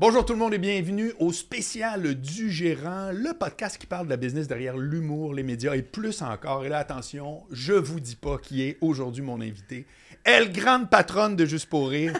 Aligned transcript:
Bonjour 0.00 0.24
tout 0.24 0.32
le 0.32 0.38
monde 0.38 0.54
et 0.54 0.58
bienvenue 0.58 1.12
au 1.18 1.32
spécial 1.32 2.14
du 2.14 2.52
gérant, 2.52 3.10
le 3.12 3.36
podcast 3.36 3.78
qui 3.78 3.86
parle 3.88 4.04
de 4.04 4.10
la 4.10 4.16
business 4.16 4.46
derrière 4.46 4.76
l'humour, 4.76 5.34
les 5.34 5.42
médias 5.42 5.74
et 5.74 5.82
plus 5.82 6.22
encore. 6.22 6.64
Et 6.64 6.68
là, 6.68 6.78
attention, 6.78 7.42
je 7.50 7.72
vous 7.72 7.98
dis 7.98 8.14
pas 8.14 8.38
qui 8.38 8.62
est 8.62 8.78
aujourd'hui 8.80 9.22
mon 9.22 9.40
invité. 9.40 9.86
Elle, 10.22 10.52
grande 10.52 10.88
patronne 10.88 11.34
de 11.34 11.44
Juste 11.44 11.66
pour 11.66 11.88
rire. 11.88 12.12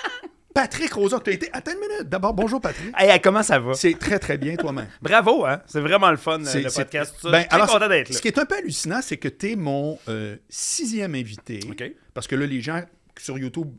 Patrick 0.54 0.92
Rosa, 0.92 1.18
tu 1.18 1.30
as 1.30 1.32
été. 1.32 1.48
Attends 1.52 1.72
une 1.72 1.80
minute. 1.80 2.08
D'abord, 2.08 2.32
bonjour 2.32 2.60
Patrick. 2.60 2.94
Hey, 2.96 3.20
comment 3.20 3.42
ça 3.42 3.58
va? 3.58 3.74
C'est 3.74 3.98
très 3.98 4.20
très 4.20 4.38
bien 4.38 4.54
toi-même. 4.54 4.86
Bravo, 5.02 5.44
hein? 5.46 5.62
C'est 5.66 5.80
vraiment 5.80 6.12
le 6.12 6.18
fun, 6.18 6.38
le 6.38 6.72
podcast. 6.72 7.12
tout 7.16 7.22
ça. 7.22 7.32
Ben, 7.32 7.38
je 7.38 7.40
suis 7.40 7.48
très 7.48 7.56
alors, 7.56 7.66
content 7.66 7.88
d'être 7.88 8.08
là. 8.08 8.16
Ce 8.16 8.22
qui 8.22 8.28
est 8.28 8.38
un 8.38 8.44
peu 8.44 8.54
hallucinant, 8.54 9.02
c'est 9.02 9.16
que 9.16 9.26
tu 9.26 9.50
es 9.50 9.56
mon 9.56 9.98
euh, 10.08 10.36
sixième 10.48 11.16
invité. 11.16 11.58
OK. 11.68 11.92
Parce 12.14 12.28
que 12.28 12.36
là, 12.36 12.46
les 12.46 12.60
gens 12.60 12.84
sur 13.18 13.36
YouTube 13.36 13.72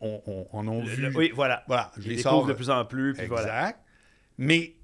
on, 0.00 0.46
on- 0.52 0.68
en 0.68 0.80
Le- 0.82 0.86
vu. 0.88 1.12
oui, 1.16 1.32
voilà. 1.34 1.64
Voilà, 1.66 1.90
je 1.98 2.08
les 2.08 2.18
sors. 2.18 2.46
de 2.46 2.52
plus 2.52 2.70
en 2.70 2.84
plus, 2.84 3.12
puis 3.14 3.22
exact. 3.24 3.34
voilà. 3.42 3.72
Mais 4.38 4.74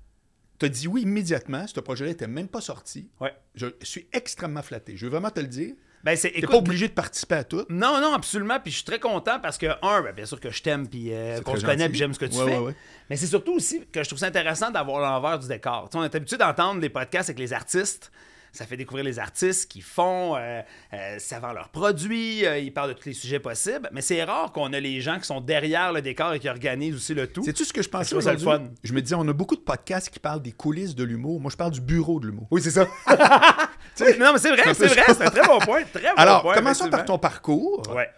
tu 0.59 0.67
as 0.67 0.69
dit 0.69 0.89
oui 0.89 1.03
immédiatement. 1.03 1.67
Ce 1.67 1.79
projet-là 1.81 2.11
n'était 2.11 2.27
même 2.27 2.49
pas 2.49 2.61
sorti. 2.61 3.11
Ouais. 3.21 3.33
Je 3.55 3.67
suis 3.83 4.09
extrêmement 4.13 4.63
flatté. 4.63 4.97
Je 4.97 5.07
veux 5.07 5.11
vraiment 5.13 5.31
te 5.31 5.41
le 5.41 5.47
dire. 5.47 5.75
Ben, 6.03 6.17
c'est, 6.17 6.29
écoute, 6.29 6.51
pas 6.51 6.57
obligé 6.59 6.87
de 6.89 6.93
participer 6.93 7.37
à 7.37 7.45
tout. 7.45 7.65
Non, 7.71 7.99
non, 7.99 8.13
absolument. 8.13 8.61
Puis 8.61 8.71
je 8.73 8.77
suis 8.77 8.85
très 8.85 8.99
content 9.01 9.41
parce 9.41 9.57
que, 9.57 9.67
un, 9.83 10.03
ben, 10.03 10.13
bien 10.13 10.27
sûr 10.27 10.39
que 10.39 10.51
je 10.51 10.63
t'aime, 10.63 10.87
puis 10.87 11.15
euh, 11.15 11.41
qu'on 11.41 11.57
se 11.57 11.65
connaît, 11.65 11.89
puis 11.89 11.97
j'aime 11.97 12.13
ce 12.13 12.19
que 12.19 12.27
tu 12.27 12.37
Ouais, 12.37 12.45
fais. 12.45 12.59
ouais, 12.59 12.65
ouais. 12.67 12.75
Mais 13.09 13.17
c'est 13.17 13.27
surtout 13.27 13.55
aussi 13.55 13.87
que 13.91 14.03
je 14.03 14.09
trouve 14.09 14.19
ça 14.19 14.27
intéressant 14.27 14.71
d'avoir 14.71 15.01
l'envers 15.01 15.39
du 15.39 15.49
décor. 15.49 15.89
Tu 15.89 15.93
sais, 15.93 15.99
on 15.99 16.05
est 16.05 16.15
habitué 16.15 16.37
d'entendre 16.37 16.81
des 16.81 16.91
podcasts 16.91 17.31
avec 17.31 17.39
les 17.39 17.55
artistes. 17.55 18.13
Ça 18.55 18.67
fait 18.67 18.77
découvrir 18.77 19.05
les 19.05 19.19
artistes 19.19 19.69
qui 19.69 19.81
font, 19.81 20.37
euh, 20.37 20.63
euh, 20.93 21.19
ça 21.19 21.41
vend 21.41 21.53
leurs 21.53 21.71
produits, 21.71 22.47
euh, 22.47 22.57
ils 22.59 22.73
parlent 22.73 22.91
de 22.95 22.99
tous 22.99 23.09
les 23.09 23.15
sujets 23.15 23.41
possibles. 23.41 23.89
Mais 23.93 24.01
c'est 24.01 24.23
rare 24.23 24.53
qu'on 24.53 24.73
a 24.73 24.79
les 24.79 25.01
gens 25.01 25.19
qui 25.19 25.25
sont 25.27 25.41
derrière 25.41 25.93
le 25.93 26.01
décor 26.03 26.35
et 26.35 26.39
qui 26.39 26.49
organisent 26.49 26.95
aussi 26.95 27.15
le 27.15 27.27
tout. 27.27 27.43
Sais-tu 27.43 27.65
ce 27.65 27.73
que 27.73 27.83
je 27.83 27.89
pensais 27.89 28.11
ça 28.21 28.31
le 28.33 28.39
aujourd'hui? 28.39 28.67
fun. 28.69 28.73
Je 28.85 28.93
me 28.93 29.03
disais, 29.03 29.17
on 29.17 29.27
a 29.27 29.33
beaucoup 29.33 29.57
de 29.57 29.61
podcasts 29.61 30.09
qui 30.09 30.21
parlent 30.21 30.41
des 30.43 30.53
coulisses 30.53 30.95
de 30.95 31.03
l'humour. 31.03 31.41
Moi, 31.41 31.51
je 31.51 31.57
parle 31.57 31.73
du 31.73 31.81
bureau 31.81 32.21
de 32.21 32.27
l'humour. 32.29 32.47
Oui, 32.53 32.63
c'est 32.63 32.71
ça. 32.71 32.87
Oui, 34.01 34.07
non, 34.19 34.33
mais 34.33 34.39
c'est 34.39 34.51
vrai, 34.51 34.75
c'est 34.75 34.87
vrai, 34.89 35.03
c'est 35.07 35.23
un 35.23 35.31
très 35.31 35.47
bon 35.47 35.59
point. 35.61 35.83
Très 35.85 36.03
bon 36.03 36.09
Alors, 36.17 36.43
point, 36.43 36.55
commençons 36.55 36.91
par 36.91 37.05
ton 37.05 37.17
parcours. 37.19 37.83
Ouais. 37.95 38.09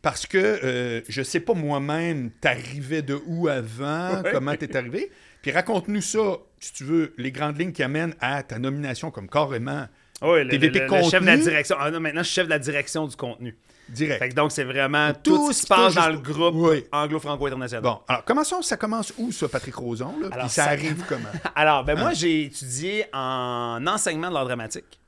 Parce 0.00 0.26
que 0.26 0.38
euh, 0.38 1.00
je 1.08 1.22
sais 1.22 1.40
pas 1.40 1.54
moi-même, 1.54 2.30
t'arrivais 2.40 3.02
de 3.02 3.18
où 3.26 3.48
avant, 3.48 4.20
Ouais. 4.22 4.30
comment 4.32 4.54
t'es 4.54 4.76
arrivé. 4.76 5.10
Puis 5.44 5.52
raconte-nous 5.52 6.00
ça, 6.00 6.38
si 6.58 6.72
tu 6.72 6.84
veux, 6.84 7.12
les 7.18 7.30
grandes 7.30 7.58
lignes 7.60 7.72
qui 7.72 7.82
amènent 7.82 8.14
à 8.18 8.42
ta 8.42 8.58
nomination 8.58 9.10
comme 9.10 9.28
carrément 9.28 9.86
Oui, 10.22 10.42
le, 10.42 10.56
le- 10.56 10.56
le- 10.68 11.02
chef 11.10 11.20
de 11.20 11.26
la 11.26 11.36
direction. 11.36 11.76
Ah 11.78 11.90
non, 11.90 12.00
maintenant, 12.00 12.22
je 12.22 12.28
suis 12.28 12.34
chef 12.36 12.46
de 12.46 12.50
la 12.50 12.58
direction 12.58 13.06
du 13.06 13.14
contenu. 13.14 13.54
direct. 13.90 14.18
Fait 14.20 14.30
que 14.30 14.34
donc, 14.34 14.52
c'est 14.52 14.64
vraiment 14.64 15.12
Tout 15.12 15.36
tout, 15.36 15.52
ce 15.52 15.58
qui 15.58 15.62
se 15.64 15.66
passe 15.66 15.94
dans 15.94 16.08
le 16.08 16.16
groupe 16.16 16.54
Oui. 16.56 16.86
anglo-franco-international. 16.92 17.82
Bon, 17.82 18.00
alors 18.08 18.24
commençons, 18.24 18.62
ça 18.62 18.78
commence 18.78 19.12
où 19.18 19.30
ça, 19.32 19.46
Patrick 19.46 19.74
Roson? 19.74 20.14
Là? 20.22 20.28
Alors, 20.32 20.46
Puis 20.46 20.54
ça 20.54 20.64
ça- 20.64 20.70
arrive 20.70 21.04
comment? 21.08 21.28
Alors, 21.54 21.84
ben 21.84 21.98
moi, 21.98 22.08
Ah. 22.12 22.14
j'ai 22.14 22.44
étudié 22.44 23.04
en 23.12 23.84
enseignement 23.86 24.30
de 24.30 24.34
l'art 24.34 24.46
dramatique. 24.46 24.98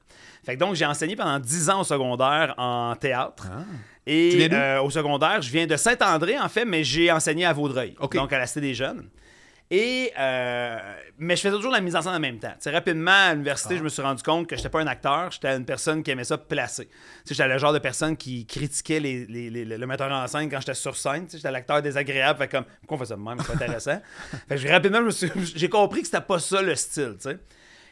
Fait 0.45 0.55
que 0.55 0.61
donc, 0.61 0.75
j'ai 0.75 0.85
enseigné 0.85 1.17
pendant 1.17 1.39
10 1.39 1.71
ans 1.71 1.81
au 1.81 1.85
secondaire 1.85 2.53
en 2.59 2.95
théâtre. 2.95 3.49
Ah. 3.51 3.63
Et 4.07 4.47
euh, 4.53 4.83
au 4.83 4.91
secondaire, 4.91 5.41
je 5.41 5.51
viens 5.51 5.67
de 5.67 5.77
Saint-André, 5.77 6.39
en 6.39 6.49
fait, 6.51 6.67
mais 6.67 6.85
j'ai 6.85 7.11
enseigné 7.11 7.47
à 7.47 7.55
Vaudreuil, 7.55 7.97
donc 8.13 8.33
à 8.35 8.39
la 8.39 8.47
Cité 8.47 8.61
des 8.61 8.75
Jeunes. 8.75 9.09
Et, 9.69 10.13
euh, 10.17 10.79
mais 11.19 11.35
je 11.35 11.41
faisais 11.41 11.55
toujours 11.57 11.73
la 11.73 11.81
mise 11.81 11.97
en 11.97 12.03
scène 12.03 12.13
en 12.15 12.21
même 12.21 12.39
temps. 12.39 12.55
Rapidement, 12.67 13.11
à 13.11 13.33
l'université, 13.33 13.75
Ah. 13.75 13.79
je 13.79 13.83
me 13.83 13.89
suis 13.89 14.01
rendu 14.01 14.23
compte 14.23 14.47
que 14.47 14.55
je 14.55 14.61
n'étais 14.61 14.69
pas 14.69 14.81
un 14.81 14.87
acteur, 14.87 15.33
j'étais 15.33 15.49
une 15.57 15.65
personne 15.65 16.05
qui 16.05 16.13
aimait 16.13 16.23
ça 16.23 16.39
placer. 16.39 16.89
J'étais 17.29 17.49
le 17.49 17.59
genre 17.59 17.73
de 17.73 17.81
personne 17.81 18.17
qui 18.17 18.47
critiquait 18.47 19.01
les, 19.01 19.27
les- 19.27 19.51
les- 19.51 19.65
le 19.77 19.87
metteur 19.89 20.11
en 20.13 20.25
scène 20.29 20.49
quand 20.49 20.61
j'étais 20.61 20.75
sur 20.75 20.97
scène. 20.97 21.27
J'étais 21.33 21.51
l'acteur 21.51 21.83
désagréable, 21.83 22.39
fait 22.39 22.49
comme, 22.49 22.65
pourquoi 22.83 22.97
on 22.97 23.01
fait 23.01 23.07
ça 23.07 23.17
de 23.17 23.21
même, 23.23 23.39
c'est 23.41 23.47
pas 23.49 23.65
intéressant. 23.65 24.01
fait 24.49 24.57
que 24.57 24.69
rapidement, 24.71 25.01
j'ai 25.57 25.69
compris 25.69 26.03
que 26.03 26.07
c'était 26.07 26.21
pas 26.21 26.39
ça 26.39 26.63
le 26.63 26.75
style. 26.77 27.17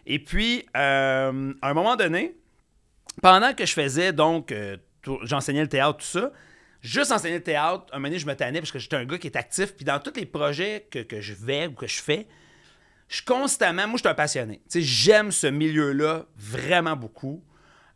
Et 0.06 0.20
puis, 0.20 0.64
euh, 0.77 1.53
à 1.61 1.70
un 1.70 1.75
moment 1.75 1.97
donné, 1.97 2.36
pendant 3.20 3.53
que 3.53 3.66
je 3.66 3.72
faisais 3.72 4.12
donc, 4.12 4.53
euh, 4.53 4.76
j'enseignais 5.22 5.62
le 5.62 5.69
théâtre, 5.69 5.99
tout 5.99 6.04
ça, 6.06 6.31
juste 6.84 7.11
enseigner 7.12 7.37
le 7.39 7.43
théâtre, 7.43 7.84
un 7.93 7.97
moment 7.97 8.09
donné, 8.09 8.19
je 8.19 8.27
me 8.27 8.34
tannais 8.34 8.61
parce 8.61 8.71
que 8.72 8.78
j'étais 8.78 8.97
un 8.97 9.05
gars 9.05 9.19
qui 9.19 9.27
est 9.27 9.37
actif. 9.37 9.75
Puis 9.75 9.84
dans 9.84 9.99
tous 9.99 10.12
les 10.17 10.27
projets 10.27 10.87
que, 10.91 11.00
que 11.00 11.21
je 11.21 11.34
vais 11.34 11.67
ou 11.67 11.72
que 11.72 11.87
je 11.87 12.00
fais, 12.00 12.27
je 13.09 13.17
suis 13.17 13.25
constamment, 13.25 13.87
moi, 13.87 13.97
je 13.97 14.03
suis 14.03 14.09
un 14.09 14.15
passionné. 14.15 14.56
Tu 14.71 14.81
sais, 14.81 14.83
j'aime 14.83 15.31
ce 15.33 15.47
milieu-là 15.47 16.25
vraiment 16.37 16.97
beaucoup, 16.97 17.43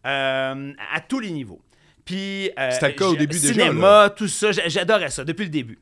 euh, 0.07 0.73
à 0.95 1.01
tous 1.01 1.21
les 1.21 1.31
niveaux. 1.31 1.61
Puis, 2.05 2.51
euh, 2.59 2.71
C'était 2.71 2.89
le 2.89 2.93
cas 2.95 3.07
au 3.07 3.17
début 3.17 3.39
déjà, 3.39 3.53
cinéma, 3.53 4.11
tout 4.17 4.29
ça, 4.29 4.53
j'a- 4.53 4.69
j'adorais 4.69 5.11
ça 5.11 5.25
depuis 5.25 5.45
le 5.45 5.51
début. 5.51 5.79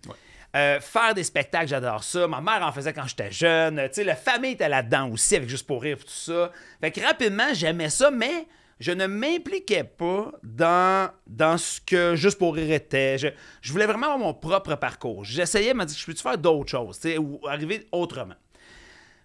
Euh, 0.57 0.81
faire 0.81 1.13
des 1.15 1.23
spectacles, 1.23 1.69
j'adore 1.69 2.03
ça. 2.03 2.27
Ma 2.27 2.41
mère 2.41 2.63
en 2.67 2.73
faisait 2.73 2.93
quand 2.93 3.07
j'étais 3.07 3.31
jeune. 3.31 3.77
Tu 3.89 3.95
sais, 3.97 4.05
la 4.05 4.17
famille 4.17 4.53
était 4.53 4.69
là-dedans 4.69 5.11
aussi, 5.11 5.37
avec 5.37 5.49
Juste 5.49 5.67
pour 5.67 5.83
rire, 5.83 5.99
tout 5.99 6.05
ça. 6.09 6.51
Fait 6.81 6.91
que 6.91 7.01
rapidement, 7.01 7.53
j'aimais 7.53 7.91
ça, 7.91 8.11
mais 8.11 8.47
je 8.79 8.93
ne 8.93 9.07
m'impliquais 9.07 9.85
pas 9.85 10.33
dans, 10.43 11.11
dans 11.27 11.57
ce 11.57 11.81
que 11.81 12.15
Juste 12.15 12.39
pour 12.39 12.55
rire 12.55 12.71
était. 12.73 13.17
Je, 13.19 13.29
je 13.63 13.73
voulais 13.73 13.87
vraiment 13.87 14.07
avoir 14.07 14.19
mon 14.19 14.35
propre 14.35 14.75
parcours. 14.75 15.25
J'essayais, 15.25 15.73
dire, 15.73 15.89
je 15.89 16.07
peux-tu 16.07 16.23
faire 16.23 16.37
d'autres 16.37 16.71
choses, 16.71 17.01
ou 17.19 17.41
arriver 17.47 17.87
autrement. 17.93 18.35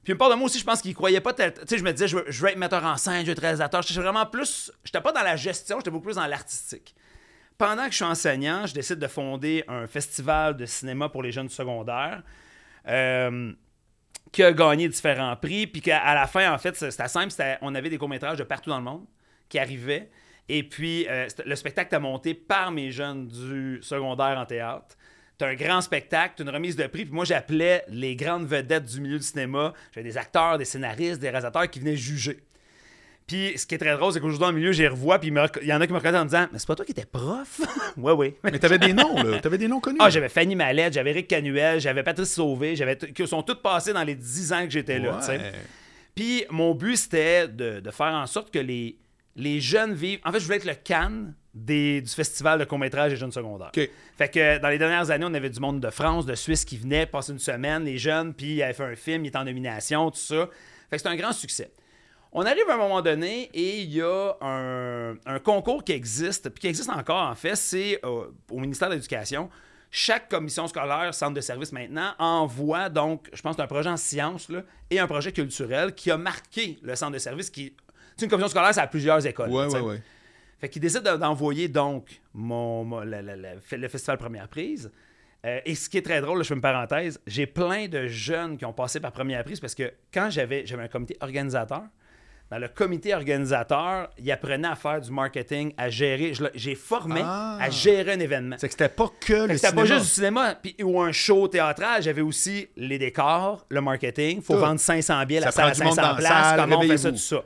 Puis 0.03 0.13
une 0.13 0.17
part 0.17 0.29
de 0.29 0.35
moi 0.35 0.45
aussi, 0.45 0.57
je 0.57 0.63
pense 0.63 0.81
qu'il 0.81 0.95
croyait 0.95 1.22
pas 1.22 1.34
Tu 1.34 1.44
sais, 1.67 1.78
je 1.78 1.84
me 1.84 1.91
disais, 1.91 2.07
je 2.07 2.17
veux, 2.17 2.25
je 2.28 2.41
veux 2.41 2.50
être 2.50 2.57
metteur 2.57 2.84
en 2.84 2.97
scène, 2.97 3.22
je 3.22 3.28
veux 3.28 3.31
être 3.34 3.41
réalisateur. 3.41 3.81
J'étais 3.81 4.00
vraiment 4.00 4.25
plus. 4.25 4.72
J'étais 4.84 5.01
pas 5.01 5.11
dans 5.11 5.22
la 5.22 5.35
gestion, 5.35 5.78
j'étais 5.79 5.91
beaucoup 5.91 6.06
plus 6.06 6.16
dans 6.16 6.25
l'artistique. 6.25 6.95
Pendant 7.57 7.85
que 7.85 7.91
je 7.91 7.97
suis 7.97 8.06
enseignant, 8.06 8.66
je 8.66 8.73
décide 8.73 8.97
de 8.97 9.07
fonder 9.07 9.63
un 9.67 9.85
festival 9.85 10.57
de 10.57 10.66
cinéma 10.66 11.09
pour 11.09 11.22
les 11.22 11.31
jeunes 11.31 11.47
du 11.47 11.53
secondaire. 11.53 12.23
euh, 12.88 13.53
qui 14.31 14.44
a 14.44 14.53
gagné 14.53 14.88
différents 14.88 15.35
prix, 15.35 15.67
puis 15.67 15.81
qu'à 15.81 16.16
la 16.16 16.25
fin, 16.25 16.53
en 16.53 16.57
fait, 16.57 16.75
c'était 16.75 17.07
simple, 17.07 17.34
on 17.61 17.75
avait 17.75 17.90
des 17.90 17.97
courts-métrages 17.97 18.38
de 18.38 18.44
partout 18.44 18.69
dans 18.69 18.78
le 18.78 18.84
monde 18.84 19.06
qui 19.51 19.59
arrivaient, 19.59 20.09
et 20.50 20.63
puis 20.63 21.06
euh, 21.09 21.28
le 21.45 21.56
spectacle 21.56 21.94
a 21.94 22.00
monté 22.00 22.34
par 22.34 22.72
mes 22.72 22.89
jeunes 22.89 23.28
du 23.28 23.79
secondaire 23.84 24.38
en 24.39 24.45
théâtre. 24.45 24.97
T'as 25.38 25.50
un 25.50 25.56
grand 25.56 25.81
spectacle, 25.81 26.35
t'as 26.38 26.44
une 26.44 26.50
remise 26.50 26.75
de 26.75 26.88
prix, 26.88 27.03
puis 27.03 27.13
moi 27.13 27.25
j'appelais 27.25 27.84
les 27.90 28.16
grandes 28.16 28.45
vedettes 28.45 28.85
du 28.85 29.01
milieu 29.01 29.17
du 29.17 29.23
cinéma. 29.23 29.73
J'avais 29.94 30.07
des 30.07 30.17
acteurs, 30.17 30.57
des 30.57 30.66
scénaristes, 30.66 31.19
des 31.19 31.29
réalisateurs 31.29 31.69
qui 31.69 31.79
venaient 31.79 31.97
juger. 31.97 32.40
Puis 33.28 33.57
ce 33.57 33.66
qui 33.66 33.75
est 33.75 33.78
très 33.78 33.95
drôle, 33.95 34.13
c'est 34.13 34.19
qu'aujourd'hui 34.19 34.40
dans 34.40 34.51
le 34.51 34.57
milieu, 34.57 34.72
j'y 34.72 34.88
revois, 34.88 35.19
puis 35.19 35.29
il 35.29 35.67
y 35.67 35.73
en 35.73 35.81
a 35.81 35.85
qui 35.88 35.94
me 35.94 35.97
reconnaissent 35.97 36.22
en 36.22 36.25
me 36.25 36.29
disant 36.29 36.47
Mais 36.51 36.59
c'est 36.59 36.67
pas 36.67 36.75
toi 36.75 36.85
qui 36.85 36.91
étais 36.91 37.06
prof 37.06 37.61
Ouais, 37.97 38.13
oui. 38.13 38.35
Mais 38.44 38.57
t'avais 38.57 38.79
des 38.79 38.94
noms, 38.94 39.22
là. 39.22 39.40
T'avais 39.40 39.57
des 39.57 39.67
noms 39.67 39.79
connus. 39.79 40.00
Ah, 40.00 40.09
j'avais 40.09 40.29
Fanny 40.29 40.56
Mallette, 40.56 40.94
j'avais 40.94 41.11
Eric 41.11 41.28
Canuel, 41.28 41.79
j'avais 41.81 42.03
Patrice 42.03 42.34
Sauvé, 42.34 42.75
j'avais 42.75 42.97
qui 42.97 43.28
sont 43.28 43.44
toutes 43.44 43.61
passées 43.61 43.94
dans 43.94 44.03
les 44.03 44.16
10 44.16 44.53
ans 44.53 44.63
que 44.63 44.72
j'étais 44.72 45.00
là. 45.00 45.17
tu 45.19 45.25
sais. 45.25 45.38
Ouais. 45.38 45.51
Puis 46.16 46.45
mon 46.50 46.75
but, 46.75 46.97
c'était 46.97 47.47
de, 47.47 47.79
de 47.79 47.91
faire 47.91 48.13
en 48.13 48.28
sorte 48.28 48.51
que 48.53 48.59
les, 48.59 48.97
les 49.36 49.62
jeunes 49.62 49.94
vivent. 49.94 50.19
En 50.25 50.31
fait, 50.31 50.40
je 50.40 50.46
voulais 50.46 50.58
être 50.58 50.66
le 50.66 50.75
Cannes 50.75 51.34
des, 51.53 52.02
du 52.02 52.09
festival 52.12 52.59
de 52.59 52.66
court-métrage 52.66 53.12
des 53.12 53.18
jeunes 53.18 53.31
secondaires. 53.31 53.72
Fait 54.18 54.30
que 54.30 54.58
dans 54.59 54.69
les 54.69 54.78
dernières 54.78 55.09
années, 55.12 55.25
on 55.28 55.34
avait 55.34 55.50
du 55.50 55.59
monde 55.59 55.80
de 55.80 55.90
France, 55.90 56.25
de 56.25 56.36
Suisse 56.36 56.66
qui 56.66 56.78
venait 56.78 57.06
passer 57.06 57.31
une 57.31 57.40
semaine, 57.40 57.84
les 57.84 57.97
jeunes, 57.97 58.34
puis 58.34 58.56
ils 58.56 58.64
avaient 58.64 58.74
fait 58.74 58.84
un 58.84 58.96
film, 58.96 59.25
ils 59.25 59.30
étaient 59.30 59.38
en 59.38 59.46
nomination, 59.46 60.09
tout 60.12 60.20
ça. 60.20 60.47
Fait 60.90 60.96
que 60.96 60.97
c'était 60.97 61.09
un 61.09 61.16
grand 61.16 61.34
succès. 61.34 61.72
On 62.34 62.46
arrive 62.46 62.70
à 62.70 62.75
un 62.75 62.78
moment 62.78 63.02
donné 63.02 63.50
et 63.53 63.81
il 63.81 63.91
y 63.91 64.02
a 64.02 64.38
un, 64.40 65.16
un 65.25 65.40
concours 65.40 65.84
qui 65.84 65.91
existe, 65.91 66.50
puis 66.50 66.62
qui 66.62 66.68
existe 66.68 66.90
encore 66.90 67.28
en 67.28 67.36
fait, 67.36 67.56
c'est 67.56 68.00
euh, 68.06 68.28
au 68.50 68.59
ministère 68.59 68.90
de 68.90 68.96
l'Éducation. 68.96 69.50
Chaque 69.94 70.30
commission 70.30 70.66
scolaire, 70.68 71.14
centre 71.14 71.34
de 71.34 71.41
service 71.41 71.74
maintenant, 71.74 72.14
envoie 72.18 72.88
donc, 72.88 73.28
je 73.34 73.41
pense, 73.41 73.59
un 73.59 73.68
projet 73.68 73.90
en 73.90 73.97
sciences 73.97 74.47
là, 74.47 74.62
et 74.90 75.00
un 75.00 75.08
projet 75.08 75.34
culturel 75.34 75.94
qui 75.94 76.09
a 76.09 76.16
marqué 76.16 76.80
le 76.81 76.96
centre 76.96 77.12
de 77.12 77.18
service. 77.18 77.50
qui 77.50 77.75
C'est 77.81 77.81
une 78.22 78.27
commission 78.29 78.49
scolaire, 78.49 78.73
ça 78.73 78.83
a 78.83 78.88
plusieurs 78.88 79.25
écoles. 79.25 79.49
Sais. 79.49 79.55
ouais, 79.77 79.79
ouais. 79.79 80.01
Fait 80.59 80.69
qu'il 80.69 80.81
décide 80.81 81.01
de- 81.01 81.17
d'envoyer 81.17 81.67
donc 81.67 82.22
mon, 82.33 82.99
la- 83.01 83.22
la- 83.22 83.35
le 83.35 83.88
festival 83.88 84.17
Première 84.17 84.47
Prise. 84.47 84.91
Euh, 85.44 85.59
et 85.66 85.73
ce 85.73 85.89
qui 85.89 85.97
est 85.97 86.03
très 86.03 86.22
drôle, 86.22 86.38
là, 86.38 86.44
je 86.44 86.49
fais 86.49 86.53
une 86.53 86.61
parenthèse, 86.61 87.19
j'ai 87.25 87.47
plein 87.47 87.88
de 87.88 88.05
jeunes 88.07 88.57
qui 88.57 88.66
ont 88.66 88.73
passé 88.73 88.99
par 88.99 89.11
Première 89.11 89.43
Prise 89.43 89.59
parce 89.59 89.73
que 89.73 89.91
quand 90.13 90.29
j'avais 90.29 90.66
j'avais 90.67 90.84
un 90.84 90.87
comité 90.87 91.17
organisateur, 91.19 91.81
dans 92.52 92.59
le 92.59 92.67
comité 92.67 93.16
organisateur, 93.16 94.09
ils 94.19 94.31
apprenaient 94.31 94.67
à 94.67 94.75
faire 94.75 95.02
du 95.02 95.09
marketing, 95.09 95.73
à 95.78 95.90
gérer. 95.90 96.34
le- 96.40 96.52
J'ai 96.53 96.75
formé 96.75 97.22
Ah. 97.23 97.57
à 97.59 97.69
gérer 97.72 98.11
un 98.14 98.19
événement. 98.19 98.57
C'est 98.59 98.67
que 98.67 98.73
c'était 98.73 98.90
pas 98.90 99.07
que 99.19 99.34
le 99.34 99.47
que 99.47 99.57
C'était 99.57 99.73
pas 99.73 99.85
juste 99.85 100.02
du 100.02 100.07
cinéma 100.11 100.55
ou 100.84 101.02
un 101.02 101.11
show 101.11 101.47
théâtral. 101.47 102.03
J'avais 102.03 102.22
aussi 102.22 102.67
les 102.75 102.99
décors, 102.99 103.66
le 103.69 103.81
marketing. 103.81 104.41
faut 104.43 104.53
Tout. 104.53 104.59
vendre 104.59 104.79
500 104.79 105.25
billets, 105.25 105.40
la 105.40 105.52
salle 105.52 105.69
à 105.69 105.72
prend 105.72 105.79
du 105.79 105.84
monde 105.85 105.96
500 105.96 106.02
dans 106.07 106.14
la 106.14 106.19
places. 106.19 106.61
comment 106.61 106.78
on 106.79 106.81
fait 106.87 106.97
ça, 106.97 107.11
tout 107.11 107.17
ça. 107.17 107.43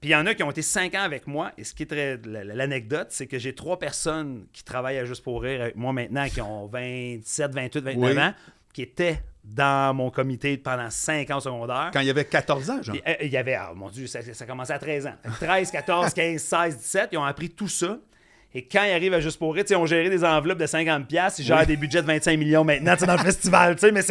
Puis 0.00 0.10
il 0.10 0.12
y 0.12 0.16
en 0.16 0.26
a 0.26 0.34
qui 0.34 0.42
ont 0.42 0.50
été 0.50 0.62
5 0.62 0.94
ans 0.94 1.02
avec 1.02 1.26
moi. 1.26 1.50
Et 1.58 1.64
ce 1.64 1.74
qui 1.74 1.82
est 1.82 1.86
très. 1.86 2.16
L'anecdote, 2.24 3.08
c'est 3.10 3.26
que 3.26 3.38
j'ai 3.38 3.54
trois 3.54 3.78
personnes 3.78 4.46
qui 4.52 4.62
travaillent 4.62 4.98
à 4.98 5.04
Juste 5.04 5.24
pour 5.24 5.42
Rire 5.42 5.62
avec 5.62 5.76
moi 5.76 5.92
maintenant, 5.92 6.28
qui 6.28 6.40
ont 6.40 6.66
27, 6.66 7.52
28, 7.52 7.80
29 7.84 8.10
Oui. 8.14 8.22
ans, 8.22 8.34
qui 8.72 8.82
étaient 8.82 9.20
dans 9.44 9.94
mon 9.94 10.10
comité 10.10 10.56
pendant 10.58 10.90
5 10.90 11.30
ans 11.30 11.38
au 11.38 11.40
secondaire. 11.40 11.90
Quand 11.92 12.00
il 12.00 12.06
y 12.06 12.10
avait 12.10 12.24
14 12.26 12.70
ans, 12.70 12.82
genre. 12.82 12.94
Puis, 12.94 13.02
euh, 13.08 13.14
Il 13.22 13.30
y 13.30 13.36
avait, 13.36 13.54
ah, 13.54 13.72
mon 13.74 13.88
Dieu, 13.88 14.06
ça, 14.06 14.20
ça 14.22 14.46
commençait 14.46 14.74
à 14.74 14.78
13 14.78 15.06
ans. 15.06 15.14
Fait 15.22 15.30
que 15.30 15.44
13, 15.46 15.70
14, 15.70 16.14
15, 16.14 16.40
16, 16.42 16.76
17, 16.76 17.08
ils 17.12 17.18
ont 17.18 17.24
appris 17.24 17.50
tout 17.50 17.68
ça. 17.68 17.98
Et 18.58 18.62
quand 18.62 18.82
ils 18.82 18.90
arrivent 18.90 19.14
à 19.14 19.20
Juste 19.20 19.38
pour 19.38 19.54
rire, 19.54 19.64
tu 19.64 19.76
on 19.76 19.86
gérait 19.86 20.10
des 20.10 20.24
enveloppes 20.24 20.58
de 20.58 20.66
50$, 20.66 21.34
ils 21.38 21.44
gèrent 21.44 21.64
des 21.64 21.76
budgets 21.76 22.02
de 22.02 22.06
25 22.08 22.36
millions 22.36 22.64
maintenant, 22.64 22.96
tu 22.96 23.06
dans 23.06 23.12
le 23.12 23.18
festival, 23.24 23.76
tu 23.76 23.92
mais. 23.92 24.02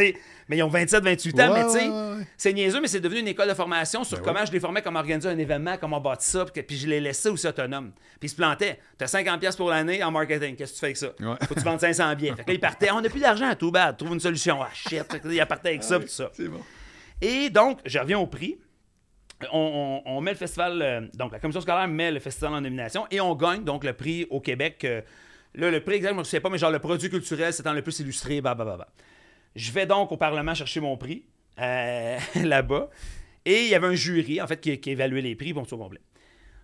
Mais 0.48 0.56
ils 0.56 0.64
ont 0.64 0.70
27, 0.70 1.04
28 1.04 1.40
ans, 1.42 1.52
Ouais, 1.52 1.60
mais 1.60 1.66
tu 1.66 1.72
sais, 1.72 1.80
ouais, 1.80 1.90
ouais, 1.90 2.16
ouais. 2.20 2.24
c'est 2.38 2.54
niaiseux, 2.54 2.80
mais 2.80 2.88
c'est 2.88 3.02
devenu 3.02 3.20
une 3.20 3.28
école 3.28 3.50
de 3.50 3.54
formation 3.54 4.00
Ben 4.00 4.06
sur 4.06 4.22
comment 4.22 4.46
je 4.46 4.52
les 4.54 4.62
formais, 4.62 4.82
comment 4.82 5.00
organiser 5.00 5.28
un 5.28 5.38
événement, 5.38 5.76
comment 5.78 6.00
bâtir 6.00 6.22
ça, 6.22 6.46
puis, 6.46 6.64
puis 6.64 6.78
je 6.78 6.88
les 6.88 7.02
laissais 7.02 7.28
aussi 7.28 7.46
autonomes. 7.46 7.92
Puis 8.22 8.28
ils 8.28 8.30
se 8.30 8.36
plantaient. 8.38 8.80
T'as 8.98 9.08
50$ 9.08 9.58
pour 9.58 9.70
l'année 9.70 10.02
en 10.02 10.12
marketing, 10.12 10.56
qu'est-ce 10.56 10.72
que 10.72 10.76
tu 10.76 10.80
fais 10.80 10.86
avec 10.86 10.98
ça? 10.98 11.08
Faut 11.46 11.54
que 11.56 11.60
tu 11.60 11.66
vendes 11.66 11.82
500 11.82 12.16
billets. 12.16 12.34
Fait 12.36 12.44
que 12.44 12.48
là, 12.48 12.54
ils 12.54 12.60
partaient, 12.62 12.92
on 12.92 13.02
n'a 13.02 13.10
plus 13.10 13.20
d'argent, 13.20 13.54
tout 13.56 13.72
bad, 13.72 13.98
trouve 13.98 14.14
une 14.14 14.22
solution. 14.22 14.60
Ah 14.62 14.70
shit, 14.74 15.04
Fait 15.12 15.20
que 15.20 15.28
là, 15.28 15.34
ils 15.34 15.46
partaient 15.46 15.70
avec 15.70 15.84
ça, 15.84 16.00
puis 16.00 16.08
tout 16.08 16.14
ça. 16.14 16.30
C'est 16.32 16.48
bon. 16.48 16.62
Et 17.22 17.50
donc, 17.50 17.80
je 17.86 18.00
reviens 18.00 18.20
au 18.20 18.28
prix. 18.28 18.58
On, 19.54 20.02
on- 20.06 20.18
on 20.18 20.22
met 20.22 20.32
le 20.32 20.38
festival, 20.38 20.82
euh, 20.82 21.02
donc 21.14 21.32
la 21.32 21.40
commission 21.40 21.62
scolaire 21.62 21.88
met 21.88 22.12
le 22.12 22.20
festival 22.20 22.54
en 22.54 22.62
nomination 22.62 23.06
et 23.12 23.22
on 23.22 23.36
gagne 23.36 23.64
donc 23.64 23.84
le 23.84 23.94
prix 23.94 24.26
au 24.32 24.40
Québec. 24.42 24.84
euh, 24.84 25.02
là, 25.56 25.70
le 25.70 25.80
prix 25.84 25.96
exact, 25.96 26.14
je 26.14 26.20
ne 26.20 26.24
sais 26.24 26.40
pas, 26.40 26.50
mais 26.50 26.58
genre 26.58 26.72
le 26.72 26.80
produit 26.80 27.10
culturel 27.10 27.54
s'étant 27.54 27.74
le 27.74 27.82
plus 27.84 28.00
illustré, 28.00 28.42
bah, 28.42 28.56
bah, 28.56 28.66
bah, 28.66 28.78
bah. 28.78 28.88
Je 29.56 29.72
vais 29.72 29.86
donc 29.86 30.12
au 30.12 30.18
Parlement 30.18 30.54
chercher 30.56 30.80
mon 30.80 30.98
prix 30.98 31.26
euh, 31.60 32.18
là-bas. 32.44 32.90
Et 33.46 33.64
il 33.64 33.70
y 33.70 33.76
avait 33.76 33.88
un 33.88 33.94
jury, 33.96 34.42
en 34.42 34.48
fait, 34.48 34.60
qui, 34.60 34.78
qui 34.80 34.90
évaluait 34.92 35.22
les 35.22 35.36
prix, 35.36 35.54
bon, 35.54 35.64
tout 35.66 35.76
au 35.76 35.78
complet. 35.78 36.02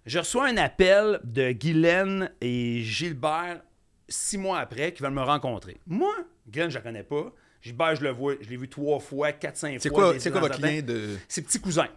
Je 0.06 0.20
reçois 0.20 0.48
un 0.48 0.58
appel 0.58 1.20
de 1.24 1.52
Guylaine 1.54 2.30
et 2.42 2.81
Gilbert 2.81 3.62
six 4.10 4.38
mois 4.38 4.60
après 4.60 4.92
qui 4.92 5.02
veulent 5.02 5.14
me 5.14 5.22
rencontrer. 5.22 5.78
Moi, 5.88 6.14
Guylaine, 6.50 6.70
je 6.72 6.75
la 6.75 6.81
connais 6.81 7.04
pas. 7.04 7.31
Gilbert, 7.62 7.96
je 7.96 8.04
le 8.04 8.10
vois, 8.10 8.34
je 8.42 8.50
l'ai 8.50 8.58
vu 8.58 8.68
trois 8.68 9.00
fois, 9.00 9.31
quatre, 9.31 9.56
cinq 9.58 9.70
fois. 9.74 9.80
C'est 9.80 9.90
quoi, 9.90 10.14
quoi 10.31 10.42
votre 10.42 10.62
lien 10.62 10.81
de. 10.81 11.18
C'est 11.30 11.42
petit 11.44 11.60
cousin. 11.62 11.88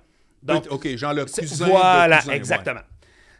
Donc, 0.42 0.66
ok, 0.70 0.96
genre 0.96 1.14
le 1.14 1.24
cousin. 1.24 1.66
de 1.66 1.70
voilà, 1.70 2.18
cousin, 2.18 2.30
ouais. 2.30 2.36
exactement. 2.36 2.80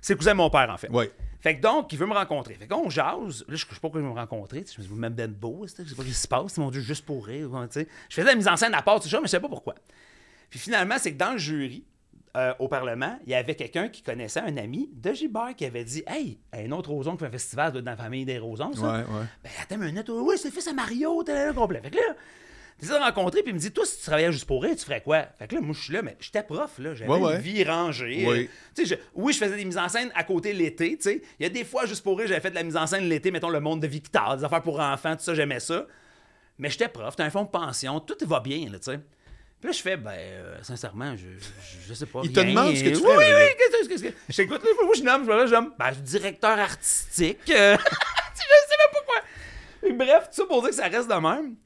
C'est 0.00 0.14
le 0.14 0.18
cousin 0.18 0.32
de 0.32 0.36
mon 0.36 0.50
père, 0.50 0.68
en 0.70 0.76
fait. 0.76 0.90
Ouais. 0.90 1.10
Fait 1.40 1.56
que 1.56 1.60
donc, 1.62 1.92
il 1.92 1.98
veut 1.98 2.06
me 2.06 2.14
rencontrer. 2.14 2.54
Fait 2.54 2.66
qu'on 2.66 2.90
jase. 2.90 3.44
Là, 3.46 3.54
je 3.54 3.56
sais 3.56 3.66
pas 3.66 3.76
pourquoi 3.80 4.00
il 4.00 4.04
veut 4.04 4.10
me 4.10 4.18
rencontrer. 4.18 4.64
Je 4.66 4.78
me 4.78 4.82
dis, 4.82 4.88
vous 4.88 4.96
même 4.96 5.14
ben 5.14 5.30
beau, 5.30 5.64
je 5.64 5.70
sais 5.70 5.82
pas 5.82 6.02
ce 6.02 6.08
qui 6.08 6.14
se 6.14 6.26
passe. 6.28 6.56
Mon 6.58 6.70
Dieu, 6.70 6.80
juste 6.80 7.04
pour 7.04 7.24
rire. 7.26 7.50
tu 7.70 7.80
sais. 7.80 7.88
Je 8.08 8.14
faisais 8.16 8.26
la 8.26 8.34
mise 8.34 8.48
en 8.48 8.56
scène 8.56 8.74
à 8.74 8.82
part, 8.82 9.00
tout 9.00 9.08
ça, 9.08 9.20
mais 9.20 9.26
je 9.26 9.30
sais 9.30 9.40
pas 9.40 9.48
pourquoi. 9.48 9.74
Puis 10.50 10.58
finalement, 10.58 10.96
c'est 10.98 11.12
que 11.12 11.18
dans 11.18 11.32
le 11.32 11.38
jury, 11.38 11.84
euh, 12.36 12.52
au 12.58 12.68
Parlement, 12.68 13.18
il 13.24 13.30
y 13.30 13.34
avait 13.34 13.54
quelqu'un 13.54 13.88
qui 13.88 14.02
connaissait 14.02 14.40
un 14.40 14.56
ami 14.58 14.90
de 14.92 15.12
Gilbert 15.12 15.54
qui 15.56 15.64
avait 15.64 15.84
dit 15.84 16.02
Hey, 16.06 16.38
un 16.52 16.70
autre 16.72 16.90
Roson 16.90 17.12
qui 17.12 17.20
fait 17.20 17.26
un 17.26 17.30
festival 17.30 17.72
dans 17.72 17.90
la 17.90 17.96
famille 17.96 18.26
des 18.26 18.38
Rosons, 18.38 18.74
ça. 18.74 18.82
Ouais, 18.82 18.98
ouais. 18.98 19.26
Ben, 19.42 19.50
attends 19.62 19.76
une 19.76 19.84
minute. 19.84 20.08
Oui, 20.10 20.36
c'est 20.36 20.48
le 20.48 20.54
fils 20.54 20.68
à 20.68 20.74
Mario, 20.74 21.22
t'es 21.22 21.32
là, 21.32 21.52
complet. 21.52 21.80
Fait 21.80 21.90
que 21.90 21.96
là, 21.96 22.14
j'essaie 22.80 22.92
de 22.94 22.98
le 22.98 23.04
rencontrer, 23.04 23.42
puis 23.42 23.50
il 23.50 23.54
me 23.54 23.58
dit 23.60 23.72
Toi, 23.72 23.84
si 23.86 23.98
tu 23.98 24.04
travaillais 24.04 24.32
juste 24.32 24.46
pour 24.46 24.62
rire, 24.62 24.74
tu 24.76 24.84
ferais 24.84 25.00
quoi? 25.02 25.26
Fait 25.38 25.46
que 25.48 25.54
là, 25.54 25.60
moi, 25.60 25.74
je 25.76 25.82
suis 25.84 25.92
là, 25.92 26.02
mais 26.02 26.16
j'étais 26.20 26.42
prof, 26.42 26.72
là. 26.78 26.94
J'avais 26.94 27.10
Ouais, 27.10 27.18
ouais. 27.20 27.34
une 27.36 27.40
vie 27.40 27.64
rangée. 27.64 28.24
Oui. 28.26 28.50
Euh, 28.78 28.84
je- 28.84 28.94
oui, 29.14 29.32
je 29.32 29.38
faisais 29.38 29.56
des 29.56 29.64
mises 29.64 29.78
en 29.78 29.88
scène 29.88 30.10
à 30.14 30.24
côté 30.24 30.52
l'été, 30.52 30.96
tu 30.96 31.02
sais. 31.02 31.22
Il 31.38 31.42
y 31.42 31.46
a 31.46 31.48
des 31.48 31.64
fois, 31.64 31.86
juste 31.86 32.02
pour 32.04 32.18
rire, 32.18 32.26
j'avais 32.28 32.40
fait 32.40 32.50
de 32.50 32.54
la 32.56 32.62
mise 32.62 32.76
en 32.76 32.86
scène 32.86 33.08
l'été, 33.08 33.30
mettons 33.30 33.48
le 33.50 33.60
monde 33.60 33.80
de 33.80 33.86
Victor, 33.86 34.36
des 34.36 34.44
affaires 34.44 34.62
pour 34.62 34.80
enfants, 34.80 35.16
tout 35.16 35.22
ça, 35.22 35.34
j'aimais 35.34 35.60
ça. 35.60 35.86
Mais 36.58 36.70
j'étais 36.70 36.88
prof, 36.88 37.14
t'as 37.16 37.24
un 37.24 37.30
fonds 37.30 37.44
de 37.44 37.48
pension, 37.50 38.00
tout 38.00 38.16
va 38.26 38.40
bien, 38.40 38.70
là, 38.70 38.78
tu 38.78 38.90
sais. 38.90 38.98
Puis 39.60 39.68
là, 39.68 39.72
je 39.72 39.80
fais, 39.80 39.96
ben, 39.96 40.10
euh, 40.12 40.58
sincèrement, 40.62 41.16
je, 41.16 41.22
je, 41.38 41.88
je 41.88 41.94
sais 41.94 42.04
pas. 42.04 42.20
Il 42.24 42.30
te 42.32 42.40
demande 42.40 42.76
ce 42.76 42.84
que 42.84 42.88
tu 42.90 42.96
oui, 42.96 43.00
fais, 43.02 43.16
Oui, 43.16 43.24
là. 43.30 43.38
oui, 43.38 43.50
qu'est-ce 43.58 43.88
que- 43.88 44.08
que. 44.10 44.14
Je 44.28 44.36
t'écoute, 44.36 44.62
là, 44.62 44.70
moi, 44.84 44.94
je 44.94 45.02
nomme, 45.02 45.24
je 45.24 45.46
je 45.46 45.52
nomme. 45.54 45.72
Ben, 45.78 45.88
je 45.88 45.94
suis 45.94 46.02
directeur 46.02 46.58
artistique. 46.58 47.38
euh, 47.50 47.76
je 48.34 48.38
sais 48.38 48.76
même 48.78 48.92
pas 48.92 49.00
quoi. 49.06 49.92
Bref, 50.04 50.28
tout 50.28 50.34
ça 50.42 50.44
pour 50.46 50.60
dire 50.60 50.70
que 50.70 50.76
ça 50.76 50.88
reste 50.88 51.08
de 51.08 51.14
même. 51.14 51.56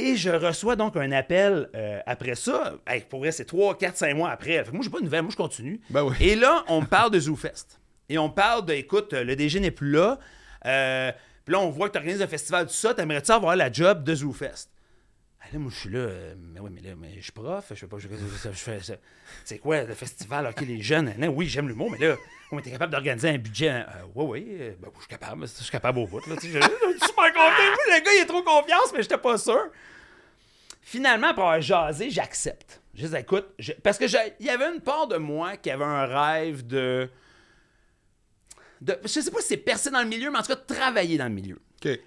Et 0.00 0.16
je 0.16 0.30
reçois 0.30 0.76
donc 0.76 0.96
un 0.96 1.12
appel 1.12 1.68
euh, 1.74 2.00
après 2.06 2.34
ça. 2.34 2.74
Hey, 2.86 3.02
pour 3.02 3.20
vrai, 3.20 3.32
c'est 3.32 3.44
3, 3.44 3.76
4, 3.76 3.96
5 3.98 4.14
mois 4.14 4.30
après. 4.30 4.52
Fait 4.64 4.70
que 4.70 4.74
moi, 4.74 4.80
j'ai 4.82 4.90
pas 4.90 4.98
de 4.98 5.04
nouvelles, 5.04 5.22
moi, 5.22 5.30
je 5.30 5.36
continue. 5.36 5.80
Ben 5.90 6.04
oui. 6.04 6.14
Et 6.20 6.36
là, 6.36 6.64
on 6.68 6.80
me 6.80 6.86
parle 6.86 7.10
de 7.10 7.20
ZooFest. 7.20 7.78
Et 8.08 8.16
on 8.16 8.30
parle 8.30 8.64
de, 8.64 8.72
écoute, 8.72 9.12
le 9.12 9.36
DG 9.36 9.60
n'est 9.60 9.70
plus 9.70 9.90
là. 9.90 10.18
Euh, 10.64 11.12
puis 11.44 11.52
là, 11.52 11.60
on 11.60 11.68
voit 11.68 11.88
que 11.88 11.92
tu 11.92 11.98
organises 11.98 12.22
un 12.22 12.26
festival, 12.26 12.66
tout 12.66 12.72
ça. 12.72 12.94
T'aimerais-tu 12.94 13.30
avoir 13.30 13.56
la 13.56 13.70
job 13.70 14.02
de 14.02 14.14
ZooFest? 14.14 14.70
Ah, 15.42 15.46
là, 15.52 15.58
moi, 15.58 15.70
je 15.74 15.78
suis 15.78 15.88
là. 15.88 15.98
euh, 16.00 16.34
mais 16.38 16.60
oui, 16.60 16.70
mais 16.72 16.82
là, 16.82 16.94
mais 16.98 17.14
je 17.16 17.22
suis 17.22 17.32
prof. 17.32 17.64
Je 17.70 17.74
fais 17.74 17.86
pas. 17.86 17.98
Je, 17.98 18.08
fais 18.52 18.80
ça. 18.80 18.94
C'est 19.44 19.58
quoi 19.58 19.82
le 19.82 19.94
festival? 19.94 20.46
OK, 20.46 20.60
les 20.60 20.82
jeunes. 20.82 21.14
Non, 21.16 21.28
oui, 21.28 21.46
j'aime 21.46 21.66
l'humour, 21.68 21.90
mais 21.90 21.98
là, 21.98 22.16
on 22.52 22.58
était 22.58 22.70
capable 22.70 22.92
d'organiser 22.92 23.30
un 23.30 23.38
budget. 23.38 23.70
Euh, 23.70 23.84
oui, 24.14 24.24
oui. 24.26 24.56
euh, 24.60 24.74
ben, 24.78 24.90
je 24.94 25.00
suis 25.00 25.08
capable. 25.08 25.42
Je 25.46 25.62
suis 25.62 25.70
capable 25.70 25.98
au 26.00 26.06
bout. 26.06 26.20
Là, 26.26 26.34
je, 26.36 26.40
suis 26.40 26.50
super 26.52 27.32
confiant. 27.32 27.76
Le 27.88 28.04
gars, 28.04 28.10
il 28.18 28.22
a 28.22 28.26
trop 28.26 28.42
confiance, 28.42 28.92
mais 28.94 29.02
j'étais 29.02 29.18
pas 29.18 29.38
sûr. 29.38 29.70
Finalement, 30.82 31.28
après 31.28 31.42
avoir 31.42 31.60
jasé, 31.60 32.10
j'accepte. 32.10 32.80
Je 32.94 33.06
dis, 33.06 33.16
écoute, 33.16 33.46
je- 33.58 33.72
parce 33.72 33.96
que 33.96 34.04
il 34.40 34.46
y 34.46 34.50
avait 34.50 34.68
une 34.74 34.80
part 34.80 35.06
de 35.06 35.16
moi 35.16 35.56
qui 35.56 35.70
avait 35.70 35.84
un 35.84 36.04
rêve 36.06 36.66
de. 36.66 37.08
de 38.82 38.98
je 39.04 39.08
sais 39.08 39.30
pas 39.30 39.40
si 39.40 39.48
c'est 39.48 39.56
percer 39.56 39.90
dans 39.90 40.02
le 40.02 40.08
milieu, 40.08 40.30
mais 40.30 40.38
en 40.38 40.42
tout 40.42 40.48
cas, 40.48 40.56
travailler 40.56 41.16
dans 41.16 41.28
le 41.28 41.34
milieu. 41.34 41.58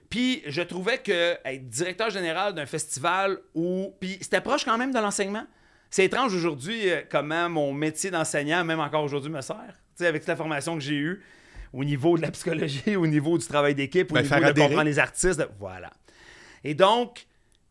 Puis 0.10 0.44
je 0.48 0.62
trouvais 0.62 1.00
que 1.00 1.36
être 1.46 1.68
directeur 1.70 2.10
général 2.10 2.54
d'un 2.54 2.66
festival 2.66 3.38
où. 3.56 3.94
Puis 4.00 4.18
c'était 4.22 4.42
proche 4.42 4.64
quand 4.66 4.78
même 4.78 4.92
de 4.94 5.00
l'enseignement. 5.00 5.46
C'est 5.90 6.06
étrange 6.06 6.34
aujourd'hui 6.34 6.90
euh, 6.90 7.02
comment 7.10 7.50
mon 7.50 7.72
métier 7.74 8.10
d'enseignant, 8.12 8.64
même 8.64 8.80
encore 8.80 9.04
aujourd'hui, 9.04 9.30
me 9.32 9.42
sert. 9.42 9.58
Tu 9.96 10.04
sais, 10.04 10.08
avec 10.08 10.22
toute 10.24 10.30
la 10.30 10.36
formation 10.36 10.74
que 10.76 10.82
j'ai 10.82 10.96
eue 10.96 11.22
au 11.72 11.84
niveau 11.84 12.18
de 12.18 12.24
la 12.24 12.32
psychologie, 12.32 12.96
au 12.96 13.06
niveau 13.08 13.38
du 13.38 13.46
travail 13.46 13.76
d'équipe, 13.76 14.12
au 14.12 14.16
Ben, 14.16 14.22
niveau 14.24 14.36
de 14.40 14.44
adhérer. 14.46 14.68
comprendre 14.68 14.86
les 14.90 15.00
artistes. 15.00 15.40
de- 15.40 15.48
Voilà. 15.60 15.92
Et 16.64 16.74
donc, 16.74 17.26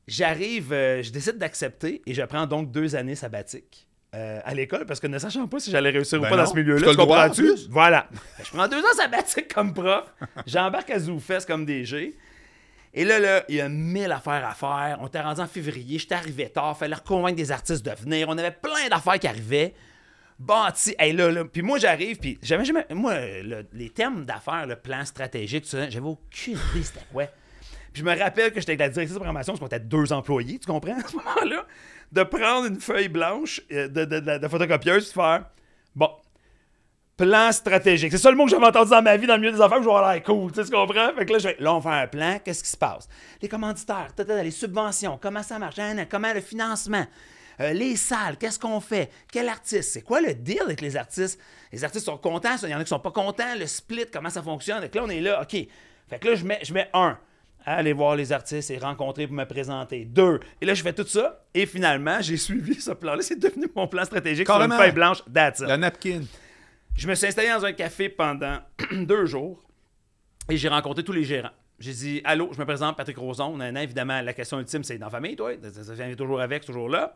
j'arrive, 0.07 0.73
euh, 0.73 1.03
je 1.03 1.11
décide 1.11 1.39
d'accepter 1.39 2.03
et 2.07 2.15
je 2.15 2.23
prends 2.23 2.47
donc 2.47 2.71
deux 2.71 2.95
années 2.95 3.15
sabbatiques. 3.17 3.89
Euh, 4.15 4.41
à 4.45 4.55
l'école 4.55 4.85
parce 4.87 5.01
que 5.01 5.07
ne 5.07 5.19
sachant 5.19 5.47
pas 5.49 5.59
si 5.59 5.71
j'allais 5.71 5.91
réussir 5.91 6.21
Ben 6.21 6.27
ou 6.27 6.31
pas 6.31 6.37
dans 6.37 6.47
ce 6.47 6.55
milieu-là, 6.55 6.91
tu 6.91 6.97
comprends-tu? 6.97 7.51
Voilà. 7.71 8.09
Je 8.45 8.51
prends 8.51 8.69
deux 8.69 8.81
ans 8.81 8.93
sabbatiques 8.97 9.53
comme 9.55 9.73
prof. 9.73 10.05
J'embarque 10.47 10.91
à 10.91 10.99
ZooFest 10.99 11.47
comme 11.47 11.65
DG. 11.65 12.15
Et 12.95 13.05
là, 13.07 13.19
là, 13.19 13.43
il 13.49 13.55
y 13.55 13.61
a 13.63 13.71
mille 13.71 14.13
affaires 14.13 14.47
à 14.47 14.53
faire. 14.55 14.99
On 15.01 15.07
était 15.07 15.21
rendu 15.21 15.41
en 15.41 15.47
février, 15.47 15.99
j'étais 15.99 16.15
arrivé 16.15 16.51
tard, 16.51 16.77
fallait 16.77 16.95
reconvaincre 16.95 17.37
des 17.37 17.51
artistes 17.51 17.83
de 17.85 17.91
venir. 17.93 18.29
On 18.29 18.37
avait 18.37 18.51
plein 18.51 18.89
d'affaires 18.91 19.19
qui 19.19 19.27
arrivaient. 19.27 19.73
Bâti, 20.39 20.95
hey, 20.99 21.13
là, 21.15 21.31
là. 21.31 21.45
Puis 21.45 21.63
moi, 21.63 21.79
j'arrive, 21.79 22.19
puis 22.19 22.39
j'avais 22.43 22.65
jamais. 22.65 22.85
Moi, 22.91 23.15
le- 23.43 23.65
les 23.73 23.91
termes 23.91 24.25
d'affaires, 24.27 24.67
le 24.67 24.77
plan 24.77 25.05
stratégique, 25.05 25.63
tout 25.65 25.71
ça, 25.71 25.89
j'avais 25.89 26.05
aucune 26.07 26.55
idée 26.75 26.83
c'était 26.83 27.01
quoi. 27.13 27.27
Puis 27.93 28.01
je 28.01 28.05
me 28.05 28.19
rappelle 28.19 28.51
que 28.53 28.59
j'étais 28.59 28.73
avec 28.73 28.81
la 28.81 28.89
directrice 28.89 29.15
de 29.15 29.19
programmation, 29.19 29.53
parce 29.53 29.61
qu'on 29.61 29.67
était 29.67 29.79
deux 29.81 30.13
employés, 30.13 30.59
tu 30.59 30.67
comprends, 30.67 30.99
à 30.99 31.07
ce 31.09 31.15
moment-là, 31.17 31.65
de 32.13 32.23
prendre 32.23 32.67
une 32.67 32.81
feuille 32.81 33.09
blanche 33.09 33.61
euh, 33.73 33.89
de, 33.89 34.05
de, 34.05 34.21
de- 34.21 34.39
de 34.39 34.49
photocopieuse, 34.49 35.11
faire 35.13 35.47
bon, 35.95 36.11
plan 37.17 37.51
stratégique. 37.53 38.11
C'est 38.13 38.19
ça 38.19 38.31
le 38.31 38.37
mot 38.37 38.45
que 38.45 38.51
j'avais 38.51 38.67
entendu 38.67 38.91
dans 38.91 39.03
ma 39.03 39.17
vie, 39.17 39.27
dans 39.27 39.35
le 39.35 39.41
milieu 39.41 39.53
des 39.53 39.61
affaires, 39.61 39.79
je 39.83 39.89
vais 39.89 39.95
avoir 39.95 40.23
cool, 40.23 40.53
tu 40.53 40.61
sais, 40.63 40.69
tu 40.69 40.75
comprends? 40.75 41.13
Fait 41.17 41.27
que 41.27 41.33
là, 41.33 41.39
je 41.39 41.49
fais, 41.49 41.57
là, 41.59 41.75
on 41.75 41.81
fait 41.81 41.89
un 41.89 42.07
plan, 42.07 42.39
qu'est-ce 42.45 42.63
qui 42.63 42.71
se 42.71 42.77
passe? 42.77 43.09
Les 43.41 43.49
commanditaires, 43.49 44.09
les 44.43 44.51
subventions, 44.51 45.19
comment 45.21 45.43
ça 45.43 45.59
marche, 45.59 45.79
hein, 45.79 46.05
comment 46.11 46.33
le 46.33 46.41
financement, 46.41 47.07
euh, 47.61 47.73
les 47.73 47.97
salles, 47.97 48.37
qu'est-ce 48.39 48.59
qu'on 48.59 48.81
fait? 48.81 49.11
Quel 49.31 49.49
artiste? 49.49 49.93
C'est 49.93 50.03
quoi 50.03 50.21
le 50.21 50.35
deal 50.35 50.61
avec 50.65 50.81
les 50.81 50.97
artistes? 50.97 51.39
Les 51.73 51.85
artistes 51.85 52.07
sont 52.07 52.19
contents, 52.19 52.57
il 52.63 52.71
y 52.71 52.75
en 52.75 52.79
a 52.81 52.83
qui 52.83 52.89
sont 52.89 52.99
pas 52.99 53.11
contents, 53.11 53.55
le 53.59 53.67
split, 53.67 54.07
comment 54.13 54.31
ça 54.31 54.43
fonctionne? 54.43 54.81
Fait 54.81 54.89
que 54.89 54.99
là, 54.99 55.05
on 55.05 55.11
est 55.11 55.21
là, 55.21 55.41
OK. 55.43 55.51
Fait 56.09 56.19
que 56.19 56.29
là, 56.29 56.35
je 56.35 56.45
mets, 56.45 56.61
je 56.63 56.75
mets 56.75 56.91
un. 56.93 57.19
Aller 57.65 57.93
voir 57.93 58.17
les 58.17 58.33
artistes 58.33 58.71
et 58.71 58.79
rencontrer 58.79 59.27
pour 59.27 59.37
me 59.37 59.45
présenter. 59.45 60.05
Deux. 60.05 60.41
Et 60.61 60.67
là, 60.67 60.75
je 60.75 60.83
fais 60.83 60.93
tout 60.93 61.07
ça. 61.07 61.45
Et 61.55 61.67
finalement, 61.67 62.21
j'ai 62.21 62.37
suivi 62.37 62.81
ce 62.81 62.91
plan-là. 62.91 63.23
C'est 63.23 63.39
devenu 63.39 63.67
mon 63.75 63.87
plan 63.87 64.05
stratégique 64.05 64.47
sur 64.47 64.55
Carrément. 64.55 64.75
une 64.75 64.81
feuille 64.81 64.93
blanche. 64.93 65.23
That's 65.33 65.61
it. 65.61 65.67
La 65.69 65.77
napkin. 65.77 66.23
Je 66.97 67.09
me 67.09 67.15
suis 67.15 67.27
installé 67.27 67.49
dans 67.49 67.65
un 67.65 67.73
café 67.73 68.09
pendant 68.09 68.59
deux 68.93 69.27
jours 69.27 69.63
et 70.51 70.57
j'ai 70.57 70.69
rencontré 70.69 71.03
tous 71.05 71.13
les 71.13 71.25
gérants. 71.25 71.51
J'ai 71.79 71.93
dit 71.93 72.21
Allô, 72.25 72.51
je 72.53 72.59
me 72.59 72.65
présente, 72.65 72.97
Patrick 72.97 73.17
Roson. 73.17 73.57
Nan, 73.57 73.75
nan, 73.75 73.83
évidemment, 73.83 74.21
la 74.21 74.33
question 74.33 74.59
ultime, 74.61 74.85
c'est 74.85 74.99
dans 74.99 75.07
la 75.07 75.11
famille, 75.11 75.37
toi. 75.37 75.53
Ça, 75.73 75.95
vient 75.95 76.15
toujours 76.15 76.41
avec, 76.41 76.65
toujours 76.65 76.89
là. 76.89 77.15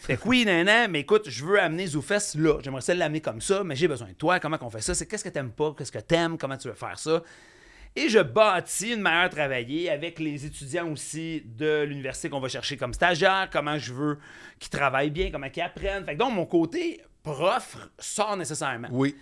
Fait 0.00 0.16
que 0.16 0.26
oui, 0.26 0.44
nan, 0.44 0.64
nan, 0.66 0.90
mais 0.90 1.00
écoute, 1.00 1.28
je 1.28 1.44
veux 1.44 1.60
amener 1.60 1.86
ZooFest 1.86 2.36
là. 2.36 2.58
J'aimerais 2.62 2.80
ça 2.80 2.94
l'amener 2.94 3.20
comme 3.20 3.40
ça, 3.40 3.62
mais 3.62 3.76
j'ai 3.76 3.86
besoin 3.88 4.08
de 4.08 4.14
toi. 4.14 4.40
Comment 4.40 4.56
qu'on 4.56 4.70
fait 4.70 4.80
ça? 4.80 4.94
C'est 4.94 5.06
qu'est-ce 5.06 5.24
que 5.24 5.28
t'aimes 5.28 5.52
pas? 5.52 5.74
Qu'est-ce 5.76 5.92
que 5.92 5.98
t'aimes? 5.98 6.38
Comment 6.38 6.56
tu 6.56 6.68
veux 6.68 6.74
faire 6.74 6.98
ça? 6.98 7.22
Et 7.96 8.08
je 8.08 8.20
bâtis 8.20 8.92
une 8.92 9.00
manière 9.00 9.28
de 9.28 9.34
travailler 9.34 9.90
avec 9.90 10.18
les 10.20 10.46
étudiants 10.46 10.90
aussi 10.90 11.42
de 11.44 11.82
l'université 11.82 12.30
qu'on 12.30 12.40
va 12.40 12.48
chercher 12.48 12.76
comme 12.76 12.94
stagiaire, 12.94 13.48
comment 13.52 13.78
je 13.78 13.92
veux 13.92 14.18
qu'ils 14.60 14.70
travaillent 14.70 15.10
bien, 15.10 15.30
comment 15.30 15.50
qu'ils 15.50 15.62
apprennent. 15.62 16.04
Fait 16.04 16.14
que 16.14 16.18
donc, 16.18 16.32
mon 16.34 16.46
côté 16.46 17.02
prof 17.22 17.76
sort 17.98 18.36
nécessairement. 18.36 18.88
Oui. 18.92 19.16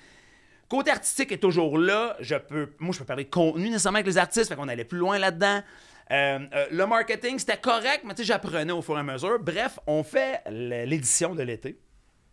Côté 0.69 0.91
artistique 0.91 1.33
est 1.33 1.39
toujours 1.39 1.79
là. 1.79 2.15
Je 2.21 2.35
peux, 2.37 2.75
moi, 2.79 2.93
je 2.93 2.99
peux 2.99 3.07
parler 3.07 3.25
de 3.25 3.31
contenu 3.31 3.71
nécessairement 3.71 3.97
avec 3.97 4.07
les 4.07 4.19
artistes, 4.19 4.49
fait 4.49 4.57
qu'on 4.57 4.69
allait 4.69 4.85
plus 4.85 4.99
loin 4.99 5.19
là-dedans. 5.19 5.63
Euh, 6.11 6.39
euh, 6.55 6.67
le 6.71 6.87
marketing, 6.87 7.39
c'était 7.39 7.57
correct, 7.57 8.03
mais 8.05 8.15
tu 8.15 8.23
sais, 8.23 8.29
j'apprenais 8.29 8.73
au 8.73 8.83
fur 8.83 8.97
et 8.97 9.01
à 9.01 9.03
mesure. 9.03 9.39
Bref, 9.41 9.79
on 9.87 10.03
fait 10.03 10.43
l'édition 10.51 11.35
de 11.35 11.43
l'été. 11.43 11.79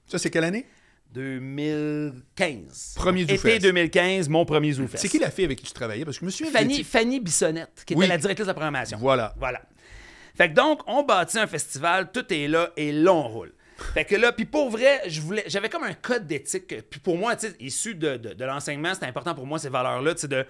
Ça, 0.08 0.18
c'est 0.18 0.30
quelle 0.30 0.44
année? 0.44 0.66
2015. 1.16 2.94
Premier 2.96 3.22
Été 3.22 3.38
ZooFest. 3.38 3.60
2015, 3.62 4.30
mon 4.30 4.46
premier 4.46 4.72
ZooFest. 4.74 4.98
C'est 5.02 5.08
qui 5.10 5.20
la 5.20 5.32
fille 5.32 5.46
avec 5.46 5.60
qui 5.60 5.66
tu 5.66 5.74
travaillais? 5.74 6.06
Parce 6.06 6.18
que 6.18 6.22
je 6.22 6.26
me 6.26 6.32
souviens... 6.32 6.52
Fanny, 6.52 6.84
Fanny 6.84 7.20
Bissonnette, 7.20 7.84
qui 7.86 7.96
Oui. 7.96 8.06
était 8.06 8.14
la 8.14 8.18
directrice 8.20 8.46
de 8.46 8.50
la 8.50 8.54
programmation. 8.54 8.98
Voilà. 9.00 9.34
Voilà. 9.38 9.62
Fait 10.36 10.50
que 10.50 10.54
donc, 10.54 10.82
on 10.88 11.04
bâtit 11.04 11.40
un 11.40 11.48
festival, 11.48 12.12
tout 12.12 12.26
est 12.34 12.48
là 12.48 12.72
et 12.78 12.92
là, 12.92 13.14
on 13.14 13.28
roule. 13.28 13.54
Fait 13.94 14.06
que 14.06 14.16
là, 14.16 14.32
puis 14.32 14.46
pour 14.46 14.70
vrai, 14.70 15.02
je 15.08 15.20
voulais, 15.22 15.44
j'avais 15.48 15.70
comme 15.70 15.84
un 15.84 15.94
code 15.94 16.28
d'éthique. 16.28 16.74
Puis 16.90 17.00
pour 17.00 17.18
moi, 17.18 17.36
tu 17.36 17.48
sais, 17.48 17.56
issu 17.60 17.96
de, 17.96 18.16
de, 18.18 18.34
de 18.34 18.46
l'enseignement, 18.46 18.94
c'était 18.94 19.06
important 19.06 19.36
pour 19.36 19.46
moi 19.46 19.60
ces 19.60 19.70
valeurs-là, 19.70 20.14
tu 20.16 20.22
sais, 20.22 20.28
de. 20.30 20.46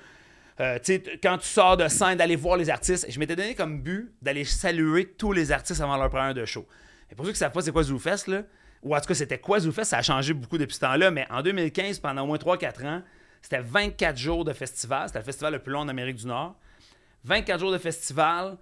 euh, 0.60 0.76
tu 0.78 0.94
sais, 0.94 1.00
t- 1.00 1.20
quand 1.22 1.38
tu 1.40 1.48
sors 1.48 1.76
de 1.76 1.88
scène, 1.88 2.18
d'aller 2.18 2.36
voir 2.36 2.56
les 2.58 2.70
artistes, 2.70 3.08
je 3.10 3.20
m'étais 3.20 3.36
donné 3.36 3.56
comme 3.56 3.82
but 3.82 4.12
d'aller 4.22 4.44
saluer 4.46 5.06
tous 5.18 5.32
les 5.32 5.52
artistes 5.52 5.82
avant 5.82 5.98
leur 5.98 6.10
première 6.10 6.36
de 6.36 6.46
show. 6.46 6.68
Et 7.12 7.16
pour 7.16 7.26
ceux 7.26 7.32
qui 7.32 7.36
ne 7.38 7.40
savent 7.40 7.52
pas 7.52 7.62
c'est 7.62 7.72
quoi 7.72 7.82
ZooFest, 7.84 8.28
là, 8.28 8.44
ou 8.86 8.96
en 8.96 9.00
tout 9.01 9.08
cas 9.08 9.15
c'était 9.15 9.39
quoi 9.39 9.60
ZooFest, 9.60 9.84
ça 9.86 9.98
a 9.98 10.01
changé 10.04 10.34
beaucoup 10.34 10.60
depuis 10.60 10.75
ce 10.75 10.82
temps-là, 10.82 11.10
mais 11.10 11.25
en 11.32 11.42
2015, 11.42 12.00
pendant 12.00 12.22
au 12.22 12.27
moins 12.27 12.38
3-4 12.38 12.86
ans, 12.86 13.01
c'était 13.42 13.62
24 13.62 14.15
jours 14.15 14.46
de 14.46 14.54
festival. 14.54 15.08
C'était 15.08 15.20
le 15.20 15.25
festival 15.25 15.54
le 15.54 15.60
plus 15.60 15.74
long 15.74 15.86
d'Amérique 15.86 16.18
du 16.18 16.27
Nord. 16.27 16.56
24 17.24 17.60
jours 17.60 17.72
de 17.72 17.80
festival, 17.80 18.58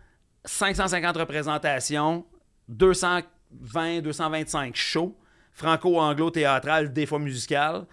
550 0.45 1.17
représentations, 1.17 2.25
220, 2.69 4.01
225 4.01 4.75
shows, 4.75 5.17
franco-anglo-théâtral, 5.51 6.93
des 6.93 7.05
fois 7.05 7.19
musical. 7.19 7.85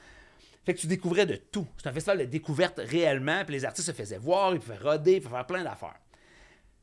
Fait 0.65 0.75
que 0.75 0.79
tu 0.79 0.87
découvrais 0.87 1.27
de 1.27 1.35
tout. 1.35 1.67
C'est 1.79 1.89
un 1.89 1.93
festival 1.93 2.19
de 2.19 2.25
découverte 2.27 2.81
réellement, 2.85 3.45
puis 3.45 3.55
les 3.55 3.65
artistes 3.65 3.89
se 3.89 3.93
faisaient 3.93 4.19
voir, 4.19 4.55
ils 4.55 4.61
pouvaient 4.61 4.79
roder, 4.79 5.15
ils 5.15 5.21
pouvaient 5.21 5.35
faire 5.35 5.47
plein 5.47 5.65
d'affaires. 5.65 5.99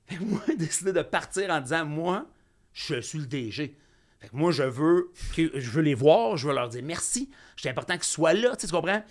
Fait 0.07 0.17
que 0.17 0.23
moi, 0.23 0.41
j'ai 0.47 0.57
décidé 0.57 0.91
de 0.91 1.01
partir 1.03 1.49
en 1.51 1.61
disant, 1.61 1.85
moi, 1.85 2.25
je 2.73 2.99
suis 2.99 3.19
le 3.19 3.27
DG. 3.27 3.77
Fait 4.19 4.29
que 4.29 4.35
moi, 4.35 4.51
je 4.51 4.63
veux, 4.63 5.11
que, 5.35 5.59
je 5.59 5.69
veux 5.69 5.81
les 5.83 5.93
voir, 5.93 6.37
je 6.37 6.47
veux 6.47 6.53
leur 6.53 6.69
dire 6.69 6.81
merci. 6.83 7.29
C'est 7.55 7.69
important 7.69 7.93
qu'ils 7.95 8.03
soient 8.03 8.33
là, 8.33 8.55
tu 8.55 8.61
sais, 8.61 8.67
tu 8.67 8.73
comprends? 8.73 9.03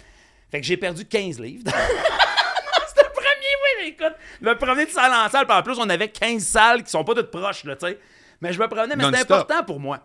Fait 0.50 0.60
que 0.60 0.66
j'ai 0.66 0.76
perdu 0.76 1.04
15 1.04 1.38
livres. 1.40 1.64
C'était 2.88 3.02
le 3.06 3.12
premier, 3.12 3.24
oui, 3.62 3.70
mais 3.82 3.88
écoute, 3.88 4.16
le 4.40 4.56
premier 4.56 4.86
de 4.86 4.90
salle 4.90 5.12
en 5.12 5.28
salle, 5.30 5.46
puis 5.46 5.56
en 5.56 5.62
plus, 5.62 5.78
on 5.78 5.88
avait 5.88 6.08
15 6.08 6.42
salles 6.42 6.82
qui 6.84 6.90
sont 6.90 7.04
pas 7.04 7.14
toutes 7.14 7.30
proches, 7.30 7.64
là, 7.64 7.76
tu 7.76 7.86
sais. 7.86 7.98
Mais 8.40 8.52
je 8.52 8.60
me 8.60 8.66
promenais, 8.68 8.96
mais 8.96 9.04
c'était 9.04 9.32
important 9.32 9.64
pour 9.64 9.80
moi. 9.80 10.00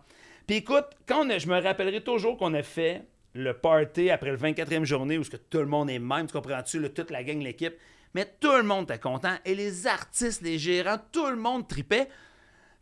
Puis 0.48 0.58
écoute, 0.58 0.86
quand 1.08 1.26
on 1.26 1.30
a- 1.30 1.38
je 1.38 1.48
me 1.48 1.62
rappellerai 1.62 2.02
toujours 2.04 2.38
qu'on 2.38 2.54
a 2.54 2.64
fait 2.64 3.04
le 3.34 3.54
party 3.54 4.10
après 4.10 4.30
le 4.32 4.38
24e 4.38 4.84
journée 4.86 5.18
où 5.18 5.24
ce 5.24 5.30
que 5.32 5.38
tout 5.38 5.60
le 5.60 5.66
monde 5.66 5.90
est 5.90 6.00
même, 6.00 6.28
tu 6.28 6.34
comprends-tu, 6.34 6.82
toute 6.94 7.12
la 7.12 7.24
gang, 7.24 7.42
l'équipe. 7.42 7.74
Mais 8.14 8.26
tout 8.40 8.52
le 8.56 8.64
monde 8.64 8.84
était 8.86 9.00
content. 9.00 9.36
Et 9.46 9.56
les 9.56 9.88
artistes, 9.88 10.42
les 10.42 10.58
gérants, 10.60 11.00
tout 11.12 11.28
le 11.28 11.38
monde 11.38 11.68
tripait. 11.68 12.08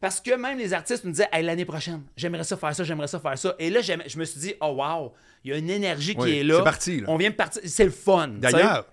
Parce 0.02 0.22
que 0.22 0.36
même 0.36 0.58
les 0.58 0.74
artistes 0.74 1.04
nous 1.04 1.12
disaient 1.12 1.28
Hey, 1.32 1.44
l'année 1.44 1.66
prochaine, 1.66 2.04
j'aimerais 2.16 2.44
ça 2.44 2.56
faire 2.58 2.74
ça, 2.74 2.84
j'aimerais 2.84 3.08
ça 3.08 3.20
faire 3.20 3.38
ça. 3.38 3.56
Et 3.60 3.70
là, 3.70 3.82
je 3.82 4.18
me 4.18 4.26
suis 4.26 4.40
dit, 4.40 4.54
oh 4.62 4.68
wow, 4.78 5.14
il 5.44 5.52
y 5.52 5.54
a 5.54 5.58
une 5.58 5.70
énergie 5.70 6.16
Oui, 6.18 6.26
qui 6.32 6.40
est 6.40 6.44
là. 6.44 6.58
c'est 6.58 6.64
parti, 6.64 7.00
là. 7.02 7.08
On 7.10 7.18
vient 7.18 7.30
de 7.30 7.36
partir. 7.36 7.62
C'est 7.66 7.84
le 7.86 7.92
fun. 7.92 8.28
D'ailleurs, 8.30 8.86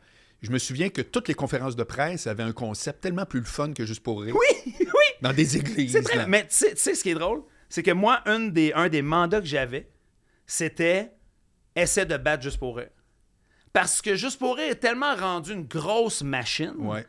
je 0.42 0.50
me 0.50 0.58
souviens 0.58 0.88
que 0.88 1.02
toutes 1.02 1.28
les 1.28 1.34
conférences 1.34 1.76
de 1.76 1.84
presse 1.84 2.26
avaient 2.26 2.42
un 2.42 2.52
concept 2.52 3.00
tellement 3.02 3.25
plus 3.25 3.40
le 3.40 3.46
fun 3.46 3.72
que 3.72 3.84
juste 3.86 4.02
pour 4.02 4.20
rire. 4.22 4.34
Oui, 4.36 4.75
oui. 4.80 4.86
Dans 5.22 5.32
des 5.32 5.56
églises. 5.56 5.98
Très... 6.04 6.26
Mais 6.26 6.42
tu 6.42 6.54
sais, 6.54 6.70
tu 6.75 6.80
sais 6.80 6.94
ce 6.94 7.02
qui 7.02 7.10
est 7.10 7.14
drôle? 7.14 7.42
C'est 7.68 7.82
que 7.82 7.90
moi, 7.92 8.20
une 8.26 8.52
des, 8.52 8.72
un 8.75 8.88
des 8.88 9.02
mandats 9.02 9.40
que 9.40 9.46
j'avais, 9.46 9.88
c'était 10.46 11.12
essaie 11.75 12.06
de 12.06 12.16
battre 12.16 12.42
juste 12.42 12.58
pour 12.58 12.76
rire. 12.76 12.90
Parce 13.72 14.00
que 14.00 14.14
juste 14.16 14.38
pour 14.38 14.56
rire 14.56 14.70
est 14.70 14.76
tellement 14.76 15.14
rendu 15.14 15.52
une 15.52 15.66
grosse 15.66 16.22
machine 16.22 16.75
Ouais. 16.78 17.04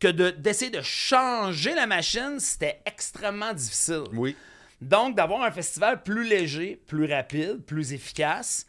Que 0.00 0.08
de- 0.08 0.30
d'essayer 0.30 0.70
de, 0.70 0.82
changer 0.82 1.74
la 1.74 1.86
machine, 1.86 2.38
c'était 2.38 2.80
extrêmement 2.86 3.52
difficile. 3.54 4.04
Oui. 4.12 4.36
Donc, 4.80 5.16
d'avoir 5.16 5.42
un 5.42 5.50
festival 5.50 6.02
plus 6.02 6.24
léger, 6.24 6.80
plus 6.86 7.10
rapide, 7.10 7.62
plus 7.64 7.92
efficace, 7.94 8.66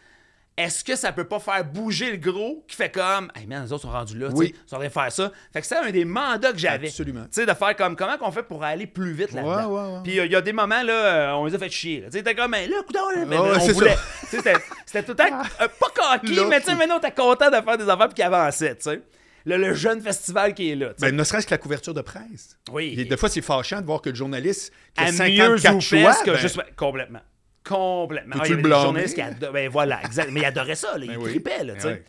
est-ce 0.56 0.84
que 0.84 0.96
ça 0.96 1.12
peut 1.12 1.26
pas 1.26 1.40
faire 1.40 1.64
bouger 1.66 2.10
le 2.10 2.18
gros 2.18 2.64
qui 2.68 2.76
fait 2.76 2.90
comme, 2.90 3.30
hey 3.36 3.46
man, 3.46 3.64
les 3.64 3.72
autres 3.74 3.84
sont 3.84 3.92
rendus 3.92 4.18
là, 4.18 4.30
Oui. 4.34 4.48
tu 4.50 4.54
sais, 4.56 4.62
ils 4.66 4.70
sont 4.70 4.90
faire 4.90 5.12
ça. 5.12 5.32
Fait 5.54 5.62
que 5.62 5.68
c'est 5.68 5.76
un 5.78 5.92
des 5.92 6.06
mandats 6.06 6.52
que 6.52 6.58
j'avais. 6.58 6.88
Absolument. 6.88 7.26
Tu 7.26 7.30
sais, 7.34 7.46
de 7.46 7.54
faire 7.54 7.76
comme, 7.76 7.96
comment 7.96 8.18
qu'on 8.18 8.32
fait 8.32 8.42
pour 8.42 8.64
aller 8.64 8.88
plus 8.88 9.12
vite 9.12 9.34
là-dedans? 9.34 9.68
Ouais, 9.70 9.82
ouais, 9.82 9.94
ouais. 9.98 10.04
Puis 10.04 10.20
euh, 10.20 10.26
il 10.26 10.32
y 10.32 10.36
a 10.36 10.42
des 10.42 10.54
moments, 10.54 10.82
là, 10.82 10.94
euh, 10.94 11.32
on 11.34 11.46
les 11.46 11.54
a 11.54 11.60
fait 11.60 11.70
chier. 11.70 12.04
Tu 12.06 12.12
sais, 12.18 12.24
t'es 12.24 12.34
comme, 12.34 12.52
mais 12.52 12.68
là, 12.68 12.78
coudonc, 12.88 13.10
là, 13.10 13.18
mais, 13.18 13.26
mais 13.26 13.38
on 13.38 13.68
voulait. 13.74 13.98
Tu 14.32 14.42
sais, 14.42 14.54
c'était- 14.86 15.04
tout 15.04 15.12
le 15.12 15.16
temps, 15.16 15.42
euh, 15.62 15.68
pas 15.80 16.18
coquille, 16.20 16.46
mais 16.50 16.60
tu 16.62 16.68
sais, 16.68 16.76
maintenant, 16.76 17.00
t'es 17.00 17.12
content 17.12 17.52
de 17.52 17.62
faire 17.62 17.78
des 17.78 17.90
affaires 17.90 18.08
puis 18.08 18.16
qui 18.16 18.24
avançaient, 18.24 18.76
tu 18.78 18.84
sais. 18.90 19.02
Le, 19.48 19.58
le 19.58 19.74
jeune 19.74 20.02
festival 20.02 20.54
qui 20.54 20.70
est 20.72 20.76
là. 20.76 20.94
Ben, 21.00 21.16
ne 21.16 21.24
serait-ce 21.24 21.46
que 21.48 21.52
la 21.52 21.58
couverture 21.58 21.94
de 21.94 22.02
presse. 22.02 22.58
oui. 22.72 22.96
Et 22.98 23.06
des 23.06 23.16
fois, 23.18 23.30
c'est 23.30 23.42
fâchant 23.42 23.80
de 23.82 23.86
voir 23.86 24.02
que 24.02 24.10
le 24.10 24.16
journaliste 24.16 24.74
qui 24.94 25.02
a 25.04 25.08
à 25.08 25.12
54 25.14 25.74
mieux 25.76 25.80
choix, 25.80 26.14
que 26.24 26.32
ben, 26.58 26.64
complètement 26.76 27.22
complètement 27.64 28.36
Ah, 28.40 28.44
il 28.46 28.48
y 28.48 28.50
le 28.50 28.54
avait 28.54 28.62
des 28.64 28.70
blâmer? 28.70 28.84
journalistes 28.84 29.16
qui 29.16 29.46
ben 29.52 29.70
voilà 29.70 30.02
exact 30.06 30.32
mais 30.32 30.40
ils 30.40 30.46
adoraient 30.46 30.76
ça 30.76 30.98
là, 30.98 31.04
ils 31.06 31.12
Ben 31.12 31.18
oui. 31.18 31.32
tripaient 31.32 31.64
là, 31.66 31.74
Ben 31.84 32.00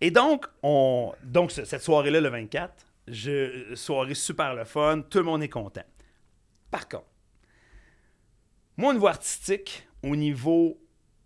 et 0.00 0.10
donc 0.10 0.46
on 0.62 1.12
donc 1.22 1.50
ce- 1.52 1.66
cette 1.66 1.82
soirée 1.82 2.10
là 2.10 2.18
le 2.20 2.28
24 2.30 2.72
je 3.06 3.74
soirée 3.74 4.14
super 4.14 4.54
le 4.54 4.64
fun 4.64 5.02
tout 5.10 5.18
le 5.18 5.24
monde 5.24 5.42
est 5.42 5.50
content 5.50 5.84
par 6.70 6.88
contre 6.88 7.04
moi 8.78 8.90
au 8.90 8.94
niveau 8.94 9.08
artistique 9.08 9.86
au 10.02 10.16
niveau 10.16 10.80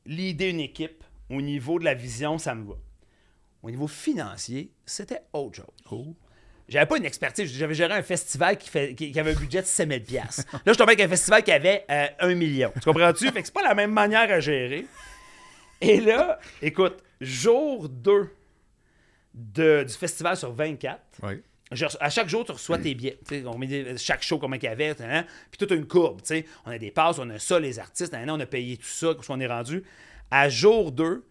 l'idée 0.04 0.50
une 0.50 0.58
équipe 0.60 1.04
au 1.30 1.40
niveau 1.40 1.78
de 1.78 1.84
la 1.84 1.94
vision 1.94 2.38
ça 2.38 2.56
me 2.56 2.66
va 2.66 2.74
au 3.64 3.70
niveau 3.70 3.86
financier 3.88 4.70
c'était 4.86 5.22
autre 5.32 5.56
chose 5.56 5.66
Oh. 5.90 6.14
j'avais 6.68 6.86
pas 6.86 6.96
une 6.96 7.04
expertise. 7.04 7.52
J'avais 7.52 7.74
géré 7.74 7.92
un 7.94 8.02
festival 8.02 8.56
qui, 8.58 8.68
fait, 8.70 8.94
qui, 8.94 9.10
qui 9.12 9.18
avait 9.20 9.32
un 9.32 9.38
budget 9.38 9.60
de 9.62 9.66
7 9.66 9.88
000 9.88 10.00
piastres. 10.00 10.44
Là, 10.64 10.72
je 10.72 10.78
tombais 10.78 10.92
avec 10.92 11.00
un 11.06 11.08
festival 11.08 11.42
qui 11.42 11.52
avait 11.52 11.84
euh, 11.90 12.06
1 12.20 12.34
million. 12.34 12.72
Tu 12.74 12.80
comprends-tu? 12.80 13.26
Fait 13.30 13.40
que 13.40 13.46
c'est 13.46 13.52
pas 13.54 13.62
la 13.62 13.74
même 13.74 13.92
manière 13.92 14.30
à 14.30 14.40
gérer. 14.40 14.86
Et 15.80 16.00
là, 16.00 16.38
écoute, 16.62 16.96
jour 17.20 17.88
2 17.88 18.30
de, 19.34 19.84
du 19.86 19.92
festival 19.92 20.36
sur 20.36 20.52
24, 20.52 21.00
Ouais. 21.22 21.42
je 21.72 21.84
reçois- 21.84 22.02
à 22.02 22.08
chaque 22.10 22.28
jour, 22.28 22.44
tu 22.44 22.52
reçois 22.52 22.78
tes 22.78 22.94
billets. 22.94 23.18
On 23.46 23.58
met 23.58 23.66
des- 23.66 23.96
chaque 23.98 24.22
show, 24.22 24.38
comment 24.38 24.56
qu'il 24.56 24.68
y 24.68 24.72
avait. 24.72 24.94
hein, 25.02 25.24
puis 25.50 25.58
toute 25.58 25.72
une 25.72 25.86
courbe. 25.86 26.20
On 26.64 26.70
a 26.70 26.78
des 26.78 26.90
passes, 26.90 27.18
on 27.18 27.28
a 27.30 27.38
ça, 27.38 27.58
les 27.60 27.78
artistes. 27.78 28.14
hein, 28.14 28.24
on 28.28 28.40
a 28.40 28.46
payé 28.46 28.76
tout 28.76 28.84
ça, 28.86 29.14
qu'on 29.26 29.40
est 29.40 29.46
rendu. 29.46 29.82
À 30.30 30.48
jour 30.48 30.92
2, 30.92 31.24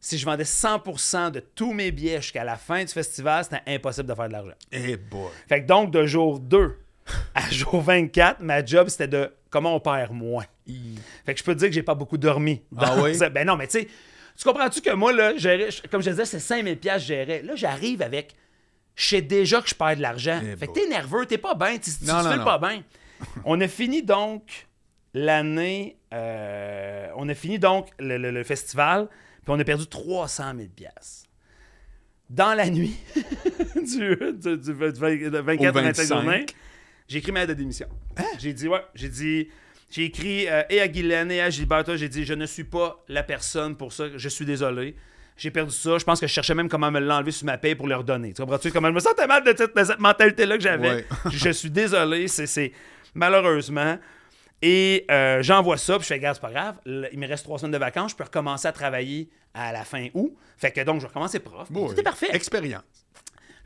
si 0.00 0.16
je 0.18 0.24
vendais 0.24 0.44
100% 0.44 1.30
de 1.32 1.40
tous 1.40 1.72
mes 1.72 1.90
billets 1.90 2.20
jusqu'à 2.22 2.44
la 2.44 2.56
fin 2.56 2.84
du 2.84 2.92
festival, 2.92 3.44
c'était 3.44 3.62
impossible 3.66 4.08
de 4.08 4.14
faire 4.14 4.28
de 4.28 4.32
l'argent. 4.32 4.54
Eh 4.72 4.96
boy. 4.96 5.28
Fait 5.48 5.62
que 5.62 5.66
donc, 5.66 5.90
de 5.90 6.06
jour 6.06 6.38
2 6.38 6.76
à 7.34 7.40
jour 7.50 7.80
24, 7.80 8.40
ma 8.40 8.64
job, 8.64 8.88
c'était 8.88 9.08
de 9.08 9.32
comment 9.50 9.74
on 9.74 9.80
perd 9.80 10.12
moins. 10.12 10.44
Fait 11.24 11.32
que 11.34 11.40
je 11.40 11.44
peux 11.44 11.54
te 11.54 11.58
dire 11.60 11.68
que 11.68 11.74
j'ai 11.74 11.82
pas 11.82 11.94
beaucoup 11.94 12.18
dormi. 12.18 12.62
Ah 12.76 12.96
oui? 13.02 13.14
ça. 13.16 13.28
Ben 13.30 13.46
non, 13.46 13.56
mais 13.56 13.66
tu 13.66 13.80
sais, 13.80 13.88
tu 14.36 14.44
comprends-tu 14.44 14.80
que 14.82 14.90
moi, 14.90 15.12
là, 15.12 15.32
comme 15.90 16.02
je 16.02 16.10
disais, 16.10 16.24
c'est 16.26 16.38
5000 16.38 16.78
pièces 16.78 17.02
je 17.02 17.06
gérais. 17.08 17.42
Là, 17.42 17.54
j'arrive 17.56 18.02
avec, 18.02 18.34
je 18.94 19.08
sais 19.08 19.22
déjà 19.22 19.60
que 19.62 19.68
je 19.68 19.74
perds 19.74 19.96
de 19.96 20.02
l'argent. 20.02 20.38
Eh 20.42 20.56
fait 20.56 20.66
que 20.68 20.72
t'es 20.72 20.86
nerveux, 20.86 21.26
t'es 21.26 21.38
pas 21.38 21.54
bien, 21.54 21.72
tu 21.78 21.90
tu 21.90 22.04
Non, 22.04 22.22
te 22.22 22.36
non, 22.36 22.44
pas 22.44 22.58
bien. 22.58 22.82
on 23.44 23.60
a 23.60 23.66
fini 23.68 24.02
donc 24.02 24.68
l'année, 25.14 25.96
euh, 26.14 27.08
on 27.16 27.28
a 27.28 27.34
fini 27.34 27.58
donc 27.58 27.88
le, 27.98 28.16
le- 28.18 28.30
le 28.30 28.44
festival, 28.44 29.08
puis 29.48 29.56
on 29.56 29.60
a 29.60 29.64
perdu 29.64 29.86
300 29.86 30.52
000 30.56 30.68
pièces. 30.76 31.24
Dans 32.28 32.52
la 32.54 32.68
nuit 32.68 32.94
du, 33.74 34.16
du, 34.34 34.56
du 34.58 34.72
20 34.74 34.90
de 35.30 35.38
24 35.38 35.60
Au 35.60 35.68
au 35.68 35.72
25 35.72 35.96
25. 35.96 36.06
journée, 36.06 36.46
j'ai 37.08 37.18
écrit 37.18 37.32
ma 37.32 37.40
lettre 37.40 37.54
de 37.54 37.58
démission. 37.58 37.88
J'ai 38.38 38.52
dit, 38.52 38.68
ouais, 38.68 38.82
j'ai 38.94 39.08
dit, 39.08 39.48
j'ai 39.90 40.04
écrit 40.04 40.46
euh, 40.48 40.62
et 40.68 40.82
à 40.82 40.88
Guylaine 40.88 41.30
et 41.30 41.40
à 41.40 41.48
Gilberto, 41.48 41.96
j'ai 41.96 42.10
dit, 42.10 42.26
je 42.26 42.34
ne 42.34 42.44
suis 42.44 42.64
pas 42.64 43.02
la 43.08 43.22
personne 43.22 43.74
pour 43.76 43.94
ça, 43.94 44.04
je 44.14 44.28
suis 44.28 44.44
désolé. 44.44 44.94
J'ai 45.38 45.50
perdu 45.52 45.72
ça. 45.72 45.96
Je 45.98 46.04
pense 46.04 46.20
que 46.20 46.26
je 46.26 46.32
cherchais 46.32 46.54
même 46.54 46.68
comment 46.68 46.90
me 46.90 46.98
l'enlever 47.00 47.30
sur 47.30 47.46
ma 47.46 47.56
paye 47.56 47.76
pour 47.76 47.86
leur 47.86 48.02
donner. 48.04 48.32
Tu 48.34 48.42
comprends-tu? 48.42 48.72
Comment 48.72 48.88
je 48.88 48.94
me 48.94 49.00
sentais 49.00 49.26
mal 49.28 49.44
de 49.44 49.54
cette, 49.56 49.74
de 49.74 49.84
cette 49.84 50.00
mentalité-là 50.00 50.56
que 50.56 50.62
j'avais? 50.64 50.90
Ouais. 50.90 51.06
je 51.30 51.50
suis 51.50 51.70
désolé. 51.70 52.26
C'est- 52.26 52.72
malheureusement. 53.14 53.98
Et 54.62 55.04
euh, 55.10 55.42
j'envoie 55.42 55.76
ça, 55.76 55.94
puis 55.96 56.02
je 56.02 56.08
fais, 56.08 56.18
gars, 56.18 56.34
c'est 56.34 56.40
pas 56.40 56.50
grave. 56.50 56.76
Il 56.84 57.18
me 57.18 57.28
reste 57.28 57.44
trois 57.44 57.58
semaines 57.58 57.72
de 57.72 57.78
vacances. 57.78 58.10
Je 58.12 58.16
peux 58.16 58.24
recommencer 58.24 58.66
à 58.66 58.72
travailler 58.72 59.28
à 59.54 59.72
la 59.72 59.84
fin 59.84 60.08
août. 60.14 60.34
Fait 60.56 60.72
que 60.72 60.80
donc, 60.80 61.00
je 61.00 61.06
recommence 61.06 61.32
les 61.32 61.38
profs. 61.40 61.70
Boy. 61.70 61.90
C'était 61.90 62.02
parfait. 62.02 62.28
Expérience. 62.32 62.82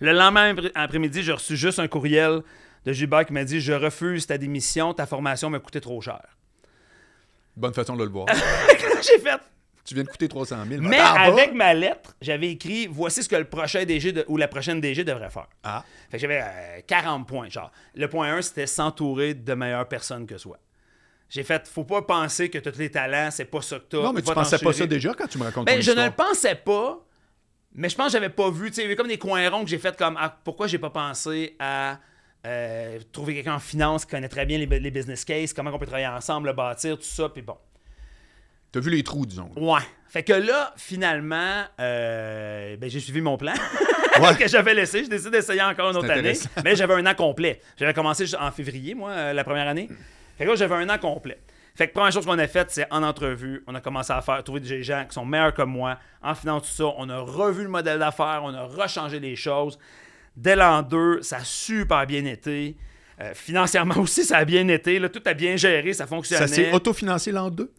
Le 0.00 0.12
lendemain 0.12 0.50
après- 0.50 0.72
après-midi, 0.74 1.22
j'ai 1.22 1.32
reçu 1.32 1.56
juste 1.56 1.78
un 1.78 1.88
courriel 1.88 2.42
de 2.84 2.92
Gilbert 2.92 3.24
qui 3.24 3.32
m'a 3.32 3.44
dit 3.44 3.60
Je 3.60 3.72
refuse 3.72 4.26
ta 4.26 4.36
démission, 4.36 4.92
ta 4.92 5.06
formation 5.06 5.48
m'a 5.48 5.60
coûté 5.60 5.80
trop 5.80 6.00
cher. 6.00 6.20
Bonne 7.56 7.74
façon 7.74 7.96
de 7.96 8.04
le 8.04 8.10
voir. 8.10 8.26
j'ai 9.02 9.18
fait? 9.18 9.38
tu 9.84 9.94
viens 9.94 10.04
de 10.04 10.08
coûter 10.08 10.28
300 10.28 10.56
000. 10.68 10.80
Mais 10.82 10.96
T'en 10.98 11.02
vas? 11.14 11.20
avec 11.22 11.54
ma 11.54 11.74
lettre, 11.74 12.14
j'avais 12.20 12.50
écrit 12.50 12.86
Voici 12.88 13.22
ce 13.22 13.28
que 13.28 13.34
le 13.36 13.44
prochain 13.44 13.84
DG 13.84 14.12
de- 14.12 14.24
ou 14.28 14.36
la 14.36 14.46
prochaine 14.48 14.80
DG 14.80 15.02
devrait 15.04 15.30
faire. 15.30 15.48
Ah. 15.64 15.84
Fait 16.10 16.16
que 16.18 16.20
j'avais 16.20 16.40
euh, 16.42 16.80
40 16.86 17.26
points. 17.26 17.48
Genre, 17.48 17.70
le 17.94 18.08
point 18.08 18.32
1, 18.36 18.42
c'était 18.42 18.66
s'entourer 18.66 19.34
de 19.34 19.54
meilleures 19.54 19.88
personnes 19.88 20.26
que 20.26 20.38
soi. 20.38 20.58
J'ai 21.32 21.44
fait, 21.44 21.66
faut 21.66 21.84
pas 21.84 22.02
penser 22.02 22.50
que 22.50 22.58
tous 22.58 22.78
les 22.78 22.90
talents, 22.90 23.30
c'est 23.30 23.46
pas 23.46 23.62
ça 23.62 23.78
que 23.78 23.84
t'as. 23.88 24.02
Non, 24.02 24.12
mais 24.12 24.20
tu 24.20 24.34
pensais 24.34 24.58
pas 24.58 24.72
ça 24.74 24.86
déjà 24.86 25.14
quand 25.14 25.26
tu 25.26 25.38
me 25.38 25.44
racontes 25.44 25.64
Ben, 25.64 25.80
je 25.80 25.90
ne 25.90 26.04
le 26.04 26.10
pensais 26.10 26.54
pas, 26.54 27.02
mais 27.72 27.88
je 27.88 27.96
pense 27.96 28.08
que 28.08 28.12
j'avais 28.12 28.28
pas 28.28 28.50
vu. 28.50 28.68
Tu 28.68 28.74
sais, 28.74 28.80
il 28.82 28.84
y 28.84 28.86
avait 28.88 28.96
comme 28.96 29.08
des 29.08 29.16
coins 29.16 29.48
ronds 29.48 29.64
que 29.64 29.70
j'ai 29.70 29.78
fait 29.78 29.96
comme 29.96 30.18
ah, 30.20 30.38
pourquoi 30.44 30.66
j'ai 30.66 30.76
pas 30.78 30.90
pensé 30.90 31.56
à 31.58 31.98
euh, 32.46 32.98
trouver 33.12 33.34
quelqu'un 33.34 33.54
en 33.54 33.60
finance 33.60 34.04
qui 34.04 34.10
connaît 34.10 34.28
très 34.28 34.44
bien 34.44 34.58
les, 34.58 34.66
les 34.66 34.90
business 34.90 35.24
cases, 35.24 35.54
comment 35.54 35.70
on 35.72 35.78
peut 35.78 35.86
travailler 35.86 36.06
ensemble, 36.06 36.48
le 36.48 36.52
bâtir, 36.52 36.98
tout 36.98 37.04
ça, 37.04 37.30
puis 37.30 37.40
bon. 37.40 37.56
T'as 38.70 38.80
vu 38.80 38.90
les 38.90 39.02
trous, 39.02 39.24
disons. 39.24 39.50
Ouais. 39.56 39.80
Fait 40.08 40.22
que 40.24 40.34
là, 40.34 40.74
finalement, 40.76 41.62
euh, 41.80 42.76
ben, 42.76 42.90
j'ai 42.90 43.00
suivi 43.00 43.22
mon 43.22 43.38
plan 43.38 43.54
Ouais. 44.20 44.34
que 44.38 44.48
j'avais 44.48 44.74
laissé. 44.74 45.04
J'ai 45.04 45.08
décidé 45.08 45.30
d'essayer 45.30 45.62
encore 45.62 45.90
une 45.90 45.96
autre 45.96 46.10
année. 46.10 46.34
Mais 46.62 46.76
j'avais 46.76 46.92
un 46.92 47.06
an 47.06 47.14
complet. 47.14 47.62
J'avais 47.78 47.94
commencé 47.94 48.26
en 48.38 48.50
février, 48.50 48.94
moi, 48.94 49.10
euh, 49.10 49.32
la 49.32 49.44
première 49.44 49.66
année. 49.66 49.88
Fait 50.36 50.44
que 50.44 50.50
là, 50.50 50.56
j'avais 50.56 50.74
un 50.74 50.88
an 50.88 50.98
complet. 50.98 51.40
Fait 51.74 51.88
que 51.88 51.94
première 51.94 52.12
chose 52.12 52.26
qu'on 52.26 52.38
a 52.38 52.46
faite, 52.46 52.70
c'est 52.70 52.86
en 52.92 53.02
entrevue, 53.02 53.64
on 53.66 53.74
a 53.74 53.80
commencé 53.80 54.12
à 54.12 54.20
faire 54.20 54.42
trouver 54.44 54.60
des 54.60 54.82
gens 54.82 55.06
qui 55.08 55.14
sont 55.14 55.24
meilleurs 55.24 55.54
que 55.54 55.62
moi 55.62 55.98
en 56.22 56.34
finance, 56.34 56.62
tout 56.64 56.74
ça. 56.74 56.94
On 56.98 57.08
a 57.08 57.18
revu 57.20 57.62
le 57.62 57.70
modèle 57.70 57.98
d'affaires, 57.98 58.40
on 58.44 58.52
a 58.52 58.64
rechangé 58.64 59.18
les 59.20 59.36
choses. 59.36 59.78
Dès 60.36 60.54
l'an 60.54 60.82
2, 60.82 61.22
ça 61.22 61.36
a 61.38 61.44
super 61.44 62.06
bien 62.06 62.24
été. 62.26 62.76
Euh, 63.20 63.32
financièrement 63.34 63.96
aussi, 64.00 64.24
ça 64.24 64.38
a 64.38 64.44
bien 64.44 64.68
été. 64.68 64.98
Là, 64.98 65.08
tout 65.08 65.22
a 65.24 65.32
bien 65.34 65.56
géré, 65.56 65.92
ça 65.94 66.06
fonctionnait. 66.06 66.46
Ça 66.46 66.54
s'est 66.54 66.72
autofinancé 66.72 67.32
l'an 67.32 67.50
2? 67.50 67.72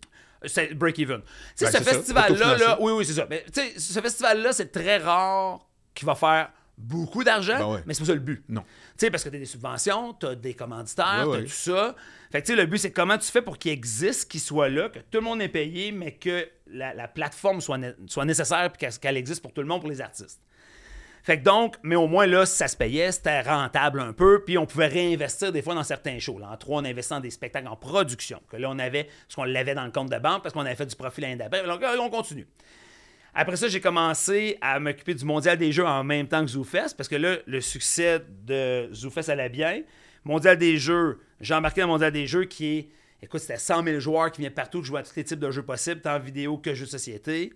C'est 0.46 0.74
break-even. 0.74 1.22
Tu 1.22 1.66
sais, 1.66 1.72
Ben, 1.72 1.72
ce 1.72 1.84
festival-là, 1.84 2.58
là, 2.58 2.78
oui, 2.82 2.92
oui, 2.94 3.06
c'est 3.06 3.14
ça. 3.14 3.26
Mais, 3.30 3.46
tu 3.54 3.62
sais, 3.62 3.80
ce 3.80 4.00
festival-là, 4.02 4.52
c'est 4.54 4.72
très 4.72 4.98
rare 4.98 5.60
qu'il 5.94 6.06
va 6.06 6.16
faire 6.16 6.50
beaucoup 6.78 7.24
d'argent, 7.24 7.58
Ben 7.60 7.74
ouais. 7.76 7.84
mais 7.86 7.94
c'est 7.94 8.02
pas 8.02 8.08
ça 8.08 8.14
le 8.14 8.20
but. 8.20 8.44
Non. 8.50 8.62
Tu 8.62 8.68
sais, 8.98 9.12
parce 9.12 9.24
que 9.24 9.30
tu 9.30 9.36
as 9.36 9.40
des 9.40 9.46
subventions, 9.46 10.14
tu 10.14 10.26
as 10.26 10.36
des 10.36 10.54
commanditaires, 10.54 11.26
Ouais, 11.28 11.38
tu 11.38 11.44
ouais. 11.44 11.48
tout 11.48 11.52
ça. 11.54 11.96
Fait 12.34 12.42
que, 12.42 12.52
le 12.52 12.66
but, 12.66 12.80
c'est 12.80 12.92
comment 12.92 13.20
tu 13.20 13.32
fais 13.32 13.44
pour 13.44 13.60
qu'il 13.60 13.72
existe, 13.72 14.32
qu'il 14.32 14.40
soit 14.40 14.68
là, 14.68 14.90
que 14.90 14.98
tout 14.98 15.20
le 15.20 15.22
monde 15.22 15.40
est 15.40 15.50
payé, 15.50 15.92
mais 15.92 16.14
que 16.14 16.50
la, 16.66 16.92
la 16.96 17.08
plateforme 17.08 17.62
soit, 17.62 17.78
né- 17.78 17.94
soit 18.08 18.26
nécessaire 18.26 18.72
et 18.74 19.00
qu'elle 19.00 19.18
existe 19.18 19.40
pour 19.44 19.54
tout 19.54 19.62
le 19.62 19.68
monde, 19.68 19.82
pour 19.82 19.90
les 19.92 20.02
artistes. 20.02 20.42
Fait 21.22 21.38
que 21.38 21.44
donc, 21.44 21.76
mais 21.84 21.96
au 21.96 22.08
moins 22.08 22.26
là, 22.26 22.48
ça 22.48 22.68
se 22.68 22.76
payait, 22.76 23.12
c'était 23.12 23.42
rentable 23.42 24.00
un 24.00 24.14
peu, 24.14 24.44
puis 24.44 24.58
on 24.58 24.66
pouvait 24.66 24.88
réinvestir 24.88 25.52
des 25.52 25.62
fois 25.62 25.76
dans 25.76 25.84
certains 25.84 26.18
shows. 26.18 26.42
En 26.42 26.58
trois, 26.58 26.82
on 26.82 26.86
investit 26.86 27.12
dans 27.12 27.20
des 27.20 27.30
spectacles 27.30 27.68
en 27.68 27.76
production, 27.76 28.42
que 28.50 28.58
là, 28.58 28.68
on 28.72 28.80
avait, 28.80 29.04
parce 29.04 29.36
qu'on 29.36 29.44
l'avait 29.44 29.76
dans 29.76 29.86
le 29.86 29.92
compte 29.92 30.10
de 30.10 30.18
banque, 30.18 30.42
parce 30.42 30.54
qu'on 30.54 30.66
avait 30.66 30.74
fait 30.74 30.88
du 30.88 30.96
profit 30.96 31.22
l'année 31.22 31.36
d'après. 31.36 31.64
Donc 31.64 31.84
on 32.00 32.10
continue. 32.10 32.48
Après 33.36 33.58
ça, 33.58 33.68
j'ai 33.68 33.80
commencé 33.80 34.58
à 34.60 34.80
m'occuper 34.80 35.14
du 35.14 35.24
Mondial 35.24 35.56
des 35.56 35.72
Jeux 35.72 35.86
en 35.86 36.04
même 36.04 36.28
temps 36.28 36.44
que 36.44 36.50
ZooFest, 36.50 36.96
parce 36.98 37.08
que 37.08 37.16
là, 37.16 37.38
le 37.46 37.62
succès 37.62 38.24
de 38.44 38.90
ZooFest 38.92 39.30
allait 39.30 39.50
bien. 39.50 39.84
Mondial 40.26 40.58
des 40.58 40.78
Jeux, 40.78 41.20
j'ai 41.44 41.54
embarqué 41.54 41.82
dans 41.82 41.88
le 41.88 41.94
Mondial 41.94 42.12
des 42.12 42.26
Jeux 42.28 42.46
qui 42.46 42.78
est, 42.78 42.90
écoute, 43.22 43.40
c'était 43.42 43.58
100 43.58 43.84
000 43.84 44.00
joueurs 44.00 44.32
qui 44.32 44.42
viennent 44.42 44.54
partout, 44.54 44.82
qui 44.82 44.88
jouent 44.88 44.98
à 44.98 45.04
tous 45.04 45.16
les 45.16 45.24
types 45.24 45.40
de 45.40 45.52
jeux 45.52 45.64
possibles, 45.64 46.02
tant 46.02 46.18
vidéo 46.20 46.58
que 46.58 46.74
jeux 46.74 46.86
de 46.86 46.90
société. 46.92 47.54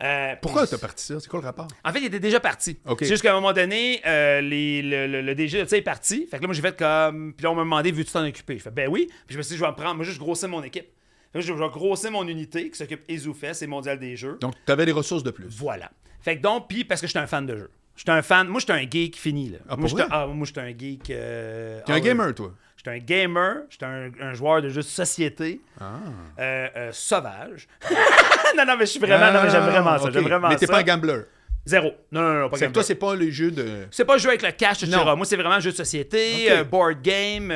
Euh, 0.00 0.36
Pourquoi 0.40 0.64
t'as 0.66 0.78
parti 0.78 1.04
ça? 1.04 1.18
C'est 1.18 1.28
quoi 1.28 1.40
le 1.40 1.46
rapport? 1.46 1.66
en 1.84 1.92
fait, 1.92 1.98
il 1.98 2.04
était 2.06 2.20
déjà 2.20 2.38
parti. 2.38 2.78
OK. 2.86 2.98
C'est 3.00 3.06
juste 3.08 3.22
qu'à 3.22 3.32
un 3.32 3.34
moment 3.34 3.52
donné, 3.52 4.00
euh, 4.06 4.40
les- 4.40 4.80
le, 4.80 5.08
le- 5.08 5.22
le 5.22 5.34
DG 5.34 5.64
de 5.64 5.74
est 5.74 5.82
parti. 5.82 6.24
Fait 6.30 6.36
que 6.36 6.42
là, 6.42 6.46
moi, 6.46 6.54
j'ai 6.54 6.62
fait 6.62 6.76
comme. 6.78 7.34
Puis 7.34 7.42
là, 7.42 7.50
on 7.50 7.56
m'a 7.56 7.62
demandé, 7.62 7.90
veux-tu 7.90 8.12
t'en 8.12 8.24
occuper? 8.24 8.58
Je 8.58 8.62
fais, 8.62 8.70
ben 8.70 8.88
oui. 8.88 9.06
Puis 9.26 9.32
je 9.34 9.38
me 9.38 9.42
suis 9.42 9.54
dit, 9.54 9.58
je 9.58 9.64
vais 9.64 9.70
me 9.70 9.74
prendre. 9.74 9.96
Moi, 9.96 10.04
juste 10.04 10.20
grossir 10.20 10.48
mon 10.48 10.62
équipe. 10.62 10.86
Fait 11.32 11.40
que 11.40 11.44
je 11.44 11.52
vais 11.52 11.68
grossir 11.68 12.12
mon 12.12 12.26
unité 12.28 12.70
qui 12.70 12.78
s'occupe 12.78 13.02
EZUFest 13.08 13.62
et 13.62 13.66
Mondial 13.66 13.98
des 13.98 14.14
Jeux. 14.16 14.38
Donc, 14.40 14.54
t'avais 14.64 14.86
des 14.86 14.92
ressources 14.92 15.24
de 15.24 15.32
plus. 15.32 15.46
Voilà. 15.48 15.90
Fait 16.20 16.36
que 16.36 16.42
donc, 16.42 16.68
puis 16.68 16.84
parce 16.84 17.00
que 17.00 17.06
j'étais 17.08 17.18
un 17.18 17.26
fan 17.26 17.44
de 17.44 17.56
jeu. 17.56 17.70
J'étais 17.98 18.12
un 18.12 18.22
fan. 18.22 18.46
Moi, 18.46 18.60
j'étais 18.60 18.72
un 18.72 18.88
geek 18.88 19.16
fini, 19.16 19.50
là. 19.50 19.58
Ah, 19.68 19.76
moi, 19.76 19.88
j'étais 19.88 20.04
ah, 20.08 20.26
moi, 20.28 20.46
j'étais 20.46 20.60
un 20.60 20.68
geek. 20.68 21.10
euh, 21.10 21.80
T'es 21.84 21.84
ah 21.88 21.92
un 21.92 21.94
ouais. 21.96 22.00
gamer, 22.00 22.32
toi? 22.32 22.54
J'étais 22.76 22.90
un 22.90 22.98
gamer. 22.98 23.56
J'étais 23.70 23.86
un, 23.86 24.10
un 24.20 24.34
joueur 24.34 24.62
de 24.62 24.68
jeux 24.68 24.82
de 24.82 24.86
société. 24.86 25.60
Ah. 25.80 25.94
euh, 26.38 26.68
euh, 26.76 26.90
sauvage. 26.92 27.66
non, 28.56 28.64
non, 28.64 28.74
mais 28.78 28.86
je 28.86 28.90
suis 28.92 29.00
vraiment. 29.00 29.32
non, 29.32 29.42
mais 29.42 29.50
j'aime 29.50 29.64
vraiment 29.64 29.98
ça. 29.98 30.04
Ah, 30.04 30.06
ok. 30.06 30.12
J'aime 30.12 30.22
vraiment 30.22 30.48
Mais 30.48 30.56
t'es 30.56 30.68
pas 30.68 30.78
un 30.78 30.82
gambler. 30.84 31.22
Zéro. 31.66 31.90
Non, 32.12 32.22
non, 32.22 32.34
non, 32.42 32.48
pas 32.48 32.56
gamer. 32.56 32.72
toi, 32.72 32.82
c'est 32.84 32.94
pas 32.94 33.16
les 33.16 33.32
jeux 33.32 33.50
de. 33.50 33.86
C'est 33.90 34.04
pas 34.04 34.16
jouer 34.16 34.28
avec 34.30 34.42
le 34.42 34.52
cash, 34.52 34.84
etc. 34.84 34.96
Non. 35.04 35.16
Moi, 35.16 35.26
c'est 35.26 35.36
vraiment 35.36 35.58
jeu 35.58 35.72
de 35.72 35.76
société, 35.76 36.48
board 36.70 37.02
game, 37.02 37.52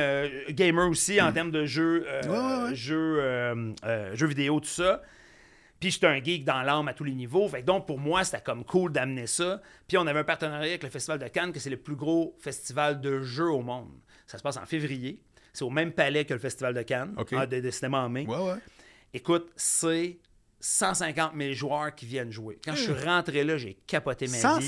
gamer 0.49 0.89
aussi 0.89 1.21
en 1.21 1.31
termes 1.31 1.51
de 1.51 1.65
jeux, 1.65 2.05
Ouais, 2.25 2.29
ouais, 2.29 2.63
ouais. 2.69 2.75
jeux, 2.75 3.73
jeux 4.13 4.27
vidéo, 4.27 4.59
tout 4.59 4.67
ça. 4.67 5.01
Puis 5.83 5.91
j'étais 5.91 6.07
un 6.07 6.23
geek 6.23 6.45
dans 6.45 6.61
l'âme 6.61 6.87
à 6.87 6.93
tous 6.93 7.03
les 7.03 7.11
niveaux. 7.13 7.45
Fait 7.49 7.59
que 7.59 7.65
donc, 7.65 7.85
pour 7.85 7.99
moi, 7.99 8.23
c'était 8.23 8.39
comme 8.41 8.63
cool 8.63 8.93
d'amener 8.93 9.27
ça. 9.27 9.61
Puis 9.85 9.97
on 9.97 10.07
avait 10.07 10.19
un 10.21 10.23
partenariat 10.23 10.69
avec 10.69 10.83
le 10.83 10.89
Festival 10.89 11.19
de 11.19 11.27
Cannes, 11.27 11.51
que 11.51 11.59
c'est 11.59 11.69
le 11.69 11.75
plus 11.75 11.97
gros 11.97 12.37
festival 12.39 13.01
de 13.01 13.19
jeux 13.21 13.51
au 13.51 13.61
monde. 13.61 13.91
Ça 14.25 14.37
se 14.37 14.43
passe 14.43 14.55
en 14.55 14.65
février. 14.65 15.21
C'est 15.51 15.65
au 15.65 15.69
même 15.69 15.91
palais 15.91 16.23
que 16.23 16.33
le 16.33 16.39
Festival 16.39 16.73
de 16.73 16.81
Cannes, 16.83 17.13
Ok. 17.17 17.33
en- 17.33 17.45
de, 17.45 17.59
de 17.59 17.69
cinéma 17.69 17.99
en 17.99 18.07
mai. 18.09 18.25
Ouais, 18.25 18.37
ouais. 18.37 18.59
Écoute, 19.13 19.51
c'est 19.57 20.19
150 20.61 21.33
000 21.37 21.51
joueurs 21.53 21.93
qui 21.93 22.05
viennent 22.05 22.31
jouer. 22.31 22.57
Quand 22.63 22.73
je 22.75 22.83
suis 22.83 22.93
rentré 22.93 23.43
là, 23.43 23.57
j'ai 23.57 23.73
capoté 23.85 24.27
ma 24.27 24.37
150 24.37 24.61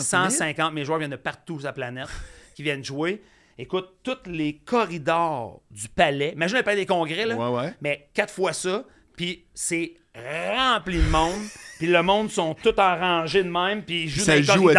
vie. 0.00 0.04
000? 0.06 0.30
150 0.30 0.72
000 0.74 0.84
joueurs 0.86 0.98
viennent 0.98 1.10
de 1.10 1.16
partout 1.16 1.58
sur 1.58 1.66
la 1.66 1.74
planète 1.74 2.08
qui 2.54 2.62
viennent 2.62 2.82
jouer. 2.82 3.22
Écoute, 3.58 3.90
tous 4.02 4.16
les 4.24 4.56
corridors 4.56 5.60
du 5.70 5.88
palais, 5.90 6.32
imagine 6.32 6.56
le 6.56 6.62
palais 6.62 6.76
des 6.80 6.86
congrès, 6.86 7.26
là, 7.26 7.36
Ouais, 7.36 7.56
ouais. 7.64 7.74
mais 7.82 8.08
quatre 8.14 8.32
fois 8.32 8.54
ça, 8.54 8.86
puis 9.14 9.44
c'est 9.52 9.94
rempli 10.14 10.98
de 10.98 11.08
monde, 11.08 11.40
puis 11.78 11.86
le 11.86 12.02
monde 12.02 12.30
sont 12.30 12.54
tous 12.54 12.78
en 12.78 12.98
rangée 12.98 13.42
de 13.42 13.48
même, 13.48 13.82
puis 13.82 14.02
ils 14.04 14.08
jouent 14.08 14.20
Ça 14.24 14.32
dans 14.32 14.38
les 14.38 14.42
joue 14.42 14.68
des 14.68 14.74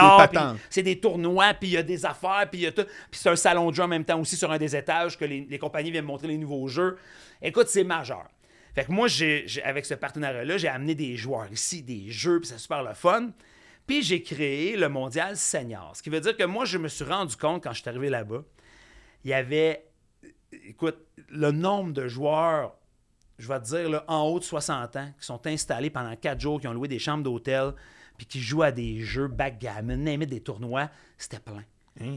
c'est 0.70 0.84
des 0.84 1.00
tournois, 1.00 1.54
puis 1.56 1.70
il 1.70 1.74
y 1.74 1.78
a 1.78 1.84
des 1.84 2.06
affaires, 2.06 2.48
puis 2.52 2.62
il 2.62 2.64
y 2.64 2.68
a 2.68 2.72
tout. 2.72 2.84
Puis 3.10 3.20
c'est 3.20 3.30
un 3.30 3.36
salon 3.36 3.70
de 3.72 3.76
jeu 3.76 3.84
en 3.84 3.88
même 3.88 4.06
temps 4.06 4.20
aussi 4.20 4.36
sur 4.36 4.52
un 4.52 4.58
des 4.58 4.76
étages 4.76 5.18
que 5.18 5.26
les, 5.26 5.48
les 5.50 5.58
compagnies 5.60 5.92
viennent 5.92 6.06
montrer 6.06 6.28
les 6.28 6.38
nouveaux 6.38 6.68
jeux. 6.68 6.98
Écoute, 7.42 7.68
c'est 7.68 7.84
majeur. 7.84 8.26
Fait 8.76 8.86
que 8.86 8.92
moi, 8.92 9.08
j'ai, 9.08 9.44
j'ai- 9.48 9.64
avec 9.64 9.86
ce 9.86 9.94
partenariat-là, 9.96 10.58
j'ai 10.58 10.68
amené 10.68 10.96
des 10.96 11.16
joueurs 11.16 11.52
ici, 11.52 11.82
des 11.84 12.10
jeux, 12.10 12.40
puis 12.40 12.50
c'est 12.50 12.58
super 12.60 12.84
le 12.84 12.94
fun. 12.94 13.30
Puis 13.86 14.02
j'ai 14.02 14.22
créé 14.24 14.78
le 14.78 14.88
mondial 14.88 15.36
senior. 15.36 15.92
Ce 15.96 16.02
qui 16.02 16.10
veut 16.10 16.22
dire 16.22 16.38
que 16.38 16.44
moi, 16.44 16.66
je 16.66 16.78
me 16.78 16.88
suis 16.88 17.04
rendu 17.04 17.36
compte 17.36 17.64
quand 17.64 17.74
je 17.74 17.82
suis 17.82 17.90
arrivé 17.90 18.10
là-bas, 18.10 18.44
il 19.26 19.32
y 19.32 19.34
avait, 19.34 19.86
écoute, 20.52 20.98
le 21.30 21.52
nombre 21.52 21.92
de 21.92 22.08
joueurs, 22.08 22.76
je 23.44 23.48
vais 23.48 23.60
te 23.60 23.66
dire, 23.66 23.90
là, 23.90 24.04
en 24.08 24.22
haut 24.24 24.40
de 24.40 24.44
60 24.44 24.96
ans, 24.96 25.12
qui 25.20 25.26
sont 25.26 25.46
installés 25.46 25.90
pendant 25.90 26.16
4 26.16 26.40
jours, 26.40 26.60
qui 26.62 26.68
ont 26.68 26.74
loué 26.74 26.88
des 26.88 27.00
chambres 27.00 27.24
d'hôtel, 27.24 27.74
puis 28.18 28.26
qui 28.26 28.40
jouent 28.42 28.64
à 28.64 28.72
des 28.72 29.02
jeux 29.02 29.28
backgammon, 29.28 29.98
name 29.98 30.22
it, 30.24 30.30
des 30.30 30.40
tournois, 30.42 30.90
c'était 31.18 31.40
plein. 31.40 31.64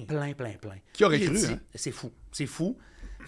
Plein, 0.07 0.33
plein, 0.33 0.53
plein. 0.55 0.71
Hein? 0.71 0.79
Qui 0.93 1.05
aurait 1.05 1.21
cru, 1.21 1.37
hein? 1.37 1.59
C'est 1.75 1.91
fou. 1.93 2.11
C'est 2.33 2.47
fou. 2.47 2.79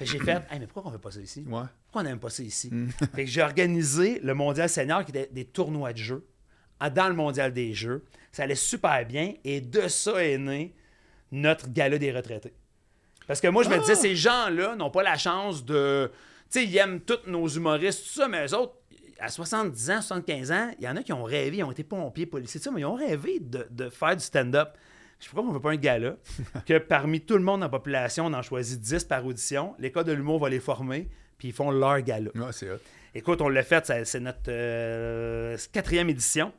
J'ai 0.00 0.18
fait, 0.18 0.42
Hey, 0.50 0.60
mais 0.60 0.66
pourquoi 0.66 0.90
on 0.90 0.92
fait 0.92 0.98
pas 1.00 1.10
ça 1.10 1.20
ici? 1.20 1.44
Ouais. 1.46 1.62
Pourquoi 1.86 2.02
on 2.02 2.04
n'aime 2.04 2.20
pas 2.20 2.30
ça 2.30 2.42
ici? 2.42 2.70
Mm. 2.72 2.88
fait 3.14 3.24
que 3.24 3.30
j'ai 3.30 3.42
organisé 3.42 4.20
le 4.20 4.32
mondial 4.34 4.68
senior 4.68 5.04
qui 5.04 5.10
était 5.10 5.28
des 5.32 5.44
tournois 5.44 5.92
de 5.92 5.98
jeux 5.98 6.26
dans 6.94 7.08
le 7.08 7.14
mondial 7.14 7.52
des 7.52 7.74
jeux. 7.74 8.04
Ça 8.30 8.44
allait 8.44 8.54
super 8.54 9.04
bien 9.04 9.34
et 9.44 9.60
de 9.60 9.88
ça 9.88 10.24
est 10.24 10.38
né 10.38 10.74
notre 11.32 11.68
gala 11.68 11.98
des 11.98 12.12
retraités. 12.12 12.54
Parce 13.26 13.40
que 13.40 13.48
moi, 13.48 13.62
je 13.62 13.68
me 13.68 13.74
Ah! 13.74 13.78
disais, 13.80 13.94
ces 13.96 14.14
gens-là 14.16 14.76
n'ont 14.76 14.90
pas 14.90 15.02
la 15.02 15.16
chance 15.18 15.64
de. 15.64 16.10
Sais, 16.50 16.64
ils 16.64 16.76
aiment 16.76 17.00
tous 17.00 17.26
nos 17.26 17.46
humoristes, 17.46 18.04
tout 18.04 18.20
ça, 18.20 18.28
mais 18.28 18.46
eux 18.46 18.54
autres, 18.54 18.74
à 19.20 19.28
70 19.28 19.90
ans, 19.90 20.00
75 20.00 20.52
ans, 20.52 20.70
il 20.78 20.84
y 20.84 20.88
en 20.88 20.96
a 20.96 21.02
qui 21.02 21.12
ont 21.12 21.24
rêvé, 21.24 21.58
ils 21.58 21.64
ont 21.64 21.72
été 21.72 21.84
pompiers, 21.84 22.26
policiers, 22.26 22.60
ça, 22.60 22.70
mais 22.70 22.80
ils 22.82 22.86
ont 22.86 22.94
rêvé 22.94 23.38
de, 23.40 23.66
de 23.70 23.90
faire 23.90 24.16
du 24.16 24.22
stand-up. 24.24 24.70
Je 25.18 25.24
sais 25.24 25.30
pas 25.30 25.42
pourquoi 25.42 25.48
on 25.50 25.52
ne 25.52 25.54
veut 25.58 25.62
pas 25.62 25.70
un 25.72 25.76
gala 25.76 26.16
que 26.66 26.78
parmi 26.78 27.20
tout 27.20 27.34
le 27.36 27.42
monde 27.42 27.60
dans 27.60 27.66
la 27.66 27.70
population, 27.70 28.26
on 28.26 28.32
en 28.32 28.42
choisit 28.42 28.80
10 28.80 29.04
par 29.04 29.26
audition. 29.26 29.74
L'école 29.78 30.04
de 30.04 30.12
l'humour 30.12 30.38
va 30.40 30.48
les 30.48 30.60
former, 30.60 31.08
puis 31.36 31.48
ils 31.48 31.54
font 31.54 31.70
leur 31.70 32.00
gala. 32.02 32.30
Ouais, 32.34 32.52
c'est. 32.52 32.68
Écoute, 33.14 33.40
on 33.40 33.48
l'a 33.48 33.64
fait, 33.64 33.90
c'est 34.04 34.20
notre 34.20 34.38
euh, 34.48 35.56
quatrième 35.72 36.08
édition 36.10 36.52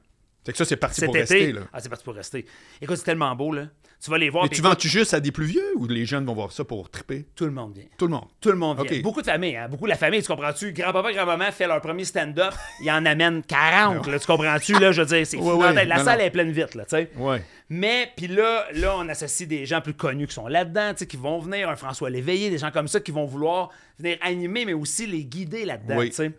C'est 0.45 0.51
que 0.51 0.57
ça, 0.57 0.65
c'est 0.65 0.75
parti 0.75 0.99
cet 0.99 1.05
pour 1.05 1.15
été. 1.15 1.21
rester, 1.21 1.51
là. 1.53 1.61
Ah, 1.71 1.79
c'est 1.79 1.89
parti 1.89 2.03
pour 2.03 2.15
rester. 2.15 2.45
Écoute, 2.81 2.97
c'est 2.97 3.03
tellement 3.05 3.33
beau, 3.35 3.53
là. 3.53 3.67
Tu 4.01 4.09
vas 4.09 4.17
les 4.17 4.29
voir. 4.29 4.45
Mais 4.45 4.49
tu 4.49 4.61
vends-tu 4.61 4.87
juste 4.87 5.13
à 5.13 5.19
des 5.19 5.31
plus 5.33 5.43
vieux 5.45 5.73
ou 5.75 5.85
les 5.85 6.05
jeunes 6.05 6.25
vont 6.25 6.33
voir 6.33 6.53
ça 6.53 6.63
pour 6.63 6.89
triper? 6.89 7.25
Tout 7.35 7.43
le 7.43 7.51
monde 7.51 7.73
vient. 7.75 7.83
Tout 7.97 8.05
le 8.07 8.11
monde. 8.13 8.27
Tout 8.39 8.49
le 8.49 8.55
monde 8.55 8.81
vient. 8.87 9.01
Beaucoup 9.01 9.19
de 9.21 9.25
familles, 9.25 9.57
hein? 9.57 9.67
beaucoup 9.69 9.83
de 9.85 9.89
la 9.89 9.97
famille, 9.97 10.21
tu 10.21 10.27
comprends-tu? 10.29 10.71
Grand-papa, 10.71 11.11
grand-maman 11.11 11.51
fait 11.51 11.67
leur 11.67 11.81
premier 11.81 12.05
stand-up, 12.05 12.53
ils 12.81 12.89
en 12.91 13.05
amènent 13.05 13.43
40, 13.43 14.07
là, 14.07 14.17
tu 14.17 14.25
comprends-tu? 14.25 14.79
Là, 14.79 14.93
je 14.93 15.01
veux 15.01 15.07
dire, 15.17 15.27
c'est 15.27 15.35
Ouais, 15.37 15.49
la 15.51 15.55
ouais. 15.57 15.75
tête. 15.75 15.87
La 15.89 15.97
Non, 15.97 16.03
salle 16.05 16.19
non. 16.19 16.25
est 16.25 16.29
pleine 16.29 16.51
vite, 16.51 16.75
là, 16.75 16.85
tu 16.85 16.91
sais. 16.91 17.09
Ouais. 17.17 17.43
Mais, 17.67 18.09
puis 18.15 18.27
là, 18.27 18.65
là, 18.73 18.95
on 18.97 19.09
associe 19.09 19.47
des 19.49 19.65
gens 19.65 19.81
plus 19.81 19.93
connus 19.93 20.27
qui 20.27 20.33
sont 20.33 20.47
là-dedans, 20.47 20.91
tu 20.93 20.99
sais, 20.99 21.07
qui 21.07 21.17
vont 21.17 21.39
venir, 21.39 21.67
un 21.69 21.75
François 21.75 22.09
Léveillé, 22.09 22.49
des 22.49 22.57
gens 22.57 22.71
comme 22.71 22.87
ça 22.87 23.01
qui 23.01 23.11
vont 23.11 23.25
vouloir 23.25 23.69
venir 23.99 24.17
animer, 24.21 24.63
mais 24.63 24.73
aussi 24.73 25.07
les 25.07 25.25
guider 25.25 25.65
là-dedans, 25.65 25.97
Oui. 25.97 26.09
tu 26.09 26.15
sais. 26.15 26.31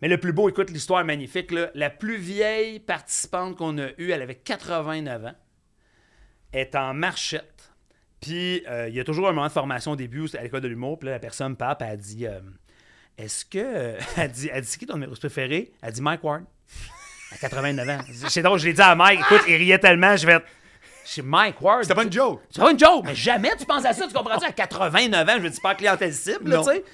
Mais 0.00 0.08
le 0.08 0.16
plus 0.16 0.32
beau, 0.32 0.48
écoute, 0.48 0.70
l'histoire 0.70 1.02
est 1.02 1.04
magnifique, 1.04 1.50
là. 1.50 1.70
La 1.74 1.90
plus 1.90 2.16
vieille 2.16 2.80
participante 2.80 3.56
qu'on 3.56 3.76
a 3.76 3.88
eue, 3.98 4.12
elle 4.12 4.22
avait 4.22 4.34
89 4.36 5.26
ans, 5.26 5.34
est 6.52 6.74
en 6.74 6.94
marchette. 6.94 7.72
Puis, 8.20 8.62
euh, 8.68 8.88
il 8.88 8.94
y 8.94 9.00
a 9.00 9.04
toujours 9.04 9.28
un 9.28 9.32
moment 9.32 9.46
de 9.46 9.52
formation 9.52 9.92
au 9.92 9.96
début 9.96 10.26
à 10.36 10.42
l'école 10.42 10.60
de 10.60 10.68
l'humour, 10.68 10.98
puis 10.98 11.06
là, 11.06 11.12
la 11.12 11.18
personne 11.18 11.56
part, 11.56 11.78
puis 11.78 11.88
elle 11.90 11.98
dit 11.98 12.26
euh, 12.26 12.40
Est-ce 13.16 13.44
que. 13.44 13.96
Elle 14.16 14.30
dit, 14.30 14.50
elle 14.52 14.62
dit 14.62 14.68
C'est 14.68 14.78
qui 14.78 14.86
ton 14.86 14.94
numéro 14.94 15.14
préféré? 15.14 15.72
Elle 15.82 15.92
dit 15.92 16.02
Mike 16.02 16.22
Ward. 16.22 16.44
À 17.32 17.36
89 17.36 17.88
ans. 17.88 17.98
C'est 18.28 18.42
drôle, 18.42 18.58
je 18.58 18.66
l'ai 18.66 18.72
dit 18.72 18.80
à 18.80 18.94
Mike. 18.94 19.20
Écoute, 19.20 19.42
il 19.48 19.54
riait 19.54 19.78
tellement, 19.78 20.16
je 20.16 20.26
vais. 20.26 20.38
C'est 21.04 21.22
Mike 21.22 21.60
Ward. 21.62 21.82
C'était 21.84 21.94
pas 21.94 22.02
une 22.02 22.12
joke. 22.12 22.42
C'est 22.50 22.60
pas 22.60 22.72
une 22.72 22.78
joke, 22.78 23.04
mais 23.04 23.14
jamais 23.14 23.56
tu 23.56 23.64
penses 23.64 23.84
à 23.84 23.92
ça, 23.92 24.06
tu 24.06 24.12
comprends-tu? 24.12 24.44
À 24.44 24.52
89 24.52 25.28
ans, 25.28 25.32
je 25.36 25.42
veux 25.42 25.50
dire, 25.50 25.60
pas 25.62 25.74
clientèle 25.74 26.12
cible, 26.12 26.58
tu 26.58 26.64
sais. 26.64 26.84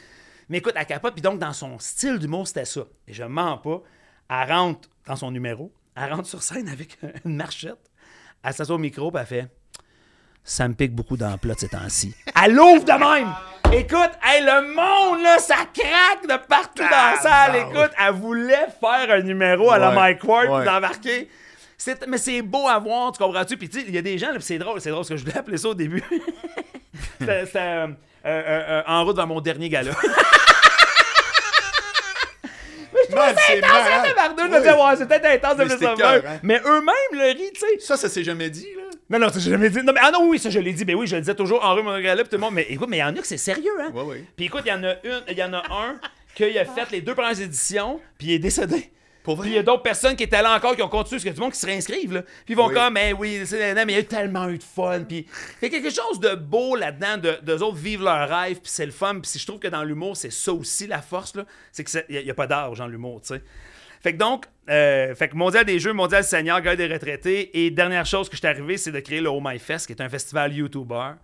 Mais 0.49 0.59
écoute, 0.59 0.75
elle 0.77 0.87
capote, 0.87 1.15
puis 1.15 1.23
donc, 1.23 1.39
dans 1.39 1.53
son 1.53 1.79
style 1.79 2.19
d'humour, 2.19 2.47
c'était 2.47 2.65
ça. 2.65 2.83
Et 3.09 3.13
je 3.13 3.25
mens 3.25 3.59
pas. 3.59 3.83
Elle 4.29 4.53
rentre 4.53 4.89
dans 5.07 5.17
son 5.17 5.31
numéro, 5.31 5.73
elle 5.95 6.13
rentre 6.13 6.29
sur 6.29 6.43
scène 6.43 6.69
avec 6.69 6.99
une 7.25 7.37
marchette, 7.37 7.79
elle 8.47 8.55
s'assoit 8.55 8.77
au 8.77 8.79
micro, 8.79 9.11
puis 9.11 9.21
elle 9.21 9.27
fait 9.27 9.47
Ça 10.45 10.69
me 10.69 10.75
pique 10.75 10.95
beaucoup 10.95 11.17
dans 11.17 11.31
le 11.31 11.37
plat 11.37 11.55
de 11.55 11.59
ces 11.59 11.69
temps-ci. 11.69 12.15
Elle 12.43 12.55
l'ouvre 12.55 12.85
de 12.85 12.93
même! 12.93 13.33
Écoute, 13.73 14.13
hey, 14.23 14.45
le 14.45 14.75
monde, 14.75 15.23
là, 15.25 15.39
ça 15.39 15.57
craque 15.75 16.23
de 16.23 16.47
partout 16.47 16.85
dans 16.85 16.89
la 16.89 17.17
salle. 17.21 17.53
Tabarnak. 17.53 17.71
Écoute, 17.75 17.91
elle 17.99 18.15
voulait 18.15 18.67
faire 18.81 19.11
un 19.11 19.21
numéro 19.23 19.73
à 19.73 19.79
la 19.79 19.91
Mike 19.91 20.23
Ward, 20.23 20.49
ouais. 20.49 20.65
d'embarquer. 20.65 21.29
C'est- 21.77 22.07
mais 22.07 22.19
c'est 22.19 22.43
beau 22.43 22.69
à 22.69 22.79
voir, 22.79 23.11
tu 23.11 23.19
comprends-tu? 23.19 23.57
Puis 23.57 23.69
tu 23.69 23.81
sais, 23.81 23.85
il 23.89 23.95
y 23.95 23.99
a 23.99 24.03
des 24.03 24.19
gens, 24.19 24.29
c'est 24.39 24.59
drôle, 24.59 24.81
c'est 24.81 24.91
drôle, 24.91 25.01
parce 25.01 25.09
que 25.09 25.17
je 25.17 25.25
voulais 25.25 25.37
appeler 25.37 25.59
ça 25.59 25.69
au 25.69 25.75
début. 25.75 26.03
C'était 27.19 27.45
c'était, 27.47 27.59
euh, 27.59 27.87
euh, 28.25 28.63
euh, 28.69 28.83
en 28.87 29.05
route 29.05 29.17
vers 29.17 29.27
mon 29.27 29.41
dernier 29.41 29.69
gala. 29.69 29.93
Man, 33.15 33.35
c'est 33.47 33.61
malade. 33.61 34.09
Tabarnouche, 34.09 34.47
je 34.47 34.51
me 34.51 34.59
disais, 34.59 34.73
ouais, 34.73 34.97
c'est 34.97 35.09
peut-être 35.09 35.27
intense 35.27 35.57
de 35.59 35.65
Mais 35.65 35.71
c'était 35.71 35.85
ça. 35.85 35.95
cœur, 35.97 36.23
hein. 36.27 36.41
Mais 36.43 36.61
eux-mêmes 36.65 37.13
le 37.13 37.33
rient, 37.33 37.53
tu 37.53 37.61
sais. 37.61 37.79
Ça, 37.81 37.97
ça 37.97 38.09
s'est 38.09 38.25
jamais 38.25 38.51
dit, 38.51 38.69
là? 38.77 38.83
Non, 39.09 39.19
non, 39.21 39.33
ça, 39.33 39.39
j'ai 39.39 39.51
jamais 39.51 39.71
dit. 39.71 39.83
Non, 39.83 39.93
mais, 39.93 40.01
ah 40.03 40.11
non, 40.11 40.29
oui, 40.29 40.39
ça, 40.39 40.51
je 40.51 40.59
l'ai 40.59 40.73
dit. 40.73 40.85
Ben 40.85 40.97
oui, 40.97 41.07
je 41.07 41.15
le 41.15 41.23
disais 41.23 41.35
toujours 41.35 41.65
en 41.65 41.75
rue, 41.75 41.83
mon 41.83 41.97
tout 41.97 42.03
le 42.33 42.39
monde. 42.39 42.55
Mais 42.55 42.67
écoute, 42.69 42.89
mais 42.89 42.97
il 42.97 43.01
y 43.01 43.05
en 43.05 43.15
a 43.15 43.21
que 43.21 43.27
c'est 43.27 43.37
sérieux, 43.37 43.71
hein. 43.81 43.91
Ouais, 43.95 44.03
ouais. 44.03 44.25
Puis 44.37 44.47
écoute, 44.47 44.63
il 44.65 44.69
y 44.69 44.73
en 44.73 44.83
a 44.83 44.95
une, 45.05 45.23
il 45.29 45.39
y 45.39 45.45
en 45.45 45.53
a 45.53 45.59
un 45.59 46.01
qui 46.35 46.45
a 46.59 46.65
fait 46.65 46.91
les 46.91 47.01
deux 47.01 47.15
premières 47.15 47.41
éditions, 47.41 48.01
puis 48.19 48.29
il 48.29 48.33
est 48.35 48.39
décédé. 48.39 48.91
Pour 49.27 49.41
Puis 49.41 49.51
il 49.51 49.55
y 49.57 49.59
a 49.59 49.65
d'autres 49.65 49.83
personnes 49.83 50.15
qui 50.15 50.23
étaient 50.23 50.41
là 50.41 50.55
encore, 50.55 50.77
qui 50.77 50.83
ont 50.83 50.89
continué, 50.89 51.17
parce 51.17 51.25
qu'il 51.25 51.33
y 51.33 51.35
a 51.35 51.35
du 51.35 51.41
monde 51.41 51.51
qui 51.51 51.59
se 51.59 51.67
réinscrivent, 51.67 52.13
là. 52.13 52.23
Puis 52.23 52.55
ils 52.55 52.57
vont 52.57 52.69
Oui. 52.69 52.75
comme, 52.75 52.93
mais 52.93 53.13
oui, 53.13 53.41
c'est 53.45 53.75
mais 53.75 53.83
il 53.83 53.91
y 53.91 53.97
a 53.97 53.99
eu 53.99 54.05
tellement 54.05 54.49
eu 54.49 54.57
de 54.57 54.63
fun. 54.63 55.03
Puis 55.03 55.27
il 55.61 55.65
y 55.65 55.67
a 55.67 55.69
quelque 55.69 55.93
chose 55.93 56.21
de 56.21 56.37
beau 56.37 56.77
là-dedans, 56.77 57.19
de, 57.19 57.41
d'eux 57.43 57.61
autres 57.61 57.77
vivent 57.77 58.05
leur 58.05 58.29
rêve, 58.29 58.61
puis 58.61 58.71
c'est 58.71 58.87
le 58.87 58.93
fun. 58.93 59.19
Puis 59.19 59.37
je 59.37 59.45
trouve 59.45 59.59
que 59.59 59.67
dans 59.67 59.83
l'humour, 59.83 60.17
c'est 60.17 60.31
ça 60.31 60.53
aussi 60.53 60.87
la 60.87 61.03
force, 61.03 61.35
là. 61.35 61.45
C'est 61.73 61.83
qu'il 61.83 62.23
n'y 62.23 62.31
a, 62.31 62.35
pas 62.35 62.47
d'âge 62.47 62.79
dans 62.79 62.87
l'humour, 62.87 63.21
tu 63.21 63.35
sais. 63.35 63.43
Fait 64.01 64.13
que 64.13 64.19
donc, 64.19 64.45
euh, 64.71 65.13
fait 65.17 65.29
que 65.29 65.35
Mondial 65.35 65.65
des 65.65 65.81
Jeux, 65.81 65.93
Mondial 65.93 66.23
Senior, 66.23 66.61
Gueule 66.61 66.77
des 66.77 66.87
retraités. 66.87 67.65
Et 67.65 67.73
dernière 67.73 68.07
chose 68.07 68.29
que 68.29 68.37
je 68.37 68.39
suis 68.39 68.47
arrivé, 68.47 68.77
c'est 68.77 68.93
de 68.93 69.01
créer 69.01 69.21
le 69.21 69.29
Oh 69.29 69.41
My 69.43 69.59
Fest, 69.59 69.89
qui 69.89 69.93
est 69.93 70.01
un 70.01 70.09
festival 70.09 70.53
YouTuber 70.53 71.15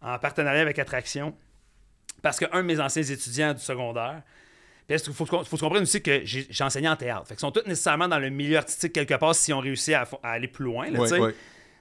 en 0.00 0.18
partenariat 0.18 0.62
avec 0.62 0.78
Attraction. 0.78 1.36
Parce 2.22 2.38
qu'un 2.38 2.62
de 2.62 2.66
mes 2.66 2.80
anciens 2.80 3.02
étudiants 3.02 3.52
du 3.52 3.60
secondaire, 3.60 4.22
puis 4.86 4.96
il 4.96 5.12
faut, 5.12 5.24
faut, 5.24 5.44
se 5.44 5.50
comprendre 5.60 5.82
aussi 5.82 6.02
que 6.02 6.22
j'ai 6.24 6.64
enseigné 6.64 6.88
en 6.88 6.96
théâtre. 6.96 7.26
Fait 7.26 7.34
qu'ils 7.34 7.40
sont 7.40 7.50
tous 7.50 7.66
nécessairement 7.66 8.08
dans 8.08 8.18
le 8.18 8.30
milieu 8.30 8.58
artistique 8.58 8.92
quelque 8.92 9.14
part 9.14 9.34
si 9.34 9.52
on 9.52 9.60
réussit 9.60 9.94
à, 9.94 10.06
aller 10.22 10.48
plus 10.48 10.64
loin. 10.64 10.90
là. 10.90 11.32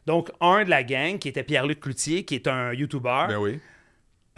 Donc, 0.07 0.31
un 0.39 0.63
de 0.63 0.69
la 0.69 0.83
gang, 0.83 1.19
qui 1.19 1.29
était 1.29 1.43
Pierre-Luc 1.43 1.79
Cloutier, 1.79 2.25
qui 2.25 2.35
est 2.35 2.47
un 2.47 2.73
YouTuber, 2.73 3.25
Ben 3.27 3.37
oui. 3.37 3.59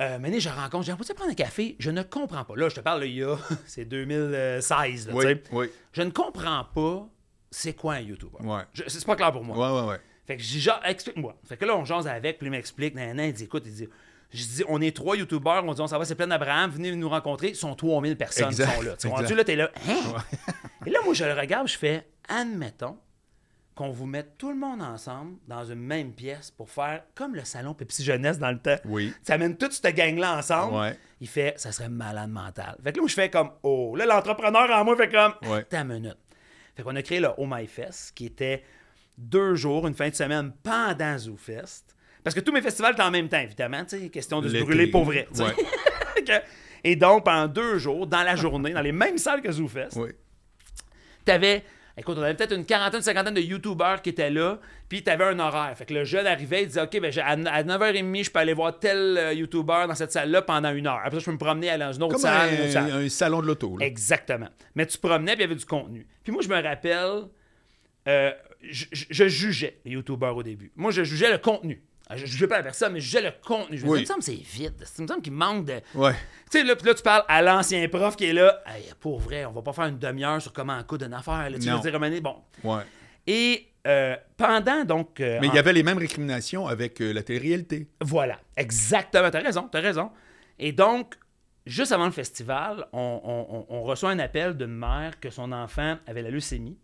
euh, 0.01 0.39
je 0.39 0.49
rencontre, 0.49 0.85
j'ai 0.85 0.91
envie 0.91 1.13
prendre 1.13 1.31
un 1.31 1.35
café, 1.35 1.77
je 1.79 1.89
ne 1.89 2.03
comprends 2.03 2.43
pas. 2.43 2.55
Là, 2.57 2.67
je 2.67 2.75
te 2.75 2.81
parle, 2.81 3.01
là, 3.01 3.05
il 3.05 3.15
y 3.15 3.23
a, 3.23 3.37
c'est 3.65 3.85
2016, 3.85 5.07
là, 5.07 5.13
tu 5.13 5.17
Oui, 5.17 5.23
sais. 5.23 5.43
oui. 5.53 5.67
Je 5.93 6.01
ne 6.01 6.09
comprends 6.09 6.65
pas 6.65 7.07
c'est 7.49 7.73
quoi 7.73 7.93
un 7.93 7.99
YouTuber. 8.01 8.39
Ouais. 8.41 8.63
C'est 8.87 9.05
pas 9.05 9.15
clair 9.15 9.31
pour 9.31 9.43
moi. 9.43 9.57
Ouais, 9.57 9.81
ouais, 9.81 9.87
ouais. 9.91 9.99
Fait 10.25 10.37
que 10.37 10.89
explique-moi. 10.89 11.35
Fait 11.45 11.57
que 11.57 11.65
là, 11.65 11.77
on 11.77 11.85
jase 11.85 12.07
avec, 12.07 12.37
puis 12.39 12.47
il 12.47 12.51
m'explique, 12.51 12.95
nan, 12.95 13.15
nan, 13.15 13.27
il 13.27 13.33
dit, 13.33 13.43
écoute, 13.43 13.63
il 13.65 13.73
dit, 13.73 13.89
je 14.33 14.43
dis, 14.43 14.63
on 14.67 14.81
est 14.81 14.95
trois 14.95 15.15
youtubeurs, 15.15 15.63
on 15.65 15.73
dit, 15.73 15.81
on 15.81 15.87
s'en 15.87 15.97
va, 15.99 16.05
c'est 16.05 16.15
plein 16.15 16.27
d'Abraham, 16.27 16.71
venez 16.71 16.95
nous 16.95 17.09
rencontrer, 17.09 17.49
ils 17.49 17.55
sont 17.55 17.75
3000 17.75 18.17
personnes 18.17 18.49
qui 18.49 18.55
sont 18.55 18.81
là. 18.81 18.95
Tu 18.97 19.07
comprends-tu, 19.07 19.35
là, 19.35 19.43
t'es 19.43 19.55
là, 19.55 19.71
hein? 19.87 20.15
Et 20.85 20.89
là, 20.89 20.99
moi, 21.05 21.13
je 21.13 21.23
le 21.25 21.33
regarde, 21.33 21.67
je 21.67 21.77
fais, 21.77 22.07
admettons 22.27 22.97
qu'on 23.75 23.89
vous 23.89 24.05
mette 24.05 24.37
tout 24.37 24.49
le 24.51 24.55
monde 24.55 24.81
ensemble 24.83 25.37
dans 25.47 25.65
une 25.65 25.79
même 25.79 26.11
pièce 26.13 26.51
pour 26.51 26.69
faire 26.69 27.03
comme 27.15 27.33
le 27.33 27.43
salon 27.43 27.73
Pepsi 27.73 28.03
Jeunesse 28.03 28.37
dans 28.37 28.51
le 28.51 28.59
temps. 28.59 28.75
Oui. 28.85 29.11
Ça 29.23 29.33
amène 29.33 29.57
toute 29.57 29.71
cette 29.73 29.95
gang-là 29.95 30.37
ensemble. 30.37 30.75
Ouais. 30.77 30.99
Il 31.21 31.27
fait, 31.27 31.55
ça 31.59 31.71
serait 31.71 31.89
malade 31.89 32.29
mental. 32.29 32.77
Fait 32.83 32.91
que 32.91 32.97
là, 32.97 33.01
moi, 33.01 33.09
je 33.09 33.15
fais 33.15 33.29
comme, 33.31 33.49
oh, 33.63 33.95
là, 33.95 34.05
l'entrepreneur 34.05 34.69
en 34.69 34.85
moi 34.85 34.95
fait 34.95 35.09
comme, 35.09 35.33
Ouais. 35.49 35.65
une 35.71 35.83
minute. 35.87 36.17
Fait 36.75 36.83
qu'on 36.83 36.95
a 36.95 37.01
créé 37.01 37.19
le 37.19 37.29
Oh 37.37 37.47
My 37.49 37.65
Fest, 37.65 38.11
qui 38.13 38.27
était 38.27 38.63
deux 39.17 39.55
jours, 39.55 39.87
une 39.87 39.93
fin 39.95 40.09
de 40.09 40.15
semaine 40.15 40.51
pendant 40.63 41.17
ZooFest. 41.17 41.95
Parce 42.23 42.33
que 42.35 42.39
tous 42.39 42.51
mes 42.51 42.61
festivals 42.61 42.93
étaient 42.93 43.01
en 43.03 43.11
même 43.11 43.27
temps, 43.29 43.39
évidemment, 43.39 43.83
tu 43.85 43.99
sais, 43.99 44.09
question 44.09 44.41
de 44.41 44.49
se 44.49 44.57
brûler 44.63 44.87
pour 44.87 45.03
vrai. 45.05 45.27
tu. 45.35 45.41
Ouais. 45.41 45.53
Et 46.85 46.95
donc, 46.95 47.23
pendant 47.23 47.47
deux 47.47 47.77
jours, 47.77 48.07
dans 48.07 48.23
la 48.23 48.35
journée, 48.35 48.71
dans 48.71 48.81
les 48.81 48.91
mêmes 48.91 49.17
salles 49.17 49.41
que 49.41 49.51
ZooFest, 49.51 49.95
Oui. 49.95 50.09
t'avais, 51.25 51.63
écoute, 51.97 52.17
on 52.17 52.21
avait 52.21 52.33
peut-être 52.33 52.53
une 52.55 52.65
quarantaine, 52.65 53.01
cinquantaine 53.01 53.33
de 53.35 53.41
YouTubers 53.41 54.01
qui 54.01 54.09
étaient 54.09 54.29
là, 54.29 54.59
puis 54.89 55.01
t'avais 55.03 55.23
un 55.23 55.39
horaire. 55.39 55.73
Fait 55.77 55.85
que 55.85 55.93
le 55.93 56.03
jeune 56.03 56.27
arrivait, 56.27 56.63
il 56.63 56.67
disait, 56.67 56.81
OK, 56.81 56.99
ben, 56.99 57.11
à, 57.19 57.31
à 57.31 57.63
9h30, 57.63 58.23
je 58.25 58.29
peux 58.31 58.39
aller 58.39 58.53
voir 58.53 58.77
tel 58.79 59.17
euh, 59.17 59.33
YouTuber 59.33 59.85
dans 59.87 59.95
cette 59.95 60.11
salle-là 60.11 60.41
pendant 60.41 60.73
une 60.73 60.87
heure. 60.87 60.99
Après 61.03 61.11
ça, 61.11 61.19
je 61.19 61.25
peux 61.27 61.31
me 61.31 61.37
promener 61.37 61.69
aller 61.69 61.85
dans 61.85 61.93
une 61.93 62.03
autre 62.03 62.13
Comme 62.13 62.21
salle, 62.21 62.53
une 62.53 62.61
autre 62.61 62.71
salle. 62.71 62.91
un, 62.91 62.97
un 63.05 63.09
salon 63.09 63.41
de 63.41 63.47
l'auto. 63.47 63.77
Exactement. 63.79 64.49
Mais 64.75 64.85
tu 64.85 64.97
promenais, 64.97 65.33
puis 65.35 65.43
il 65.43 65.47
y 65.47 65.51
avait 65.51 65.55
du 65.59 65.65
contenu. 65.65 66.05
Puis 66.23 66.33
moi, 66.33 66.41
je 66.41 66.49
me 66.49 66.61
rappelle, 66.61 67.27
euh, 68.09 68.31
je, 68.61 68.85
je- 68.91 69.05
je 69.09 69.27
jugeais 69.29 69.79
les 69.85 69.91
YouTubers 69.91 70.35
au 70.35 70.43
début. 70.43 70.71
Moi, 70.75 70.91
je 70.91 71.03
jugeais 71.03 71.31
le 71.31 71.37
contenu. 71.37 71.81
Ah, 72.09 72.17
Je 72.17 72.25
jugeais 72.25 72.47
pas 72.47 72.57
la 72.57 72.63
personne, 72.63 72.93
mais 72.93 72.99
je 72.99 73.17
le 73.17 73.31
contenu. 73.45 73.77
Je 73.77 73.85
Oui. 73.85 74.01
me 74.01 74.05
semble 74.05 74.19
que 74.19 74.25
c'est 74.25 74.33
vide. 74.33 74.73
Il 74.97 75.03
me 75.03 75.07
semble 75.07 75.21
qu'il 75.21 75.33
manque 75.33 75.65
de. 75.65 75.79
Ouais. 75.95 76.13
Tu 76.51 76.59
sais, 76.59 76.63
là, 76.63 76.75
là, 76.83 76.93
tu 76.93 77.01
parles 77.03 77.23
à 77.27 77.41
l'ancien 77.41 77.87
prof 77.87 78.15
qui 78.15 78.25
est 78.25 78.33
là. 78.33 78.61
Hey, 78.65 78.91
pour 78.99 79.19
vrai, 79.19 79.45
on 79.45 79.51
va 79.51 79.61
pas 79.61 79.73
faire 79.73 79.85
une 79.85 79.97
demi-heure 79.99 80.41
sur 80.41 80.51
comment 80.53 80.81
coudre 80.83 81.05
une 81.05 81.13
affaire. 81.13 81.49
Là. 81.49 81.57
Tu 81.57 81.69
veux 81.69 81.79
dire, 81.79 81.95
un 81.95 81.99
donné, 81.99 82.19
bon. 82.21 82.35
Ouais. 82.63 82.83
Et 83.25 83.67
euh, 83.87 84.15
pendant, 84.37 84.83
donc. 84.83 85.19
euh, 85.21 85.39
Mais 85.41 85.47
il 85.47 85.51
en- 85.51 85.55
y 85.55 85.59
avait 85.59 85.73
les 85.73 85.83
mêmes 85.83 85.97
récriminations 85.97 86.67
avec 86.67 87.01
euh, 87.01 87.13
la 87.13 87.23
télé-réalité. 87.23 87.87
Voilà, 88.01 88.37
exactement. 88.57 89.29
T'as 89.31 89.41
raison, 89.41 89.69
t'as 89.71 89.79
raison. 89.81 90.11
Et 90.59 90.71
donc, 90.73 91.15
juste 91.65 91.93
avant 91.93 92.05
le 92.05 92.11
festival, 92.11 92.85
on- 92.91 93.65
on 93.69 93.83
reçoit 93.83 94.11
un 94.11 94.19
appel 94.19 94.55
d'une 94.57 94.75
mère 94.75 95.19
que 95.21 95.29
son 95.29 95.51
enfant 95.53 95.97
avait 96.05 96.21
la 96.21 96.29
leucémie. 96.31 96.77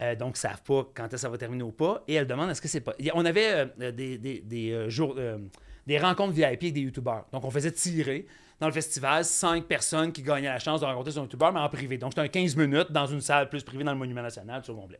Euh, 0.00 0.14
donc, 0.14 0.28
ils 0.36 0.46
ne 0.46 0.50
savent 0.50 0.62
pas 0.62 0.88
quand 0.94 1.04
est-ce 1.04 1.10
que 1.12 1.16
ça 1.18 1.28
va 1.28 1.38
terminer 1.38 1.64
ou 1.64 1.72
pas. 1.72 2.04
Et 2.06 2.14
elle 2.14 2.26
demande 2.26 2.50
est-ce 2.50 2.62
que 2.62 2.68
c'est 2.68 2.80
pas. 2.80 2.94
On 3.14 3.24
avait 3.24 3.66
euh, 3.80 3.90
des, 3.92 4.16
des- 4.18 4.40
des, 4.40 4.70
euh, 4.70 4.88
jours, 4.88 5.14
euh, 5.18 5.38
des 5.86 5.98
rencontres 5.98 6.32
VIP 6.32 6.44
avec 6.44 6.72
des 6.72 6.80
youtubeurs. 6.82 7.26
Donc, 7.32 7.44
on 7.44 7.50
faisait 7.50 7.72
tirer 7.72 8.26
dans 8.60 8.66
le 8.66 8.72
festival 8.72 9.24
cinq 9.24 9.64
personnes 9.66 10.12
qui 10.12 10.22
gagnaient 10.22 10.48
la 10.48 10.58
chance 10.58 10.80
de 10.80 10.86
rencontrer 10.86 11.12
son 11.12 11.22
youtubeur, 11.22 11.52
mais 11.52 11.60
en 11.60 11.68
privé. 11.68 11.98
Donc, 11.98 12.12
c'était 12.12 12.22
un 12.22 12.28
15 12.28 12.56
minutes 12.56 12.92
dans 12.92 13.06
une 13.06 13.20
salle 13.20 13.48
plus 13.48 13.62
privée 13.64 13.82
dans 13.84 13.92
le 13.92 13.98
Monument 13.98 14.22
National, 14.22 14.62
tout 14.62 14.70
au 14.72 14.76
complet. 14.76 14.98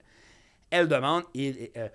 Elle 0.70 0.88
demande, 0.88 1.24
il, 1.34 1.70
euh, 1.76 1.88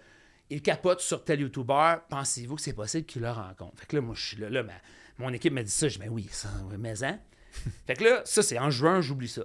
il 0.49 0.61
capote 0.61 1.01
sur 1.01 1.23
tel 1.23 1.41
youtubeur, 1.41 2.01
pensez-vous 2.09 2.55
que 2.55 2.61
c'est 2.61 2.73
possible 2.73 3.05
qu'il 3.05 3.21
le 3.21 3.31
rencontre? 3.31 3.79
Fait 3.79 3.85
que 3.87 3.95
là, 3.97 4.01
moi, 4.01 4.15
je 4.15 4.25
suis 4.25 4.37
là, 4.37 4.49
là, 4.49 4.63
ma- 4.63 4.71
mon 5.19 5.31
équipe 5.33 5.53
m'a 5.53 5.63
dit 5.63 5.69
ça, 5.71 5.87
je 5.89 5.95
dis, 5.95 5.99
mais 6.03 6.09
oui, 6.09 6.27
ça, 6.31 6.49
mais 6.77 7.03
hein? 7.03 7.19
fait 7.87 7.95
que 7.95 8.03
là, 8.03 8.21
ça, 8.25 8.41
c'est 8.41 8.57
en 8.59 8.69
juin, 8.69 8.99
j'oublie 9.01 9.27
ça. 9.27 9.43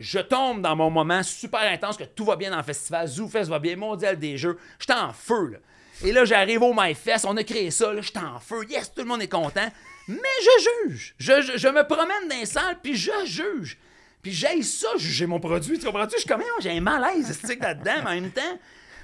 Je 0.00 0.18
tombe 0.18 0.62
dans 0.62 0.74
mon 0.74 0.90
moment 0.90 1.22
super 1.22 1.60
intense, 1.60 1.96
que 1.96 2.04
tout 2.04 2.24
va 2.24 2.36
bien 2.36 2.50
dans 2.50 2.56
le 2.56 2.62
festival, 2.62 3.06
ZooFest 3.06 3.44
va 3.48 3.58
bien, 3.58 3.76
Mondial 3.76 4.18
des 4.18 4.36
Jeux, 4.36 4.58
j'étais 4.78 4.94
en 4.94 5.12
feu, 5.12 5.48
là. 5.52 5.58
Et 6.04 6.10
là, 6.10 6.24
j'arrive 6.24 6.62
au 6.62 6.74
MyFest, 6.74 7.24
on 7.26 7.36
a 7.36 7.44
créé 7.44 7.70
ça, 7.70 7.92
j'étais 8.00 8.18
en 8.18 8.40
feu, 8.40 8.64
yes, 8.68 8.92
tout 8.92 9.02
le 9.02 9.08
monde 9.08 9.22
est 9.22 9.28
content, 9.28 9.68
mais 10.08 10.16
je 10.42 10.88
juge. 10.88 11.14
Je, 11.18 11.40
je- 11.42 11.56
je 11.58 11.68
me 11.68 11.86
promène 11.86 12.28
dans 12.28 12.36
les 12.36 12.46
salles, 12.46 12.78
puis 12.82 12.96
je 12.96 13.12
juge. 13.24 13.78
Puis 14.20 14.32
j'ai 14.32 14.62
ça, 14.62 14.88
juger 14.96 15.26
mon 15.26 15.38
produit, 15.38 15.78
tu 15.78 15.86
comprends-tu? 15.86 16.14
Je 16.16 16.20
suis 16.20 16.28
comme, 16.28 16.42
j'ai 16.60 16.70
un 16.70 16.80
malaise 16.80 17.40
là-dedans, 17.60 18.02
mais 18.04 18.10
en 18.10 18.14
même 18.20 18.30
temps. 18.32 18.58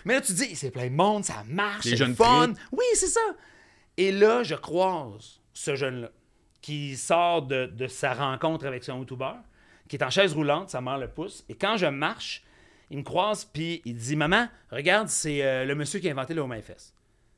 Mais 0.05 0.15
là, 0.15 0.21
tu 0.21 0.33
dis, 0.33 0.57
c'est 0.57 0.71
plein 0.71 0.87
de 0.87 0.95
monde, 0.95 1.25
ça 1.25 1.45
marche, 1.47 1.85
c'est 1.91 1.97
fun. 2.15 2.53
Oui, 2.73 2.85
c'est 2.95 3.09
ça. 3.09 3.21
Et 3.97 4.11
là, 4.13 4.43
je 4.43 4.55
croise 4.55 5.41
ce 5.53 5.77
jeune-là 5.77 6.11
qui 6.63 6.97
sort 6.97 7.43
de, 7.43 7.67
de 7.67 7.87
sa 7.87 8.15
rencontre 8.15 8.67
avec 8.67 8.83
son 8.85 8.99
youtubeur, 8.99 9.37
qui 9.89 9.97
est 9.97 10.05
en 10.05 10.11
chaise 10.11 10.33
roulante, 10.35 10.71
sa 10.71 10.81
mère 10.81 10.99
le 10.99 11.09
pousse. 11.09 11.45
Et 11.49 11.55
quand 11.55 11.77
je 11.77 11.87
marche, 11.87 12.45
il 12.91 12.99
me 12.99 13.03
croise, 13.03 13.45
puis 13.45 13.83
il 13.85 13.97
dit 13.97 14.17
Maman, 14.17 14.49
regarde, 14.71 15.09
c'est 15.09 15.43
euh, 15.45 15.65
le 15.65 15.75
monsieur 15.75 15.99
qui 16.01 16.09
a 16.09 16.13
inventé 16.13 16.35
le 16.35 16.41
Home 16.43 16.55
Fest. 16.63 16.95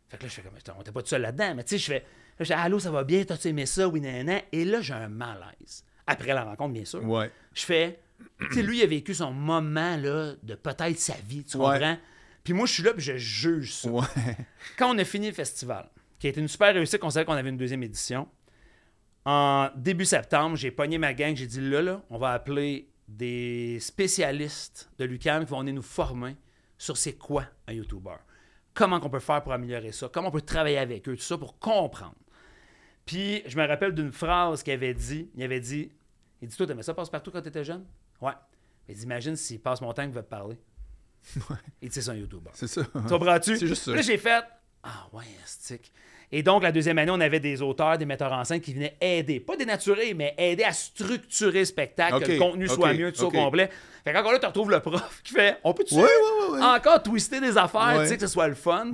Fait 0.09 0.17
que 0.17 0.23
là, 0.25 0.29
je 0.29 0.35
fais 0.35 0.43
comme 0.43 0.53
On 0.77 0.81
était 0.81 0.93
pas 0.93 1.03
tout 1.03 1.09
seul 1.09 1.23
là-dedans. 1.23 1.55
Mais 1.55 1.65
tu 1.65 1.71
sais, 1.71 1.79
je 1.79 1.87
fais 1.87 1.99
là, 2.01 2.05
je 2.41 2.45
fais 2.45 2.55
Allô, 2.55 2.79
ça 2.79 2.91
va 2.91 3.05
bien, 3.05 3.25
t'as-tu 3.25 3.49
aimé 3.49 3.67
ça? 3.67 3.89
Oui, 3.89 4.01
nanana. 4.01 4.41
Et 4.53 4.65
là, 4.65 4.81
j'ai 4.81 4.95
un 4.95 5.09
malaise. 5.09 5.85
Après 6.07 6.35
la 6.35 6.45
rencontre, 6.45 6.73
bien 6.75 6.85
sûr. 6.85 7.05
Ouais. 7.05 7.31
Je 7.55 7.63
fais, 7.65 8.01
tu 8.49 8.55
sais, 8.55 8.63
lui, 8.63 8.79
il 8.79 8.83
a 8.83 8.87
vécu 8.87 9.15
son 9.15 9.33
moment 9.33 9.97
là, 9.97 10.35
de 10.43 10.55
peut-être 10.57 10.99
sa 10.99 11.15
vie, 11.27 11.45
tu 11.45 11.57
Ouais. 11.57 11.65
comprends? 11.79 11.97
Puis 12.43 12.53
moi, 12.55 12.67
je 12.67 12.73
suis 12.73 12.83
là, 12.83 12.93
puis 12.95 13.03
je 13.03 13.17
juge 13.17 13.73
ça. 13.75 13.91
Ouais. 13.91 14.05
Quand 14.77 14.93
on 14.95 14.99
a 14.99 15.05
fini 15.05 15.29
le 15.29 15.35
festival, 15.35 15.89
qui 16.19 16.27
a 16.27 16.31
été 16.31 16.41
une 16.41 16.49
super 16.49 16.75
réussite, 16.75 16.99
qu'on 16.99 17.11
savait 17.11 17.25
qu'on 17.25 17.35
avait 17.35 17.49
une 17.51 17.57
deuxième 17.57 17.83
édition, 17.83 18.27
en 19.25 19.69
début 19.77 20.05
septembre, 20.05 20.57
j'ai 20.57 20.71
pogné 20.71 20.99
ma 20.99 21.15
gang, 21.15 21.37
j'ai 21.37 21.47
dit 21.47 21.61
là, 21.61 21.83
là, 21.83 22.03
on 22.11 22.19
va 22.19 22.33
appeler 22.33 22.91
des 23.09 23.79
spécialistes 23.81 24.91
de 24.99 25.05
l'UQAM 25.05 25.45
qui 25.45 25.51
vont 25.51 25.61
venir 25.61 25.75
nous 25.75 25.83
former 25.83 26.37
sur 26.79 26.97
c'est 26.97 27.15
quoi 27.15 27.45
un 27.67 27.73
YouTuber. 27.73 28.17
Comment 28.73 29.01
qu'on 29.01 29.11
peut 29.11 29.19
faire 29.19 29.43
pour 29.43 29.53
améliorer 29.53 29.93
ça, 29.93 30.09
comment 30.13 30.29
on 30.29 30.33
peut 30.33 30.41
travailler 30.41 30.79
avec 30.79 31.09
eux, 31.09 31.17
tout 31.17 31.23
ça 31.23 31.37
pour 31.37 31.59
comprendre. 31.59 32.15
Puis 33.05 33.43
je 33.47 33.57
me 33.59 33.67
rappelle 33.67 33.95
d'une 33.95 34.13
phrase 34.13 34.63
qu'il 34.63 34.73
avait 34.73 34.95
dit, 34.95 35.31
il 35.35 35.43
avait 35.43 35.61
dit, 35.61 35.91
il 36.41 36.49
dit, 36.49 36.57
toi, 36.57 36.67
t'aimais 36.67 36.83
ça 36.83 36.95
passe-partout 36.95 37.31
quand 37.31 37.43
t'étais 37.43 37.65
jeune? 37.65 37.85
Ouais. 38.21 38.33
Il 38.89 38.95
dit, 38.95 39.03
imagine 39.03 39.37
s'il 39.37 39.61
passe 39.61 39.81
mon 39.81 39.93
temps 39.93 40.05
qu'il 40.05 40.13
veut 40.13 40.23
te 40.23 40.29
parler. 40.29 40.57
Il 41.83 41.89
dit, 41.89 41.95
c'est 41.95 42.03
ça, 42.03 42.13
un 42.13 42.17
YouTuber. 42.17 42.51
C'est 42.55 42.67
ça. 42.67 42.83
Tu 42.83 42.91
comprends-tu? 42.91 43.57
C'est 43.57 43.67
juste 43.67 43.83
ça. 43.83 43.95
Là, 43.95 44.01
j'ai 44.01 44.17
fait 44.17 44.43
Ah 44.83 45.07
ouais, 45.13 45.25
stick. 45.45 45.93
Et 46.33 46.45
donc, 46.45 46.63
la 46.63 46.71
deuxième 46.71 46.97
année, 46.99 47.11
on 47.11 47.19
avait 47.21 47.41
des 47.41 47.61
auteurs, 47.61 47.99
des 47.99 48.07
metteurs 48.07 48.33
en 48.33 48.45
scène 48.45 48.61
qui 48.61 48.73
venaient 48.73 48.97
aider, 49.01 49.41
pas 49.41 49.57
dénaturer, 49.57 50.15
mais 50.15 50.33
aider 50.39 50.63
à 50.63 50.73
structurer 50.73 51.59
le 51.61 51.65
spectacle, 51.65 52.21
que 52.21 52.25
le 52.33 52.39
contenu 52.39 52.69
soit 52.69 52.95
mieux, 52.95 53.11
tout 53.11 53.19
ça 53.19 53.25
au 53.27 53.31
complet. 53.45 53.69
Fait 54.05 54.13
qu'encore 54.13 54.33
là, 54.33 54.39
tu 54.39 54.47
retrouves 54.47 54.71
le 54.71 54.79
prof 54.81 55.21
qui 55.25 55.33
fait 55.33 55.59
On 55.65 55.75
peut-tu 55.75 55.95
encore 56.63 57.03
twister 57.03 57.41
des 57.41 57.59
affaires, 57.59 58.01
tu 58.03 58.09
sais, 58.09 58.15
que 58.17 58.27
ce 58.27 58.33
soit 58.33 58.47
le 58.49 58.55
fun? 58.55 58.93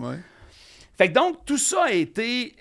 Fait 0.97 1.09
que 1.09 1.13
donc, 1.13 1.45
tout 1.45 1.59
ça 1.59 1.85
a 1.85 1.93
été 1.93 2.57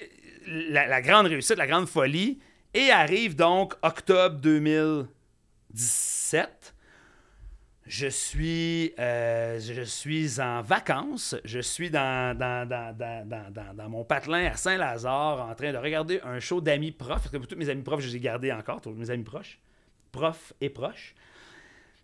la, 0.46 0.88
la 0.88 1.02
grande 1.02 1.28
réussite, 1.28 1.56
la 1.58 1.68
grande 1.68 1.88
folie. 1.88 2.40
Et 2.74 2.92
arrive 2.92 3.38
donc 3.38 3.76
octobre 3.82 4.36
2017. 4.42 6.75
Je 7.88 8.08
suis, 8.08 8.93
euh, 8.98 9.60
je 9.60 9.84
suis 9.84 10.41
en 10.41 10.62
vacances. 10.63 11.36
Je 11.45 11.60
suis 11.60 11.91
dans, 11.91 12.36
dans, 12.36 12.67
dans, 12.67 12.95
dans, 12.98 13.28
dans, 13.28 13.52
dans- 13.52 13.74
dans 13.76 13.89
mon 13.89 14.04
patelin 14.04 14.48
à 14.48 14.56
Saint-Lazare 14.56 15.48
en 15.48 15.54
train 15.54 15.71
de 15.71 15.78
regarder 15.78 16.19
un 16.24 16.39
show 16.39 16.62
d'amis 16.62 16.91
profs. 16.91 17.10
Parce 17.24 17.30
que 17.30 17.38
tous 17.38 17.56
mes 17.56 17.69
amis 17.69 17.84
profs, 17.84 18.00
je 18.02 18.08
les 18.08 18.15
ai 18.15 18.19
gardés 18.19 18.52
encore, 18.52 18.82
tous 18.82 18.89
mes 18.91 19.12
amis 19.12 19.24
proches. 19.24 19.60
Profs 20.12 20.54
et 20.62 20.69
proches. 20.69 21.13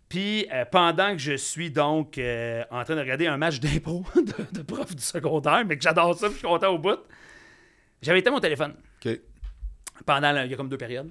Puis 0.08 0.46
euh, 0.52 0.64
pendant 0.66 1.12
que 1.12 1.18
je 1.18 1.32
suis 1.36 1.70
donc 1.70 2.16
euh, 2.18 2.62
en 2.70 2.84
train 2.84 2.94
de 2.94 3.00
regarder 3.00 3.26
un 3.26 3.38
match 3.38 3.58
d'impro 3.58 4.04
de, 4.14 4.56
de 4.58 4.62
prof 4.62 4.94
du 4.94 5.02
secondaire, 5.02 5.64
mais 5.66 5.76
que 5.76 5.82
j'adore 5.82 6.14
ça, 6.14 6.26
puis 6.26 6.34
je 6.34 6.38
suis 6.40 6.46
content 6.48 6.68
au 6.68 6.78
bout, 6.78 7.00
j'avais 8.02 8.18
été 8.20 8.30
mon 8.30 8.38
téléphone 8.38 8.74
OK. 9.04 9.18
pendant, 10.04 10.36
il 10.44 10.50
y 10.50 10.54
a 10.54 10.56
comme 10.56 10.68
deux 10.68 10.76
périodes, 10.76 11.10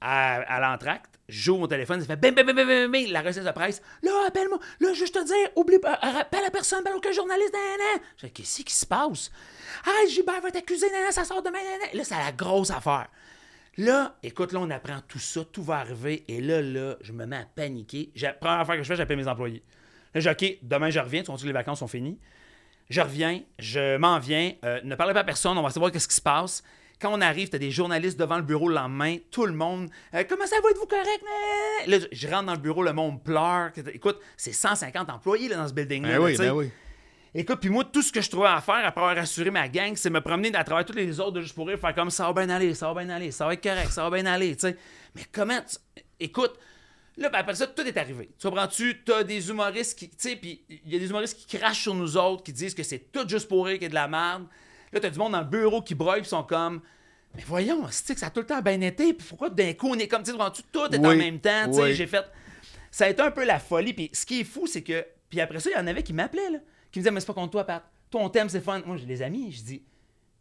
à, 0.00 0.34
à 0.42 0.60
l'entracte. 0.60 1.18
J'ouvre 1.32 1.60
mon 1.60 1.66
téléphone, 1.66 1.98
ça 1.98 2.06
fait 2.06 2.16
bim, 2.16 2.32
bim, 2.32 2.44
bim, 2.44 2.52
bim, 2.52 2.88
bim, 2.90 3.10
la 3.10 3.22
recette 3.22 3.44
de 3.44 3.50
presse. 3.52 3.80
Là, 4.02 4.10
appelle-moi. 4.28 4.58
Là, 4.80 4.92
juste 4.92 5.14
te 5.14 5.24
dire, 5.24 5.48
oublie 5.56 5.78
pas, 5.78 5.94
euh, 5.94 6.20
appelle 6.20 6.42
la 6.42 6.50
personne, 6.50 6.80
appelle 6.80 6.94
aucun 6.94 7.10
journaliste, 7.10 7.54
nanana. 7.54 8.04
Je 8.16 8.26
fais, 8.26 8.30
qu'est-ce 8.30 8.62
qui 8.62 8.74
se 8.74 8.84
passe? 8.84 9.30
Ah, 9.86 10.06
Gilbert 10.10 10.42
va 10.42 10.50
t'accuser, 10.50 10.90
nanana, 10.90 11.10
ça 11.10 11.24
sort 11.24 11.42
demain, 11.42 11.56
nanana. 11.56 11.90
Là, 11.94 12.04
c'est 12.04 12.16
la 12.16 12.32
grosse 12.32 12.70
affaire. 12.70 13.08
Là, 13.78 14.18
écoute, 14.22 14.52
là, 14.52 14.60
on 14.60 14.68
apprend 14.68 15.00
tout 15.08 15.18
ça, 15.18 15.42
tout 15.50 15.62
va 15.62 15.78
arriver, 15.78 16.22
et 16.28 16.42
là, 16.42 16.60
là, 16.60 16.96
je 17.00 17.12
me 17.12 17.24
mets 17.24 17.36
à 17.36 17.46
paniquer. 17.46 18.12
La 18.20 18.34
première 18.34 18.60
affaire 18.60 18.76
que 18.76 18.82
je 18.82 18.88
fais, 18.88 18.96
j'appelle 18.96 19.16
mes 19.16 19.26
employés. 19.28 19.62
Là, 20.12 20.20
je 20.20 20.28
dis, 20.28 20.50
OK, 20.50 20.58
demain, 20.60 20.90
je 20.90 21.00
reviens, 21.00 21.22
tu 21.22 21.46
les 21.46 21.52
vacances 21.52 21.78
sont 21.78 21.88
finies? 21.88 22.18
Je 22.90 23.00
reviens, 23.00 23.40
je 23.58 23.96
m'en 23.96 24.18
viens, 24.18 24.52
euh, 24.66 24.82
ne 24.84 24.94
parlez 24.96 25.14
pas 25.14 25.20
à 25.20 25.24
personne, 25.24 25.56
on 25.56 25.62
va 25.62 25.70
savoir 25.70 25.90
qu'est-ce 25.90 26.08
qui 26.08 26.14
se 26.14 26.20
passe. 26.20 26.62
Quand 27.02 27.12
on 27.12 27.20
arrive, 27.20 27.48
t'as 27.48 27.58
des 27.58 27.70
journalistes 27.72 28.18
devant 28.18 28.36
le 28.36 28.42
bureau 28.42 28.68
le 28.68 28.76
lendemain, 28.76 29.16
tout 29.30 29.44
le 29.44 29.52
monde, 29.52 29.90
euh, 30.14 30.22
comment 30.28 30.46
ça 30.46 30.56
va, 30.62 30.70
êtes-vous 30.70 30.86
correct? 30.86 31.22
Là, 31.88 31.98
je 32.12 32.28
rentre 32.28 32.44
dans 32.46 32.54
le 32.54 32.58
bureau, 32.60 32.82
le 32.84 32.92
monde 32.92 33.22
pleure. 33.22 33.70
Écoute, 33.92 34.20
c'est 34.36 34.52
150 34.52 35.10
employés 35.10 35.48
là, 35.48 35.56
dans 35.56 35.66
ce 35.68 35.74
building-là. 35.74 36.08
Ben 36.18 36.18
oui, 36.24 36.36
ben 36.46 36.52
oui. 36.52 36.70
Écoute, 37.34 37.60
puis 37.60 37.70
moi, 37.70 37.82
tout 37.84 38.02
ce 38.02 38.12
que 38.12 38.20
je 38.20 38.30
trouvais 38.30 38.48
à 38.48 38.60
faire 38.60 38.84
après 38.86 39.00
avoir 39.00 39.18
assuré 39.18 39.50
ma 39.50 39.66
gang, 39.68 39.96
c'est 39.96 40.10
me 40.10 40.20
promener 40.20 40.54
à 40.54 40.62
travers 40.64 40.84
tous 40.84 40.92
les 40.92 41.18
autres 41.18 41.32
de 41.32 41.40
juste 41.40 41.54
pour 41.54 41.66
rire, 41.66 41.78
faire 41.78 41.94
comme 41.94 42.10
ça 42.10 42.30
va 42.30 42.44
bien 42.44 42.54
aller, 42.54 42.74
ça 42.74 42.92
va 42.92 43.02
bien 43.02 43.12
aller, 43.12 43.30
ça 43.30 43.46
va 43.46 43.54
être 43.54 43.62
correct, 43.62 43.90
ça 43.90 44.08
va 44.08 44.14
bien 44.16 44.26
aller, 44.30 44.54
tu 44.54 44.60
sais. 44.68 44.76
Mais 45.14 45.22
comment 45.32 45.58
tu- 45.60 46.02
Écoute, 46.20 46.52
là, 47.16 47.30
ben, 47.30 47.38
après 47.38 47.54
ça, 47.54 47.66
tout 47.66 47.82
est 47.82 47.96
arrivé. 47.96 48.30
Tu 48.38 48.46
comprends-tu? 48.46 49.02
T'as 49.04 49.24
des 49.24 49.48
humoristes 49.48 49.98
qui. 49.98 50.08
Tu 50.10 50.16
sais, 50.18 50.36
puis 50.36 50.62
il 50.68 50.92
y 50.92 50.96
a 50.96 50.98
des 50.98 51.08
humoristes 51.08 51.38
qui 51.38 51.56
crachent 51.56 51.80
sur 51.82 51.94
nous 51.94 52.16
autres, 52.18 52.42
qui 52.44 52.52
disent 52.52 52.74
que 52.74 52.82
c'est 52.82 53.10
tout 53.10 53.26
juste 53.28 53.48
pour 53.48 53.64
rire 53.66 53.74
qu'il 53.74 53.84
y 53.84 53.86
a 53.86 53.88
de 53.88 53.94
la 53.94 54.08
merde. 54.08 54.44
Là, 54.92 55.00
t'as 55.00 55.10
du 55.10 55.18
monde 55.18 55.32
dans 55.32 55.40
le 55.40 55.46
bureau 55.46 55.82
qui 55.82 55.94
broye, 55.94 56.20
puis 56.20 56.28
sont 56.28 56.42
comme. 56.42 56.80
Mais 57.34 57.42
voyons, 57.46 57.86
c'est 57.90 58.14
que 58.14 58.20
ça 58.20 58.26
a 58.26 58.30
tout 58.30 58.40
le 58.40 58.46
temps 58.46 58.60
bien 58.60 58.80
été, 58.80 59.14
puis 59.14 59.26
pourquoi 59.26 59.48
d'un 59.48 59.72
coup 59.72 59.88
on 59.88 59.94
est 59.94 60.08
comme, 60.08 60.22
tu 60.22 60.32
sais? 60.32 60.36
Tout 60.70 60.94
est 60.94 60.98
en 60.98 61.16
même 61.16 61.40
temps, 61.40 61.66
tu 61.66 61.74
sais. 61.74 61.82
oui. 61.82 61.94
J'ai 61.94 62.06
fait. 62.06 62.24
Ça 62.90 63.06
a 63.06 63.08
été 63.08 63.22
un 63.22 63.30
peu 63.30 63.44
la 63.44 63.58
folie, 63.58 63.94
puis 63.94 64.10
ce 64.12 64.26
qui 64.26 64.40
est 64.40 64.44
fou, 64.44 64.66
c'est 64.66 64.82
que. 64.82 65.04
Puis 65.30 65.40
après 65.40 65.60
ça, 65.60 65.70
il 65.70 65.72
y 65.72 65.76
en 65.76 65.86
avait 65.86 66.02
qui 66.02 66.12
m'appelaient, 66.12 66.50
là, 66.50 66.58
qui 66.90 66.98
me 66.98 67.02
disaient, 67.02 67.10
mais 67.10 67.20
c'est 67.20 67.26
pas 67.26 67.32
contre 67.32 67.52
toi, 67.52 67.64
Pat. 67.64 67.82
Ton 68.10 68.28
thème, 68.28 68.50
c'est 68.50 68.60
fun. 68.60 68.82
Moi, 68.84 68.98
j'ai 68.98 69.06
des 69.06 69.22
amis, 69.22 69.50
je 69.50 69.62
dis, 69.62 69.82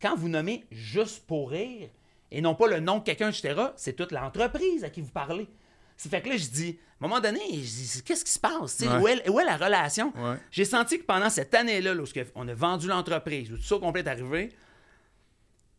quand 0.02 0.18
vous 0.18 0.28
nommez 0.28 0.66
juste 0.70 1.26
pour 1.26 1.52
rire, 1.52 1.88
et 2.30 2.42
non 2.42 2.56
pas 2.56 2.68
le 2.68 2.82
nom 2.82 2.98
de 2.98 3.04
quelqu'un, 3.04 3.30
etc., 3.30 3.56
c'est 3.78 3.96
toute 3.96 4.12
l'entreprise 4.12 4.84
à 4.84 4.90
qui 4.90 5.00
vous 5.00 5.12
parlez. 5.12 5.48
C'est 5.96 6.10
fait 6.10 6.22
que 6.22 6.30
là, 6.30 6.36
je 6.36 6.48
dis, 6.48 6.78
un 7.06 7.08
moment 7.10 7.20
donné, 7.22 7.40
je 7.50 7.60
dis, 7.60 8.04
qu'est-ce 8.06 8.24
qui 8.26 8.32
se 8.32 8.40
passe? 8.40 8.80
Ouais. 8.82 8.88
Où, 9.00 9.08
est, 9.08 9.30
où 9.30 9.40
est 9.40 9.46
la 9.46 9.58
relation? 9.58 10.14
Ouais. 10.16 10.38
J'ai 10.52 10.66
senti 10.66 11.00
que 11.00 11.04
pendant 11.04 11.30
cette 11.30 11.54
année-là, 11.54 11.94
lorsqu'on 11.94 12.48
a 12.48 12.54
vendu 12.54 12.88
l'entreprise, 12.88 13.52
où 13.52 13.58
tout 13.58 13.64
ça 13.64 13.78
complet 13.80 14.02
est 14.02 14.08
arrivé, 14.08 14.50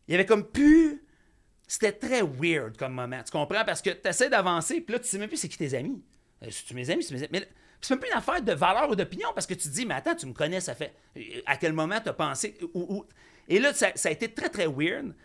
il 0.07 0.11
y 0.11 0.15
avait 0.15 0.25
comme 0.25 0.45
plus. 0.45 1.01
C'était 1.67 1.93
très 1.93 2.21
weird 2.21 2.77
comme 2.77 2.93
moment. 2.93 3.21
Tu 3.23 3.31
comprends? 3.31 3.63
Parce 3.65 3.81
que 3.81 3.89
tu 3.91 4.07
essaies 4.07 4.29
d'avancer, 4.29 4.81
puis 4.81 4.93
là, 4.93 4.99
tu 4.99 5.07
sais 5.07 5.17
même 5.17 5.29
plus 5.29 5.37
c'est 5.37 5.47
qui 5.47 5.57
tes 5.57 5.73
amis. 5.75 6.03
Euh, 6.43 6.47
C'est-tu 6.51 6.73
mes 6.75 6.89
amis? 6.89 7.03
C'est 7.03 7.13
mes 7.13 7.19
amis? 7.21 7.29
Mais 7.31 7.39
là, 7.39 7.45
c'est 7.79 7.93
même 7.93 7.99
plus 8.01 8.09
une 8.11 8.17
affaire 8.17 8.41
de 8.41 8.51
valeur 8.53 8.89
ou 8.89 8.95
d'opinion 8.95 9.29
parce 9.33 9.47
que 9.47 9.53
tu 9.53 9.69
te 9.69 9.73
dis, 9.73 9.85
mais 9.85 9.95
attends, 9.95 10.15
tu 10.15 10.25
me 10.25 10.33
connais, 10.33 10.59
ça 10.59 10.75
fait. 10.75 10.93
euh, 11.17 11.21
À 11.45 11.55
quel 11.57 11.71
moment 11.73 11.99
tu 12.01 12.09
as 12.09 12.13
pensé? 12.13 12.57
Ou- 12.73 12.97
ou- 12.97 13.05
Et 13.47 13.59
là, 13.59 13.73
ça, 13.73 13.91
ça 13.95 14.09
a 14.09 14.11
été 14.11 14.31
très, 14.33 14.49
très 14.49 14.67
weird. 14.67 15.15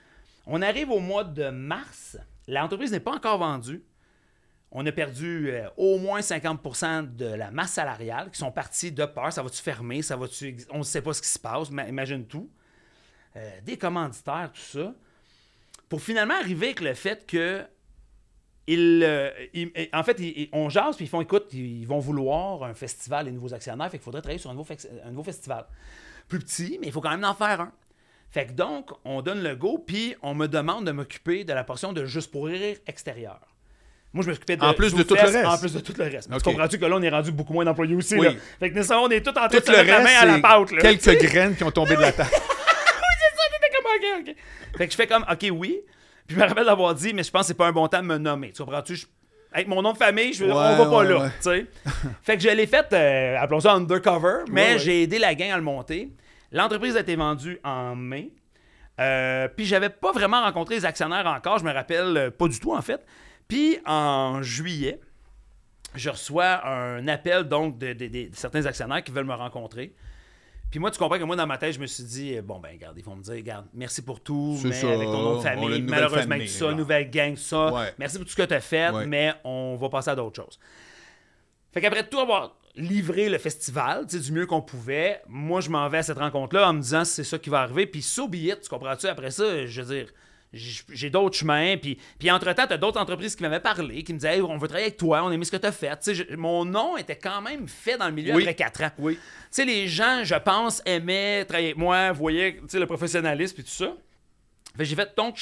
On 0.46 0.62
arrive 0.62 0.90
au 0.90 1.00
mois 1.00 1.24
de 1.24 1.50
mars. 1.50 2.16
L'entreprise 2.46 2.92
n'est 2.92 3.00
pas 3.00 3.12
encore 3.12 3.38
vendue. 3.38 3.82
On 4.70 4.85
a 4.85 4.92
perdu 4.92 5.50
euh, 5.50 5.68
au 5.78 5.98
moins 5.98 6.20
50% 6.20 7.16
de 7.16 7.24
la 7.24 7.50
masse 7.50 7.72
salariale 7.72 8.31
qui 8.31 8.38
sont 8.38 8.52
partis 8.52 8.92
de 8.92 9.04
peur. 9.07 9.33
Ça 9.33 9.42
va-tu 9.42 9.62
fermer? 9.62 10.02
Ça 10.02 10.18
ex- 10.42 10.66
On 10.70 10.78
ne 10.78 10.83
sait 10.83 11.00
pas 11.00 11.12
ce 11.14 11.22
qui 11.22 11.28
se 11.28 11.38
passe. 11.38 11.70
mais 11.70 11.88
imagine 11.88 12.26
tout. 12.26 12.50
Euh, 13.37 13.50
des 13.64 13.78
commanditaires, 13.78 14.50
tout 14.52 14.61
ça. 14.61 14.94
Pour 15.88 16.02
finalement 16.02 16.35
arriver 16.35 16.66
avec 16.66 16.81
le 16.81 16.94
fait 16.94 17.26
que. 17.26 17.64
euh, 18.70 19.31
en 19.94 20.02
fait, 20.02 20.20
ils- 20.20 20.48
on 20.52 20.68
jase, 20.68 20.96
puis 20.96 21.07
ils 21.07 21.09
font 21.09 21.22
écoute, 21.22 21.46
ils 21.54 21.87
vont 21.87 21.98
vouloir 22.00 22.62
un 22.64 22.74
festival, 22.74 23.24
les 23.24 23.33
nouveaux 23.33 23.54
actionnaires, 23.54 23.90
fait 23.90 23.96
qu'il 23.98 24.04
faudrait 24.04 24.20
travailler 24.20 24.38
sur 24.40 24.50
un 24.50 24.54
nouveau, 24.54 24.66
fex- 24.66 24.88
un 25.04 25.11
nouveau 25.11 25.22
festival. 25.24 25.64
Plus 26.28 26.40
petit, 26.40 26.76
mais 26.78 26.88
il 26.88 26.92
faut 26.92 27.00
quand 27.00 27.11
même 27.11 27.24
en 27.24 27.33
faire 27.35 27.62
un. 27.62 27.72
Fait 28.31 28.46
que 28.48 28.52
donc, 28.52 28.90
on 29.07 29.22
donne 29.22 29.42
le 29.42 29.57
go, 29.57 29.78
puis 29.78 30.14
on 30.20 30.35
me 30.35 30.46
demande 30.46 30.85
de 30.87 30.92
m'occuper 30.92 31.44
de 31.44 31.52
la 31.54 31.64
portion 31.64 31.94
de 31.94 32.04
Juste 32.04 32.31
pour 32.31 32.44
rire 32.46 32.76
extérieur. 32.87 33.40
Moi, 34.12 34.25
je 34.25 34.31
m'occupais 34.31 34.57
de. 34.57 34.62
En 34.62 34.73
plus 34.73 34.94
de 34.94 35.03
tout 35.03 35.14
le 35.14 35.21
reste. 35.21 35.44
En 35.44 35.59
plus 35.59 35.73
de 35.75 35.81
tout 35.81 35.92
le 35.99 36.05
reste. 36.05 36.31
Tu 36.33 36.40
comprends-tu 36.42 36.79
que 36.79 36.85
là, 36.87 36.97
on 36.97 37.03
est 37.03 37.09
rendu 37.11 37.31
beaucoup 37.31 37.53
moins 37.53 37.64
d'employés 37.64 37.94
aussi, 37.94 38.16
Oui. 38.16 38.27
là? 38.27 38.33
Fait 38.59 38.71
que 38.71 38.75
nécessairement, 38.75 39.05
on 39.05 39.11
est 39.11 39.21
tous 39.21 39.31
en 39.31 39.35
train 39.35 39.49
de 39.49 39.59
Tout 39.59 39.66
se 39.66 39.71
le 39.71 39.77
mettre 39.79 39.88
la 39.90 39.97
reste, 39.99 40.09
main 40.09 40.21
à 40.21 40.27
la 40.27 40.35
c'est 40.37 40.40
pâte, 40.40 40.71
là. 40.73 40.81
quelques 40.81 41.23
graines 41.31 41.57
qui 41.57 41.64
ont 41.64 41.71
tombé 41.71 41.97
de 41.97 42.01
la 42.01 42.12
table. 42.12 42.31
J'étais 42.33 43.77
comme, 43.77 43.87
OK, 43.94 44.29
OK. 44.29 44.35
Fait 44.79 44.87
que 44.87 44.92
je 44.92 44.97
fais 44.97 45.07
comme, 45.07 45.25
OK, 45.31 45.47
oui. 45.53 45.81
Puis 46.27 46.37
je 46.37 46.40
me 46.42 46.47
rappelle 46.47 46.64
d'avoir 46.66 46.94
dit, 46.94 47.12
mais 47.14 47.23
je 47.23 47.31
pense 47.31 47.42
que 47.42 47.47
c'est 47.49 47.55
pas 47.55 47.66
un 47.66 47.73
bon 47.73 47.87
temps 47.88 48.01
de 48.01 48.07
me 48.07 48.18
nommer. 48.18 48.53
Tu 48.53 48.62
comprends-tu? 48.62 48.97
Je- 48.97 49.07
Avec 49.53 49.66
mon 49.68 49.81
nom 49.83 49.92
de 49.92 49.99
famille, 49.99 50.33
je, 50.35 50.44
Ouais, 50.44 50.53
on 50.53 50.55
va 50.55 50.77
pas 50.85 50.88
ouais, 50.99 51.09
là. 51.09 51.18
ouais. 51.21 51.29
tu 51.42 51.42
sais. 51.42 51.66
fait 52.23 52.37
que 52.37 52.42
je 52.42 52.49
l'ai 52.51 52.66
fait, 52.66 52.87
euh, 52.92 53.37
appelons 53.38 53.61
ça 53.61 53.73
undercover, 53.75 54.44
mais 54.51 54.79
j'ai 54.79 55.03
aidé 55.03 55.18
la 55.18 55.35
gang 55.35 55.51
à 55.51 55.57
le 55.57 55.62
monter. 55.62 56.11
L'entreprise 56.53 56.97
a 56.97 57.01
été 57.01 57.16
vendue 57.16 57.59
en 57.64 57.94
mai. 57.97 58.31
Euh, 59.01 59.49
puis 59.49 59.64
j'avais 59.64 59.90
pas 59.90 60.12
vraiment 60.12 60.42
rencontré 60.42 60.75
les 60.75 60.85
actionnaires 60.85 61.27
encore, 61.27 61.59
je 61.59 61.64
me 61.64 61.73
rappelle 61.73 62.16
euh, 62.16 62.31
pas 62.31 62.49
du 62.49 62.59
tout 62.59 62.75
en 62.75 62.83
fait. 62.83 63.01
Puis 63.48 63.78
en 63.87 64.42
juillet, 64.42 65.00
je 65.94 66.11
reçois 66.11 66.66
un 66.66 67.08
appel 67.08 67.44
donc 67.44 67.78
de, 67.78 67.92
de- 67.94 68.06
de- 68.06 68.28
de 68.28 68.34
certains 68.37 68.66
actionnaires 68.66 69.02
qui 69.02 69.11
veulent 69.11 69.24
me 69.24 69.34
rencontrer. 69.34 69.94
Puis 70.70 70.78
moi, 70.78 70.90
tu 70.90 70.98
comprends 70.98 71.18
que 71.18 71.24
moi, 71.24 71.34
dans 71.34 71.46
ma 71.46 71.56
tête, 71.56 71.72
je 71.72 71.80
me 71.80 71.87
suis 71.87 72.04
dit, 72.04 72.37
euh, 72.37 72.42
bon, 72.42 72.58
ben, 72.61 72.68
regarde, 72.72 72.94
ils 72.98 73.02
vont 73.04 73.16
me 73.16 73.22
dire, 73.22 73.32
regarde, 73.37 73.64
merci 73.72 74.02
pour 74.02 74.20
tout, 74.20 74.58
mais 74.64 74.72
ça, 74.74 74.88
avec 74.92 75.08
ton 75.08 75.22
nom 75.22 75.37
de 75.38 75.40
famille, 75.42 75.80
malheureusement, 75.80 76.32
famille, 76.34 76.46
tout 76.46 76.52
ça, 76.52 76.72
nouvelle 76.74 77.08
gang, 77.08 77.34
tout 77.34 77.40
ça, 77.40 77.72
Ouais. 77.72 77.94
merci 77.98 78.16
pour 78.18 78.26
tout 78.26 78.32
ce 78.32 78.37
que 78.37 78.42
tu 78.42 78.52
as 78.52 78.61
fait, 78.61 78.90
Ouais. 78.90 79.06
mais 79.06 79.32
on 79.44 79.76
va 79.80 79.88
passer 79.88 80.11
à 80.11 80.14
d'autres 80.14 80.37
choses. 80.44 80.58
Fait 81.72 81.80
qu'après 81.80 82.06
tout 82.06 82.18
avoir 82.20 82.54
livré 82.76 83.30
le 83.30 83.38
festival, 83.38 84.06
tu 84.06 84.18
sais, 84.18 84.22
du 84.22 84.30
mieux 84.30 84.44
qu'on 84.44 84.61
pouvait, 84.61 85.22
moi, 85.26 85.62
je 85.62 85.70
m'en 85.70 85.88
vais 85.88 85.98
à 85.98 86.02
cette 86.02 86.18
rencontre-là 86.18 86.68
en 86.68 86.74
me 86.74 86.82
disant, 86.82 87.06
c'est 87.06 87.24
ça 87.24 87.38
qui 87.38 87.48
va 87.48 87.62
arriver, 87.62 87.87
puis 87.87 88.02
so 88.02 88.28
be 88.28 88.34
it, 88.34 88.61
tu 88.61 88.68
comprends-tu? 88.68 89.06
Après 89.06 89.30
ça, 89.30 89.64
je 89.64 89.80
veux 89.82 89.94
dire, 89.96 90.12
j'ai 90.52 91.11
d'autres 91.11 91.37
chemins, 91.37 91.76
puis, 91.76 91.98
puis 92.18 92.30
entre-temps, 92.30 92.66
t'as 92.66 92.78
d'autres 92.78 92.98
entreprises 93.00 93.37
qui 93.37 93.42
m'avaient 93.42 93.61
parlé, 93.61 94.02
qui 94.02 94.14
me 94.14 94.18
disaient, 94.18 94.37
Hey, 94.37 94.40
on 94.42 94.56
veut 94.56 94.66
travailler 94.68 94.87
avec 94.87 94.96
toi, 94.98 95.22
on 95.24 95.30
aimait 95.30 95.44
ce 95.44 95.50
que 95.50 95.56
fait. 95.70 95.88
Tu 95.90 95.96
sais, 96.02 96.14
je- 96.14 96.37
mon 96.37 96.64
nom 96.64 96.96
était 96.96 97.16
quand 97.16 97.42
même 97.42 97.68
fait 97.68 97.98
dans 97.98 98.06
le 98.06 98.12
milieu 98.14 98.34
Oui. 98.34 98.42
après 98.42 98.54
quatre 98.54 98.82
ans. 98.82 98.90
Oui. 98.98 99.14
Tu 99.14 99.20
sais, 99.50 99.64
les 99.66 99.88
gens, 99.88 100.24
je 100.24 100.34
pense, 100.37 100.80
aimaient 100.87 101.44
travailler 101.44 101.68
avec 101.68 101.76
moi, 101.78 102.12
voyaient 102.12 102.61
tu 102.68 102.78
le 102.78 102.87
professionnalisme 102.87 103.61
et 103.61 103.62
tout 103.64 103.70
ça. 103.70 103.92
Fait 104.76 104.84
j'ai 104.84 104.96
fait, 104.96 105.11
donc, 105.16 105.37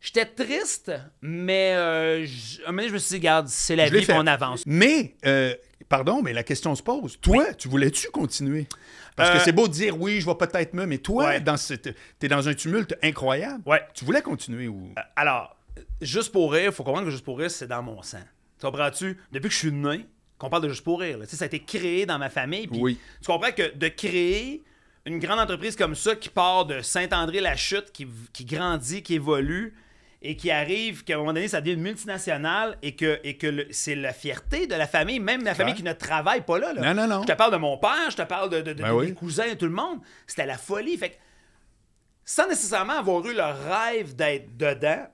j'étais 0.00 0.26
triste, 0.26 0.92
mais 1.20 1.72
euh, 1.74 2.24
un 2.66 2.70
moment 2.70 2.76
donné, 2.82 2.88
je 2.88 2.92
me 2.94 2.98
suis 2.98 3.08
dit, 3.10 3.16
regarde, 3.16 3.48
c'est 3.48 3.74
la 3.76 3.86
Je 3.86 3.92
vie, 3.94 4.04
fait. 4.04 4.12
puis 4.12 4.22
on 4.22 4.26
avance. 4.26 4.62
Mais, 4.66 5.14
euh, 5.24 5.54
pardon, 5.88 6.22
mais 6.22 6.32
la 6.32 6.42
question 6.44 6.74
se 6.74 6.82
pose. 6.82 7.18
Toi, 7.20 7.54
tu 7.54 7.68
voulais-tu 7.68 8.08
continuer? 8.10 8.66
Parce 9.16 9.30
que 9.30 9.36
Euh, 9.38 9.40
c'est 9.44 9.52
beau 9.52 9.66
de 9.66 9.72
dire 9.72 9.98
oui, 10.00 10.20
je 10.20 10.26
vais 10.26 10.34
peut-être 10.34 10.74
me, 10.74 10.84
mais 10.86 10.98
toi, 10.98 11.26
Ouais. 11.28 11.40
dans 11.40 11.56
cette, 11.56 11.96
t'es 12.18 12.28
dans 12.28 12.46
un 12.48 12.54
tumulte 12.54 12.94
incroyable. 13.02 13.62
Ouais. 13.66 13.82
Tu 13.94 14.04
voulais 14.04 14.22
continuer 14.22 14.68
ou? 14.68 14.92
Alors, 15.16 15.56
juste 16.02 16.30
pour 16.32 16.52
rire, 16.52 16.72
faut 16.72 16.84
comprendre 16.84 17.06
que 17.06 17.10
juste 17.10 17.24
pour 17.24 17.38
rire, 17.38 17.50
c'est 17.50 17.66
dans 17.66 17.82
mon 17.82 18.02
sang. 18.02 18.20
Tu 18.60 18.66
comprends-tu? 18.66 19.18
Depuis 19.32 19.48
que 19.48 19.54
je 19.54 19.58
suis 19.58 19.72
né, 19.72 20.06
qu'on 20.38 20.50
parle 20.50 20.62
de 20.64 20.68
juste 20.68 20.84
pour 20.84 21.00
rire, 21.00 21.18
là, 21.18 21.24
ça 21.26 21.44
a 21.44 21.46
été 21.46 21.60
créé 21.60 22.04
dans 22.06 22.18
ma 22.18 22.28
famille. 22.30 22.68
Oui. 22.70 22.98
Tu 23.22 23.26
comprends 23.26 23.52
que 23.52 23.74
de 23.74 23.88
créer 23.88 24.62
une 25.06 25.18
grande 25.18 25.38
entreprise 25.40 25.76
comme 25.76 25.94
ça 25.94 26.14
qui 26.16 26.28
part 26.28 26.66
de 26.66 26.80
Saint-André-la-Chute, 26.82 27.92
qui, 27.92 28.06
qui 28.32 28.44
grandit, 28.44 29.02
qui 29.02 29.14
évolue 29.14 29.74
et 30.28 30.36
qui 30.36 30.50
arrive, 30.50 31.04
qu'à 31.04 31.14
un 31.14 31.18
moment 31.18 31.32
donné, 31.32 31.48
ça 31.48 31.60
devient 31.60 31.74
une 31.74 31.82
multinationale 31.82 32.76
et 32.82 32.94
que, 32.96 33.20
et 33.24 33.36
que 33.36 33.66
c'est 33.70 33.94
la 33.94 34.12
fierté 34.12 34.66
de 34.66 34.74
la 34.74 34.86
famille, 34.86 35.20
même 35.20 35.44
la 35.44 35.54
famille 35.54 35.74
qui 35.74 35.82
ne 35.82 35.92
travaille 35.92 36.42
pas 36.42 36.58
là. 36.58 36.72
là. 36.72 36.94
Non, 36.94 37.02
non, 37.02 37.16
non. 37.16 37.22
Je 37.22 37.26
te 37.28 37.32
parle 37.36 37.52
de 37.52 37.56
mon 37.58 37.78
père, 37.78 38.10
je 38.10 38.16
te 38.16 38.22
parle 38.22 38.50
de, 38.50 38.60
de- 38.60 38.72
de- 38.72 38.82
Ben 38.82 38.92
oui. 38.92 39.06
mes 39.06 39.14
cousins, 39.14 39.54
tout 39.58 39.66
le 39.66 39.72
monde. 39.72 39.98
C'était 40.26 40.46
la 40.46 40.58
folie. 40.58 40.96
Fait 40.96 41.10
que, 41.10 41.14
sans 42.24 42.48
nécessairement 42.48 42.94
avoir 42.98 43.24
eu 43.26 43.34
le 43.34 43.42
rêve 43.42 44.16
d'être 44.16 44.56
dedans, 44.56 45.06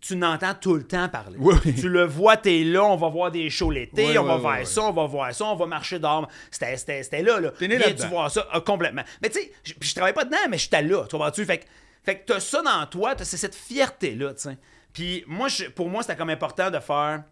tu 0.00 0.16
n'entends 0.16 0.52
tout 0.54 0.74
le 0.74 0.84
temps 0.86 1.08
parler. 1.08 1.36
Oui. 1.40 1.54
Tu 1.74 1.88
le 1.88 2.04
vois, 2.04 2.36
t'es 2.36 2.62
là, 2.62 2.84
on 2.84 2.96
va 2.96 3.08
voir 3.08 3.30
des 3.30 3.48
shows 3.48 3.70
l'été, 3.70 4.06
Oui, 4.08 4.18
on 4.18 4.24
va 4.24 4.36
voir 4.36 4.66
ça, 4.66 4.82
on 4.82 4.92
va 4.92 5.06
voir 5.06 5.34
ça, 5.34 5.46
on 5.46 5.56
va 5.56 5.64
marcher 5.66 5.98
dehors. 5.98 6.28
C'était, 6.50 6.76
c'était, 6.76 7.02
c'était 7.02 7.22
là, 7.22 7.40
là. 7.40 7.50
T'es 7.58 7.68
né 7.68 7.76
Viens-tu 7.78 7.90
là-dedans. 7.92 8.08
voir 8.10 8.30
ça? 8.30 8.46
Ah, 8.52 8.60
complètement. 8.60 9.02
Mais 9.22 9.30
tu 9.30 9.40
sais, 9.40 9.50
je 9.80 9.94
travaille 9.94 10.12
pas 10.12 10.26
dedans, 10.26 10.36
mais 10.50 10.58
j'étais 10.58 10.82
là, 10.82 11.04
tu 11.08 11.16
vois-tu? 11.16 11.42
Fait 11.46 11.58
que, 11.58 11.64
fait 12.04 12.18
que 12.20 12.26
t'as 12.26 12.40
ça 12.40 12.62
dans 12.62 12.86
toi, 12.86 13.14
c'est 13.22 13.36
cette 13.36 13.54
fierté-là, 13.54 14.34
tu. 14.34 14.48
Puis 14.92 15.24
moi, 15.26 15.48
pour 15.74 15.88
moi, 15.88 16.02
c'était 16.02 16.16
comme 16.16 16.30
important 16.30 16.70
de 16.70 16.78
faire... 16.78 17.24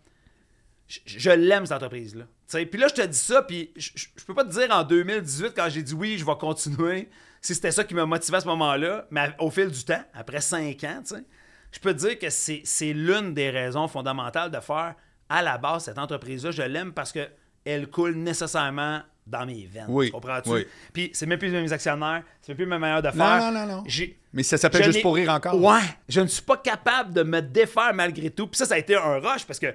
Je, 1.06 1.30
l'aime, 1.30 1.64
cette 1.64 1.76
entreprise-là. 1.76 2.24
Puis 2.66 2.78
là, 2.78 2.88
je 2.88 2.94
te 2.94 3.06
dis 3.06 3.16
ça, 3.16 3.42
puis 3.42 3.72
je, 3.76 3.90
je- 3.94 4.24
peux 4.26 4.34
pas 4.34 4.44
te 4.44 4.50
dire 4.50 4.68
en 4.70 4.82
2018, 4.82 5.52
quand 5.56 5.68
j'ai 5.70 5.82
dit 5.82 5.94
oui, 5.94 6.18
je 6.18 6.24
vais 6.26 6.36
continuer, 6.36 7.08
si 7.40 7.54
c'était 7.54 7.70
ça 7.70 7.82
qui 7.84 7.94
m'a 7.94 8.04
motivé 8.04 8.36
à 8.36 8.40
ce 8.40 8.46
moment-là, 8.48 9.06
mais 9.10 9.30
au 9.38 9.48
fil 9.48 9.70
du 9.70 9.84
temps, 9.84 10.02
après 10.12 10.42
cinq 10.42 10.84
ans, 10.84 11.00
tu 11.06 11.14
sais, 11.14 11.24
je 11.70 11.78
peux 11.80 11.94
te 11.94 11.98
dire 12.00 12.18
que 12.18 12.28
c'est 12.28 12.92
l'une 12.92 13.32
des 13.32 13.48
raisons 13.48 13.88
fondamentales 13.88 14.50
de 14.50 14.60
faire 14.60 14.94
à 15.30 15.40
la 15.40 15.56
base, 15.56 15.84
cette 15.84 15.96
entreprise-là, 15.98 16.50
je 16.50 16.62
l'aime 16.62 16.92
parce 16.92 17.12
que 17.12 17.26
elle 17.64 17.88
coule 17.88 18.16
nécessairement 18.16 19.00
dans 19.26 19.46
mes 19.46 19.66
veines. 19.66 19.86
Oui, 19.88 20.06
Tu 20.06 20.12
comprends-tu? 20.12 20.50
oui. 20.50 20.66
Puis 20.92 21.10
c'est 21.12 21.26
même 21.26 21.38
plus 21.38 21.50
mes 21.50 21.72
actionnaires, 21.72 22.22
c'est 22.40 22.48
même 22.50 22.56
plus 22.56 22.66
ma 22.66 22.78
manière 22.78 23.02
de 23.02 23.10
faire. 23.10 23.38
Non, 23.40 23.52
non, 23.52 23.66
non, 23.66 23.76
non. 23.76 23.84
Mais 24.32 24.42
ça 24.42 24.56
s'appelle 24.58 24.84
juste 24.84 25.02
pour 25.02 25.14
rire 25.14 25.30
encore. 25.30 25.60
Ouais, 25.60 25.80
je 26.08 26.20
ne 26.20 26.26
suis 26.26 26.42
pas 26.42 26.56
capable 26.56 27.12
de 27.12 27.22
me 27.22 27.40
défaire 27.40 27.92
malgré 27.94 28.30
tout. 28.30 28.46
Puis 28.46 28.58
ça, 28.58 28.66
ça 28.66 28.74
a 28.74 28.78
été 28.78 28.96
un 28.96 29.18
rush 29.18 29.44
parce 29.46 29.58
que 29.58 29.74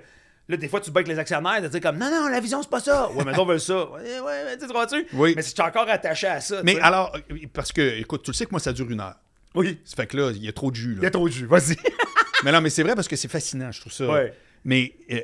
là, 0.49 0.57
des 0.57 0.67
fois, 0.67 0.81
tu 0.81 0.91
bats 0.91 0.99
avec 0.99 1.07
les 1.07 1.19
actionnaires, 1.19 1.61
de 1.61 1.67
dire 1.67 1.81
comme 1.81 1.97
non, 1.97 2.09
non, 2.09 2.27
la 2.27 2.39
vision, 2.39 2.61
c'est 2.61 2.69
pas 2.69 2.79
ça. 2.79 3.09
Ouais, 3.11 3.23
mais 3.25 3.37
on 3.37 3.45
veut 3.45 3.59
ça. 3.59 3.89
Ouais, 3.91 4.19
ouais, 4.19 4.43
tu 4.45 4.51
sais, 4.51 4.57
tu 4.59 4.67
comprends-tu? 4.67 5.07
Oui. 5.13 5.33
Mais 5.35 5.41
si 5.41 5.53
tu 5.53 5.61
es 5.61 5.63
encore 5.63 5.87
attaché 5.89 6.27
à 6.27 6.41
ça. 6.41 6.61
Mais 6.63 6.79
alors, 6.79 7.15
parce 7.53 7.71
que, 7.71 7.99
écoute, 7.99 8.23
tu 8.23 8.31
le 8.31 8.35
sais 8.35 8.45
que 8.45 8.51
moi, 8.51 8.59
ça 8.59 8.73
dure 8.73 8.89
une 8.89 8.99
heure. 8.99 9.15
Oui. 9.55 9.79
Ça 9.85 9.95
fait 9.95 10.07
que 10.07 10.17
là, 10.17 10.31
il 10.35 10.43
y 10.43 10.47
a 10.47 10.53
trop 10.53 10.71
de 10.71 10.75
jus. 10.75 10.95
Il 10.97 11.03
y 11.03 11.05
a 11.05 11.11
trop 11.11 11.27
de 11.27 11.33
jus, 11.33 11.45
vas-y. 11.45 11.75
mais 12.43 12.51
non, 12.51 12.61
mais 12.61 12.69
c'est 12.69 12.83
vrai 12.83 12.95
parce 12.95 13.07
que 13.07 13.15
c'est 13.15 13.27
fascinant, 13.27 13.71
je 13.71 13.81
trouve 13.81 13.93
ça. 13.93 14.07
Ouais. 14.07 14.33
Mais 14.67 14.93
euh, 15.11 15.21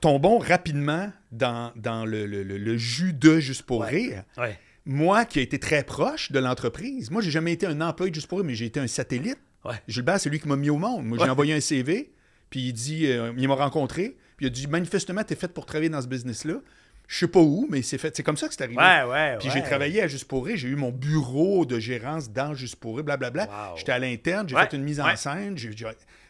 tombons 0.00 0.38
rapidement 0.38 1.12
dans, 1.30 1.70
dans 1.76 2.04
le, 2.06 2.24
le- 2.26 2.42
le- 2.42 2.56
le 2.58 2.76
jus 2.78 3.12
de 3.12 3.38
Juste 3.38 3.62
pour 3.62 3.84
rire. 3.84 4.24
ouais. 4.38 4.58
Moi, 4.86 5.24
qui 5.26 5.40
ai 5.40 5.42
été 5.42 5.58
très 5.58 5.82
proche 5.84 6.32
de 6.32 6.38
l'entreprise, 6.38 7.10
moi, 7.10 7.20
j'ai 7.20 7.30
jamais 7.30 7.52
été 7.52 7.66
un 7.66 7.80
employé 7.80 8.10
de 8.10 8.14
Juste 8.14 8.26
pour 8.28 8.38
rire, 8.38 8.46
mais 8.46 8.54
j'ai 8.54 8.64
été 8.66 8.80
un 8.80 8.86
satellite. 8.86 9.38
Ouais. 9.64 9.74
Gilbert, 9.86 10.18
c'est 10.18 10.30
lui 10.30 10.40
qui 10.40 10.48
m'a 10.48 10.56
mis 10.56 10.70
au 10.70 10.78
monde. 10.78 11.04
Moi, 11.04 11.18
j'ai 11.22 11.28
envoyé 11.30 11.52
un 11.54 11.60
CV, 11.60 12.10
puis 12.50 12.68
il 12.68 12.72
dit, 12.72 13.06
euh, 13.06 13.32
il 13.36 13.46
m'a 13.48 13.54
rencontré, 13.56 14.16
puis 14.36 14.46
il 14.46 14.48
a 14.48 14.50
dit, 14.50 14.66
manifestement, 14.66 15.22
t'es 15.24 15.34
fait 15.34 15.48
pour 15.52 15.66
travailler 15.66 15.90
dans 15.90 16.00
ce 16.00 16.06
business-là. 16.06 16.54
Je 17.08 17.18
sais 17.18 17.28
pas 17.28 17.40
où, 17.40 17.66
mais 17.70 17.82
c'est 17.82 17.98
fait. 17.98 18.16
C'est 18.16 18.22
comme 18.22 18.36
ça 18.36 18.48
que 18.48 18.54
c'est 18.54 18.62
arrivé. 18.64 18.78
Ouais, 18.80 19.02
ouais. 19.10 19.36
Puis 19.38 19.48
ouais. 19.48 19.54
j'ai 19.54 19.62
travaillé 19.62 20.02
à 20.02 20.08
Juste 20.08 20.24
pour 20.26 20.46
rire, 20.46 20.56
j'ai 20.56 20.68
eu 20.68 20.74
mon 20.76 20.90
bureau 20.90 21.66
de 21.66 21.78
gérance 21.78 22.30
dans 22.30 22.54
Juste 22.54 22.76
pour 22.76 22.96
rire, 22.96 23.04
blablabla. 23.04 23.44
Wow. 23.44 23.76
J'étais 23.76 23.92
à 23.92 23.98
l'interne, 23.98 24.48
j'ai 24.48 24.56
fait 24.56 24.72
une 24.72 24.82
mise 24.84 25.00
en 25.00 25.14
scène, 25.16 25.56
j'ai 25.58 25.70
j'ai- 25.76 25.86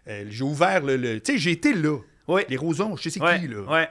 euh, 0.09 0.25
j'ai 0.29 0.45
ouvert 0.45 0.83
le. 0.83 0.97
le- 0.97 1.21
tu 1.21 1.33
sais, 1.33 1.39
j'ai 1.39 1.53
été 1.53 1.73
là. 1.75 1.99
Oui. 2.29 2.43
Les 2.49 2.57
Rosons, 2.57 2.97
je 2.97 3.03
sais 3.05 3.11
c'est 3.11 3.21
Ouais, 3.23 3.41
qui, 3.41 3.49
là. 3.49 3.63
ouais, 3.63 3.89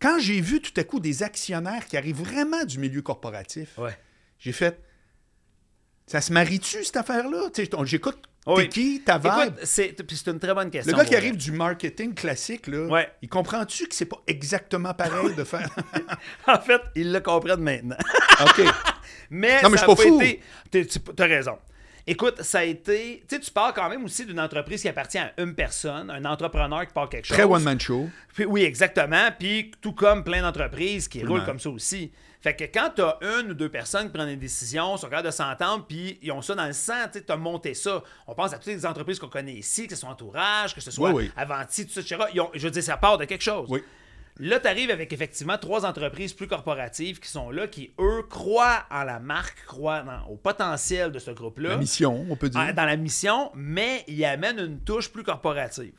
Quand 0.00 0.18
j'ai 0.18 0.40
vu 0.40 0.60
tout 0.62 0.72
à 0.80 0.84
coup 0.84 1.00
des 1.00 1.22
actionnaires 1.22 1.86
qui 1.86 1.96
arrivent 1.96 2.22
vraiment 2.22 2.64
du 2.64 2.78
milieu 2.78 3.02
corporatif, 3.02 3.76
ouais. 3.78 3.96
j'ai 4.38 4.52
fait. 4.52 4.80
Ça 6.06 6.20
se 6.20 6.32
marie-tu, 6.32 6.82
cette 6.84 6.96
affaire-là? 6.96 7.48
J'écoute. 7.84 8.18
Oui. 8.46 8.62
T'es 8.64 8.68
qui? 8.70 9.02
Ta 9.04 9.18
vibe? 9.18 9.54
C'est 9.64 9.94
une 10.26 10.38
très 10.40 10.54
bonne 10.54 10.70
question. 10.70 10.96
Le 10.96 10.98
gars 11.02 11.04
qui 11.08 11.14
arrive 11.14 11.36
du 11.36 11.52
marketing 11.52 12.14
classique, 12.14 12.66
là, 12.68 12.86
Ouais. 12.86 13.08
il 13.22 13.28
comprend-tu 13.28 13.86
que 13.86 13.94
c'est 13.94 14.06
pas 14.06 14.20
exactement 14.26 14.94
pareil 14.94 15.34
de 15.34 15.44
faire? 15.44 15.68
En 16.48 16.58
fait, 16.58 16.80
ils 16.96 17.12
le 17.12 17.20
comprennent 17.20 17.60
maintenant. 17.60 17.96
OK. 18.42 18.62
Mais, 19.32 19.62
Non, 19.62 19.68
mais 19.70 19.76
ça 19.76 19.86
je 19.86 19.92
suis 19.92 19.92
a 19.92 19.96
pas 19.96 20.02
fou. 20.02 20.20
été. 20.22 20.40
t'es- 20.70 20.86
Tu 20.86 21.22
as 21.22 21.26
raison. 21.26 21.58
Écoute, 22.06 22.42
ça 22.42 22.60
a 22.60 22.64
été. 22.64 23.22
Tu 23.28 23.36
sais, 23.36 23.40
tu 23.40 23.50
parles 23.50 23.72
quand 23.74 23.88
même 23.88 24.04
aussi 24.04 24.24
d'une 24.26 24.40
entreprise 24.40 24.82
qui 24.82 24.88
appartient 24.88 25.18
à 25.18 25.32
une 25.38 25.54
personne, 25.54 26.10
un 26.10 26.24
entrepreneur 26.24 26.86
qui 26.86 26.92
part 26.92 27.08
quelque 27.08 27.26
chose. 27.26 27.36
Très 27.36 27.44
one-man 27.46 27.78
show. 27.80 28.08
Puis- 28.34 28.44
oui, 28.46 28.62
exactement. 28.62 29.28
Puis 29.38 29.70
tout 29.80 29.92
comme 29.92 30.24
plein 30.24 30.42
d'entreprises 30.42 31.08
qui 31.08 31.24
roulent 31.24 31.44
comme 31.44 31.60
ça 31.60 31.70
aussi. 31.70 32.10
Fait 32.42 32.56
que 32.56 32.64
quand 32.64 32.90
tu 32.96 33.02
as 33.02 33.18
une 33.38 33.50
ou 33.50 33.54
deux 33.54 33.68
personnes 33.68 34.06
qui 34.06 34.14
prennent 34.14 34.26
des 34.28 34.36
décisions, 34.36 34.96
sont 34.96 35.08
capables 35.08 35.26
de 35.26 35.30
s'entendre, 35.32 35.84
puis 35.86 36.18
ils 36.22 36.32
ont 36.32 36.40
ça 36.40 36.54
dans 36.54 36.64
le 36.66 36.72
sang, 36.72 36.94
tu 37.12 37.20
as 37.30 37.36
monté 37.36 37.74
ça. 37.74 38.02
On 38.26 38.34
pense 38.34 38.54
à 38.54 38.56
toutes 38.56 38.68
les 38.68 38.86
entreprises 38.86 39.18
qu'on 39.18 39.28
connaît 39.28 39.52
ici, 39.52 39.86
que 39.86 39.94
ce 39.94 40.00
soit 40.00 40.08
Entourage, 40.08 40.74
que 40.74 40.80
ce 40.80 40.90
soit 40.90 41.10
Oui, 41.10 41.24
oui. 41.26 41.32
Avanti, 41.36 41.86
tout 41.86 41.92
ça, 41.92 42.00
etc. 42.00 42.16
Ils 42.32 42.40
ont- 42.40 42.50
je 42.54 42.60
veux 42.60 42.70
dire, 42.70 42.82
ça 42.82 42.96
part 42.96 43.18
de 43.18 43.26
quelque 43.26 43.42
chose. 43.44 43.66
Oui. 43.68 43.82
Là, 44.42 44.58
tu 44.58 44.66
arrives 44.68 44.90
avec 44.90 45.12
effectivement 45.12 45.58
trois 45.58 45.84
entreprises 45.84 46.32
plus 46.32 46.46
corporatives 46.46 47.20
qui 47.20 47.28
sont 47.28 47.50
là, 47.50 47.68
qui, 47.68 47.92
eux, 48.00 48.22
croient 48.28 48.84
en 48.90 49.04
la 49.04 49.20
marque, 49.20 49.64
croient 49.66 50.02
dans- 50.02 50.24
au 50.28 50.36
potentiel 50.36 51.12
de 51.12 51.18
ce 51.18 51.30
groupe-là 51.30 51.68
La 51.70 51.76
mission, 51.76 52.26
on 52.30 52.36
peut 52.36 52.48
dire. 52.48 52.58
en- 52.60 52.72
dans 52.72 52.84
la 52.86 52.96
mission, 52.96 53.50
mais 53.54 54.02
il 54.08 54.24
amène 54.24 54.58
une 54.58 54.80
touche 54.80 55.10
plus 55.12 55.22
corporative. 55.24 55.92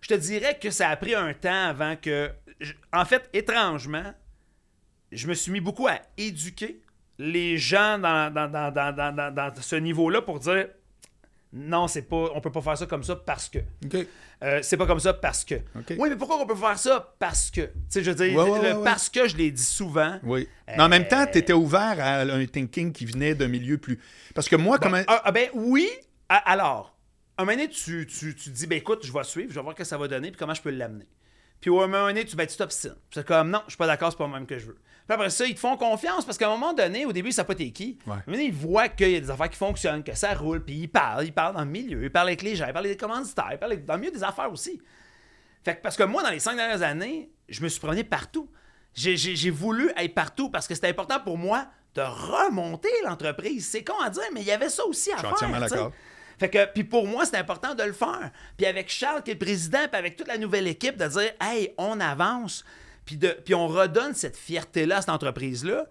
Je 0.00 0.08
te 0.08 0.14
dirais 0.14 0.58
que 0.60 0.70
ça 0.70 0.88
a 0.88 0.96
pris 0.96 1.14
un 1.14 1.32
temps 1.34 1.66
avant 1.68 1.94
que. 1.96 2.30
je- 2.60 2.72
en 2.92 3.04
fait, 3.04 3.30
étrangement, 3.32 4.12
je 5.12 5.28
me 5.28 5.34
suis 5.34 5.52
mis 5.52 5.60
beaucoup 5.60 5.86
à 5.86 6.00
éduquer 6.16 6.82
les 7.18 7.56
gens 7.58 7.98
dans 8.00 8.32
ce 9.60 9.76
niveau-là 9.76 10.22
pour 10.22 10.40
dire 10.40 10.68
non, 11.52 11.88
c'est 11.88 12.02
pas, 12.02 12.28
on 12.34 12.40
peut 12.40 12.52
pas 12.52 12.60
faire 12.62 12.76
ça 12.76 12.86
comme 12.86 13.02
ça 13.02 13.16
parce 13.16 13.48
que. 13.48 13.58
Euh, 14.42 14.60
c'est 14.62 14.76
pas 14.76 14.86
comme 14.86 15.00
ça 15.00 15.14
parce 15.14 15.44
que. 15.44 15.56
Oui, 15.96 16.08
mais 16.10 16.16
pourquoi 16.16 16.40
on 16.40 16.46
peut 16.46 16.54
faire 16.54 16.78
ça 16.78 17.14
parce 17.18 17.50
que? 17.50 17.62
Tu 17.62 17.70
sais, 17.88 18.04
je 18.04 18.10
veux 18.10 18.16
dire, 18.26 18.36
Ouais, 18.36 18.42
ouais, 18.50 18.58
le 18.58 18.64
ouais, 18.68 18.72
ouais. 18.74 18.84
parce 18.84 19.08
que, 19.08 19.26
je 19.26 19.36
l'ai 19.36 19.50
dit 19.50 19.62
souvent. 19.62 20.18
Oui. 20.22 20.46
Mais 20.68 20.80
en 20.82 20.88
même 20.88 21.08
temps, 21.08 21.22
Euh, 21.22 21.26
tu 21.32 21.38
étais 21.38 21.52
ouvert 21.54 21.96
à 21.98 22.20
un 22.20 22.46
thinking 22.46 22.92
qui 22.92 23.06
venait 23.06 23.34
d'un 23.34 23.48
milieu 23.48 23.78
plus. 23.78 23.98
Parce 24.34 24.48
que 24.48 24.56
moi, 24.56 24.78
comme. 24.78 24.94
un- 24.94 25.04
Ah, 25.08 25.22
ah, 25.24 25.32
ben 25.32 25.48
oui. 25.54 25.88
Alors, 26.28 26.94
un 27.38 27.44
moment 27.44 27.56
donné, 27.56 27.68
tu, 27.68 28.06
tu, 28.06 28.34
tu 28.34 28.50
dis, 28.50 28.66
ben 28.66 28.76
écoute, 28.76 29.04
je 29.06 29.12
vais 29.12 29.24
suivre, 29.24 29.48
je 29.50 29.54
vais 29.54 29.62
voir 29.62 29.74
ce 29.74 29.78
que 29.78 29.84
ça 29.84 29.96
va 29.96 30.06
donner, 30.08 30.30
puis 30.30 30.38
comment 30.38 30.54
je 30.54 30.60
peux 30.62 30.70
l'amener. 30.70 31.06
Puis 31.60 31.70
au 31.70 31.76
moment 31.80 32.06
donné, 32.06 32.24
tu 32.24 32.36
ben, 32.36 32.46
tu 32.46 32.56
t'obstines. 32.56 32.94
C'est 33.12 33.26
comme, 33.26 33.50
non, 33.50 33.60
je 33.66 33.70
suis 33.72 33.78
pas 33.78 33.86
d'accord, 33.86 34.12
c'est 34.12 34.18
pas 34.18 34.26
le 34.26 34.32
même 34.32 34.46
que 34.46 34.58
je 34.58 34.66
veux. 34.66 34.78
Puis 35.08 35.14
après 35.14 35.30
ça, 35.30 35.46
ils 35.46 35.54
te 35.54 35.60
font 35.60 35.76
confiance 35.78 36.26
parce 36.26 36.36
qu'à 36.36 36.48
un 36.48 36.50
moment 36.50 36.74
donné, 36.74 37.06
au 37.06 37.12
début, 37.12 37.30
ils 37.30 37.32
savent 37.32 37.46
pas 37.46 37.54
t'es 37.54 37.70
qui. 37.70 37.96
Ouais. 38.06 38.16
Donné, 38.26 38.44
ils 38.44 38.52
voient 38.52 38.88
qu'il 38.88 39.10
y 39.10 39.16
a 39.16 39.20
des 39.20 39.30
affaires 39.30 39.48
qui 39.48 39.56
fonctionnent, 39.56 40.04
que 40.04 40.14
ça 40.14 40.34
roule, 40.34 40.62
puis 40.62 40.74
ils 40.74 40.88
parlent, 40.88 41.24
ils 41.24 41.32
parlent 41.32 41.54
dans 41.54 41.64
le 41.64 41.70
milieu, 41.70 42.04
ils 42.04 42.10
parlent 42.12 42.28
avec 42.28 42.42
les 42.42 42.54
gens, 42.56 42.66
ils 42.66 42.74
parlent 42.74 42.84
les 42.84 42.96
commanditaires, 42.96 43.48
ils 43.52 43.58
parlent 43.58 43.82
dans 43.86 43.94
le 43.94 44.00
milieu 44.00 44.12
des 44.12 44.22
affaires 44.22 44.52
aussi. 44.52 44.82
Fait 45.64 45.76
que 45.76 45.80
parce 45.82 45.96
que 45.96 46.02
moi, 46.02 46.22
dans 46.22 46.28
les 46.30 46.40
cinq 46.40 46.56
dernières 46.56 46.82
années, 46.82 47.30
je 47.48 47.62
me 47.62 47.68
suis 47.68 47.80
promené 47.80 48.04
partout. 48.04 48.50
J'ai- 48.94 49.50
voulu 49.50 49.90
être 49.96 50.14
partout 50.14 50.50
parce 50.50 50.68
que 50.68 50.74
c'était 50.74 50.88
important 50.88 51.20
pour 51.20 51.38
moi 51.38 51.66
de 51.94 52.02
remonter 52.02 52.90
l'entreprise. 53.04 53.66
C'est 53.66 53.84
con 53.84 53.98
à 54.04 54.10
dire, 54.10 54.22
mais 54.34 54.40
il 54.42 54.46
y 54.46 54.52
avait 54.52 54.68
ça 54.68 54.84
aussi 54.84 55.10
à 55.10 55.14
suis 55.16 55.22
faire. 55.22 55.32
entièrement 55.32 55.60
d'accord. 55.60 55.92
Fait 56.38 56.50
que, 56.50 56.66
puis 56.66 56.84
pour 56.84 57.06
moi, 57.06 57.24
c'est 57.24 57.36
important 57.36 57.74
de 57.74 57.82
le 57.82 57.92
faire. 57.92 58.30
Puis 58.58 58.66
avec 58.66 58.88
Charles, 58.90 59.22
qui 59.22 59.30
est 59.30 59.34
le 59.34 59.38
président, 59.40 59.86
puis 59.90 59.98
avec 59.98 60.16
toute 60.16 60.28
la 60.28 60.36
nouvelle 60.38 60.66
équipe, 60.68 60.96
de 60.96 61.06
dire, 61.08 61.32
hey, 61.40 61.72
on 61.78 61.98
avance. 61.98 62.62
Puis, 63.08 63.16
de, 63.16 63.28
puis 63.42 63.54
on 63.54 63.68
redonne 63.68 64.12
cette 64.12 64.36
fierté-là 64.36 64.98
à 64.98 65.00
cette 65.00 65.08
entreprise-là. 65.08 65.86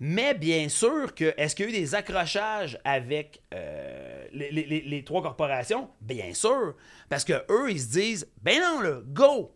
Mais 0.00 0.32
bien 0.32 0.70
sûr 0.70 1.14
que, 1.14 1.34
est-ce 1.36 1.54
qu'il 1.54 1.66
y 1.66 1.68
a 1.68 1.70
eu 1.70 1.74
des 1.80 1.94
accrochages 1.94 2.78
avec 2.82 3.42
euh, 3.54 4.24
les, 4.32 4.50
les- 4.50 4.64
les- 4.64 4.80
les 4.80 5.04
trois 5.04 5.20
corporations? 5.20 5.90
Bien 6.00 6.32
sûr. 6.32 6.74
Parce 7.10 7.24
que 7.24 7.34
eux, 7.50 7.70
ils 7.70 7.78
se 7.80 7.88
disent, 7.90 8.26
ben 8.42 8.58
non, 8.58 8.80
là, 8.80 9.00
go! 9.04 9.52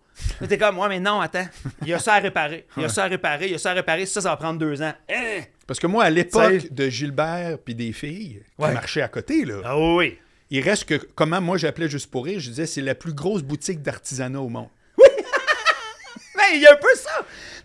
T'es 0.46 0.58
comme, 0.58 0.78
ouais, 0.78 0.88
mais 0.90 1.00
non, 1.00 1.20
attends. 1.22 1.46
Il 1.82 1.88
y 1.88 1.94
a 1.94 1.98
ça 1.98 2.14
à 2.14 2.18
réparer. 2.20 2.66
Il 2.76 2.82
y 2.82 2.86
a 2.86 2.88
ça 2.90 3.04
à 3.04 3.06
réparer. 3.08 3.46
Il 3.46 3.52
y 3.52 3.54
a 3.54 3.58
ça 3.58 3.70
à 3.70 3.74
réparer. 3.74 4.04
Ça, 4.06 4.20
ça 4.20 4.28
va 4.28 4.36
prendre 4.36 4.58
deux 4.60 4.82
ans. 4.82 4.92
Hein? 5.10 5.40
Parce 5.66 5.80
que 5.80 5.86
moi, 5.86 6.04
à 6.04 6.10
l'époque 6.10 6.70
de 6.70 6.88
Gilbert 6.90 7.58
puis 7.64 7.74
des 7.74 7.92
filles 7.92 8.42
qui 8.56 8.62
Ouais. 8.62 8.72
marchaient 8.74 9.02
à 9.02 9.08
côté, 9.08 9.44
là, 9.46 9.60
Ah 9.64 9.78
oui. 9.78 10.16
il 10.50 10.60
reste 10.62 10.84
que, 10.84 10.94
comment 11.14 11.40
moi 11.40 11.56
j'appelais 11.58 11.88
juste 11.88 12.10
pour 12.10 12.24
rire, 12.26 12.38
je 12.40 12.50
disais 12.50 12.66
c'est 12.66 12.82
la 12.82 12.94
plus 12.94 13.12
grosse 13.14 13.42
boutique 13.42 13.82
d'artisanat 13.82 14.40
au 14.40 14.48
monde. 14.48 14.68
Il 16.54 16.60
y 16.60 16.66
a 16.66 16.72
un 16.72 16.76
peu 16.76 16.94
ça. 16.94 17.10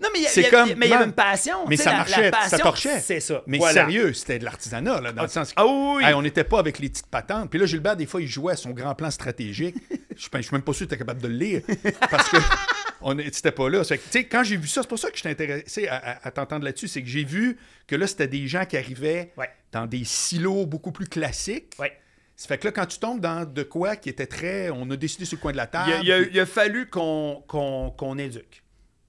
Non, 0.01 0.09
mais 0.13 0.19
il 0.19 0.23
y 0.23 0.25
a- 0.25 0.29
C'est 0.29 0.41
il 0.41 0.43
y 0.43 0.47
a- 0.47 0.49
comme- 0.49 0.73
mais 0.77 0.87
il 0.87 0.89
y 0.89 0.93
avait 0.93 1.01
man, 1.01 1.09
une 1.09 1.15
passion. 1.15 1.67
Mais 1.67 1.77
ça 1.77 1.91
la- 1.91 1.97
marchait, 1.97 2.31
la 2.31 2.49
ça 2.49 2.57
torchait. 2.57 2.99
C'est 2.99 3.19
ça. 3.19 3.43
Mais 3.45 3.57
Voilà. 3.59 3.73
sérieux, 3.85 4.13
c'était 4.13 4.39
de 4.39 4.45
l'artisanat, 4.45 4.99
là, 5.01 5.11
dans 5.11 5.21
le 5.23 5.27
sens 5.27 5.49
que. 5.49 5.53
Ah 5.57 5.65
oui. 5.67 6.03
Hey, 6.03 6.13
on 6.15 6.21
n'était 6.23 6.43
pas 6.43 6.59
avec 6.59 6.79
les 6.79 6.89
petites 6.89 7.07
patentes. 7.07 7.49
Puis 7.49 7.59
là, 7.59 7.65
Gilbert, 7.65 7.95
des 7.95 8.05
fois, 8.07 8.21
il 8.21 8.27
jouait 8.27 8.53
à 8.53 8.55
son 8.55 8.71
grand 8.71 8.95
plan 8.95 9.11
stratégique. 9.11 9.75
je 10.17 10.27
ne 10.33 10.41
suis 10.41 10.51
même 10.53 10.61
pas 10.63 10.73
sûr 10.73 10.85
que 10.87 10.89
tu 10.89 10.95
es 10.95 10.97
capable 10.97 11.21
de 11.21 11.27
le 11.27 11.35
lire. 11.35 11.61
Parce 12.09 12.29
que 12.29 12.37
c'était 13.31 13.51
pas 13.51 13.69
là. 13.69 13.83
Que, 13.83 14.17
quand 14.19 14.43
j'ai 14.43 14.57
vu 14.57 14.67
ça, 14.67 14.81
c'est 14.81 14.87
pour 14.87 14.99
ça 14.99 15.09
que 15.09 15.15
je 15.15 15.21
suis 15.21 15.29
intéressé 15.29 15.87
à, 15.87 15.95
à- 15.97 16.27
à 16.27 16.31
t'entendre 16.31 16.65
là-dessus. 16.65 16.87
C'est 16.87 17.01
que 17.03 17.07
j'ai 17.09 17.23
vu 17.23 17.57
que 17.87 17.95
là, 17.95 18.07
c'était 18.07 18.27
des 18.27 18.47
gens 18.47 18.65
qui 18.65 18.77
arrivaient 18.77 19.31
Ouais. 19.37 19.49
dans 19.71 19.85
des 19.85 20.03
silos 20.03 20.65
beaucoup 20.65 20.91
plus 20.91 21.07
classiques. 21.07 21.73
Ouais. 21.79 21.95
Ça 22.35 22.47
fait 22.47 22.57
que 22.57 22.65
là, 22.65 22.71
quand 22.71 22.87
tu 22.87 22.97
tombes 22.97 23.19
dans 23.19 23.45
de 23.45 23.61
quoi 23.61 23.95
qui 23.95 24.09
était 24.09 24.25
très. 24.25 24.71
On 24.71 24.89
a 24.89 24.95
décidé 24.95 25.25
sur 25.25 25.37
le 25.37 25.41
coin 25.41 25.51
de 25.51 25.57
la 25.57 25.67
table. 25.67 25.91
Il 26.03 26.11
a, 26.11 26.17
il 26.17 26.21
a- 26.23 26.25
puis- 26.25 26.31
il 26.33 26.39
a 26.39 26.45
fallu 26.47 26.89
qu'on 26.89 28.17
éduque. 28.17 28.60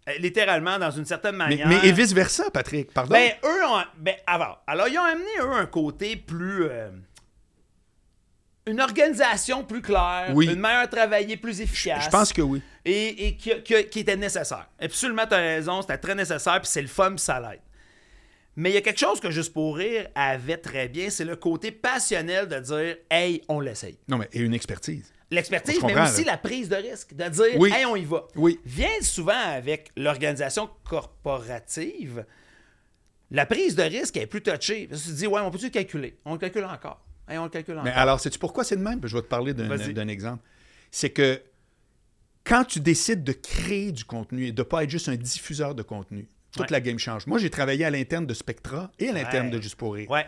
Euh, 0.09 0.13
Littéralement, 0.19 0.79
dans 0.79 0.91
une 0.91 1.05
certaine 1.05 1.37
mais, 1.37 1.49
manière. 1.57 1.69
mais 1.69 1.79
et 1.89 1.93
vice-versa, 1.93 2.51
Patrick. 2.51 2.93
Pardon? 2.93 3.13
Ben, 3.13 3.33
eux 3.45 3.65
ont. 3.67 3.83
Ben, 3.99 4.17
avant. 4.27 4.57
Alors, 4.67 4.89
ils 4.89 4.99
ont 4.99 5.05
amené, 5.05 5.31
eux, 5.41 5.53
un 5.53 5.67
côté 5.67 6.17
plus. 6.17 6.65
euh, 6.65 6.91
une 8.67 8.81
organisation 8.81 9.65
plus 9.65 9.83
claire, 9.83 10.31
Oui. 10.35 10.47
une 10.47 10.61
manière 10.61 10.87
de 10.89 10.95
travailler 10.95 11.37
plus 11.37 11.61
efficace. 11.61 12.05
je 12.05 12.11
pense 12.11 12.33
que 12.33 12.43
oui. 12.43 12.63
et, 12.85 13.27
et 13.27 13.37
qui, 13.37 13.51
qui- 13.63 13.85
qui 13.87 13.99
était 14.01 14.17
nécessaire. 14.17 14.69
Absolument, 14.81 15.27
tu 15.27 15.35
as 15.35 15.39
raison, 15.39 15.83
c'était 15.83 15.99
très 15.99 16.15
nécessaire, 16.15 16.61
puis 16.61 16.71
c'est 16.71 16.83
le 16.83 16.87
fun, 16.89 17.11
puis 17.11 17.19
ça 17.19 17.41
l'aide. 17.41 17.61
Mais 18.55 18.71
il 18.71 18.75
y 18.75 18.77
a 18.77 18.81
quelque 18.83 19.01
chose 19.01 19.19
que 19.19 19.31
Juste 19.31 19.53
pour 19.53 19.77
rire 19.77 20.07
avait 20.15 20.59
très 20.59 20.87
bien, 20.89 21.11
c'est 21.11 21.25
le 21.25 21.35
côté 21.37 21.73
passionnel 21.73 22.47
de 22.47 22.59
dire 22.61 22.97
Hey, 23.11 23.43
on 23.49 23.59
l'essaye. 23.61 23.99
Non, 24.09 24.19
mais 24.19 24.29
et 24.33 24.41
une 24.41 24.55
expertise. 24.55 25.13
L'expertise, 25.33 25.83
mais 25.83 25.99
aussi 26.01 26.25
là. 26.25 26.33
la 26.33 26.39
prise 26.39 26.69
de 26.69 26.77
risque, 26.77 27.15
de 27.15 27.29
dire 27.29 27.59
Oui. 27.59 27.73
Hey, 27.75 27.87
on 27.87 27.97
y 27.97 28.05
va. 28.05 28.27
Oui. 28.37 28.61
Vient 28.65 29.01
souvent 29.01 29.33
avec 29.33 29.91
l'organisation 29.97 30.69
corporative. 30.85 32.25
La 33.31 33.47
prise 33.47 33.75
de 33.75 33.83
risque 33.83 34.17
est 34.19 34.27
plus 34.27 34.43
touchée. 34.43 34.89
Tu 34.91 34.99
te 34.99 35.11
dis, 35.13 35.27
ouais, 35.27 35.41
on 35.41 35.51
peut-tu 35.51 35.65
le 35.65 35.71
calculer? 35.71 36.19
On 36.25 36.35
le 36.35 36.39
calcule 36.39 36.65
encore. 36.65 37.03
Hey, 37.27 37.39
on 37.39 37.45
le 37.45 37.49
calcule 37.51 37.75
encore. 37.75 37.85
Mais 37.85 37.93
alors, 37.93 38.21
sais-tu 38.21 38.39
pourquoi 38.39 38.63
c'est 38.65 38.77
de 38.77 38.83
même? 38.83 39.01
Je 39.05 39.17
vais 39.17 39.23
te 39.23 39.27
parler 39.27 39.55
d'un 39.55 40.09
exemple. 40.09 40.43
C'est 40.91 41.11
que 41.11 41.41
quand 42.45 42.65
tu 42.65 42.81
décides 42.81 43.25
de 43.25 43.33
créer 43.33 43.93
du 43.93 44.05
contenu 44.05 44.47
et 44.49 44.53
de 44.53 44.61
ne 44.61 44.65
pas 44.67 44.85
être 44.85 44.91
juste 44.91 45.09
un 45.09 45.15
diffuseur 45.17 45.75
de 45.75 45.83
contenu, 45.83 46.29
toute 46.53 46.63
Ouais. 46.63 46.67
la 46.73 46.81
game 46.83 46.99
change. 46.99 47.27
Moi, 47.27 47.39
j'ai 47.39 47.49
travaillé 47.49 47.85
à 47.87 47.91
l'interne 47.91 48.27
de 48.27 48.35
Spectra 48.35 48.91
et 48.99 49.09
à 49.09 49.13
l'interne 49.13 49.47
Ouais. 49.47 49.53
de 49.57 49.63
Juste 49.63 49.77
pour 49.77 49.95
rire. 49.95 50.11
Ouais. 50.11 50.27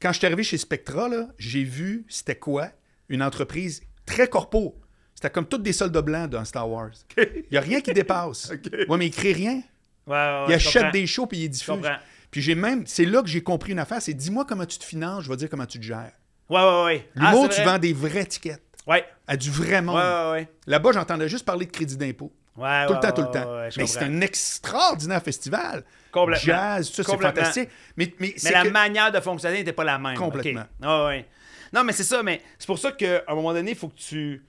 Quand 0.00 0.12
je 0.12 0.18
suis 0.18 0.26
arrivé 0.26 0.42
chez 0.44 0.56
Spectra, 0.56 1.08
là, 1.08 1.28
j'ai 1.38 1.64
vu 1.64 2.06
c'était 2.08 2.36
quoi 2.38 2.70
une 3.10 3.22
entreprise 3.22 3.82
très 4.08 4.28
corpo. 4.28 4.76
C'était 5.14 5.30
comme 5.30 5.46
toutes 5.46 5.62
des 5.62 5.72
soldats 5.72 6.02
blancs 6.02 6.30
dans 6.30 6.44
Star 6.44 6.68
Wars. 6.70 6.90
Il 7.16 7.44
n'y 7.52 7.58
a 7.58 7.60
rien 7.60 7.80
qui 7.80 7.92
dépasse. 7.92 8.52
Ouais, 8.88 8.96
mais 8.98 9.06
il 9.06 9.10
crée 9.10 9.32
rien. 9.32 9.54
Ouais, 10.06 10.14
ouais, 10.14 10.16
ouais, 10.16 10.44
il 10.48 10.54
achète 10.54 10.92
des 10.92 11.06
shows 11.06 11.26
puis 11.26 11.38
il 11.38 11.48
diffuse. 11.48 11.74
Puis 12.30 12.40
j'ai 12.42 12.54
même, 12.54 12.86
c'est 12.86 13.04
là 13.04 13.20
que 13.22 13.28
j'ai 13.28 13.42
compris 13.42 13.72
une 13.72 13.78
affaire, 13.78 14.00
c'est 14.00 14.14
dis-moi 14.14 14.44
comment 14.48 14.64
tu 14.66 14.78
te 14.78 14.84
finances, 14.84 15.24
je 15.24 15.28
vais 15.30 15.36
dire 15.36 15.48
comment 15.50 15.66
tu 15.66 15.78
te 15.78 15.84
gères. 15.84 16.12
Ouais, 16.48 16.60
ouais, 16.62 16.84
ouais. 16.84 17.08
Ah, 17.18 17.30
L'humour, 17.32 17.48
tu 17.50 17.62
vends 17.62 17.78
des 17.78 17.92
vraies 17.92 18.24
tickets 18.26 18.62
Ouais. 18.86 19.04
à 19.26 19.36
du 19.36 19.50
vrai 19.50 19.82
monde. 19.82 19.96
Ouais, 19.96 20.02
ouais, 20.02 20.30
ouais. 20.32 20.48
Là-bas, 20.66 20.92
j'entendais 20.92 21.28
juste 21.28 21.44
parler 21.44 21.66
de 21.66 21.70
crédit 21.70 21.96
d'impôt. 21.96 22.32
Ouais, 22.56 22.86
Tout 22.86 22.92
ouais, 22.94 22.98
le 23.02 23.06
temps, 23.06 23.12
tout 23.12 23.22
le 23.22 23.30
temps. 23.30 23.68
mais 23.76 23.86
c'est 23.86 24.02
un 24.02 24.20
extraordinaire 24.22 25.22
festival. 25.22 25.84
Complètement. 26.10 26.44
Jazz, 26.44 26.90
tout 26.90 27.02
ça, 27.02 27.12
c'est 27.12 27.20
fantastique. 27.22 27.68
Mais, 27.96 28.14
mais, 28.18 28.28
Mais 28.28 28.34
c'est 28.38 28.52
la 28.52 28.62
que- 28.64 28.68
manière 28.70 29.12
de 29.12 29.20
fonctionner 29.20 29.58
n'était 29.58 29.72
pas 29.72 29.84
la 29.84 29.98
même. 29.98 30.16
Complètement. 30.16 30.62
OK. 30.62 30.66
Ah 30.82 31.06
ouais. 31.06 31.26
Non, 31.72 31.84
mais 31.84 31.92
c'est 31.92 32.04
ça, 32.04 32.22
mais 32.22 32.42
c'est 32.58 32.66
pour 32.66 32.78
ça 32.78 32.92
qu'à 32.92 33.22
un 33.28 33.34
moment 33.34 33.52
donné, 33.52 33.72
il 33.72 33.76
faut 33.76 33.88
que 33.88 33.98
tu. 33.98 34.44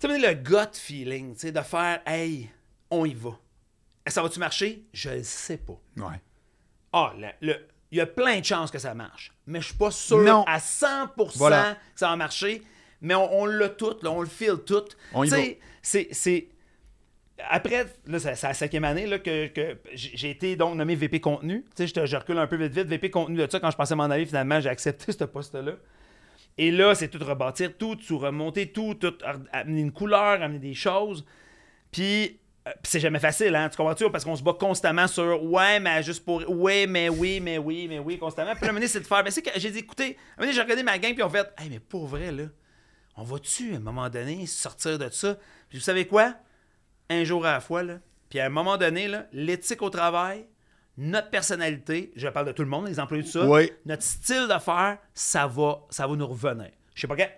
Tu 0.00 0.08
sais, 0.08 0.18
le 0.18 0.34
gut 0.34 0.74
feeling, 0.74 1.34
tu 1.34 1.40
sais, 1.40 1.52
de 1.52 1.60
faire, 1.60 2.00
hey, 2.06 2.48
on 2.90 3.04
y 3.04 3.14
va. 3.14 3.38
Ça 4.06 4.22
va-tu 4.22 4.38
marcher? 4.38 4.84
Je 4.92 5.10
le 5.10 5.22
sais 5.22 5.58
pas. 5.58 5.78
Ouais. 5.96 6.20
Ah, 6.92 7.12
le- 7.18 7.28
le- 7.46 7.66
il 7.90 7.98
y 7.98 8.00
a 8.00 8.06
plein 8.06 8.38
de 8.40 8.44
chances 8.44 8.70
que 8.70 8.78
ça 8.78 8.94
marche. 8.94 9.32
Mais 9.46 9.60
je 9.60 9.66
suis 9.66 9.74
pas 9.76 9.90
sûr 9.90 10.18
Non. 10.22 10.44
à 10.46 10.58
100% 10.60 11.38
Voilà. 11.38 11.74
que 11.94 12.00
ça 12.00 12.08
va 12.08 12.16
marcher. 12.16 12.62
Mais 13.00 13.14
on, 13.14 13.40
on 13.40 13.46
l'a 13.46 13.68
tout, 13.68 13.96
là, 14.02 14.10
on 14.10 14.20
le 14.20 14.26
file 14.28 14.58
tout. 14.64 14.84
On 15.12 15.24
y 15.24 15.28
Tu 15.28 15.34
sais, 15.34 15.58
c'est- 15.82 16.08
c'est. 16.12 16.48
Après, 17.50 17.86
là, 18.06 18.18
c'est 18.18 18.34
c'est 18.34 18.46
la 18.48 18.54
cinquième 18.54 18.84
année 18.84 19.06
là, 19.06 19.18
que, 19.20 19.46
que 19.48 19.78
j'ai 19.94 20.30
été 20.30 20.56
donc 20.56 20.74
nommé 20.76 20.94
VP 20.96 21.20
contenu. 21.20 21.62
Tu 21.64 21.70
sais, 21.76 21.86
je, 21.86 21.94
te- 21.94 22.06
je 22.06 22.16
recule 22.16 22.38
un 22.38 22.46
peu 22.48 22.56
vite 22.56 22.72
vite. 22.72 22.88
VP 22.88 23.10
contenu 23.10 23.36
de 23.36 23.48
ça, 23.50 23.60
quand 23.60 23.70
je 23.70 23.76
pensais 23.76 23.94
m'en 23.94 24.04
aller, 24.04 24.26
finalement, 24.26 24.60
j'ai 24.60 24.68
accepté 24.68 25.12
ce 25.12 25.24
poste-là. 25.24 25.72
Et 26.58 26.72
là, 26.72 26.94
c'est 26.94 27.08
tout 27.08 27.24
rebâtir, 27.24 27.76
tout, 27.78 27.96
tout 27.96 28.18
remonter, 28.18 28.72
tout, 28.72 28.94
tout 28.94 29.14
amener 29.52 29.80
une 29.80 29.92
couleur, 29.92 30.42
amener 30.42 30.58
des 30.58 30.74
choses. 30.74 31.24
Puis, 31.92 32.40
euh, 32.66 32.72
c'est 32.82 32.98
jamais 32.98 33.20
facile, 33.20 33.54
hein, 33.54 33.68
tu 33.68 33.76
comprends-tu? 33.76 34.10
Parce 34.10 34.24
qu'on 34.24 34.34
se 34.34 34.42
bat 34.42 34.54
constamment 34.54 35.06
sur 35.06 35.42
ouais, 35.44 35.78
mais 35.78 36.02
juste 36.02 36.24
pour. 36.24 36.42
Ouais, 36.50 36.86
mais 36.88 37.08
oui, 37.08 37.38
mais 37.40 37.58
oui, 37.58 37.86
mais 37.88 38.00
oui, 38.00 38.18
constamment. 38.18 38.54
Puis 38.56 38.66
donné, 38.66 38.88
c'est 38.88 39.00
de 39.00 39.06
faire. 39.06 39.22
Mais 39.22 39.30
c'est 39.30 39.42
que 39.42 39.50
j'ai 39.56 39.70
dit, 39.70 39.78
écoutez, 39.78 40.16
j'ai 40.40 40.60
regardé 40.60 40.82
ma 40.82 40.98
gang, 40.98 41.14
puis 41.14 41.22
on 41.22 41.30
fait, 41.30 41.48
hey, 41.58 41.70
mais 41.70 41.78
pour 41.78 42.06
vrai, 42.06 42.32
là, 42.32 42.44
on 43.16 43.22
va-tu, 43.22 43.74
à 43.74 43.76
un 43.76 43.80
moment 43.80 44.08
donné, 44.10 44.44
sortir 44.46 44.98
de 44.98 45.08
ça? 45.10 45.36
Puis 45.68 45.78
vous 45.78 45.84
savez 45.84 46.06
quoi? 46.06 46.34
Un 47.08 47.22
jour 47.24 47.46
à 47.46 47.52
la 47.52 47.60
fois, 47.60 47.84
là. 47.84 48.00
Puis 48.28 48.40
à 48.40 48.46
un 48.46 48.50
moment 48.50 48.76
donné, 48.76 49.06
là, 49.08 49.26
l'éthique 49.32 49.80
au 49.80 49.90
travail, 49.90 50.44
notre 51.00 51.30
personnalité, 51.30 52.12
je 52.16 52.26
parle 52.26 52.46
de 52.46 52.52
tout 52.52 52.62
le 52.62 52.68
monde, 52.68 52.88
les 52.88 52.98
employés 52.98 53.22
de 53.22 53.28
ça, 53.28 53.46
Oui. 53.46 53.70
notre 53.86 54.02
style 54.02 54.48
de 54.52 54.58
faire, 54.58 54.98
ça 55.14 55.46
va, 55.46 55.80
ça 55.90 56.06
va 56.08 56.16
nous 56.16 56.26
revenir. 56.26 56.70
Je 56.94 57.00
sais 57.00 57.06
pas 57.06 57.16
quand. 57.16 57.28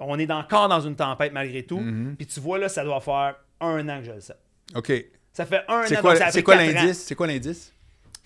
On 0.00 0.18
est 0.18 0.30
encore 0.30 0.68
dans 0.68 0.80
une 0.80 0.94
tempête 0.94 1.32
malgré 1.32 1.64
tout. 1.64 1.80
Mm-hmm. 1.80 2.16
Puis 2.16 2.26
tu 2.26 2.40
vois, 2.40 2.58
là, 2.58 2.68
ça 2.68 2.84
doit 2.84 3.00
faire 3.00 3.36
un 3.60 3.88
an 3.88 3.98
que 4.00 4.04
je 4.04 4.12
le 4.12 4.20
sais. 4.20 4.36
OK. 4.74 4.92
Ça 5.32 5.46
fait 5.46 5.64
un 5.66 5.80
an 5.80 5.82
C'est 5.86 5.94
donc 5.94 6.02
quoi, 6.02 6.16
ça 6.16 6.30
c'est 6.30 6.42
quoi 6.42 6.56
l'indice? 6.56 7.04
C'est 7.04 7.14
quoi 7.14 7.26
l'indice? 7.26 7.72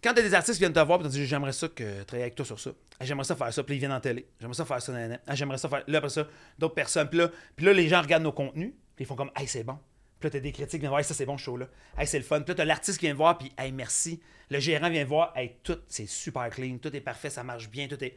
Quand 0.02 0.12
t'as 0.12 0.22
des 0.22 0.34
artistes 0.34 0.56
qui 0.56 0.60
viennent 0.60 0.72
te 0.72 0.80
voir 0.80 0.98
et 1.00 1.04
te 1.04 1.08
disent 1.08 1.28
J'aimerais 1.28 1.52
ça 1.52 1.68
que 1.68 2.02
travailler 2.02 2.24
avec 2.24 2.34
toi 2.34 2.44
sur 2.44 2.58
ça. 2.58 2.72
Ah, 2.98 3.04
J'aimerais 3.04 3.24
ça 3.24 3.36
faire 3.36 3.54
ça, 3.54 3.62
puis 3.62 3.76
ils 3.76 3.78
viennent 3.78 3.92
en 3.92 4.00
télé. 4.00 4.26
J'aimerais 4.40 4.56
ça 4.56 4.64
faire 4.64 4.82
ça. 4.82 4.92
Ah, 5.26 5.34
J'aimerais 5.36 5.58
ça 5.58 5.68
faire. 5.68 5.84
Là, 5.86 5.98
après 5.98 6.10
ça, 6.10 6.26
d'autres 6.58 6.74
personnes. 6.74 7.08
Puis 7.08 7.18
là, 7.18 7.30
puis 7.54 7.64
là, 7.64 7.72
les 7.72 7.88
gens 7.88 8.02
regardent 8.02 8.24
nos 8.24 8.32
contenus, 8.32 8.72
puis 8.96 9.04
ils 9.04 9.06
font 9.06 9.14
comme 9.14 9.30
Hey, 9.36 9.46
c'est 9.46 9.62
bon. 9.62 9.78
Puis 10.22 10.28
là, 10.28 10.30
t'as 10.30 10.40
des 10.40 10.52
critiques 10.52 10.70
qui 10.70 10.78
viennent 10.78 10.90
voir 10.90 11.04
ça, 11.04 11.14
c'est 11.14 11.26
bon, 11.26 11.36
ce 11.36 11.42
show-là. 11.42 11.66
Hey, 11.98 12.06
c'est 12.06 12.18
le 12.18 12.24
fun. 12.24 12.40
Puis 12.42 12.50
là, 12.50 12.54
t'as 12.54 12.64
l'artiste 12.64 13.00
qui 13.00 13.06
vient 13.06 13.14
voir, 13.14 13.36
puis 13.36 13.50
Hey, 13.58 13.72
merci. 13.72 14.20
Le 14.50 14.60
gérant 14.60 14.88
vient 14.88 15.04
voir 15.04 15.32
Hey, 15.36 15.56
tout, 15.64 15.78
c'est 15.88 16.06
super 16.06 16.48
clean, 16.48 16.78
tout 16.78 16.94
est 16.94 17.00
parfait, 17.00 17.28
ça 17.28 17.42
marche 17.42 17.68
bien, 17.68 17.88
tout 17.88 18.02
est. 18.04 18.16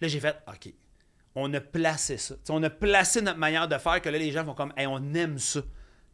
Là, 0.00 0.06
j'ai 0.06 0.20
fait 0.20 0.36
OK. 0.46 0.72
On 1.34 1.52
a 1.52 1.60
placé 1.60 2.18
ça. 2.18 2.36
On 2.50 2.62
a 2.62 2.70
placé 2.70 3.20
notre 3.20 3.40
manière 3.40 3.66
de 3.66 3.76
faire 3.78 4.00
que 4.00 4.08
là, 4.08 4.16
les 4.16 4.30
gens 4.30 4.44
font 4.44 4.54
comme 4.54 4.72
Hey, 4.76 4.86
on 4.86 5.12
aime 5.14 5.40
ça. 5.40 5.60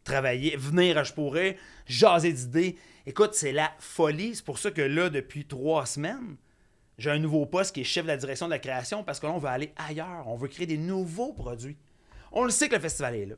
Travailler, 0.05 0.57
venir 0.57 0.97
à 0.97 1.05
Je 1.05 1.13
pourrais, 1.13 1.59
jaser 1.85 2.33
d'idées. 2.33 2.79
Écoute, 3.05 3.35
c'est 3.35 3.53
la 3.53 3.71
folie. 3.79 4.35
C'est 4.35 4.45
pour 4.45 4.59
ça 4.59 4.71
que 4.71 4.81
là, 4.81 5.11
depuis 5.11 5.45
trois 5.45 5.85
semaines, 5.85 6.37
j'ai 6.97 7.11
un 7.11 7.19
nouveau 7.19 7.45
poste 7.45 7.75
qui 7.75 7.83
est 7.83 7.85
chef 7.85 8.05
de 8.05 8.09
la 8.09 8.17
direction 8.17 8.47
de 8.47 8.53
la 8.53 8.59
création 8.59 9.05
parce 9.05 9.21
que 9.21 9.27
là, 9.27 9.35
on 9.35 9.39
veut 9.39 9.51
aller 9.51 9.75
ailleurs. 9.77 10.27
On 10.29 10.37
veut 10.37 10.49
créer 10.49 10.67
des 10.67 10.79
nouveaux 10.79 11.35
produits. 11.35 11.77
On 12.33 12.45
le 12.45 12.51
sait 12.51 12.71
que 12.71 12.75
le 12.75 12.81
festival 12.81 13.15
est 13.17 13.27
là. 13.27 13.35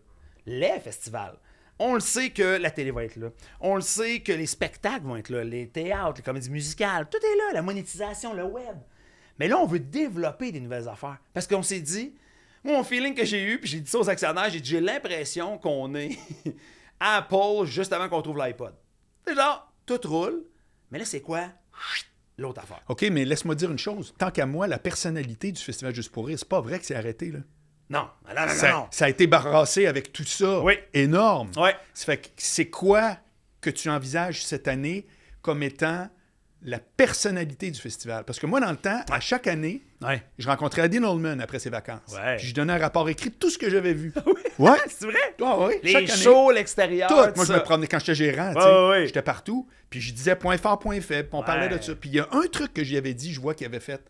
Les 0.47 0.79
festivals. 0.79 1.39
On 1.79 1.95
le 1.95 2.01
sait 2.01 2.31
que 2.31 2.59
la 2.59 2.71
télé 2.71 2.91
va 2.91 3.05
être 3.05 3.17
là. 3.17 3.31
On 3.61 3.75
le 3.75 3.81
sait 3.81 4.21
que 4.21 4.33
les 4.33 4.47
spectacles 4.47 5.05
vont 5.05 5.17
être 5.17 5.31
là, 5.31 5.43
les 5.43 5.69
théâtres, 5.69 6.19
les 6.19 6.23
comédies 6.23 6.51
musicales, 6.51 7.09
tout 7.11 7.19
est 7.19 7.37
là, 7.37 7.55
la 7.55 7.63
monétisation, 7.63 8.35
le 8.35 8.45
web. 8.45 8.77
Mais 9.39 9.49
là, 9.49 9.59
on 9.59 9.67
veut 9.67 9.81
développer 9.81 10.53
des 10.53 10.61
nouvelles 10.61 10.89
affaires. 10.89 11.19
Parce 11.33 11.47
qu'on 11.47 11.63
s'est 11.63 11.81
dit, 11.81 12.15
moi, 12.63 12.77
mon 12.77 12.85
feeling 12.85 13.15
que 13.15 13.25
j'ai 13.25 13.43
eu, 13.45 13.59
puis 13.59 13.69
j'ai 13.69 13.81
dit 13.81 13.91
ça 13.91 13.99
aux 13.99 14.09
actionnaires, 14.09 14.51
j'ai 14.51 14.61
dit, 14.61 14.71
j'ai 14.71 14.81
l'impression 14.81 15.59
qu'on 15.59 15.95
est 15.95 16.17
Apple 17.01 17.65
juste 17.65 17.93
avant 17.93 18.09
qu'on 18.09 18.23
trouve 18.23 18.39
l'iPod. 18.39 18.75
C'est 19.27 19.35
genre, 19.35 19.73
tout 19.87 20.01
roule, 20.05 20.45
mais 20.91 20.99
là, 20.99 21.05
c'est 21.05 21.21
quoi? 21.21 21.49
L'autre 22.39 22.63
affaire. 22.63 22.83
OK, 22.89 23.03
mais 23.11 23.25
laisse-moi 23.25 23.55
dire 23.55 23.71
une 23.71 23.79
chose. 23.79 24.15
Tant 24.19 24.31
qu'à 24.31 24.47
moi, 24.47 24.67
la 24.67 24.79
personnalité 24.79 25.53
du 25.53 25.61
Festival 25.61 25.95
Juste 25.95 26.11
pour 26.11 26.27
rire, 26.27 26.39
c'est 26.39 26.49
pas 26.49 26.61
vrai 26.61 26.79
que 26.79 26.87
c'est 26.87 26.95
arrêté. 26.95 27.31
Là. 27.31 27.41
Non, 27.93 28.09
non, 28.29 28.49
Ça, 28.49 28.71
non. 28.73 28.87
ça 28.91 29.05
a 29.05 29.09
été 29.09 29.27
barrassé 29.27 29.87
avec 29.87 30.13
tout 30.13 30.25
ça. 30.25 30.61
Oui. 30.61 30.75
Énorme. 30.95 31.51
Ouais. 31.57 31.75
Ça 31.93 32.07
fait 32.07 32.17
que 32.19 32.29
c'est 32.39 32.69
quoi 32.71 33.19
que 33.61 33.71
tu 33.71 33.89
envisages 33.91 34.45
cette 34.45 34.67
année 34.67 35.07
comme 35.43 35.63
étant 35.63 36.09
la 36.65 36.79
personnalité 36.79 37.71
du 37.71 37.79
festival? 37.81 38.25
Parce 38.25 38.39
que 38.39 38.47
moi, 38.47 38.61
dans 38.61 38.71
le 38.71 38.77
temps, 38.77 39.03
à 39.11 39.21
chaque 39.21 39.47
année, 39.47 39.83
Ouais. 40.01 40.23
je 40.39 40.49
rencontrais 40.49 40.83
Adine 40.83 41.05
Oldman 41.05 41.41
après 41.41 41.59
ses 41.59 41.71
vacances. 41.71 42.01
Ouais. 42.15 42.37
Puis 42.39 42.49
je 42.49 42.55
donnais 42.55 42.73
un 42.73 42.79
rapport 42.79 43.09
écrit 43.09 43.31
de 43.31 43.35
tout 43.35 43.51
ce 43.51 43.59
que 43.59 43.69
j'avais 43.69 43.93
vu. 43.95 44.13
ouais. 44.59 44.79
C'est 44.89 45.05
vrai? 45.07 45.35
Ah 45.43 45.57
oui, 45.61 45.75
Les 45.83 45.93
chaque 45.93 46.09
shows, 46.09 46.51
l'extérieur. 46.51 47.09
Tout. 47.09 47.15
Moi, 47.37 47.45
je 47.45 47.53
me 47.53 47.59
promenais 47.63 47.87
quand 47.89 47.99
j'étais 47.99 48.15
gérant. 48.15 48.55
J'étais 49.05 49.23
partout. 49.23 49.69
Puis 49.91 50.01
je 50.01 50.13
disais 50.15 50.35
point 50.37 50.57
fort, 50.57 50.79
point 50.79 51.01
faible. 51.01 51.29
Puis 51.29 51.39
on 51.39 51.43
parlait 51.43 51.69
de 51.69 51.81
ça. 51.83 51.95
Puis 51.95 52.09
il 52.09 52.15
y 52.17 52.21
a 52.21 52.29
un 52.33 52.47
truc 52.51 52.73
que 52.73 52.83
j'y 52.83 52.97
avais 52.97 53.13
dit, 53.15 53.33
je 53.35 53.41
vois 53.41 53.55
qu'il 53.55 53.67
avait 53.67 53.81
fait. 53.81 54.01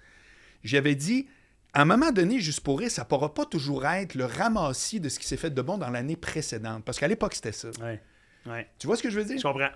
J'avais 0.62 0.94
dit, 0.94 1.26
à 1.74 1.82
un 1.82 1.84
moment 1.84 2.10
donné, 2.12 2.38
juste 2.40 2.60
pour 2.60 2.78
rire, 2.78 2.90
ça 2.90 3.02
ne 3.02 3.06
pourra 3.06 3.32
pas 3.32 3.46
toujours 3.46 3.86
être 3.86 4.14
le 4.14 4.26
ramassis 4.26 5.00
de 5.00 5.08
ce 5.08 5.18
qui 5.18 5.26
s'est 5.26 5.36
fait 5.36 5.50
de 5.50 5.62
bon 5.62 5.78
dans 5.78 5.90
l'année 5.90 6.16
précédente. 6.16 6.84
Parce 6.84 6.98
qu'à 6.98 7.08
l'époque, 7.08 7.34
c'était 7.34 7.52
ça. 7.52 7.68
Ouais. 7.80 8.00
Ouais. 8.46 8.68
Tu 8.78 8.86
vois 8.86 8.96
ce 8.96 9.02
que 9.02 9.10
je 9.10 9.18
veux 9.18 9.24
dire? 9.24 9.38
Je 9.38 9.42
comprends. 9.42 9.68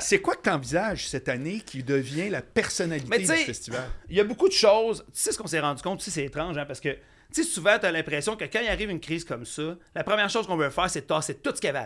C'est 0.00 0.20
quoi 0.20 0.34
que 0.34 0.42
tu 0.42 0.50
envisages 0.50 1.08
cette 1.08 1.28
année 1.28 1.60
qui 1.60 1.82
devient 1.82 2.30
la 2.30 2.40
personnalité 2.40 3.06
Mais 3.08 3.18
du 3.18 3.26
festival? 3.26 3.84
il 4.08 4.16
y 4.16 4.20
a 4.20 4.24
beaucoup 4.24 4.48
de 4.48 4.54
choses. 4.54 5.04
Tu 5.12 5.20
sais 5.20 5.32
ce 5.32 5.38
qu'on 5.38 5.46
s'est 5.46 5.60
rendu 5.60 5.82
compte? 5.82 5.98
Tu 5.98 6.06
sais, 6.06 6.10
c'est 6.10 6.24
étrange, 6.24 6.56
hein, 6.56 6.64
parce 6.66 6.80
que 6.80 6.88
tu 6.88 7.42
sais, 7.42 7.48
souvent, 7.48 7.78
tu 7.78 7.86
as 7.86 7.92
l'impression 7.92 8.34
que 8.36 8.44
quand 8.44 8.60
il 8.60 8.68
arrive 8.68 8.90
une 8.90 9.00
crise 9.00 9.24
comme 9.24 9.44
ça, 9.44 9.76
la 9.94 10.04
première 10.04 10.28
chose 10.30 10.46
qu'on 10.46 10.56
veut 10.56 10.70
faire, 10.70 10.88
c'est 10.90 11.02
de 11.02 11.06
tasser 11.06 11.34
tout 11.34 11.50
ce 11.54 11.60
qu'il 11.60 11.68
y 11.68 11.76
avait 11.76 11.78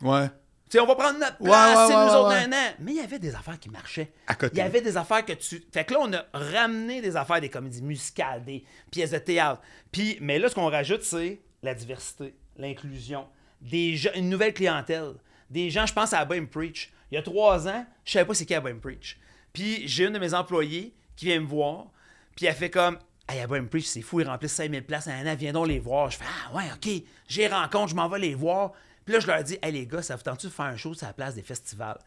avant. 0.00 0.12
Ouais. 0.12 0.28
Tu 0.72 0.78
sais, 0.78 0.82
on 0.82 0.86
va 0.86 0.94
prendre 0.94 1.18
notre 1.18 1.36
place, 1.36 1.78
ouais, 1.80 1.86
c'est 1.86 1.94
ouais, 1.94 2.06
nous 2.06 2.12
autres 2.14 2.34
un 2.34 2.50
an. 2.50 2.74
Mais 2.78 2.92
il 2.92 2.96
y 2.96 3.00
avait 3.00 3.18
des 3.18 3.34
affaires 3.34 3.60
qui 3.60 3.68
marchaient. 3.68 4.10
À 4.26 4.34
côté. 4.34 4.54
Il 4.54 4.58
y 4.58 4.62
avait 4.62 4.80
des 4.80 4.96
affaires 4.96 5.22
que 5.22 5.34
tu. 5.34 5.62
Fait 5.70 5.84
que 5.84 5.92
là, 5.92 6.00
on 6.00 6.10
a 6.14 6.24
ramené 6.32 7.02
des 7.02 7.14
affaires, 7.14 7.42
des 7.42 7.50
comédies 7.50 7.82
musicales, 7.82 8.42
des 8.42 8.64
pièces 8.90 9.10
de 9.10 9.18
théâtre. 9.18 9.60
Puis, 9.90 10.16
mais 10.22 10.38
là, 10.38 10.48
ce 10.48 10.54
qu'on 10.54 10.70
rajoute, 10.70 11.02
c'est 11.02 11.42
la 11.62 11.74
diversité, 11.74 12.34
l'inclusion, 12.56 13.26
des 13.60 13.96
gens, 13.96 14.12
une 14.14 14.30
nouvelle 14.30 14.54
clientèle. 14.54 15.12
Des 15.50 15.68
gens, 15.68 15.84
je 15.84 15.92
pense 15.92 16.14
à 16.14 16.20
Abba 16.20 16.36
Preach. 16.50 16.90
Il 17.10 17.16
y 17.16 17.18
a 17.18 17.22
trois 17.22 17.68
ans, 17.68 17.84
je 18.06 18.12
savais 18.12 18.24
pas 18.24 18.32
c'est 18.32 18.46
qui 18.46 18.54
Abba 18.54 18.72
Preach. 18.72 19.18
Puis 19.52 19.86
j'ai 19.86 20.06
une 20.06 20.14
de 20.14 20.18
mes 20.18 20.32
employés 20.32 20.94
qui 21.16 21.26
vient 21.26 21.40
me 21.40 21.46
voir, 21.46 21.88
puis 22.34 22.46
elle 22.46 22.54
fait 22.54 22.70
comme 22.70 22.96
Hey, 23.28 23.40
Abba 23.40 23.60
Preach, 23.60 23.84
c'est 23.84 24.00
fou, 24.00 24.20
ils 24.20 24.26
remplissent 24.26 24.54
5000 24.54 24.84
places 24.84 25.06
en 25.06 25.10
un 25.10 25.30
an, 25.30 25.36
viens 25.36 25.52
donc 25.52 25.68
les 25.68 25.80
voir. 25.80 26.10
Je 26.10 26.16
fais 26.16 26.24
Ah, 26.26 26.56
ouais, 26.56 26.64
ok, 26.72 27.02
j'ai 27.28 27.46
rencontre, 27.46 27.88
je 27.88 27.94
m'en 27.94 28.08
vais 28.08 28.20
les 28.20 28.34
voir. 28.34 28.72
Puis 29.04 29.14
là, 29.14 29.20
je 29.20 29.26
leur 29.26 29.42
dis 29.42 29.58
Hey, 29.62 29.72
les 29.72 29.86
gars, 29.86 30.02
ça 30.02 30.16
vous 30.16 30.22
tente-tu 30.22 30.46
de 30.46 30.52
faire 30.52 30.66
un 30.66 30.76
show 30.76 30.94
sur 30.94 31.06
la 31.06 31.12
place 31.12 31.34
des 31.34 31.42
festivals? 31.42 31.98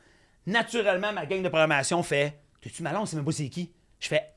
Naturellement, 0.45 1.11
ma 1.13 1.25
gang 1.25 1.41
de 1.41 1.49
programmation 1.49 2.01
fait 2.03 2.39
T'es-tu 2.61 2.83
malin, 2.83 3.01
on 3.01 3.05
sait 3.05 3.15
même 3.15 3.25
pas 3.25 3.31
c'est 3.31 3.49
qui? 3.49 3.71
Je 3.99 4.07
fais 4.07 4.35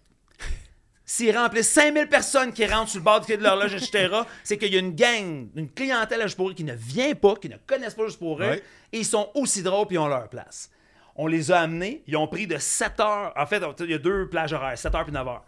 S'ils 1.04 1.34
remplissent 1.34 1.70
5000 1.70 2.06
personnes 2.06 2.52
qui 2.52 2.66
rentrent 2.66 2.90
sur 2.90 2.98
le 2.98 3.04
bord 3.04 3.24
de 3.24 3.34
l'horloge, 3.36 3.72
etc., 3.82 4.14
c'est 4.44 4.59
qu'il 4.59 4.74
y 4.74 4.76
a 4.76 4.80
une 4.80 4.94
gang, 4.94 5.48
une 5.56 5.70
clientèle 5.70 6.20
à 6.20 6.26
Juste 6.26 6.36
pour 6.36 6.50
eux 6.50 6.54
qui 6.54 6.64
ne 6.64 6.74
vient 6.74 7.14
pas, 7.14 7.34
qui 7.36 7.48
ne 7.48 7.56
connaissent 7.66 7.94
pas 7.94 8.04
Juste 8.04 8.18
pour 8.18 8.42
eux, 8.42 8.61
et 8.92 8.98
ils 8.98 9.06
sont 9.06 9.30
aussi 9.34 9.62
drôles 9.62 9.86
puis 9.86 9.96
ils 9.96 10.00
ont 10.00 10.09
leur 10.09 10.28
place. 10.28 10.70
On 11.16 11.26
les 11.26 11.50
a 11.50 11.61
amenés, 11.61 12.04
ils 12.06 12.16
ont 12.16 12.28
pris 12.28 12.46
de 12.46 12.59
7 12.59 13.00
heures. 13.00 13.32
En 13.36 13.46
fait, 13.46 13.62
il 13.80 13.90
y 13.90 13.94
a 13.94 13.98
deux 13.98 14.28
plages 14.28 14.52
horaires, 14.52 14.76
7 14.76 14.94
heures 14.94 15.04
puis 15.04 15.12
9 15.12 15.26
heures. 15.26 15.44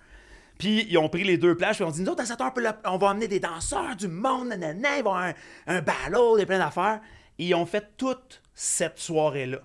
Puis 0.60 0.86
ils 0.88 0.96
ont 0.98 1.08
pris 1.08 1.24
les 1.24 1.36
deux 1.38 1.56
plages, 1.56 1.76
puis 1.76 1.84
on 1.84 1.90
dit, 1.90 2.02
nous 2.02 2.10
autres, 2.12 2.22
à 2.22 2.26
7 2.26 2.40
heures, 2.40 2.52
on 2.84 2.96
va 2.98 3.10
amener 3.10 3.26
des 3.26 3.40
danseurs 3.40 3.96
du 3.96 4.06
monde, 4.06 4.48
nanana, 4.48 4.98
ils 4.98 5.02
vont 5.02 5.12
avoir 5.14 5.34
un, 5.66 5.76
un 5.78 5.82
ballot, 5.82 6.36
des 6.36 6.46
plein 6.46 6.58
d'affaires. 6.58 7.00
Ils 7.38 7.54
ont 7.54 7.66
fait 7.66 7.96
toute 7.96 8.40
cette 8.54 8.98
soirée-là. 8.98 9.58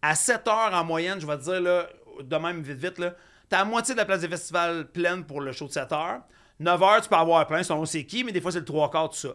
À 0.00 0.14
7 0.14 0.46
heures 0.48 0.72
en 0.72 0.84
moyenne, 0.84 1.20
je 1.20 1.26
vais 1.26 1.36
te 1.36 1.42
dire, 1.42 1.60
là, 1.60 1.86
de 2.22 2.36
même 2.36 2.62
vite, 2.62 2.78
vite, 2.78 2.98
là, 2.98 3.14
t'as 3.48 3.58
la 3.58 3.64
moitié 3.64 3.94
de 3.94 3.98
la 3.98 4.06
place 4.06 4.20
des 4.20 4.28
festivals 4.28 4.86
pleine 4.86 5.24
pour 5.24 5.40
le 5.40 5.52
show 5.52 5.66
de 5.66 5.72
7 5.72 5.92
heures. 5.92 6.20
9 6.60 6.82
heures, 6.82 7.00
tu 7.02 7.08
peux 7.08 7.16
avoir 7.16 7.46
plein, 7.46 7.62
selon 7.62 7.84
c'est 7.84 8.04
qui, 8.04 8.24
mais 8.24 8.32
des 8.32 8.40
fois, 8.40 8.52
c'est 8.52 8.60
le 8.60 8.64
trois 8.64 8.90
quarts, 8.90 9.10
tout 9.10 9.16
ça. 9.16 9.28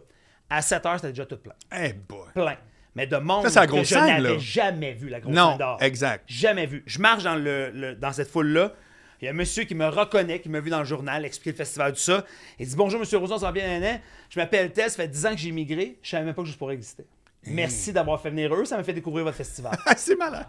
À 0.50 0.62
7 0.62 0.86
heures, 0.86 0.96
c'était 0.96 1.10
déjà 1.10 1.26
tout 1.26 1.38
plein. 1.38 1.54
Eh 1.78 1.94
boy. 1.94 2.28
Plein. 2.34 2.56
Mais 2.96 3.08
de 3.08 3.16
monde 3.18 3.44
Ça, 3.44 3.50
c'est 3.50 3.60
la 3.60 3.68
que 3.68 3.72
grosse 3.72 3.88
je 3.88 3.96
n'avais 3.96 4.40
jamais 4.40 4.94
vu, 4.94 5.08
la 5.10 5.20
grosse 5.22 5.34
Non, 5.34 5.50
scène 5.52 5.58
d'or. 5.60 5.78
exact. 5.82 6.24
Jamais 6.28 6.66
vu. 6.66 6.84
Je 6.86 7.00
marche 7.00 7.24
dans, 7.24 7.36
le, 7.36 7.70
le- 7.70 7.96
dans 7.96 8.12
cette 8.12 8.30
foule-là. 8.30 8.74
Il 9.22 9.26
y 9.26 9.28
a 9.28 9.32
un 9.32 9.36
monsieur 9.36 9.66
qui 9.66 9.76
me 9.76 9.88
reconnaît, 9.88 10.40
qui 10.40 10.50
m'a 10.50 10.60
vu 10.60 10.72
dans 10.72 10.80
le 10.80 10.86
journal, 10.86 11.24
expliquer 11.26 11.52
le 11.52 11.58
festival, 11.58 11.94
tout 11.94 12.00
ça. 12.00 12.26
Il 12.58 12.68
dit 12.68 12.76
Bonjour, 12.76 13.00
monsieur 13.00 13.20
Roson, 13.20 13.38
ça 13.38 13.46
va 13.46 13.52
bien, 13.52 13.80
nan. 13.80 14.02
Je 14.30 14.40
m'appelle 14.40 14.72
Tess, 14.72 14.94
ça 14.94 15.04
fait 15.04 15.08
10 15.08 15.26
ans 15.28 15.32
que 15.32 15.38
j'ai 15.38 15.50
immigré. 15.50 16.00
Je 16.02 16.10
savais 16.10 16.26
même 16.26 16.34
pas 16.34 16.42
que 16.42 16.48
je 16.48 16.58
pourrais 16.58 16.74
exister. 16.74 17.06
Merci 17.46 17.94
d'avoir 17.94 18.20
fait 18.20 18.32
venir 18.32 18.54
eux, 18.56 18.66
ça 18.66 18.78
m'a 18.78 18.84
fait 18.84 18.94
découvrir 18.94 19.24
votre 19.26 19.38
festival. 19.38 19.78
C'est 19.98 20.16
malin. 20.16 20.46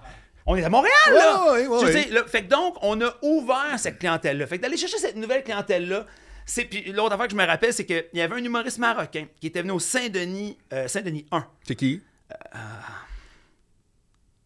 On 0.47 0.57
est 0.57 0.65
à 0.65 0.71
Montréal, 0.71 0.93
là! 1.13 1.53
Ouais, 1.53 1.67
ouais, 1.67 2.03
dire, 2.03 2.15
là, 2.15 2.25
fait 2.27 2.45
que 2.45 2.49
donc, 2.49 2.77
on 2.83 3.01
a 3.01 3.15
ouvert 3.23 3.79
cette 3.79 3.99
clientèle-là. 3.99 4.47
Fait 4.47 4.57
que 4.57 4.63
d'aller 4.63 4.77
chercher 4.77 4.99
cette 4.99 5.17
nouvelle 5.17 5.45
clientèle-là, 5.45 6.07
c'est. 6.45 6.65
Puis 6.65 6.91
l'autre 6.93 7.13
affaire 7.13 7.27
que 7.27 7.33
je 7.33 7.37
me 7.37 7.47
rappelle, 7.47 7.73
c'est 7.73 7.85
qu'il 7.85 8.05
y 8.15 8.21
avait 8.21 8.35
un 8.35 8.45
humoriste 8.45 8.79
marocain 8.79 9.27
qui 9.41 9.47
était 9.47 9.61
venu 9.61 9.73
au 9.73 9.79
Saint-Denis, 9.79 10.59
euh, 10.73 10.89
Saint-Denis 10.89 11.27
1. 11.31 11.47
C'est 11.63 11.77
qui? 11.77 12.03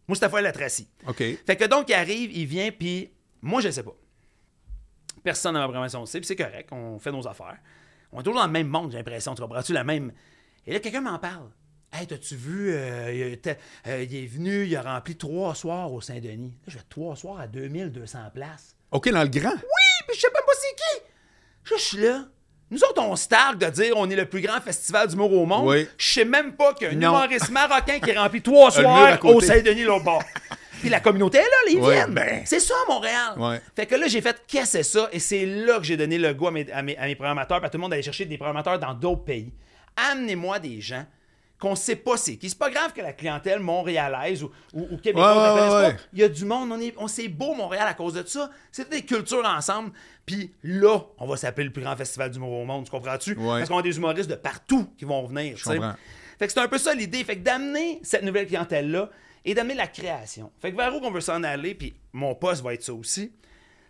Mustapha 0.08 0.40
El 0.40 0.46
Atrassi. 0.46 0.88
OK. 1.06 1.18
Fait 1.18 1.56
que 1.56 1.64
donc, 1.64 1.88
il 1.88 1.94
arrive, 1.94 2.30
il 2.36 2.46
vient, 2.46 2.70
puis 2.70 3.10
moi, 3.40 3.60
je 3.60 3.70
sais 3.70 3.82
pas. 3.82 3.94
Personne 5.26 5.54
dans 5.54 5.58
ma 5.58 5.64
programmation 5.64 5.98
le 5.98 6.06
sait, 6.06 6.20
puis 6.20 6.26
c'est 6.28 6.36
correct, 6.36 6.68
on 6.70 7.00
fait 7.00 7.10
nos 7.10 7.26
affaires. 7.26 7.56
On 8.12 8.20
est 8.20 8.22
toujours 8.22 8.38
dans 8.38 8.46
le 8.46 8.52
même 8.52 8.68
monde, 8.68 8.92
j'ai 8.92 8.98
l'impression, 8.98 9.34
tu 9.34 9.42
comprends-tu, 9.42 9.72
la 9.72 9.82
même... 9.82 10.12
Et 10.68 10.72
là, 10.72 10.78
quelqu'un 10.78 11.00
m'en 11.00 11.18
parle. 11.18 11.48
Hey, 11.92 12.06
t'as-tu 12.06 12.36
vu, 12.36 12.72
euh, 12.72 13.12
il, 13.12 13.22
était- 13.32 13.58
euh, 13.88 14.04
il 14.08 14.14
est 14.14 14.26
venu, 14.28 14.66
il 14.66 14.76
a 14.76 14.82
rempli 14.82 15.16
trois 15.16 15.56
soirs 15.56 15.92
au 15.92 16.00
Saint-Denis. 16.00 16.54
Là, 16.64 16.68
je 16.68 16.78
fais 16.78 16.84
trois 16.88 17.16
soirs 17.16 17.40
à 17.40 17.48
2200 17.48 18.18
places. 18.32 18.76
OK, 18.92 19.08
dans 19.10 19.22
le 19.24 19.28
grand. 19.28 19.50
Puis 19.50 20.14
je 20.14 20.20
sais 20.20 20.28
même 20.32 20.44
pas 20.46 20.52
c'est 20.60 20.76
qui. 20.76 21.02
Je 21.74 21.80
suis 21.82 21.98
là. 22.02 22.24
Nous 22.70 22.78
autres, 22.84 23.02
on 23.02 23.16
se 23.16 23.26
targue 23.26 23.58
de 23.58 23.70
dire 23.70 23.94
on 23.96 24.08
est 24.08 24.14
le 24.16 24.26
plus 24.28 24.40
grand 24.42 24.60
festival 24.60 25.08
d'humour 25.08 25.32
au 25.32 25.44
monde. 25.44 25.66
Oui. 25.68 25.88
Je 25.98 26.08
sais 26.08 26.24
même 26.24 26.54
pas 26.54 26.72
qu'il 26.74 26.86
y 26.86 26.90
a 26.90 26.92
un 26.92 26.96
Non. 26.96 27.08
humoriste 27.16 27.50
marocain 27.50 27.98
qui 27.98 28.12
remplit 28.12 28.42
trois 28.42 28.70
soirs 28.72 29.24
au 29.24 29.40
Saint-Denis, 29.40 29.82
l'autre 29.82 30.04
bord. 30.04 30.22
Puis 30.80 30.88
la 30.88 31.00
communauté 31.00 31.38
est 31.38 31.42
là, 31.42 31.46
là, 31.48 31.70
ils 31.72 31.78
Ouais, 31.80 31.94
viennent. 31.94 32.14
ben. 32.14 32.42
C'est 32.44 32.60
ça, 32.60 32.74
Montréal. 32.88 33.34
Ouais. 33.38 33.60
Fait 33.74 33.86
que 33.86 33.94
là, 33.94 34.06
j'ai 34.08 34.20
fait 34.20 34.40
qu'est-ce 34.46 34.64
que 34.64 34.68
c'est 34.68 34.82
ça? 34.82 35.08
Et 35.12 35.18
c'est 35.18 35.46
là 35.46 35.78
que 35.78 35.84
j'ai 35.84 35.96
donné 35.96 36.18
le 36.18 36.32
goût 36.34 36.48
à 36.48 36.50
mes, 36.50 36.70
à 36.70 36.82
mes- 36.82 36.96
à 36.96 37.06
mes 37.06 37.14
programmateurs, 37.14 37.58
puis 37.58 37.66
à 37.66 37.70
tout 37.70 37.78
le 37.78 37.82
monde 37.82 37.90
d'aller 37.90 38.02
chercher 38.02 38.24
des 38.26 38.36
programmateurs 38.36 38.78
dans 38.78 38.94
d'autres 38.94 39.24
pays. 39.24 39.52
Amenez-moi 39.96 40.58
des 40.58 40.80
gens 40.80 41.04
qu'on 41.58 41.74
sait 41.74 41.96
pas 41.96 42.18
c'est 42.18 42.36
qui. 42.36 42.50
C'est 42.50 42.58
pas 42.58 42.68
grave 42.70 42.92
que 42.92 43.00
la 43.00 43.14
clientèle 43.14 43.60
montréalaise 43.60 44.42
ou, 44.42 44.50
ou, 44.74 44.82
ou 44.92 44.96
québécoise 44.98 45.34
Ouais, 45.36 45.42
ne 45.42 45.52
ouais, 45.54 45.58
connaisse 45.58 45.74
ouais, 45.88 45.94
pas. 45.96 46.02
Il 46.12 46.18
y 46.18 46.22
a 46.22 46.28
du 46.28 46.44
monde, 46.44 46.70
on, 46.70 46.78
est, 46.80 46.94
on 46.98 47.08
s'est 47.08 47.28
beau 47.28 47.54
Montréal 47.54 47.86
à 47.88 47.94
cause 47.94 48.12
de 48.12 48.22
ça. 48.26 48.50
C'est 48.70 48.90
des 48.90 49.00
cultures 49.02 49.44
ensemble. 49.46 49.90
Puis 50.26 50.52
là, 50.62 51.00
on 51.18 51.26
va 51.26 51.36
s'appeler 51.38 51.64
le 51.64 51.72
plus 51.72 51.82
grand 51.82 51.96
festival 51.96 52.30
d'humour 52.30 52.52
au 52.52 52.64
monde, 52.66 52.84
tu 52.84 52.90
comprends-tu? 52.90 53.34
Parce 53.36 53.68
qu'on 53.70 53.78
a 53.78 53.82
des 53.82 53.96
humoristes 53.96 54.28
de 54.28 54.34
partout 54.34 54.86
qui 54.98 55.06
vont 55.06 55.24
venir. 55.26 55.56
Fait 56.38 56.46
que 56.46 56.52
c'est 56.52 56.60
un 56.60 56.68
peu 56.68 56.76
ça 56.76 56.92
l'idée. 56.92 57.24
Fait 57.24 57.36
que 57.36 57.42
d'amener 57.42 58.00
cette 58.02 58.22
nouvelle 58.22 58.46
clientèle-là 58.46 59.08
et 59.46 59.54
d'amener 59.54 59.74
la 59.74 59.86
création. 59.86 60.52
Fait 60.60 60.70
que 60.72 60.76
vers 60.76 60.94
où 60.94 60.98
on 61.02 61.10
veut 61.10 61.20
s'en 61.22 61.42
aller, 61.42 61.74
puis 61.74 61.94
mon 62.12 62.34
poste 62.34 62.62
va 62.62 62.74
être 62.74 62.82
ça 62.82 62.92
aussi, 62.92 63.32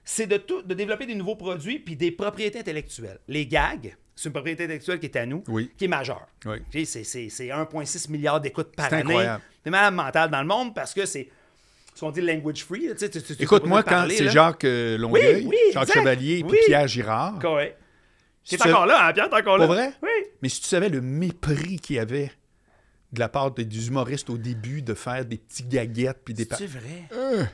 c'est 0.04 0.28
de, 0.28 0.36
tout, 0.36 0.62
de 0.62 0.74
développer 0.74 1.06
des 1.06 1.14
nouveaux 1.16 1.34
produits 1.34 1.80
puis 1.80 1.96
des 1.96 2.12
propriétés 2.12 2.60
intellectuelles. 2.60 3.18
Les 3.26 3.46
gags, 3.46 3.96
c'est 4.14 4.28
une 4.28 4.32
propriété 4.32 4.62
intellectuelle 4.64 5.00
qui 5.00 5.06
est 5.06 5.16
à 5.16 5.26
nous, 5.26 5.42
Oui. 5.48 5.72
qui 5.76 5.86
est 5.86 5.88
majeure. 5.88 6.28
Oui. 6.44 6.58
C'est, 6.84 7.02
c'est, 7.04 7.28
c'est 7.28 7.48
1,6 7.48 8.10
milliard 8.10 8.40
d'écoutes 8.40 8.76
par 8.76 8.88
C'est 8.88 8.96
année. 8.96 9.02
incroyable. 9.10 9.42
C'est 9.64 9.70
malade 9.70 9.94
mental 9.94 10.30
dans 10.30 10.40
le 10.42 10.46
monde 10.46 10.74
parce 10.74 10.94
que 10.94 11.04
c'est 11.06 11.28
ce 11.94 12.00
qu'on 12.00 12.10
dit 12.12 12.20
language 12.20 12.62
free. 12.64 12.86
là, 12.86 12.92
tu 12.94 13.00
sais, 13.00 13.10
tu- 13.10 13.22
tu- 13.22 13.34
tu 13.36 13.42
Écoute, 13.42 13.62
peux 13.62 13.68
moi, 13.68 13.82
pas 13.82 13.90
quand 13.90 13.96
parler, 13.96 14.14
c'est 14.16 14.24
là. 14.24 14.30
Jacques 14.30 14.64
euh, 14.64 14.96
Longueuil, 14.98 15.44
Oui, 15.46 15.56
Jacques 15.72 15.84
exact. 15.88 15.98
Chevalier 16.00 16.44
puis 16.46 16.58
Pierre 16.66 16.86
Girard, 16.86 17.38
Correct. 17.40 17.76
T'es 18.48 18.58
Tu 18.58 18.68
encore 18.68 18.86
là, 18.86 19.08
hein, 19.08 19.12
Pierre? 19.12 19.28
T'es 19.28 19.34
encore 19.36 19.58
là? 19.58 19.66
Pas 19.66 19.74
vrai? 19.74 19.92
Oui. 20.02 20.08
mais 20.40 20.48
si 20.48 20.60
tu 20.60 20.68
savais 20.68 20.88
le 20.88 21.00
mépris 21.00 21.76
qu'il 21.80 21.96
y 21.96 21.98
avait 21.98 22.30
de 23.12 23.20
la 23.20 23.28
part 23.28 23.50
des 23.52 23.88
humoristes 23.88 24.28
au 24.30 24.36
début 24.36 24.82
de 24.82 24.94
faire 24.94 25.24
des 25.24 25.36
petits 25.38 25.62
gaguettes 25.64 26.20
puis 26.24 26.34
des... 26.34 26.46
C'est 26.50 26.66
vrai? 26.66 27.04
Euh, 27.12 27.44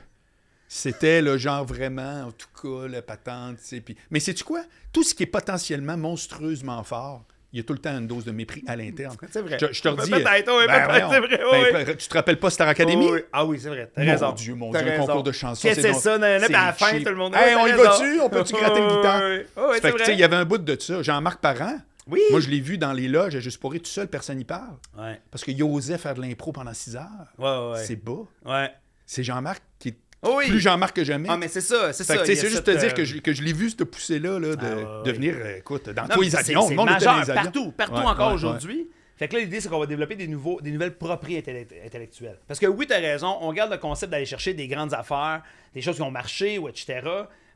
C'était 0.67 1.21
le 1.21 1.37
genre 1.37 1.63
vraiment, 1.65 2.23
en 2.27 2.31
tout 2.31 2.47
cas, 2.61 2.87
la 2.87 3.01
patente. 3.01 3.57
Puis... 3.85 3.95
Mais 4.09 4.19
sais-tu 4.19 4.43
quoi? 4.43 4.63
Tout 4.91 5.03
ce 5.03 5.13
qui 5.13 5.23
est 5.23 5.27
potentiellement 5.27 5.95
monstrueusement 5.97 6.83
fort, 6.83 7.23
il 7.51 7.57
y 7.57 7.59
a 7.59 7.63
tout 7.63 7.73
le 7.73 7.79
temps 7.79 7.95
une 7.95 8.07
dose 8.07 8.25
de 8.25 8.31
mépris 8.31 8.63
à 8.65 8.75
l'interne. 8.75 9.15
C'est 9.31 9.41
vrai. 9.43 9.59
Je, 9.61 9.71
je 9.71 9.81
te 9.83 9.87
redis... 9.87 10.09
Peut-être, 10.09 10.51
oui, 10.51 10.65
ben, 10.65 10.73
peut-être, 10.73 10.89
voyons. 10.89 11.09
c'est 11.11 11.19
vrai, 11.19 11.39
oui, 11.51 11.85
Ben. 11.85 11.95
Tu 11.95 12.07
te 12.07 12.13
rappelles 12.15 12.39
pas 12.39 12.49
Star 12.49 12.67
Academy? 12.67 13.07
Oui. 13.11 13.19
Ah 13.31 13.45
oui, 13.45 13.59
c'est 13.61 13.69
vrai. 13.69 13.91
T'as 13.93 14.03
Mon 14.03 14.11
raison. 14.11 14.31
Dieu, 14.31 14.55
mon 14.55 14.71
Dieu, 14.71 14.79
un 14.79 14.83
raison. 14.83 15.05
concours 15.05 15.23
de 15.23 15.31
chansons. 15.31 15.67
Qu'est-ce 15.67 15.81
que 15.81 15.93
c'est 15.93 15.93
ça, 15.93 16.17
puis 16.17 16.55
à 16.55 16.65
la 16.65 16.73
fin, 16.73 16.97
tout 16.99 17.09
le 17.09 17.15
monde. 17.15 17.35
Hey, 17.35 17.55
on 17.55 17.67
y 17.67 17.71
va-tu? 17.73 18.19
On 18.21 18.29
peut-tu 18.29 18.53
gratter 18.53 18.79
une 18.79 18.87
guitare? 18.97 19.21
Oui, 19.55 19.77
c'est 19.79 19.91
vrai. 19.91 20.13
il 20.13 20.19
y 20.19 20.23
avait 20.23 20.35
un 20.35 20.45
bout 20.45 20.57
de 20.57 20.79
ça. 20.81 21.03
Jean-Marc 21.03 21.39
Parent, 21.41 21.77
Oui. 22.07 22.19
moi, 22.31 22.39
je 22.39 22.49
l'ai 22.49 22.59
vu 22.59 22.77
dans 22.77 22.93
les 22.93 23.07
loges, 23.07 23.39
Juste 23.39 23.59
pour 23.59 23.73
tout 23.73 23.79
seul, 23.85 24.07
personne 24.07 24.37
n'y 24.37 24.43
parle. 24.43 24.75
Ouais, 24.97 25.21
Parce 25.31 25.43
qu'il 25.43 25.61
osait 25.63 25.97
faire 25.97 26.13
de 26.15 26.21
l'impro 26.21 26.51
pendant 26.51 26.73
six 26.73 26.95
heures. 26.95 27.03
ouais, 27.37 27.71
ouais. 27.73 27.85
C'est. 27.85 27.99
Ouais. 28.45 28.71
C'est 29.05 29.23
Jean-Marc 29.23 29.61
qui 29.79 29.89
est 29.89 29.97
Oh 30.25 30.35
oui. 30.37 30.47
plus 30.47 30.59
Jean-Marc 30.59 30.95
que 30.95 31.03
jamais. 31.03 31.27
Ah, 31.29 31.35
mais 31.35 31.49
c'est 31.49 31.59
ça, 31.61 31.91
c'est 31.91 32.05
ça. 32.05 32.23
c'est 32.25 32.35
juste 32.35 32.55
cette, 32.55 32.63
te 32.65 32.71
dire 32.71 32.91
euh, 32.91 32.93
que 32.93 33.03
je, 33.03 33.17
que 33.19 33.33
je 33.33 33.41
l'ai 33.43 33.51
vu, 33.51 33.69
ce 33.69 33.83
poussé-là, 33.83 34.39
là, 34.39 34.55
de 34.55 34.65
Ah, 34.65 34.75
ouais. 34.75 35.03
devenir, 35.05 35.35
euh, 35.37 35.57
écoute, 35.57 35.89
dans 35.89 36.03
Non, 36.03 36.15
tous 36.15 36.21
les 36.21 36.29
c'est- 36.29 36.37
avions. 36.37 36.69
Le 36.69 36.75
monde 36.77 36.89
était 36.91 37.03
dans 37.05 37.19
les 37.19 37.29
avions. 37.29 37.43
partout, 37.43 37.71
partout 37.73 37.95
encore 37.95 38.33
aujourd'hui. 38.33 38.87
Fait 39.17 39.27
que 39.27 39.35
là, 39.35 39.41
l'idée, 39.41 39.59
c'est 39.59 39.67
qu'on 39.69 39.79
va 39.79 39.85
développer 39.85 40.15
des, 40.15 40.27
nouveaux, 40.27 40.59
des 40.61 40.71
nouvelles 40.71 40.95
propriétés 40.97 41.51
intellect- 41.51 41.85
intellectuelles. 41.85 42.39
Parce 42.47 42.59
que 42.59 42.65
oui, 42.67 42.87
tu 42.87 42.93
as 42.93 42.97
raison, 42.99 43.37
on 43.41 43.51
garde 43.53 43.71
le 43.71 43.77
concept 43.77 44.11
d'aller 44.11 44.25
chercher 44.25 44.53
des 44.53 44.67
grandes 44.69 44.93
affaires, 44.93 45.43
des 45.73 45.81
choses 45.81 45.97
qui 45.97 46.01
ont 46.01 46.09
marché, 46.11 46.57
ou 46.57 46.67
etc. 46.69 47.01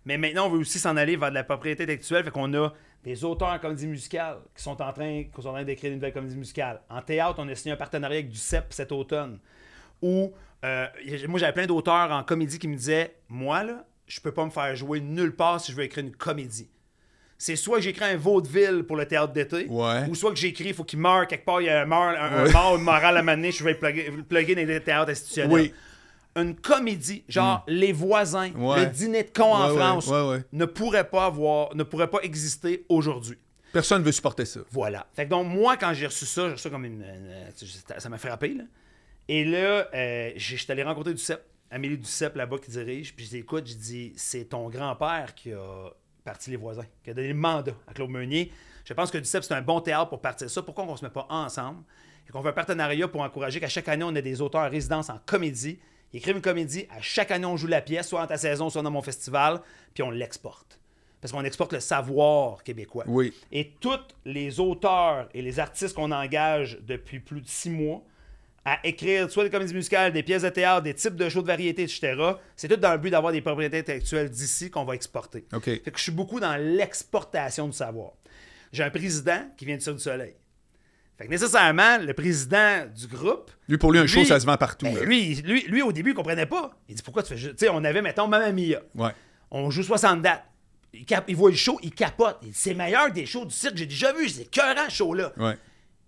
Mais 0.08 0.18
maintenant, 0.18 0.48
on 0.48 0.50
veut 0.50 0.60
aussi 0.60 0.80
s'en 0.80 0.96
aller 0.96 1.18
vers 1.18 1.30
de 1.30 1.36
la 1.36 1.44
propriété 1.44 1.84
intellectuelle. 1.84 2.24
Fait 2.24 2.32
qu'on 2.32 2.54
a 2.54 2.74
des 3.04 3.26
auteurs 3.26 3.50
en 3.50 3.60
comédie 3.60 3.88
musicale 3.88 4.38
qui 4.56 4.64
sont 4.64 4.82
en 4.82 4.94
train, 4.94 5.24
qui 5.24 5.42
sont 5.42 5.50
en 5.50 5.54
train 5.54 5.66
d'écrire 5.66 5.90
une 5.92 5.98
nouvelle 5.98 6.14
comédie 6.14 6.38
musicale. 6.38 6.80
En 6.90 7.02
théâtre, 7.02 7.36
on 7.40 7.48
a 7.50 7.56
signé 7.56 7.74
un 7.74 7.78
partenariat 7.78 8.20
avec 8.20 8.30
du 8.30 8.38
CEP 8.38 8.68
cet 8.70 8.94
automne. 8.94 9.38
Où, 10.02 10.32
euh, 10.64 10.88
moi, 11.28 11.40
j'avais 11.40 11.52
plein 11.52 11.66
d'auteurs 11.66 12.10
en 12.12 12.24
comédie 12.24 12.58
qui 12.58 12.70
me 12.70 12.76
disaient 12.78 13.16
Moi, 13.28 13.64
là, 13.66 13.86
je 14.08 14.22
peux 14.22 14.32
pas 14.32 14.46
me 14.46 14.50
faire 14.50 14.74
jouer 14.78 15.02
nulle 15.02 15.36
part 15.36 15.60
si 15.60 15.74
je 15.74 15.78
veux 15.78 15.84
écrire 15.84 16.06
une 16.06 16.16
comédie 16.16 16.70
c'est 17.40 17.56
soit 17.56 17.78
que 17.78 17.84
j'écris 17.84 18.04
un 18.06 18.18
vaudeville 18.18 18.84
pour 18.88 18.96
le 18.96 19.06
théâtre 19.06 19.32
d'été, 19.32 19.68
Ouais. 19.70 20.08
ou 20.10 20.16
soit 20.16 20.32
que 20.32 20.38
j'écris, 20.38 20.70
il 20.70 20.74
faut 20.74 20.84
qu'il 20.84 20.98
meure 20.98 21.28
quelque 21.28 21.46
part, 21.46 21.62
il 21.62 21.66
y 21.66 21.70
a 21.70 21.84
un, 21.84 21.86
mort, 21.86 22.02
un, 22.02 22.16
un 22.16 22.44
Ouais. 22.46 22.52
mort, 22.52 22.78
une 22.78 22.82
morale 22.82 23.16
à 23.16 23.22
m'amener, 23.22 23.52
je 23.52 23.64
vais 23.64 23.74
le 23.74 23.78
plugger, 23.78 24.12
plugger 24.28 24.56
dans 24.56 24.66
les 24.68 24.82
théâtres 24.82 25.12
institutionnels. 25.12 25.52
Oui. 25.54 25.74
Une 26.38 26.56
comédie, 26.56 27.24
genre 27.28 27.64
Les 27.68 27.92
Voisins, 27.92 28.52
Ouais. 28.54 28.86
le 28.86 28.92
dîner 28.92 29.24
de 29.24 29.30
con 29.32 29.52
en 29.54 29.70
Ouais, 29.72 29.76
France, 29.78 30.12
ne 30.54 30.66
pourrait 30.66 31.10
pas 31.10 31.26
avoir, 31.26 31.76
ne 31.76 31.84
pourrait 31.84 32.10
pas 32.10 32.20
exister 32.22 32.86
aujourd'hui. 32.90 33.38
Personne 33.74 34.00
ne 34.02 34.06
veut 34.06 34.12
supporter 34.12 34.46
ça. 34.46 34.60
Voilà. 34.72 35.08
Fait 35.14 35.26
que 35.26 35.30
donc, 35.32 35.48
moi, 35.48 35.78
quand 35.78 35.94
j'ai 35.94 36.06
reçu 36.08 36.26
ça, 36.26 36.44
j'ai 36.48 36.52
reçu 36.54 36.64
ça 36.64 36.70
comme 36.70 36.86
une. 36.86 37.02
une- 37.04 38.00
ça- 38.00 38.10
m'a 38.10 38.18
frappé, 38.18 38.54
là. 38.54 38.64
Et 39.28 39.44
là, 39.44 39.88
euh, 39.94 40.32
j'étais 40.36 40.72
allé 40.72 40.84
rencontrer 40.84 41.14
Duceppe, 41.14 41.44
Amélie 41.70 41.98
Duceppe, 41.98 42.36
là-bas, 42.36 42.58
qui 42.60 42.72
dirige. 42.72 43.14
Puis 43.16 43.26
je 43.26 43.30
dis, 43.32 43.38
écoute, 43.40 43.68
je 43.68 43.76
dis, 43.76 44.14
c'est 44.16 44.46
ton 44.46 44.70
grand-père 44.70 45.36
qui 45.36 45.52
a 45.52 45.90
parti 46.24 46.50
les 46.50 46.56
voisins, 46.56 46.86
qui 47.04 47.10
a 47.10 47.14
donné 47.14 47.28
le 47.30 47.34
mandat 47.34 47.74
à 47.88 47.94
Claude 47.94 48.10
Meunier. 48.10 48.52
Je 48.86 48.94
pense 48.94 49.12
que 49.12 49.18
Duceppe, 49.18 49.44
c'est 49.44 49.54
un 49.54 49.62
bon 49.62 49.82
théâtre 49.82 50.10
pour 50.10 50.22
partir 50.22 50.50
ça. 50.50 50.62
Pourquoi 50.62 50.86
on 50.86 50.92
ne 50.94 50.98
se 50.98 51.04
met 51.04 51.12
pas 51.12 51.26
ensemble 51.30 51.82
et 52.28 52.32
qu'on 52.32 52.42
fait 52.42 52.50
un 52.50 52.54
partenariat 52.54 53.08
pour 53.10 53.22
encourager 53.22 53.60
qu'à 53.60 53.68
chaque 53.68 53.90
année, 53.90 54.06
on 54.06 54.16
ait 54.16 54.22
des 54.22 54.40
auteurs 54.42 54.62
en 54.62 54.70
résidence 54.70 55.10
en 55.10 55.20
comédie? 55.26 55.78
Ils 56.14 56.18
écrivent 56.18 56.36
une 56.36 56.42
comédie, 56.42 56.88
à 56.90 57.02
chaque 57.02 57.32
année, 57.32 57.46
on 57.46 57.58
joue 57.58 57.68
la 57.68 57.82
pièce, 57.82 58.08
soit 58.08 58.22
dans 58.22 58.28
ta 58.28 58.38
saison, 58.38 58.70
soit 58.70 58.82
dans 58.82 58.92
mon 58.92 59.02
festival, 59.02 59.62
puis 59.94 60.04
on 60.04 60.10
l'exporte. 60.12 60.80
Parce 61.20 61.32
qu'on 61.32 61.44
exporte 61.44 61.74
le 61.74 61.80
savoir 61.80 62.64
québécois. 62.64 63.04
Oui. 63.08 63.34
Et 63.52 63.74
tous 63.80 64.00
les 64.24 64.60
auteurs 64.60 65.28
et 65.34 65.42
les 65.42 65.60
artistes 65.60 65.96
qu'on 65.96 66.12
engage 66.12 66.80
depuis 66.82 67.20
plus 67.20 67.42
de 67.42 67.48
six 67.48 67.70
mois 67.70 68.04
à 68.64 68.80
écrire 68.86 69.32
soit 69.32 69.46
des 69.46 69.50
comédies 69.50 69.74
musicales, 69.74 70.12
des 70.12 70.24
pièces 70.24 70.42
de 70.44 70.50
théâtre, 70.50 70.84
des 70.84 70.94
types 70.94 71.16
de 71.16 71.30
shows 71.30 71.42
de 71.42 71.48
variété, 71.48 71.84
etc., 71.84 72.16
c'est 72.56 72.68
tout 72.68 72.76
dans 72.76 72.92
le 72.92 72.98
but 72.98 73.10
d'avoir 73.10 73.32
des 73.32 73.42
propriétés 73.42 73.80
intellectuelles 73.80 74.30
d'ici 74.30 74.70
qu'on 74.70 74.84
va 74.84 74.94
exporter. 74.94 75.46
OK. 75.54 75.64
Fait 75.64 75.80
que 75.80 75.98
je 75.98 76.04
suis 76.04 76.12
beaucoup 76.12 76.42
dans 76.42 76.56
l'exportation 76.58 77.68
du 77.68 77.74
savoir. 77.74 78.12
J'ai 78.74 78.84
un 78.84 78.90
président 78.90 79.50
qui 79.56 79.66
vient 79.66 79.78
du 79.78 79.84
Cirque 79.84 79.96
du 79.96 80.04
Soleil. 80.04 80.36
Fait 81.18 81.26
que 81.26 81.30
nécessairement, 81.32 81.98
le 81.98 82.14
président 82.14 82.86
du 82.96 83.08
groupe, 83.08 83.50
Lui, 83.68 83.78
pour 83.80 83.92
lui, 83.92 84.00
un 84.00 84.06
show, 84.08 84.24
ça 84.24 84.40
se 84.40 84.46
vend 84.46 84.56
partout. 84.58 84.86
ben, 84.86 85.00
lui, 85.04 85.34
lui, 85.42 85.64
lui, 85.64 85.82
au 85.82 85.92
début, 85.92 86.12
il 86.12 86.14
comprenait 86.16 86.46
pas. 86.46 86.72
Il 86.88 86.96
dit 86.96 87.02
pourquoi 87.02 87.24
tu 87.24 87.36
fais. 87.36 87.50
Tu 87.52 87.54
sais, 87.58 87.70
on 87.70 87.84
avait, 87.84 88.02
mettons, 88.04 88.28
Mamma 88.28 88.52
Mia. 88.52 88.82
Ouais. 88.94 89.10
On 89.50 89.72
joue 89.72 89.82
60 89.84 90.22
dates. 90.22 90.44
Il, 90.94 91.06
cap- 91.06 91.26
il 91.28 91.36
voit 91.36 91.50
le 91.50 91.56
show, 91.56 91.80
il 91.82 91.92
capote. 91.92 92.38
Il 92.44 92.50
dit 92.50 92.58
c'est 92.58 92.74
meilleur 92.76 93.12
des 93.12 93.26
shows 93.26 93.46
du 93.46 93.54
cirque 93.54 93.74
que 93.74 93.80
j'ai 93.80 93.86
déjà 93.88 94.14
vu. 94.14 94.30
C'est 94.30 94.46
cœurant, 94.46 94.86
ce 94.90 94.96
show-là. 94.96 95.32
Ouais. 95.38 95.58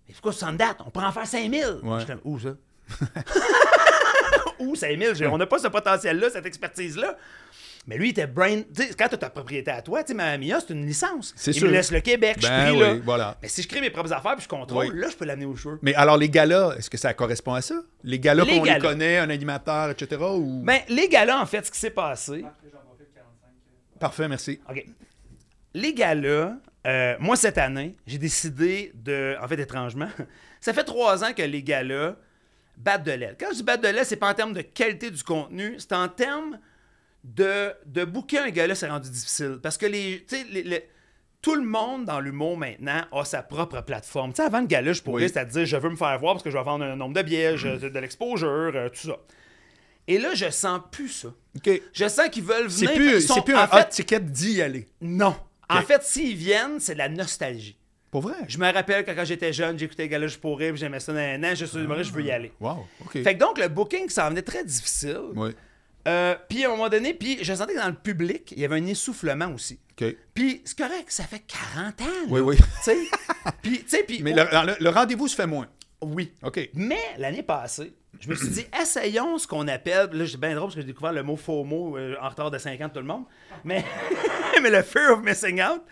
Mais 0.08 0.14
pourquoi 0.14 0.32
60 0.32 0.56
dates? 0.56 0.78
On 0.86 0.90
pourrait 0.90 1.06
en 1.06 1.12
faire 1.12 1.26
5000. 1.26 1.64
Ouais. 1.82 2.04
Comme, 2.06 2.20
où 2.24 2.38
ça? 2.38 2.50
où 4.58 4.74
5000? 4.74 5.14
J'ai- 5.14 5.26
On 5.26 5.38
n'a 5.38 5.46
pas 5.46 5.58
ce 5.58 5.68
potentiel-là, 5.68 6.30
cette 6.30 6.46
expertise-là. 6.46 7.16
Mais 7.90 7.98
lui, 7.98 8.06
il 8.06 8.10
était 8.12 8.28
brain. 8.28 8.62
Tu 8.72 8.84
sais, 8.84 8.94
quand 8.96 9.08
tu 9.08 9.16
as 9.16 9.18
ta 9.18 9.30
propriété 9.30 9.68
à 9.72 9.82
toi, 9.82 10.04
tu 10.04 10.14
sais, 10.14 10.50
c'est 10.60 10.70
une 10.72 10.86
licence. 10.86 11.32
C'est 11.34 11.50
il 11.50 11.54
sûr. 11.58 11.66
me 11.66 11.72
laisse 11.72 11.90
le 11.90 11.98
Québec, 12.00 12.36
je 12.40 12.46
Ben 12.46 12.66
suis 12.68 12.76
pris 12.76 12.82
oui, 12.84 12.96
là. 12.98 13.00
voilà. 13.04 13.36
Mais 13.42 13.48
si 13.48 13.62
je 13.62 13.66
crée 13.68 13.80
mes 13.80 13.90
propres 13.90 14.12
affaires 14.12 14.36
puis 14.36 14.44
je 14.44 14.48
contrôle, 14.48 14.86
Oui. 14.92 15.00
là, 15.00 15.08
je 15.10 15.16
peux 15.16 15.24
l'amener 15.24 15.46
au 15.46 15.56
show. 15.56 15.76
Mais 15.82 15.92
alors, 15.96 16.16
les 16.16 16.28
galas, 16.30 16.76
est-ce 16.78 16.88
que 16.88 16.96
ça 16.96 17.12
correspond 17.14 17.52
à 17.54 17.62
ça? 17.62 17.82
Les 18.04 18.20
galas 18.20 18.44
Les 18.44 18.58
qu'on 18.58 18.62
les 18.64 18.70
galas. 18.70 18.80
connaît, 18.88 19.18
un 19.18 19.28
animateur, 19.28 19.90
etc. 19.90 20.22
Ou... 20.22 20.62
Ben, 20.62 20.78
les 20.88 21.08
gars-là, 21.08 21.42
en 21.42 21.46
fait, 21.46 21.66
ce 21.66 21.72
qui 21.72 21.80
s'est 21.80 21.90
passé. 21.90 22.44
Parfait, 23.98 24.28
merci. 24.28 24.60
OK. 24.70 24.84
Les 25.74 25.92
gars-là, 25.92 26.58
euh, 26.86 27.16
moi, 27.18 27.34
cette 27.34 27.58
année, 27.58 27.96
j'ai 28.06 28.18
décidé 28.18 28.92
de. 28.94 29.36
En 29.42 29.48
fait, 29.48 29.58
étrangement, 29.60 30.08
ça 30.60 30.72
fait 30.72 30.84
trois 30.84 31.24
ans 31.24 31.32
que 31.36 31.42
les 31.42 31.62
gars-là 31.64 32.14
battent 32.76 33.04
de 33.04 33.12
l'aile. 33.12 33.36
Quand 33.38 33.48
je 33.50 33.56
dis 33.56 33.62
battent 33.62 33.82
de 33.82 33.88
l'aile, 33.88 34.06
c'est 34.06 34.16
pas 34.16 34.30
en 34.30 34.34
termes 34.34 34.52
de 34.52 34.62
qualité 34.62 35.10
du 35.10 35.22
contenu, 35.22 35.74
c'est 35.78 35.92
en 35.92 36.08
termes 36.08 36.58
de, 37.24 37.72
de 37.86 38.04
booker 38.04 38.38
un 38.38 38.50
gars-là, 38.50 38.74
c'est 38.74 38.88
rendu 38.88 39.10
difficile. 39.10 39.58
Parce 39.62 39.76
que 39.76 39.86
les, 39.86 40.24
les- 40.50 40.62
les- 40.62 40.88
tout 41.42 41.54
le 41.54 41.64
monde 41.64 42.04
dans 42.04 42.20
l'humour 42.20 42.56
maintenant 42.58 43.02
a 43.12 43.24
sa 43.24 43.42
propre 43.42 43.80
plateforme. 43.80 44.32
Tu 44.32 44.36
sais, 44.36 44.42
avant 44.42 44.60
le 44.60 44.66
gala, 44.66 44.92
je 44.92 45.02
pourrais, 45.02 45.22
Oui. 45.24 45.28
c'est-à-dire, 45.28 45.64
je 45.66 45.76
veux 45.76 45.90
me 45.90 45.96
faire 45.96 46.18
voir 46.18 46.34
parce 46.34 46.42
que 46.44 46.50
je 46.50 46.56
vais 46.58 46.64
vendre 46.64 46.84
un 46.84 46.96
nombre 46.96 47.14
de 47.14 47.22
billets, 47.22 47.56
je- 47.56 47.76
de, 47.76 47.88
de 47.88 47.98
l'exposure, 47.98 48.48
euh, 48.74 48.88
tout 48.88 49.08
ça. 49.08 49.16
Et 50.08 50.18
là, 50.18 50.34
je 50.34 50.50
sens 50.50 50.80
plus 50.90 51.08
ça. 51.08 51.28
OK. 51.56 51.80
Je 51.92 52.08
sens 52.08 52.28
qu'ils 52.30 52.42
veulent 52.44 52.70
C'est 52.70 52.86
venir. 52.86 52.96
plus, 52.96 53.14
ils 53.16 53.22
sont- 53.22 53.34
c'est 53.34 53.42
plus 53.44 53.54
en 53.54 53.60
un 53.60 53.66
fait, 53.68 53.80
hot 53.80 53.90
ticket 53.90 54.20
d'y 54.20 54.60
aller. 54.60 54.88
Non. 55.00 55.34
En 55.68 55.82
fait, 55.82 56.02
s'ils 56.02 56.36
viennent, 56.36 56.80
c'est 56.80 56.94
de 56.94 56.98
la 56.98 57.08
nostalgie. 57.08 57.76
Pour 58.10 58.22
vrai? 58.22 58.34
Je 58.48 58.58
me 58.58 58.72
rappelle 58.72 59.04
quand 59.04 59.24
j'étais 59.24 59.52
jeune, 59.52 59.78
j'écoutais 59.78 60.08
Gala 60.08 60.26
Je 60.26 60.36
pourrais, 60.36 60.74
j'aimais 60.74 60.98
ça 60.98 61.12
dans 61.12 61.18
un 61.20 61.44
an, 61.44 61.54
je 61.54 61.64
suis 61.64 61.78
humoriste, 61.78 62.10
je 62.10 62.14
veux 62.16 62.24
y 62.24 62.32
aller. 62.32 62.50
Wow, 62.58 62.88
OK. 63.02 63.22
Fait 63.22 63.34
que 63.34 63.38
donc, 63.38 63.56
le 63.56 63.68
booking, 63.68 64.08
ça 64.08 64.26
en 64.26 64.30
venait 64.30 64.42
très 64.42 64.64
difficile. 64.64 65.20
Oui, 65.36 65.50
Euh, 66.08 66.34
puis 66.48 66.64
à 66.64 66.68
un 66.68 66.70
moment 66.70 66.88
donné, 66.88 67.12
puis 67.14 67.38
je 67.42 67.52
sentais 67.54 67.74
que 67.74 67.78
dans 67.78 67.86
le 67.88 67.94
public, 67.94 68.52
il 68.52 68.60
y 68.60 68.64
avait 68.64 68.76
un 68.76 68.86
essoufflement 68.86 69.52
aussi. 69.52 69.78
OK. 70.00 70.16
Puis 70.34 70.62
c'est 70.64 70.78
correct, 70.78 71.06
ça 71.10 71.24
fait 71.24 71.42
40 71.74 72.00
ans. 72.00 72.04
là. 72.04 72.10
Oui, 72.28 72.40
oui. 72.40 72.56
Tu 72.56 72.62
sais? 72.82 72.96
Puis, 73.62 73.82
tu 73.82 73.88
sais, 73.88 74.02
puis. 74.04 74.22
Mais 74.22 74.32
on- 74.32 74.36
le, 74.36 74.66
le- 74.72 74.76
le 74.84 74.90
rendez-vous 74.90 75.28
se 75.28 75.34
fait 75.34 75.46
moins. 75.46 75.66
Oui. 76.02 76.32
OK. 76.42 76.70
Mais 76.74 77.00
l'année 77.18 77.42
passée, 77.42 77.92
je 78.18 78.28
me 78.30 78.34
suis 78.34 78.48
dit, 78.48 78.66
essayons 78.80 79.36
ce 79.38 79.46
qu'on 79.46 79.68
appelle. 79.68 80.08
Là, 80.12 80.24
j'ai 80.24 80.38
bien 80.38 80.54
drôle 80.54 80.68
parce 80.68 80.74
que 80.76 80.80
j'ai 80.80 80.86
découvert 80.86 81.12
le 81.12 81.22
mot 81.22 81.36
faux 81.36 81.64
mot 81.64 81.96
euh, 81.98 82.16
en 82.22 82.28
retard 82.30 82.50
de 82.50 82.56
50 82.58 82.92
tout 82.94 83.00
le 83.00 83.04
monde. 83.06 83.24
Mais, 83.64 83.84
mais 84.62 84.70
le 84.70 84.82
fear 84.82 85.12
of 85.12 85.22
missing 85.22 85.60
out. 85.62 85.82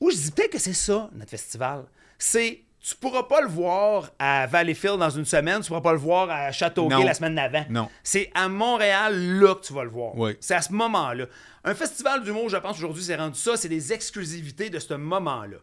Où 0.00 0.10
je 0.12 0.16
dis 0.16 0.30
peut-être 0.30 0.52
que 0.52 0.58
c'est 0.60 0.72
ça, 0.72 1.10
notre 1.12 1.30
festival. 1.30 1.84
C'est. 2.18 2.62
Tu 2.80 2.94
pourras 2.94 3.24
pas 3.24 3.40
le 3.40 3.48
voir 3.48 4.10
à 4.18 4.46
Valleyfield 4.46 4.98
dans 4.98 5.10
une 5.10 5.24
semaine, 5.24 5.60
tu 5.60 5.68
pourras 5.68 5.80
pas 5.80 5.92
le 5.92 5.98
voir 5.98 6.30
à 6.30 6.52
Châteauguay 6.52 7.04
la 7.04 7.14
semaine 7.14 7.34
d'avant. 7.34 7.64
Non. 7.68 7.88
C'est 8.02 8.30
à 8.34 8.48
Montréal, 8.48 9.40
là, 9.40 9.54
que 9.56 9.62
tu 9.62 9.72
vas 9.72 9.84
le 9.84 9.90
voir. 9.90 10.16
Oui. 10.16 10.36
C'est 10.40 10.54
à 10.54 10.62
ce 10.62 10.72
moment-là. 10.72 11.26
Un 11.64 11.74
festival 11.74 12.22
d'humour, 12.22 12.48
je 12.48 12.56
pense, 12.56 12.78
aujourd'hui, 12.78 13.02
c'est 13.02 13.16
rendu 13.16 13.38
ça. 13.38 13.56
C'est 13.56 13.68
des 13.68 13.92
exclusivités 13.92 14.70
de 14.70 14.78
ce 14.78 14.94
moment-là. 14.94 15.56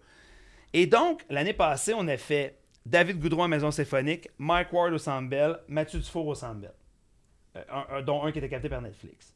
Et 0.74 0.88
donc, 0.88 1.26
l'année 1.30 1.53
passée, 1.53 1.93
on 1.97 2.07
a 2.09 2.18
fait 2.18 2.59
David 2.86 3.20
Goudron 3.20 3.43
à 3.43 3.47
Maison 3.47 3.72
Symphonique, 3.72 4.30
Mike 4.38 4.74
Ward 4.74 4.93
au 4.93 4.97
Centre 4.97 5.30
Bell, 5.30 5.57
Mathieu 5.70 5.99
Dufour 5.99 6.28
au 6.28 6.36
Centre 6.36 6.59
Bell. 6.59 6.74
Euh, 7.55 8.01
dont 8.01 8.24
un 8.24 8.32
qui 8.34 8.39
était 8.39 8.49
capté 8.49 8.68
par 8.68 8.82
Netflix. 8.82 9.34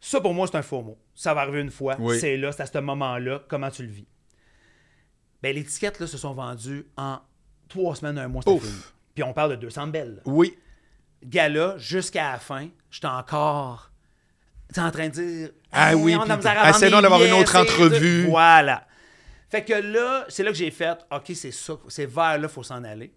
Ça, 0.00 0.20
pour 0.20 0.32
moi, 0.32 0.46
c'est 0.46 0.56
un 0.56 0.62
faux 0.62 0.82
mot. 0.82 0.96
Ça 1.14 1.34
va 1.34 1.42
arriver 1.42 1.60
une 1.60 1.70
fois. 1.70 1.96
Oui. 1.98 2.18
C'est 2.18 2.36
là, 2.36 2.52
c'est 2.52 2.62
à 2.62 2.66
ce 2.66 2.78
moment-là. 2.78 3.42
Comment 3.48 3.70
tu 3.70 3.82
le 3.82 3.90
vis? 3.90 4.06
Ben, 5.42 5.54
les 5.54 5.64
tickets, 5.64 5.98
là, 6.00 6.06
se 6.06 6.18
sont 6.18 6.34
vendues 6.34 6.86
en 6.96 7.18
trois 7.68 7.94
semaines, 7.96 8.18
un 8.18 8.28
mois, 8.28 8.42
c'était 8.42 8.56
Ouf. 8.56 8.64
fini. 8.64 8.82
Puis 9.14 9.24
on 9.24 9.32
parle 9.32 9.52
de 9.52 9.56
200 9.56 9.86
belles. 9.88 10.16
là. 10.16 10.22
Oui. 10.26 10.56
Gala, 11.24 11.76
jusqu'à 11.78 12.32
la 12.32 12.38
fin, 12.38 12.68
j'étais 12.90 13.06
encore 13.06 13.90
t'sais, 14.70 14.80
en 14.80 14.90
train 14.90 15.08
de 15.08 15.12
dire 15.14 15.50
Ah 15.72 15.90
Hey, 15.92 15.96
oui, 15.96 16.16
on 16.16 16.28
a 16.28 16.70
essayons 16.70 17.02
d'avoir 17.02 17.22
une 17.22 17.32
autre 17.32 17.56
entrevue. 17.56 18.26
Voilà. 18.26 18.86
Fait 19.50 19.64
que 19.64 19.72
là, 19.74 20.24
c'est 20.28 20.42
là 20.44 20.50
que 20.50 20.56
j'ai 20.56 20.70
fait 20.70 20.96
OK, 21.10 21.32
c'est 21.34 21.50
ça, 21.50 21.74
c'est 21.88 22.06
vers 22.06 22.38
là, 22.38 22.42
il 22.44 22.48
faut 22.48 22.62
s'en 22.62 22.84
aller. 22.84 23.12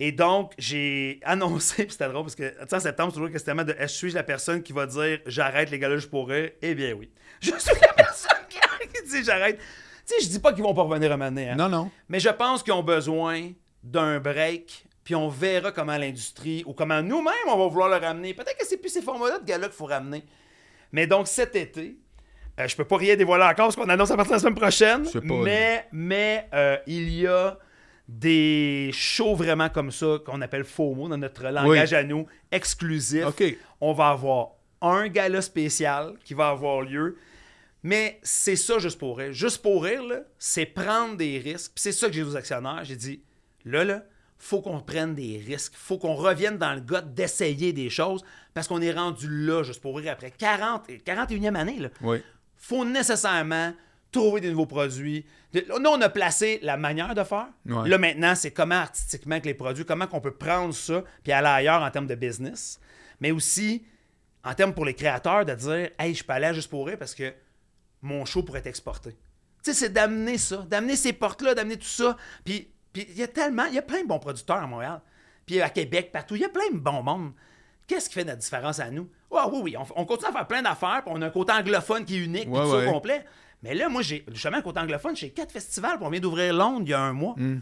Et 0.00 0.10
donc, 0.10 0.52
j'ai 0.58 1.20
annoncé, 1.24 1.84
puis 1.84 1.92
c'était 1.92 2.08
drôle 2.08 2.22
parce 2.22 2.34
que, 2.34 2.48
tu 2.48 2.68
sais, 2.68 2.76
en 2.76 2.80
septembre, 2.80 3.10
c'est 3.10 3.14
toujours 3.14 3.26
le 3.26 3.32
questionnement 3.32 3.62
de 3.64 3.72
est-ce 3.72 3.78
que 3.78 3.88
je 3.92 3.96
suis 3.96 4.12
la 4.12 4.22
personne 4.22 4.62
qui 4.62 4.72
va 4.72 4.86
dire 4.86 5.20
j'arrête 5.26 5.70
les 5.70 5.78
galas, 5.78 5.98
je 5.98 6.08
pourrais 6.08 6.56
Eh 6.62 6.74
bien, 6.74 6.92
oui. 6.94 7.10
Je 7.40 7.50
suis 7.58 7.80
la 7.80 7.92
personne 7.92 8.30
qui 8.48 9.08
dit 9.08 9.22
j'arrête. 9.24 9.60
Tu 10.06 10.14
sais, 10.14 10.24
je 10.24 10.28
dis 10.28 10.38
pas 10.38 10.52
qu'ils 10.52 10.62
vont 10.62 10.74
pas 10.74 10.82
revenir 10.82 11.10
à 11.12 11.16
mener. 11.16 11.50
hein. 11.50 11.56
Non, 11.56 11.68
non. 11.68 11.90
Mais 12.08 12.20
je 12.20 12.28
pense 12.28 12.62
qu'ils 12.62 12.72
ont 12.74 12.82
besoin 12.82 13.50
d'un 13.82 14.18
break, 14.20 14.84
puis 15.02 15.14
on 15.14 15.28
verra 15.28 15.72
comment 15.72 15.96
l'industrie 15.96 16.62
ou 16.66 16.72
comment 16.74 17.02
nous-mêmes 17.02 17.32
on 17.48 17.56
va 17.58 17.66
vouloir 17.68 17.88
le 17.88 17.96
ramener. 17.96 18.34
Peut-être 18.34 18.56
que 18.58 18.66
c'est 18.66 18.76
plus 18.78 18.90
ces 18.90 19.02
formats-là 19.02 19.38
de 19.38 19.44
gala 19.44 19.66
qu'il 19.68 19.76
faut 19.76 19.86
ramener. 19.86 20.24
Mais 20.92 21.06
donc 21.06 21.26
cet 21.28 21.56
été, 21.56 21.96
euh, 22.60 22.68
je 22.68 22.76
peux 22.76 22.84
pas 22.84 22.96
rien 22.98 23.16
dévoiler 23.16 23.44
encore 23.44 23.66
parce 23.66 23.76
qu'on 23.76 23.88
annonce 23.88 24.10
à 24.10 24.16
partir 24.16 24.32
de 24.32 24.36
la 24.36 24.40
semaine 24.40 24.54
prochaine. 24.54 25.04
sais 25.06 25.20
pas, 25.20 25.34
mais 25.44 25.86
mais 25.92 26.48
euh, 26.54 26.76
il 26.86 27.10
y 27.10 27.26
a 27.26 27.58
des 28.08 28.90
shows 28.92 29.34
vraiment 29.34 29.68
comme 29.70 29.90
ça 29.90 30.18
qu'on 30.24 30.40
appelle 30.42 30.64
FOMO 30.64 31.08
dans 31.08 31.16
notre 31.18 31.42
langage 31.44 31.92
à 31.94 32.04
nous, 32.04 32.26
exclusif. 32.52 33.24
On 33.80 33.92
va 33.92 34.08
avoir 34.10 34.48
un 34.82 35.08
gala 35.08 35.40
spécial 35.40 36.12
qui 36.24 36.34
va 36.34 36.48
avoir 36.50 36.82
lieu. 36.82 37.16
Mais 37.84 38.18
c'est 38.22 38.56
ça 38.56 38.78
juste 38.78 38.98
pour 38.98 39.18
rire. 39.18 39.32
Juste 39.32 39.60
pour 39.62 39.84
rire, 39.84 40.02
c'est 40.38 40.64
prendre 40.66 41.16
des 41.16 41.38
risques. 41.38 41.72
C'est 41.76 41.92
ça 41.92 42.08
que 42.08 42.14
j'ai 42.14 42.24
dit 42.24 42.28
aux 42.30 42.36
actionnaires. 42.36 42.82
J'ai 42.82 42.96
dit, 42.96 43.22
là, 43.66 43.84
là, 43.84 44.02
faut 44.38 44.62
qu'on 44.62 44.80
prenne 44.80 45.14
des 45.14 45.40
risques. 45.46 45.74
faut 45.76 45.98
qu'on 45.98 46.14
revienne 46.14 46.56
dans 46.58 46.72
le 46.74 46.80
gars 46.80 47.02
d'essayer 47.02 47.72
des 47.74 47.90
choses 47.90 48.24
parce 48.54 48.68
qu'on 48.68 48.80
est 48.80 48.92
rendu 48.92 49.28
là, 49.28 49.62
juste 49.62 49.80
pour 49.82 49.96
rire, 49.98 50.12
après 50.12 50.30
40, 50.30 50.88
et 50.88 50.98
41e 50.98 51.54
année. 51.54 51.78
Là 51.78 51.88
Oui. 52.00 52.22
faut 52.56 52.84
nécessairement 52.86 53.74
trouver 54.10 54.40
des 54.40 54.50
nouveaux 54.50 54.66
produits. 54.66 55.26
Là, 55.52 55.60
on 55.78 56.00
a 56.00 56.08
placé 56.08 56.60
la 56.62 56.76
manière 56.78 57.14
de 57.14 57.22
faire. 57.22 57.48
Ouais. 57.66 57.88
Là, 57.88 57.98
maintenant, 57.98 58.34
c'est 58.34 58.50
comment 58.52 58.76
artistiquement 58.76 59.40
que 59.40 59.46
les 59.46 59.54
produits, 59.54 59.84
comment 59.84 60.06
qu'on 60.06 60.20
peut 60.20 60.34
prendre 60.34 60.72
ça 60.72 61.04
puis 61.22 61.32
aller 61.32 61.48
ailleurs 61.48 61.82
en 61.82 61.90
termes 61.90 62.06
de 62.06 62.14
business. 62.14 62.80
Mais 63.20 63.30
aussi, 63.30 63.84
en 64.42 64.54
termes 64.54 64.72
pour 64.72 64.84
les 64.86 64.94
créateurs, 64.94 65.44
de 65.44 65.54
dire 65.54 65.90
Hey, 65.98 66.14
je 66.14 66.24
peux 66.24 66.32
aller 66.32 66.46
à 66.46 66.52
juste 66.52 66.70
pour 66.70 66.86
rire 66.86 66.96
parce 66.98 67.14
que 67.14 67.32
mon 68.04 68.24
show 68.24 68.42
pourrait 68.42 68.60
être 68.60 68.66
exporté. 68.68 69.10
Tu 69.10 69.72
sais, 69.72 69.74
c'est 69.74 69.88
d'amener 69.92 70.38
ça, 70.38 70.58
d'amener 70.58 70.94
ces 70.96 71.12
portes-là, 71.12 71.54
d'amener 71.54 71.76
tout 71.78 71.86
ça. 71.86 72.16
Puis 72.44 72.68
puis 72.92 73.06
il 73.10 73.16
y 73.18 73.22
a 73.24 73.28
tellement, 73.28 73.64
il 73.64 73.74
y 73.74 73.78
a 73.78 73.82
plein 73.82 74.02
de 74.02 74.06
bons 74.06 74.20
producteurs 74.20 74.58
à 74.62 74.66
Montréal. 74.68 75.00
Puis 75.46 75.60
à 75.60 75.68
Québec, 75.68 76.10
partout, 76.12 76.36
il 76.36 76.42
y 76.42 76.44
a 76.44 76.48
plein 76.48 76.70
de 76.72 76.78
bons 76.78 77.02
mondes. 77.02 77.32
Qu'est-ce 77.88 78.08
qui 78.08 78.14
fait 78.14 78.24
notre 78.24 78.38
différence 78.38 78.78
à 78.78 78.90
nous? 78.90 79.10
Ah 79.36 79.48
oui, 79.52 79.58
oui, 79.62 79.76
on, 79.76 79.84
on 80.00 80.04
continue 80.04 80.30
à 80.30 80.32
faire 80.32 80.46
plein 80.46 80.62
d'affaires, 80.62 81.02
puis 81.04 81.12
on 81.14 81.20
a 81.20 81.26
un 81.26 81.30
côté 81.30 81.52
anglophone 81.52 82.04
qui 82.04 82.14
est 82.16 82.24
unique, 82.24 82.44
puis 82.44 82.52
Ouais, 82.52 82.60
tout 82.64 82.70
ça 82.70 82.88
au 82.88 82.92
complet. 82.92 83.24
Mais 83.64 83.74
là, 83.74 83.88
moi, 83.88 84.00
j'ai 84.02 84.24
justement 84.30 84.58
un 84.58 84.62
côté 84.62 84.78
anglophone, 84.80 85.16
j'ai 85.16 85.30
quatre 85.30 85.50
festivals, 85.50 85.96
puis 85.96 86.06
on 86.06 86.10
vient 86.10 86.20
d'ouvrir 86.20 86.54
Londres 86.54 86.82
il 86.84 86.90
y 86.90 86.94
a 86.94 87.00
un 87.00 87.12
mois. 87.12 87.34
Hmm. 87.36 87.60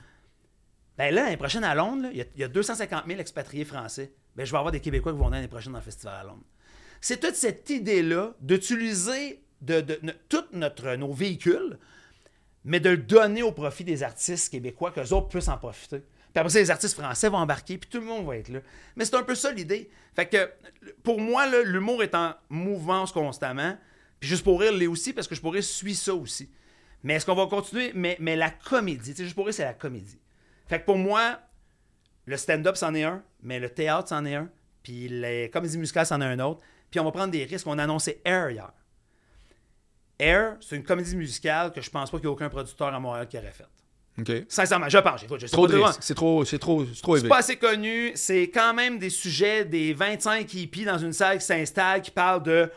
Ben 0.99 1.14
là, 1.14 1.22
l'année 1.24 1.36
prochaine 1.38 1.64
à 1.64 1.74
Londres, 1.74 2.03
là, 2.03 2.09
il 2.12 2.18
y 2.18 2.20
a- 2.20 2.26
il 2.34 2.40
y, 2.40 2.45
a 2.45 2.49
250 2.49 3.05
000 3.07 3.18
expatriés 3.20 3.64
français. 3.64 4.12
Ben, 4.36 4.45
je 4.45 4.53
vais 4.53 4.59
avoir 4.59 4.70
des 4.72 4.80
Québécois 4.80 5.12
qui 5.12 5.18
vont 5.18 5.24
venir 5.24 5.36
l'année 5.38 5.49
prochaine 5.49 5.72
dans 5.72 5.78
le 5.78 5.84
festival 5.84 6.14
à 6.20 6.24
Londres. 6.24 6.45
C'est 7.01 7.18
toute 7.18 7.34
cette 7.34 7.68
idée-là 7.70 8.34
d'utiliser 8.40 9.43
de, 9.62 9.98
tous 10.28 10.44
nos 10.52 11.12
véhicules, 11.12 11.78
mais 12.64 12.80
de 12.80 12.90
le 12.90 12.96
donner 12.98 13.42
au 13.42 13.52
profit 13.52 13.84
des 13.84 14.02
artistes 14.02 14.50
québécois, 14.50 14.90
qu'eux 14.90 15.12
autres 15.12 15.28
puissent 15.28 15.48
en 15.48 15.58
profiter. 15.58 15.98
Puis 15.98 16.40
après 16.40 16.50
ça, 16.50 16.58
les 16.60 16.70
artistes 16.70 16.98
français 16.98 17.28
vont 17.28 17.38
embarquer, 17.38 17.78
puis 17.78 17.88
tout 17.90 17.98
le 17.98 18.06
monde 18.06 18.26
va 18.26 18.36
être 18.36 18.48
là. 18.48 18.60
Mais 18.96 19.04
c'est 19.04 19.16
un 19.16 19.22
peu 19.22 19.34
ça 19.34 19.52
l'idée. 19.52 19.90
Fait 20.14 20.26
que 20.26 20.50
pour 21.02 21.20
moi, 21.20 21.46
l'humour 21.62 22.02
est 22.02 22.14
en 22.14 22.34
mouvance 22.48 23.12
constamment. 23.12 23.76
Puis 24.18 24.28
juste 24.28 24.44
pour 24.44 24.60
rire, 24.60 24.72
l'est 24.72 24.86
aussi, 24.86 25.12
parce 25.12 25.28
que 25.28 25.34
je 25.34 25.40
pourrais 25.40 25.62
suivre 25.62 25.98
ça 25.98 26.14
aussi. 26.14 26.48
Mais 27.02 27.14
est-ce 27.14 27.26
qu'on 27.26 27.34
va 27.34 27.46
continuer? 27.46 27.92
Mais, 27.94 28.36
la 28.36 28.50
comédie, 28.50 29.14
juste 29.16 29.34
pour 29.34 29.46
rire, 29.46 29.54
c'est 29.54 29.64
la 29.64 29.74
comédie. 29.74 30.18
Fait 30.68 30.80
que 30.80 30.86
pour 30.86 30.96
moi, 30.96 31.40
le 32.26 32.36
stand-up, 32.36 32.76
c'en 32.76 32.94
est 32.94 33.02
un, 33.02 33.22
mais 33.42 33.58
le 33.58 33.68
théâtre, 33.68 34.08
c'en 34.08 34.24
est 34.24 34.36
un, 34.36 34.48
puis 34.82 35.08
les 35.08 35.50
comédies 35.50 35.78
musicales, 35.78 36.06
c'en 36.06 36.20
est 36.20 36.24
un 36.24 36.38
autre. 36.38 36.62
Puis 36.90 37.00
on 37.00 37.04
va 37.04 37.10
prendre 37.10 37.32
des 37.32 37.44
risques. 37.44 37.66
On 37.66 37.78
a 37.78 37.84
annoncé 37.84 38.20
Air. 38.24 38.72
Air, 40.22 40.56
c'est 40.60 40.76
une 40.76 40.82
comédie 40.84 41.16
musicale 41.16 41.72
que 41.72 41.80
je 41.80 41.90
pense 41.90 42.10
pas 42.10 42.16
qu'il 42.18 42.24
y 42.26 42.28
a 42.28 42.32
aucun 42.32 42.48
producteur 42.48 42.88
à 42.94 43.00
Montréal 43.00 43.26
qui 43.28 43.36
aurait 43.38 43.50
faite. 43.50 43.66
OK. 44.18 44.44
Sincèrement, 44.48 44.88
je 44.88 44.98
pense. 44.98 45.20
Je 45.22 45.46
Trop 45.46 45.66
de. 45.66 45.80
C'est 46.00 46.14
trop, 46.14 46.44
c'est 46.44 46.58
trop, 46.58 46.84
c'est 46.84 47.00
trop 47.02 47.16
C'est 47.16 47.28
pas 47.28 47.38
assez 47.38 47.56
connu. 47.56 48.12
C'est 48.14 48.50
quand 48.50 48.74
même 48.74 48.98
des 48.98 49.08
sujets, 49.10 49.64
des 49.64 49.94
25 49.94 50.52
hippies 50.54 50.84
dans 50.84 50.98
une 50.98 51.12
salle 51.14 51.38
qui 51.38 51.46
s'installent, 51.46 52.02
qui 52.02 52.10
parlent 52.10 52.42
de 52.42 52.70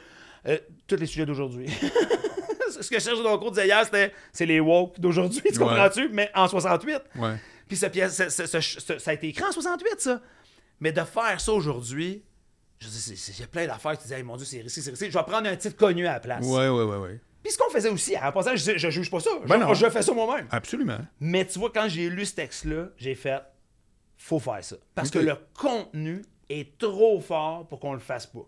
euh, 0.47 0.57
tous 0.87 0.95
les 0.95 1.05
sujets 1.05 1.25
d'aujourd'hui. 1.25 1.67
Ce 2.81 2.89
que 2.89 2.99
Serge 2.99 3.21
Doncourt 3.21 3.51
disait 3.51 3.67
hier, 3.67 3.83
c'était 3.85 4.11
c'est 4.33 4.45
les 4.45 4.59
woke 4.59 4.99
d'aujourd'hui, 4.99 5.41
tu 5.41 5.49
Ouais. 5.51 5.57
comprends-tu? 5.57 6.09
Mais 6.11 6.29
en 6.35 6.47
68. 6.47 6.99
Ouais. 7.17 7.35
Puis 7.67 7.77
cette 7.77 7.91
pièce, 7.93 8.15
ce- 8.15 8.29
ce- 8.29 8.45
ce- 8.61 8.79
ce- 8.79 8.97
ça 8.99 9.11
a 9.11 9.13
été 9.13 9.27
écrit 9.27 9.43
en 9.43 9.51
68, 9.51 9.99
ça. 9.99 10.21
Mais 10.79 10.91
de 10.91 11.01
faire 11.01 11.39
ça 11.39 11.51
aujourd'hui, 11.53 12.23
je 12.79 12.87
dis, 12.87 12.99
c'est- 12.99 13.15
c'est- 13.15 13.31
il 13.33 13.39
y 13.41 13.43
a 13.43 13.47
plein 13.47 13.65
d'affaires 13.67 13.93
qui 13.97 14.03
disent, 14.03 14.11
Hey, 14.13 14.23
mon 14.23 14.35
Dieu, 14.37 14.45
c'est 14.45 14.61
risqué, 14.61 14.81
c'est 14.81 14.89
risqué. 14.89 15.09
Je 15.11 15.17
vais 15.17 15.23
prendre 15.23 15.47
un 15.47 15.55
titre 15.55 15.75
connu 15.77 16.05
à 16.07 16.13
la 16.13 16.19
place. 16.19 16.45
Ouais, 16.45 16.67
ouais, 16.69 16.83
ouais, 16.83 16.97
ouais. 16.97 17.19
Puis 17.45 17.53
ce 17.53 17.59
qu'on 17.59 17.69
faisait 17.69 17.89
aussi, 17.89 18.17
en 18.17 18.31
passant, 18.31 18.55
je, 18.55 18.75
je 18.75 18.89
juge 18.89 19.11
pas 19.11 19.19
ça. 19.19 19.29
Je, 19.43 19.47
Ben 19.47 19.59
non. 19.59 19.71
je 19.75 19.87
fais 19.87 20.01
ça 20.01 20.11
moi-même. 20.13 20.47
Absolument. 20.49 20.97
Mais 21.19 21.45
tu 21.45 21.59
vois, 21.59 21.69
quand 21.71 21.87
j'ai 21.87 22.09
lu 22.09 22.25
ce 22.25 22.33
texte-là, 22.33 22.87
j'ai 22.97 23.13
fait 23.13 23.39
faut 24.17 24.39
faire 24.39 24.63
ça. 24.63 24.77
Parce 24.95 25.11
que 25.11 25.19
le 25.19 25.35
contenu 25.55 26.23
est 26.49 26.75
trop 26.79 27.19
fort 27.19 27.67
pour 27.67 27.79
qu'on 27.79 27.93
le 27.93 27.99
fasse 27.99 28.25
pas. 28.25 28.47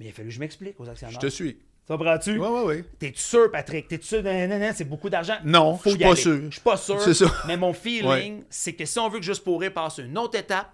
Mais 0.00 0.06
il 0.06 0.08
a 0.08 0.12
fallu 0.12 0.30
que 0.30 0.34
je 0.34 0.40
m'explique 0.40 0.80
aux 0.80 0.84
Je 0.84 0.90
actionnaires. 0.90 1.16
te 1.20 1.28
suis. 1.28 1.60
Ça 1.86 1.96
prends-tu? 1.96 2.38
Ouais, 2.38 2.48
ouais, 2.48 2.62
ouais. 2.64 2.84
T'es-tu 2.98 3.20
sûr, 3.20 3.50
Patrick? 3.52 3.86
T'es-tu 3.86 4.06
sûr? 4.06 4.22
Non, 4.24 4.48
non, 4.48 4.58
non, 4.58 4.70
c'est 4.74 4.84
beaucoup 4.84 5.08
d'argent. 5.10 5.36
Non, 5.44 5.78
je 5.84 5.90
suis 5.90 5.98
pas 5.98 6.06
aller. 6.06 6.16
sûr. 6.16 6.40
Je 6.46 6.50
suis 6.50 6.60
pas 6.60 6.76
sûr. 6.76 7.00
C'est 7.00 7.14
ça. 7.14 7.26
Mais 7.46 7.56
mon 7.56 7.72
feeling, 7.72 8.06
Ouais. 8.38 8.44
c'est 8.50 8.72
que 8.72 8.84
si 8.84 8.98
on 8.98 9.08
veut 9.08 9.18
que 9.20 9.24
Juste 9.24 9.44
pour 9.44 9.60
rire 9.60 9.72
passe 9.72 9.98
une 9.98 10.18
autre 10.18 10.36
étape, 10.36 10.72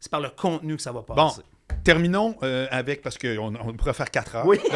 c'est 0.00 0.10
par 0.10 0.20
le 0.20 0.30
contenu 0.30 0.74
que 0.76 0.82
ça 0.82 0.90
va 0.90 1.02
Bon, 1.02 1.14
passer. 1.14 1.42
terminons 1.84 2.36
euh, 2.42 2.66
avec, 2.70 3.02
parce 3.02 3.16
qu'on 3.18 3.54
on 3.56 3.72
pourrait 3.74 3.94
faire 3.94 4.10
4 4.10 4.36
heures. 4.36 4.46
Oui. 4.46 4.58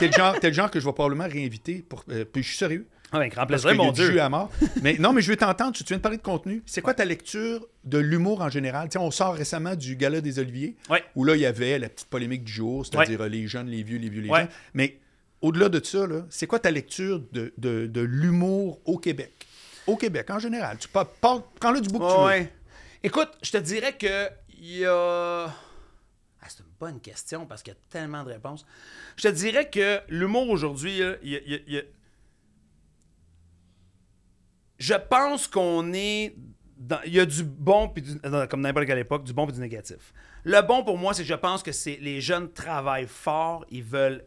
T'es 0.00 0.06
le, 0.08 0.12
genre, 0.12 0.40
t'es 0.40 0.48
le 0.48 0.54
genre 0.54 0.70
que 0.70 0.80
je 0.80 0.84
vais 0.84 0.92
probablement 0.92 1.28
réinviter, 1.28 1.84
pour, 1.88 2.02
euh, 2.10 2.24
puis 2.24 2.42
je 2.42 2.48
suis 2.48 2.56
sérieux. 2.58 2.86
Avec 3.12 3.32
grand 3.32 3.44
Parce 3.46 3.62
plaisir, 3.62 3.70
qu'il 3.70 3.78
y 3.80 3.82
a 3.82 3.86
mon 3.86 3.92
Dieu. 3.92 4.10
jus 4.12 4.20
à 4.20 4.28
mort. 4.28 4.50
Mais 4.82 4.96
non, 4.98 5.12
mais 5.12 5.20
je 5.20 5.30
veux 5.30 5.36
t'entendre. 5.36 5.72
Tu, 5.72 5.82
tu 5.82 5.88
viens 5.88 5.96
de 5.98 6.02
parler 6.02 6.16
de 6.18 6.22
contenu. 6.22 6.62
C'est 6.64 6.80
quoi 6.80 6.94
ta 6.94 7.04
lecture 7.04 7.66
de 7.84 7.98
l'humour 7.98 8.40
en 8.40 8.48
général? 8.50 8.88
On 8.96 9.10
sort 9.10 9.34
récemment 9.34 9.74
du 9.74 9.96
Gala 9.96 10.20
des 10.20 10.38
Oliviers, 10.38 10.76
Ouais. 10.88 11.02
où 11.16 11.24
là, 11.24 11.34
il 11.34 11.40
y 11.42 11.46
avait 11.46 11.78
la 11.80 11.88
petite 11.88 12.08
polémique 12.08 12.44
du 12.44 12.52
jour, 12.52 12.86
c'est-à-dire 12.86 13.20
euh, 13.22 13.28
les 13.28 13.46
jeunes, 13.48 13.66
les 13.68 13.82
vieux, 13.82 13.98
les 13.98 14.08
vieux, 14.08 14.22
les 14.22 14.28
Ouais. 14.30 14.40
jeunes. 14.40 14.48
Mais 14.74 14.98
au-delà 15.42 15.68
de 15.68 15.84
ça, 15.84 16.06
là, 16.06 16.24
c'est 16.30 16.46
quoi 16.46 16.60
ta 16.60 16.70
lecture 16.70 17.20
de, 17.32 17.52
de- 17.58 17.86
de 17.88 18.00
l'humour 18.00 18.80
au 18.84 18.96
Québec? 18.98 19.46
Au 19.88 19.96
Québec, 19.96 20.30
en 20.30 20.38
général. 20.38 20.76
Tu 20.78 20.86
pa- 20.86 21.04
parles- 21.04 21.42
prends-le 21.58 21.80
du 21.80 21.88
bout 21.88 21.98
que 21.98 22.12
tu 22.12 22.16
veux. 22.20 22.26
Ouais. 22.26 22.52
Écoute, 23.02 23.30
je 23.42 23.50
te 23.50 23.56
dirais 23.56 23.94
que 23.98 24.28
il 24.56 24.76
y 24.78 24.84
a. 24.86 25.46
C'est 26.50 26.62
une 26.62 26.70
bonne 26.78 27.00
question 27.00 27.46
parce 27.46 27.62
qu'il 27.62 27.72
y 27.72 27.76
a 27.76 27.80
tellement 27.88 28.22
de 28.24 28.28
réponses. 28.30 28.64
Je 29.16 29.22
te 29.28 29.28
dirais 29.34 29.68
que 29.70 30.00
l'humour 30.08 30.48
aujourd'hui, 30.50 31.00
je 34.78 34.94
pense 34.94 35.46
qu'on 35.46 35.92
est. 35.92 36.34
dans- 36.76 37.00
Il 37.04 37.12
y 37.12 37.20
a 37.20 37.26
du 37.26 37.44
bon, 37.44 37.88
puis 37.90 38.02
du- 38.02 38.18
comme 38.48 38.62
n'importe 38.62 38.86
quelle 38.86 38.98
époque, 38.98 39.24
du 39.24 39.34
bon 39.34 39.46
et 39.46 39.52
du 39.52 39.60
négatif. 39.60 40.14
Le 40.44 40.62
bon 40.62 40.82
pour 40.82 40.96
moi, 40.96 41.12
c'est 41.12 41.22
que 41.22 41.28
je 41.28 41.34
pense 41.34 41.62
que 41.62 41.70
les 42.00 42.22
jeunes 42.22 42.50
travaillent 42.50 43.06
fort, 43.06 43.66
ils 43.70 43.82
veulent. 43.82 44.24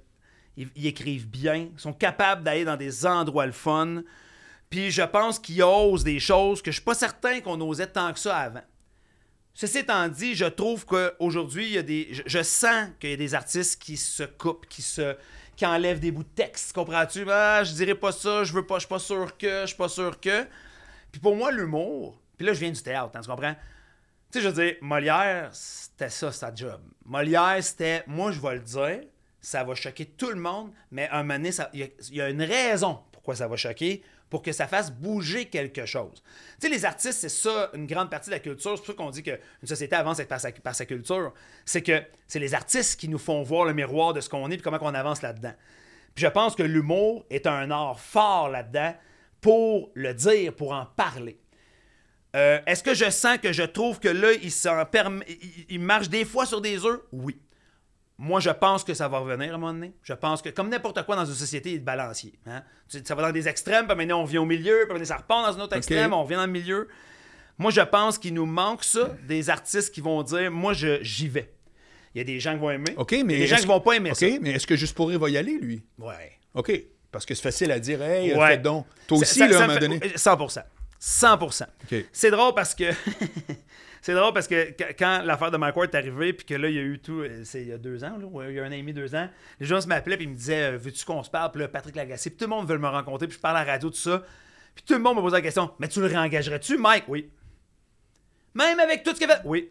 Ils, 0.55 0.69
écrivent 0.85 1.27
bien, 1.27 1.69
sont 1.77 1.93
capables 1.93 2.43
d'aller 2.43 2.63
dans 2.63 2.77
des 2.77 3.07
endroits 3.07 3.47
le 3.47 3.51
fun. 3.53 4.03
Puis 4.69 4.91
je 4.91 5.01
pense 5.01 5.39
qu'ils 5.39 5.63
osent 5.63 6.03
des 6.03 6.19
choses 6.19 6.61
que 6.61 6.69
je 6.69 6.75
suis 6.75 6.83
pas 6.83 6.93
certain 6.93 7.41
qu'on 7.41 7.59
osait 7.61 7.87
tant 7.87 8.13
que 8.13 8.19
ça 8.19 8.37
avant. 8.37 8.61
Ceci 9.53 9.79
étant 9.79 10.07
dit, 10.07 10.33
je 10.33 10.45
trouve 10.45 10.85
qu'aujourd'hui, 10.85 11.65
il 11.65 11.71
y 11.73 11.77
a 11.77 11.83
des. 11.83 12.09
Je, 12.25 12.41
sens 12.41 12.89
qu'il 12.99 13.11
y 13.11 13.13
a 13.13 13.17
des 13.17 13.35
artistes 13.35 13.81
qui 13.81 13.97
se 13.97 14.23
coupent, 14.23 14.67
qui 14.67 14.81
se. 14.81 15.15
qui 15.55 15.65
enlèvent 15.65 15.99
des 15.99 16.11
bouts 16.11 16.23
de 16.23 16.29
texte. 16.29 16.73
Comprends-tu? 16.73 17.25
Ah, 17.29 17.63
je 17.63 17.73
dirais 17.73 17.95
pas 17.95 18.11
ça, 18.11 18.43
je 18.43 18.51
veux 18.51 18.65
pas, 18.65 18.75
je 18.75 18.81
suis 18.81 18.89
pas 18.89 18.99
sûr 18.99 19.37
que, 19.37 19.61
je 19.61 19.67
suis 19.67 19.77
pas 19.77 19.89
sûr 19.89 20.19
que. 20.19 20.47
Puis 21.11 21.21
pour 21.21 21.35
moi, 21.35 21.51
l'humour. 21.51 22.19
Puis 22.37 22.47
là, 22.47 22.53
je 22.53 22.59
viens 22.59 22.71
du 22.71 22.81
théâtre, 22.81 23.11
hein, 23.15 23.21
tu 23.21 23.29
comprends? 23.29 23.53
Tu 24.31 24.39
sais, 24.39 24.41
je 24.41 24.49
veux 24.49 24.63
dire, 24.63 24.75
Molière, 24.81 25.49
c'était 25.53 26.09
ça, 26.09 26.31
sa 26.31 26.53
job. 26.53 26.81
Molière, 27.05 27.63
c'était, 27.63 28.03
moi, 28.07 28.31
je 28.31 28.41
vais 28.41 28.55
le 28.55 28.61
dire, 28.61 29.01
ça 29.39 29.63
va 29.63 29.75
choquer 29.75 30.05
tout 30.07 30.29
le 30.29 30.39
monde, 30.39 30.71
mais 30.89 31.07
un 31.09 31.21
moment 31.21 31.35
donné, 31.35 31.51
il 31.73 32.15
y 32.15 32.21
a 32.21 32.29
une 32.29 32.41
raison 32.41 32.99
pourquoi 33.23 33.37
ça 33.37 33.47
va 33.47 33.55
choquer, 33.55 34.03
pour 34.33 34.41
que 34.41 34.51
ça 34.51 34.65
fasse 34.65 34.91
bouger 34.91 35.45
quelque 35.45 35.85
chose. 35.85 36.23
Tu 36.59 36.65
sais, 36.65 36.69
les 36.69 36.85
artistes, 36.85 37.19
c'est 37.19 37.29
ça, 37.29 37.69
une 37.75 37.85
grande 37.85 38.09
partie 38.09 38.31
de 38.31 38.33
la 38.33 38.39
culture. 38.39 38.71
C'est 38.71 38.77
pour 38.77 38.87
ça 38.87 38.93
qu'on 38.95 39.11
dit 39.11 39.21
qu'une 39.21 39.37
société 39.63 39.95
avance 39.95 40.19
par 40.23 40.39
sa, 40.39 40.85
culture. 40.87 41.35
C'est 41.65 41.83
que 41.83 42.01
c'est 42.27 42.39
les 42.39 42.55
artistes 42.55 42.99
qui 42.99 43.09
nous 43.09 43.19
font 43.19 43.43
voir 43.43 43.65
le 43.65 43.75
miroir 43.75 44.11
de 44.11 44.21
ce 44.21 44.29
qu'on 44.29 44.49
est 44.49 44.55
et 44.55 44.57
comment 44.57 44.79
on 44.81 44.95
avance 44.95 45.21
là-dedans. 45.21 45.53
Puis 46.15 46.25
je 46.25 46.29
pense 46.29 46.55
que 46.55 46.63
l'humour 46.63 47.27
est 47.29 47.45
un 47.45 47.69
art 47.69 47.99
fort 47.99 48.49
là-dedans 48.49 48.95
pour 49.39 49.91
le 49.93 50.15
dire, 50.15 50.55
pour 50.55 50.73
en 50.73 50.87
parler. 50.87 51.37
Euh, 52.35 52.59
Est-ce 52.65 52.81
que 52.81 52.95
je 52.95 53.11
sens 53.11 53.37
que 53.37 53.53
je 53.53 53.61
trouve 53.61 53.99
que 53.99 54.09
là, 54.09 54.29
il 55.69 55.79
marche 55.79 56.09
des 56.09 56.25
fois 56.25 56.47
sur 56.47 56.59
des 56.59 56.83
œufs? 56.83 57.01
Oui. 57.11 57.39
Moi, 58.25 58.39
je 58.39 58.51
pense 58.51 58.85
que 58.85 58.93
ça 58.93 59.09
va 59.09 59.19
revenir 59.19 59.51
à 59.51 59.55
un 59.55 59.57
moment 59.57 59.73
donné. 59.73 59.93
Je 60.01 60.13
pense 60.13 60.41
que, 60.41 60.47
comme 60.47 60.69
n'importe 60.69 61.03
quoi 61.05 61.17
dans 61.17 61.25
une 61.25 61.33
société, 61.33 61.69
il 61.69 61.73
y 61.73 61.75
a 61.75 61.79
de 61.79 61.83
balancier. 61.83 62.33
hein. 62.45 62.63
Ça 62.87 63.15
va 63.15 63.23
dans 63.23 63.31
des 63.33 63.49
extrêmes, 63.49 63.85
puis 63.85 63.97
maintenant 63.97 64.21
on 64.21 64.25
vient 64.25 64.41
au 64.41 64.45
milieu, 64.45 64.83
puis 64.85 64.93
maintenant 64.93 65.05
ça 65.05 65.17
repart 65.17 65.45
dans 65.53 65.59
un 65.59 65.63
autre 65.65 65.75
extrême, 65.75 66.13
on 66.13 66.23
revient 66.23 66.35
dans 66.37 66.45
le 66.45 66.51
milieu. 66.51 66.87
Moi, 67.57 67.69
je 67.71 67.81
pense 67.81 68.17
qu'il 68.17 68.33
nous 68.33 68.45
manque 68.45 68.83
ça, 68.85 69.09
des 69.27 69.49
artistes 69.49 69.93
qui 69.93 69.99
vont 70.01 70.23
dire 70.23 70.49
Moi, 70.51 70.71
je- 70.73 71.03
j'y 71.03 71.27
vais. 71.27 71.53
Il 72.15 72.19
y 72.19 72.21
a 72.21 72.23
des 72.23 72.39
gens 72.39 72.53
qui 72.53 72.59
vont 72.59 72.69
aimer. 72.71 72.93
OK, 72.95 73.11
il 73.11 73.17
y 73.17 73.21
a 73.21 73.23
des 73.25 73.47
gens 73.47 73.57
qui 73.57 73.65
vont 73.65 73.81
pas 73.81 73.93
aimer 73.93 74.11
OK, 74.11 74.17
ça. 74.17 74.25
mais 74.41 74.51
est-ce 74.51 74.67
que 74.67 74.75
Juste 74.77 74.95
pour 74.95 75.09
rire 75.09 75.19
va 75.19 75.29
y 75.29 75.37
aller, 75.37 75.57
lui? 75.59 75.83
Ouais. 75.99 76.31
OK. 76.53 76.71
Parce 77.11 77.25
que 77.25 77.35
c'est 77.35 77.43
facile 77.43 77.71
à 77.71 77.79
dire, 77.79 78.01
hey, 78.01 78.33
Ouais. 78.35 78.47
faites 78.51 78.61
donc. 78.61 78.85
Toi 79.07 79.17
aussi, 79.17 79.39
Ça- 79.39 79.47
là, 79.47 79.53
ça 79.53 79.59
à 79.59 79.63
un 79.63 79.67
me 79.67 79.73
moment 79.73 79.79
donné. 79.99 80.13
100%. 80.15 80.63
100%. 80.99 81.65
OK. 81.91 82.05
C'est 82.13 82.31
drôle 82.31 82.53
parce 82.55 82.73
que. 82.73 82.85
c'est 84.05 84.13
drôle 84.13 84.33
parce 84.33 84.47
que 84.47 84.71
qu- 84.71 84.93
quand 84.99 85.21
l'affaire 85.23 85.49
de 85.49 85.57
Mike 85.57 85.75
Ward 85.75 85.89
est 85.93 85.97
arrivée, 85.97 86.33
puis 86.33 86.45
que 86.45 86.53
là, 86.55 86.67
il 86.69 86.75
y 86.75 86.79
a 86.79 86.81
eu 86.81 86.99
tout. 86.99 87.21
euh, 87.21 87.41
C'est 87.43 87.61
il 87.61 87.69
y 87.69 87.71
a 87.71 87.77
deux 87.77 88.03
ans, 88.03 88.17
il 88.47 88.53
y 88.53 88.59
a 88.59 88.63
un 88.63 88.67
an 88.67 88.71
et 88.71 88.77
demi, 88.79 88.93
deux 88.93 89.15
ans. 89.15 89.29
Les 89.59 89.65
gens 89.65 89.79
se 89.81 89.87
m'appelaient, 89.87 90.17
puis 90.17 90.25
ils 90.25 90.29
me 90.29 90.35
disaient 90.35 90.73
euh, 90.73 90.77
Veux-tu 90.77 91.03
qu'on 91.05 91.23
se 91.23 91.29
parle? 91.29 91.51
Puis 91.51 91.61
là, 91.61 91.67
Patrick 91.69 91.95
Lagacé, 91.95 92.29
puis 92.29 92.37
tout 92.37 92.45
le 92.45 92.49
monde 92.49 92.67
veut 92.67 92.77
me 92.77 92.87
rencontrer, 92.87 93.27
puis 93.27 93.35
je 93.37 93.41
parle 93.41 93.57
à 93.57 93.65
la 93.65 93.71
radio, 93.71 93.89
tout 93.89 93.95
ça. 93.95 94.21
Puis 94.75 94.83
tout 94.85 94.93
le 94.93 94.99
monde 94.99 95.15
me 95.17 95.21
pose 95.21 95.33
la 95.33 95.41
question 95.41 95.71
Mais 95.79 95.87
tu 95.87 95.99
le 96.01 96.07
réengagerais-tu, 96.07 96.77
Mike 96.77 97.05
Oui. 97.07 97.29
Même 98.55 98.79
avec 98.79 99.03
tout 99.03 99.11
ce 99.13 99.19
qu'il 99.19 99.27
fait 99.27 99.41
Oui. 99.45 99.69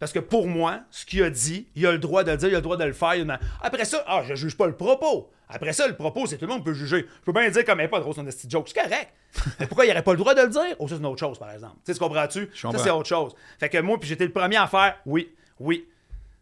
Parce 0.00 0.12
que 0.12 0.18
pour 0.18 0.48
moi, 0.48 0.80
ce 0.90 1.04
qu'il 1.06 1.22
a 1.22 1.30
dit, 1.30 1.68
il 1.76 1.86
a 1.86 1.92
le 1.92 1.98
droit 1.98 2.24
de 2.24 2.30
le 2.32 2.36
dire, 2.38 2.48
il 2.48 2.54
a 2.54 2.58
le 2.58 2.62
droit 2.62 2.76
de 2.78 2.84
le 2.84 2.92
faire. 2.92 3.10
a- 3.10 3.38
Après 3.62 3.84
ça, 3.84 4.02
ah, 4.08 4.22
je 4.26 4.34
juge 4.34 4.56
pas 4.56 4.66
le 4.66 4.74
propos. 4.74 5.30
Après 5.48 5.72
ça, 5.72 5.86
le 5.86 5.94
propos, 5.94 6.26
c'est 6.26 6.36
tout 6.38 6.46
le 6.46 6.52
monde 6.52 6.64
peut 6.64 6.72
juger. 6.72 7.06
Je 7.20 7.24
peux 7.24 7.32
bien 7.32 7.48
dire 7.50 7.64
comme, 7.64 7.80
elle 7.80 7.90
pas 7.90 8.00
drôle, 8.00 8.14
c'est 8.14 8.20
un 8.20 8.24
de 8.24 8.30
joke. 8.48 8.68
C'est 8.74 8.80
correct. 8.82 9.08
Mais 9.60 9.66
pourquoi 9.66 9.84
il 9.84 9.90
aurait 9.90 10.02
pas 10.02 10.12
le 10.12 10.18
droit 10.18 10.34
de 10.34 10.40
le 10.42 10.48
dire? 10.48 10.74
Oh, 10.78 10.88
ça, 10.88 10.94
c'est 10.94 11.00
une 11.00 11.06
autre 11.06 11.20
chose, 11.20 11.38
par 11.38 11.50
exemple. 11.52 11.74
Tu 11.84 11.92
sais, 11.92 11.98
tu 11.98 12.00
comprends-tu? 12.04 12.48
Ça, 12.78 12.84
c'est 12.84 12.90
autre 12.90 13.08
chose. 13.08 13.34
Fait 13.58 13.68
que 13.68 13.78
moi, 13.78 13.98
puis 14.00 14.08
j'étais 14.08 14.24
le 14.24 14.32
premier 14.32 14.56
à 14.56 14.66
faire, 14.66 14.96
oui, 15.06 15.30
oui. 15.58 15.86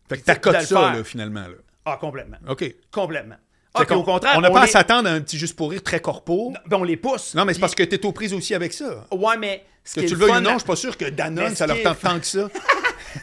Fait 0.09 0.19
que 0.19 0.25
t'accotes 0.25 0.61
ça, 0.63 0.93
là, 0.93 1.05
finalement. 1.05 1.41
Là. 1.43 1.55
Ah, 1.85 1.99
complètement. 2.01 2.37
OK. 2.49 2.65
Complètement. 2.91 3.37
Ah, 3.75 3.85
qu'on- 3.85 3.97
au 3.97 4.03
contraire, 4.03 4.35
on 4.37 4.41
n'a 4.41 4.51
pas 4.51 4.63
à 4.63 4.67
s'attendre 4.67 5.09
à 5.09 5.13
un 5.13 5.21
petit 5.21 5.37
juste 5.39 5.55
pour 5.57 5.71
rire 5.71 5.83
très 5.83 6.01
corpo. 6.01 6.53
Ben, 6.67 6.77
on 6.79 6.85
les 6.85 6.97
pousse. 6.97 7.35
Non, 7.35 7.45
mais 7.45 7.55
c'est 7.55 7.61
parce 7.61 7.75
que 7.75 7.83
t'es 7.83 8.05
aux 8.07 8.13
prises 8.13 8.33
aussi 8.35 8.55
avec 8.55 8.73
ça. 8.73 9.07
Ouais, 9.13 9.37
mais. 9.37 9.65
Ce 9.89 9.95
Que 9.95 10.01
tu 10.01 10.15
le 10.15 10.21
le 10.21 10.27
veuilles 10.27 10.37
ou 10.37 10.41
non, 10.41 10.53
je 10.53 10.59
suis 10.59 10.67
pas 10.67 10.77
sûr 10.77 10.97
que 10.99 11.07
Danone, 11.07 11.55
ça 11.55 11.67
leur 11.67 11.83
tente 11.83 11.99
tant 12.01 12.21
que 12.21 12.27
ça. 12.27 12.51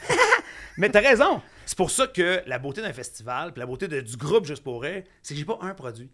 Mais 0.78 0.90
t'as 0.90 1.02
raison. 1.02 1.40
C'est 1.64 1.78
pour 1.78 1.92
ça 1.92 2.08
que 2.08 2.42
la 2.48 2.58
beauté 2.58 2.82
d'un 2.82 2.92
festival, 2.92 3.54
puis 3.54 3.60
la 3.60 3.68
beauté 3.68 3.88
de- 3.88 4.02
du 4.02 4.18
groupe 4.18 4.46
Juste 4.48 4.64
pour 4.64 4.82
rire, 4.82 5.04
c'est 5.22 5.36
que 5.36 5.40
j'ai 5.40 5.46
pas 5.46 5.60
un 5.62 5.76
produit. 5.76 6.10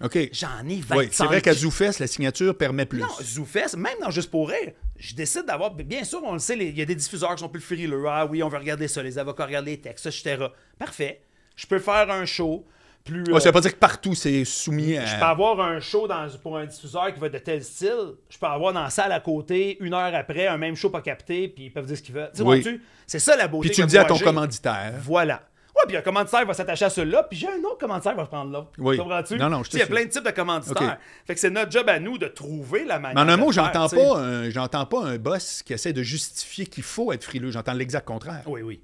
OK. 0.00 0.18
J'en 0.32 0.66
ai 0.68 0.80
25. 0.80 0.96
Oui, 0.96 1.08
c'est 1.12 1.24
vrai 1.24 1.40
qu'à 1.40 1.54
ZooFest, 1.54 2.00
la 2.00 2.08
signature 2.08 2.56
permet 2.58 2.84
plus. 2.84 2.98
Non, 2.98 3.06
ZooFest, 3.22 3.76
même 3.76 3.94
dans 4.00 4.10
Juste 4.10 4.30
pour 4.30 4.48
rire, 4.48 4.72
je 4.96 5.14
décide 5.14 5.44
d'avoir. 5.44 5.70
Bien 5.72 6.02
sûr, 6.02 6.20
on 6.24 6.32
le 6.32 6.40
sait, 6.40 6.56
il 6.58 6.76
y 6.76 6.82
a 6.82 6.84
des 6.84 6.96
diffuseurs 6.96 7.36
qui 7.36 7.40
sont 7.40 7.48
plus 7.48 7.60
frileux. 7.60 8.04
Ah 8.08 8.26
oui, 8.26 8.42
on 8.42 8.48
veut 8.48 8.58
regarder 8.58 8.88
ça, 8.88 9.04
les 9.04 9.18
avocats 9.18 9.46
regardent 9.46 9.66
les 9.66 9.80
textes, 9.80 10.06
etc. 10.06 10.46
Parfait. 10.78 11.22
Je 11.54 11.66
peux 11.68 11.78
faire 11.78 12.10
un 12.10 12.24
show 12.24 12.66
plus. 13.04 13.24
Ouais, 13.24 13.34
euh, 13.34 13.40
ça 13.40 13.48
veut 13.48 13.52
pas 13.52 13.60
dire 13.60 13.72
que 13.72 13.78
partout, 13.78 14.14
c'est 14.14 14.44
soumis 14.44 14.96
à... 14.96 15.04
je 15.06 15.16
peux 15.16 15.24
avoir 15.24 15.60
un 15.60 15.80
show 15.80 16.06
dans, 16.06 16.26
pour 16.42 16.56
un 16.56 16.66
diffuseur 16.66 17.12
qui 17.12 17.20
va 17.20 17.26
être 17.26 17.34
de 17.34 17.38
tel 17.38 17.62
style. 17.62 18.14
Je 18.28 18.38
peux 18.38 18.46
avoir 18.46 18.72
dans 18.72 18.82
la 18.82 18.90
salle 18.90 19.12
à 19.12 19.20
côté, 19.20 19.76
une 19.80 19.94
heure 19.94 20.14
après, 20.14 20.46
un 20.46 20.58
même 20.58 20.76
show 20.76 20.90
pas 20.90 21.00
capté, 21.00 21.48
puis 21.48 21.64
ils 21.64 21.70
peuvent 21.72 21.86
dire 21.86 21.96
ce 21.96 22.02
qu'ils 22.02 22.14
veulent. 22.14 22.30
Oui. 22.40 22.80
C'est 23.06 23.18
ça 23.18 23.36
la 23.36 23.48
beauté. 23.48 23.68
Puis 23.68 23.76
tu 23.76 23.82
le 23.82 23.86
dis 23.86 23.98
à 23.98 24.04
ton 24.04 24.18
commanditaire. 24.18 24.94
Voilà. 25.00 25.42
Ouais, 25.74 25.82
puis 25.88 25.96
un 25.96 26.02
commanditaire 26.02 26.44
va 26.44 26.52
s'attacher 26.52 26.84
à 26.84 26.90
celui-là, 26.90 27.22
puis 27.22 27.38
j'ai 27.38 27.48
un 27.48 27.62
autre 27.64 27.78
commanditaire 27.78 28.12
qui 28.12 28.18
va 28.18 28.26
prendre 28.26 28.52
l'autre. 28.52 28.72
Oui. 28.76 28.98
Comprends-tu? 28.98 29.36
Non, 29.36 29.48
non, 29.48 29.62
je 29.62 29.70
Il 29.72 29.78
y 29.78 29.82
a 29.82 29.86
plein 29.86 30.04
de 30.04 30.10
types 30.10 30.24
de 30.24 30.30
commanditaires. 30.30 30.98
Fait 31.26 31.34
que 31.34 31.40
c'est 31.40 31.50
notre 31.50 31.70
job 31.70 31.88
à 31.88 31.98
nous 31.98 32.18
de 32.18 32.26
trouver 32.26 32.84
la 32.84 32.98
manière. 32.98 33.24
Mais 33.24 33.30
en 33.30 33.34
un 33.34 33.38
mot, 33.38 33.52
j'entends 33.52 33.88
pas, 33.88 34.18
un, 34.18 34.50
j'entends 34.50 34.84
pas 34.84 35.02
un 35.02 35.16
boss 35.16 35.62
qui 35.62 35.72
essaie 35.72 35.94
de 35.94 36.02
justifier 36.02 36.66
qu'il 36.66 36.84
faut 36.84 37.10
être 37.12 37.24
frileux. 37.24 37.50
J'entends 37.50 37.72
l'exact 37.72 38.06
contraire. 38.06 38.42
Oui, 38.46 38.60
oui. 38.62 38.82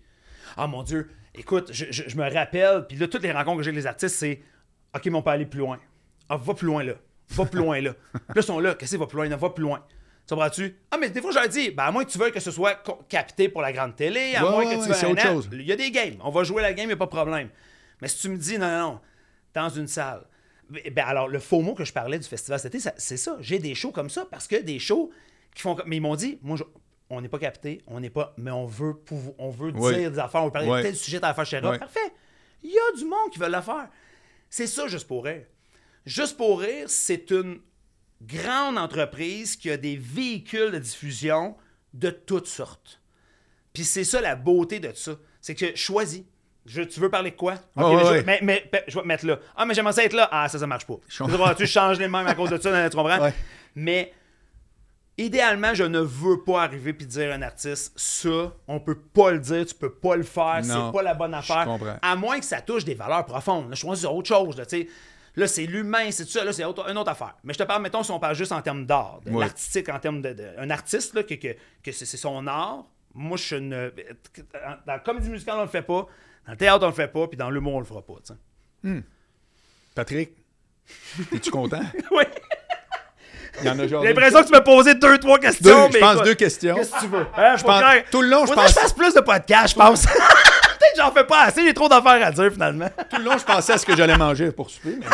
Ah 0.57 0.66
mon 0.66 0.83
Dieu. 0.83 1.11
Écoute, 1.39 1.70
je, 1.72 1.86
je- 1.91 2.03
je 2.09 2.16
me 2.16 2.28
rappelle, 2.32 2.86
puis 2.89 2.97
là, 2.99 3.07
toutes 3.09 3.22
les 3.22 3.32
rencontres 3.32 3.59
que 3.59 3.62
j'ai 3.62 3.70
avec 3.70 3.80
les 3.82 3.86
artistes, 3.86 4.16
c'est 4.16 4.41
OK, 4.95 5.07
mais 5.07 5.14
on 5.14 5.22
peut 5.22 5.30
aller 5.30 5.47
plus 5.47 5.61
loin. 5.61 5.78
Ah, 6.28 6.36
va 6.36 6.55
plus 6.55 6.66
loin 6.66 6.82
là. 6.84 6.95
Va 7.30 7.45
plus 7.45 7.59
loin 7.61 7.80
là. 7.80 7.93
Puis 8.12 8.20
là, 8.28 8.34
ils 8.36 8.43
sont 8.43 8.59
là. 8.59 8.74
Qu'est-ce 8.74 8.93
que 8.93 8.97
va 9.01 9.07
plus 9.07 9.16
loin? 9.16 9.28
là? 9.28 9.36
Va 9.36 9.51
plus 9.51 9.62
loin. 9.62 9.84
Tu 10.26 10.34
comprends-tu? 10.34 10.76
Ah, 10.91 10.97
mais 10.99 11.09
des 11.11 11.20
fois, 11.22 11.30
je 11.30 11.39
leur 11.39 11.49
dis, 11.49 11.70
ben, 11.70 11.84
à 11.84 11.91
moins 11.91 12.05
que 12.05 12.11
tu 12.11 12.18
veuilles 12.18 12.32
que 12.32 12.41
ce 12.41 12.51
soit 12.51 12.82
capté 13.09 13.49
pour 13.49 13.62
la 13.62 13.72
grande 13.72 13.97
télé, 13.97 14.34
à 14.34 14.45
Ouais, 14.45 14.51
moins 14.51 14.59
ouais, 14.66 14.76
que 14.76 14.82
tu 14.82 14.89
veuilles 14.91 15.12
autre 15.12 15.22
chose. 15.22 15.49
Il 15.53 15.62
y 15.62 15.72
a 15.72 15.76
des 15.76 15.91
games. 15.91 16.16
On 16.22 16.30
va 16.30 16.43
jouer 16.45 16.61
la 16.62 16.72
game, 16.72 16.84
il 16.84 16.89
n'y 16.89 16.93
a 16.95 16.97
pas 16.97 17.05
de 17.07 17.11
problème. 17.11 17.49
Mais 18.03 18.09
si 18.09 18.18
tu 18.20 18.28
me 18.30 18.36
dis, 18.36 18.59
non, 18.59 18.66
non, 18.68 18.78
non, 18.93 19.01
dans 19.55 19.68
une 19.70 19.86
salle. 19.89 20.22
Ben, 20.70 21.05
alors, 21.07 21.28
le 21.28 21.39
faux 21.39 21.61
mot 21.62 21.74
que 21.74 21.84
je 21.84 21.93
parlais 21.93 22.18
du 22.18 22.26
festival 22.28 22.59
cet 22.61 22.74
été, 22.74 22.91
c'est 22.97 23.16
ça. 23.16 23.36
J'ai 23.41 23.59
des 23.59 23.74
shows 23.74 23.91
comme 23.93 24.11
ça 24.11 24.26
parce 24.30 24.47
que 24.47 24.57
des 24.57 24.78
shows 24.78 25.11
qui 25.55 25.62
font. 25.62 25.74
comme- 25.74 25.89
Mais 25.89 25.97
ils 25.97 26.01
m'ont 26.03 26.16
dit, 26.16 26.39
moi, 26.43 26.57
je- 26.59 26.64
on 27.11 27.21
n'est 27.21 27.29
pas 27.29 27.39
capté, 27.39 27.83
on 27.87 28.01
n'est 28.01 28.11
pas. 28.11 28.35
Mais 28.37 28.51
on 28.51 28.67
veut, 28.67 28.95
pouvoir- 28.95 29.35
on 29.39 29.51
veut 29.51 29.73
Oui. 29.75 29.95
dire 29.95 30.11
des 30.11 30.19
affaires, 30.19 30.43
on 30.43 30.47
veut 30.47 30.51
parler 30.53 30.69
de 30.69 30.83
tel 30.83 30.97
sujet, 30.97 31.19
telle 31.21 31.31
affaire, 31.31 31.45
etc. 31.45 31.61
Ouais. 31.67 31.79
Parfait. 31.79 32.13
Il 32.63 32.71
y 32.71 32.79
a 32.79 32.97
du 32.97 33.05
monde 33.05 33.31
qui 33.33 33.39
veut 33.39 33.49
le 33.51 33.61
faire. 33.61 33.89
C'est 34.51 34.67
ça, 34.67 34.87
juste 34.89 35.07
pour 35.07 35.25
rire. 35.25 35.45
Juste 36.07 36.37
pour 36.37 36.61
rire, 36.61 36.85
c'est 36.89 37.31
une 37.31 37.61
grande 38.23 38.79
entreprise 38.79 39.57
qui 39.57 39.71
a 39.71 39.77
des 39.77 39.97
véhicules 39.97 40.71
de 40.73 40.79
diffusion 40.79 41.57
de 41.95 42.11
toutes 42.11 42.47
sortes. 42.49 43.01
Puis 43.73 43.85
c'est 43.85 44.05
ça 44.05 44.21
la 44.21 44.35
beauté 44.35 44.81
de 44.81 44.93
ça. 44.95 45.13
C'est 45.41 45.55
que 45.55 45.77
choisis. 45.77 46.23
Je, 46.67 46.83
tu 46.83 47.01
veux 47.01 47.09
parler 47.09 47.31
de 47.31 47.37
quoi? 47.37 47.55
Ok, 47.77 47.85
Ouais, 47.85 47.97
mais, 47.97 48.05
je, 48.21 48.25
mais, 48.27 48.39
mais- 48.43 48.71
mais 48.73 48.85
je 48.89 48.95
vais 48.97 49.03
te 49.03 49.07
mettre 49.07 49.25
là. 49.27 49.39
Ah, 49.57 49.65
mais 49.65 49.73
j'aimerais 49.75 49.93
ça 49.95 50.05
être 50.05 50.13
là. 50.13 50.29
Ah, 50.31 50.49
ça, 50.49 50.59
ça 50.59 50.67
marche 50.67 50.87
pas. 50.87 50.97
Tu 51.57 51.67
changes 51.67 51.99
les 51.99 52.09
mêmes 52.09 52.27
à 52.27 52.35
cause 52.35 52.51
de 52.51 52.59
ça, 52.59 52.91
tu 52.91 52.97
comprends? 52.97 53.21
Ouais. 53.23 53.33
Mais 53.75 54.13
idéalement, 55.19 55.75
je 55.75 55.85
ne 55.85 55.99
veux 56.01 56.43
pas 56.45 56.62
arriver 56.62 56.93
puis 56.93 57.07
dire 57.07 57.31
à 57.33 57.35
un 57.35 57.43
artiste, 57.43 57.93
ça, 57.99 58.53
on 58.66 58.81
peut 58.81 58.99
pas 58.99 59.33
le 59.33 59.39
dire, 59.41 59.66
tu 59.66 59.75
peux 59.75 59.93
pas 59.93 60.16
le 60.16 60.23
faire, 60.23 60.61
c'est 60.62 60.93
pas 60.93 61.03
la 61.03 61.14
bonne 61.14 61.35
affaire. 61.35 61.64
comprends. 61.64 61.97
À 62.01 62.16
moins 62.16 62.39
que 62.39 62.45
ça 62.45 62.61
touche 62.61 62.85
des 62.85 62.95
valeurs 62.95 63.25
profondes. 63.27 63.69
Là, 63.69 63.75
je 63.75 63.81
choisis 63.81 64.05
autre 64.07 64.29
chose. 64.29 64.57
Là, 64.57 64.64
tu 64.66 64.83
sais. 64.83 64.89
là 65.37 65.47
c'est 65.47 65.66
l'humain, 65.66 66.11
c'est 66.11 66.25
tout 66.25 66.31
ça, 66.31 66.45
là, 66.45 66.53
c'est 66.53 66.64
autre- 66.64 66.89
une 66.91 66.97
autre 66.99 67.11
affaire. 67.11 67.35
Mais 67.45 67.53
je 67.53 67.59
te 67.59 67.64
parle, 67.64 67.83
mettons, 67.83 68.03
si 68.03 68.11
on 68.11 68.19
parle 68.21 68.35
juste 68.35 68.53
en 68.53 68.62
termes 68.62 68.87
d'art, 68.87 69.21
de 69.27 69.31
Ouais. 69.31 69.41
l'artistique, 69.45 69.89
en 69.89 69.99
termes 69.99 70.23
de, 70.23 70.33
de- 70.33 70.51
Un 70.59 70.71
artiste, 70.71 71.14
là, 71.14 71.23
que, 71.23 71.35
que, 71.35 71.57
que 71.83 71.93
c'est 71.93 72.07
son 72.07 72.47
art, 72.47 72.85
moi, 73.14 73.37
je 73.37 73.57
ne. 73.57 73.91
Dans 74.87 74.93
la 74.93 74.99
comédie 75.01 75.29
musicale, 75.31 75.57
on 75.59 75.62
le 75.62 75.69
fait 75.69 75.83
pas. 75.83 76.07
Dans 76.47 76.53
le 76.53 76.57
théâtre, 76.57 76.85
on 76.85 76.89
le 76.89 76.95
fait 76.95 77.09
pas. 77.09 77.27
Puis 77.27 77.37
dans 77.37 77.51
l'humour, 77.51 77.75
on 77.75 77.79
le 77.81 77.85
fera 77.85 78.03
pas. 78.03 78.14
sais. 78.23 78.35
Patrick, 79.95 80.31
es-tu 81.33 81.51
content? 81.51 81.83
oui. 82.12 82.25
Il 83.63 83.67
y 83.67 83.71
en 83.71 83.79
a 83.79 83.87
genre. 83.89 84.03
J'ai 84.03 84.09
l'impression 84.09 84.41
que 84.41 84.47
tu 84.47 84.53
m'as 84.53 84.61
posé 84.61 84.95
deux, 84.95 85.19
trois 85.19 85.39
deux, 85.39 85.47
questions. 85.49 85.91
je 85.93 85.99
pense 85.99 86.23
deux 86.23 86.35
questions. 86.35 86.75
Qu'est-ce 86.77 86.91
que 86.93 87.01
tu 87.01 87.07
veux? 87.09 87.27
Hein, 87.37 87.57
Je 87.57 87.65
pense- 87.65 87.83
tout 88.11 88.23
le 88.23 88.29
long, 88.29 88.47
je 88.47 88.53
pense- 88.53 88.65
que 88.67 88.71
je 88.71 88.75
fasse 88.81 88.93
plus 88.93 89.15
de 89.15 89.21
podcasts, 89.21 89.71
je 89.71 89.75
pense. 89.75 90.03
Peut-être 90.07 90.95
que 90.95 91.01
j'en 91.03 91.11
fais 91.13 91.25
pas 91.25 91.43
assez, 91.43 91.63
j'ai 91.65 91.75
trop 91.75 91.89
d'affaires 91.89 92.25
à 92.27 92.31
dire 92.31 92.51
finalement. 92.53 92.89
Tout 93.11 93.17
le 93.19 93.25
long, 93.25 93.37
je 93.39 93.45
pensais 93.45 93.73
à 93.73 93.79
ce 93.79 93.85
que 93.87 93.97
j'allais 93.97 94.17
manger 94.17 94.53
pour 94.53 94.71
souper. 94.71 94.97
mais- 94.99 95.07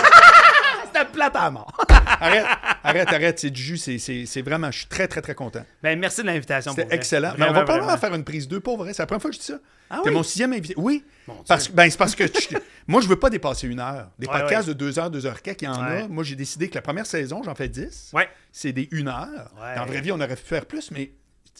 C'était 0.94 1.06
plate 1.10 1.36
à 1.36 1.50
mort. 1.50 1.76
Arrête, 2.20 2.46
arrête, 2.84 3.08
arrête. 3.12 3.38
C'est 3.38 3.50
du 3.50 3.60
jus. 3.60 3.76
c'est- 3.78 4.42
vraiment. 4.42 4.70
Je 4.70 4.78
suis 4.80 4.86
très, 4.86 5.08
très, 5.08 5.20
très 5.20 5.34
content. 5.34 5.64
Ben, 5.82 5.98
merci 5.98 6.22
de 6.22 6.26
l'invitation. 6.26 6.72
C'était 6.74 6.94
excellent. 6.94 7.32
Mais 7.38 7.44
on 7.44 7.52
va 7.52 7.62
probablement 7.62 7.86
vraiment. 7.86 7.98
faire 8.00 8.14
une 8.14 8.24
prise 8.24 8.46
2 8.46 8.60
pour 8.60 8.76
vrai. 8.78 8.92
C'est 8.94 9.02
la 9.02 9.06
première 9.06 9.20
fois 9.22 9.30
que 9.30 9.36
je 9.36 9.40
dis 9.40 9.46
ça. 9.46 9.58
Ah 9.90 10.00
T'es 10.02 10.10
oui? 10.10 10.14
mon 10.14 10.22
sixième 10.22 10.52
invité. 10.52 10.74
Oui. 10.76 11.04
Mon. 11.26 11.42
Parce, 11.46 11.68
ben, 11.70 11.90
c'est 11.90 11.98
parce 11.98 12.14
que 12.14 12.24
tu- 12.24 12.56
moi, 12.86 13.00
je 13.00 13.08
veux 13.08 13.18
pas 13.18 13.30
dépasser 13.30 13.66
une 13.66 13.80
heure. 13.80 14.10
Des 14.18 14.26
Ouais, 14.26 14.38
podcasts 14.40 14.68
de 14.68 14.72
deux 14.74 14.98
heures, 14.98 15.10
deux 15.10 15.26
heures 15.26 15.42
quelques, 15.42 15.62
il 15.62 15.64
y 15.64 15.68
en 15.68 15.84
Ouais. 15.84 16.02
a. 16.02 16.08
Moi, 16.08 16.22
j'ai 16.24 16.36
décidé 16.36 16.68
que 16.68 16.74
la 16.76 16.82
première 16.82 17.06
saison, 17.06 17.42
j'en 17.42 17.54
fais 17.54 17.68
10. 17.68 18.10
Ouais. 18.12 18.28
C'est 18.52 18.72
des 18.72 18.88
une 18.92 19.08
heure. 19.08 19.50
Ouais. 19.56 19.74
Dans 19.74 19.80
la 19.82 19.86
vraie 19.86 20.00
vie, 20.00 20.12
on 20.12 20.20
aurait 20.20 20.36
pu 20.36 20.44
faire 20.44 20.66
plus, 20.66 20.90
mais 20.92 21.12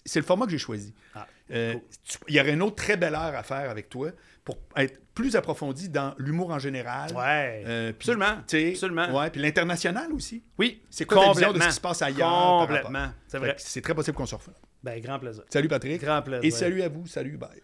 c'est 0.05 0.21
le 0.21 0.27
format 0.27 0.45
que 0.47 0.53
j'ai 0.53 0.59
choisi. 0.59 0.95
Ah, 1.15 1.27
Euh, 1.53 1.73
cool. 1.75 1.83
tu- 2.09 2.19
Il 2.29 2.35
y 2.37 2.41
aurait 2.41 2.53
une 2.53 2.63
autre 2.63 2.77
très 2.77 2.97
belle 2.97 3.15
heure 3.15 3.35
à 3.35 3.43
faire 3.43 3.69
avec 3.71 3.89
toi 3.89 4.11
pour 4.45 4.57
être 4.77 5.01
plus 5.15 5.37
approfondi 5.37 5.89
dans 5.89 6.15
l'humour 6.19 6.51
en 6.51 6.59
général. 6.59 7.13
Ouais. 7.15 7.63
Euh, 7.67 7.93
puis, 7.93 8.11
Absolument. 8.11 8.43
Absolument. 8.71 9.19
Ouais, 9.19 9.31
puis 9.31 9.41
l'international 9.41 10.13
aussi. 10.13 10.43
Oui. 10.59 10.83
C'est 10.91 11.05
quoi 11.05 11.33
vision 11.33 11.53
de 11.53 11.61
ce 11.61 11.67
qui 11.69 11.73
se 11.75 11.81
passe 11.81 12.03
ailleurs? 12.03 12.67
Complètement. 12.67 13.09
C'est 13.29 13.39
vrai. 13.39 13.55
C'est 13.59 13.81
très 13.81 13.95
possible 13.95 14.17
qu'on 14.17 14.27
se 14.27 14.35
refasse. 14.35 14.61
Ben, 14.83 15.01
grand 15.01 15.19
plaisir. 15.19 15.45
Salut 15.49 15.69
Patrick. 15.69 16.03
Grand 16.03 16.21
plaisir. 16.21 16.45
Et 16.45 16.51
salut 16.51 16.83
à 16.83 16.89
vous. 16.89 17.07
Salut, 17.07 17.37
bye. 17.39 17.63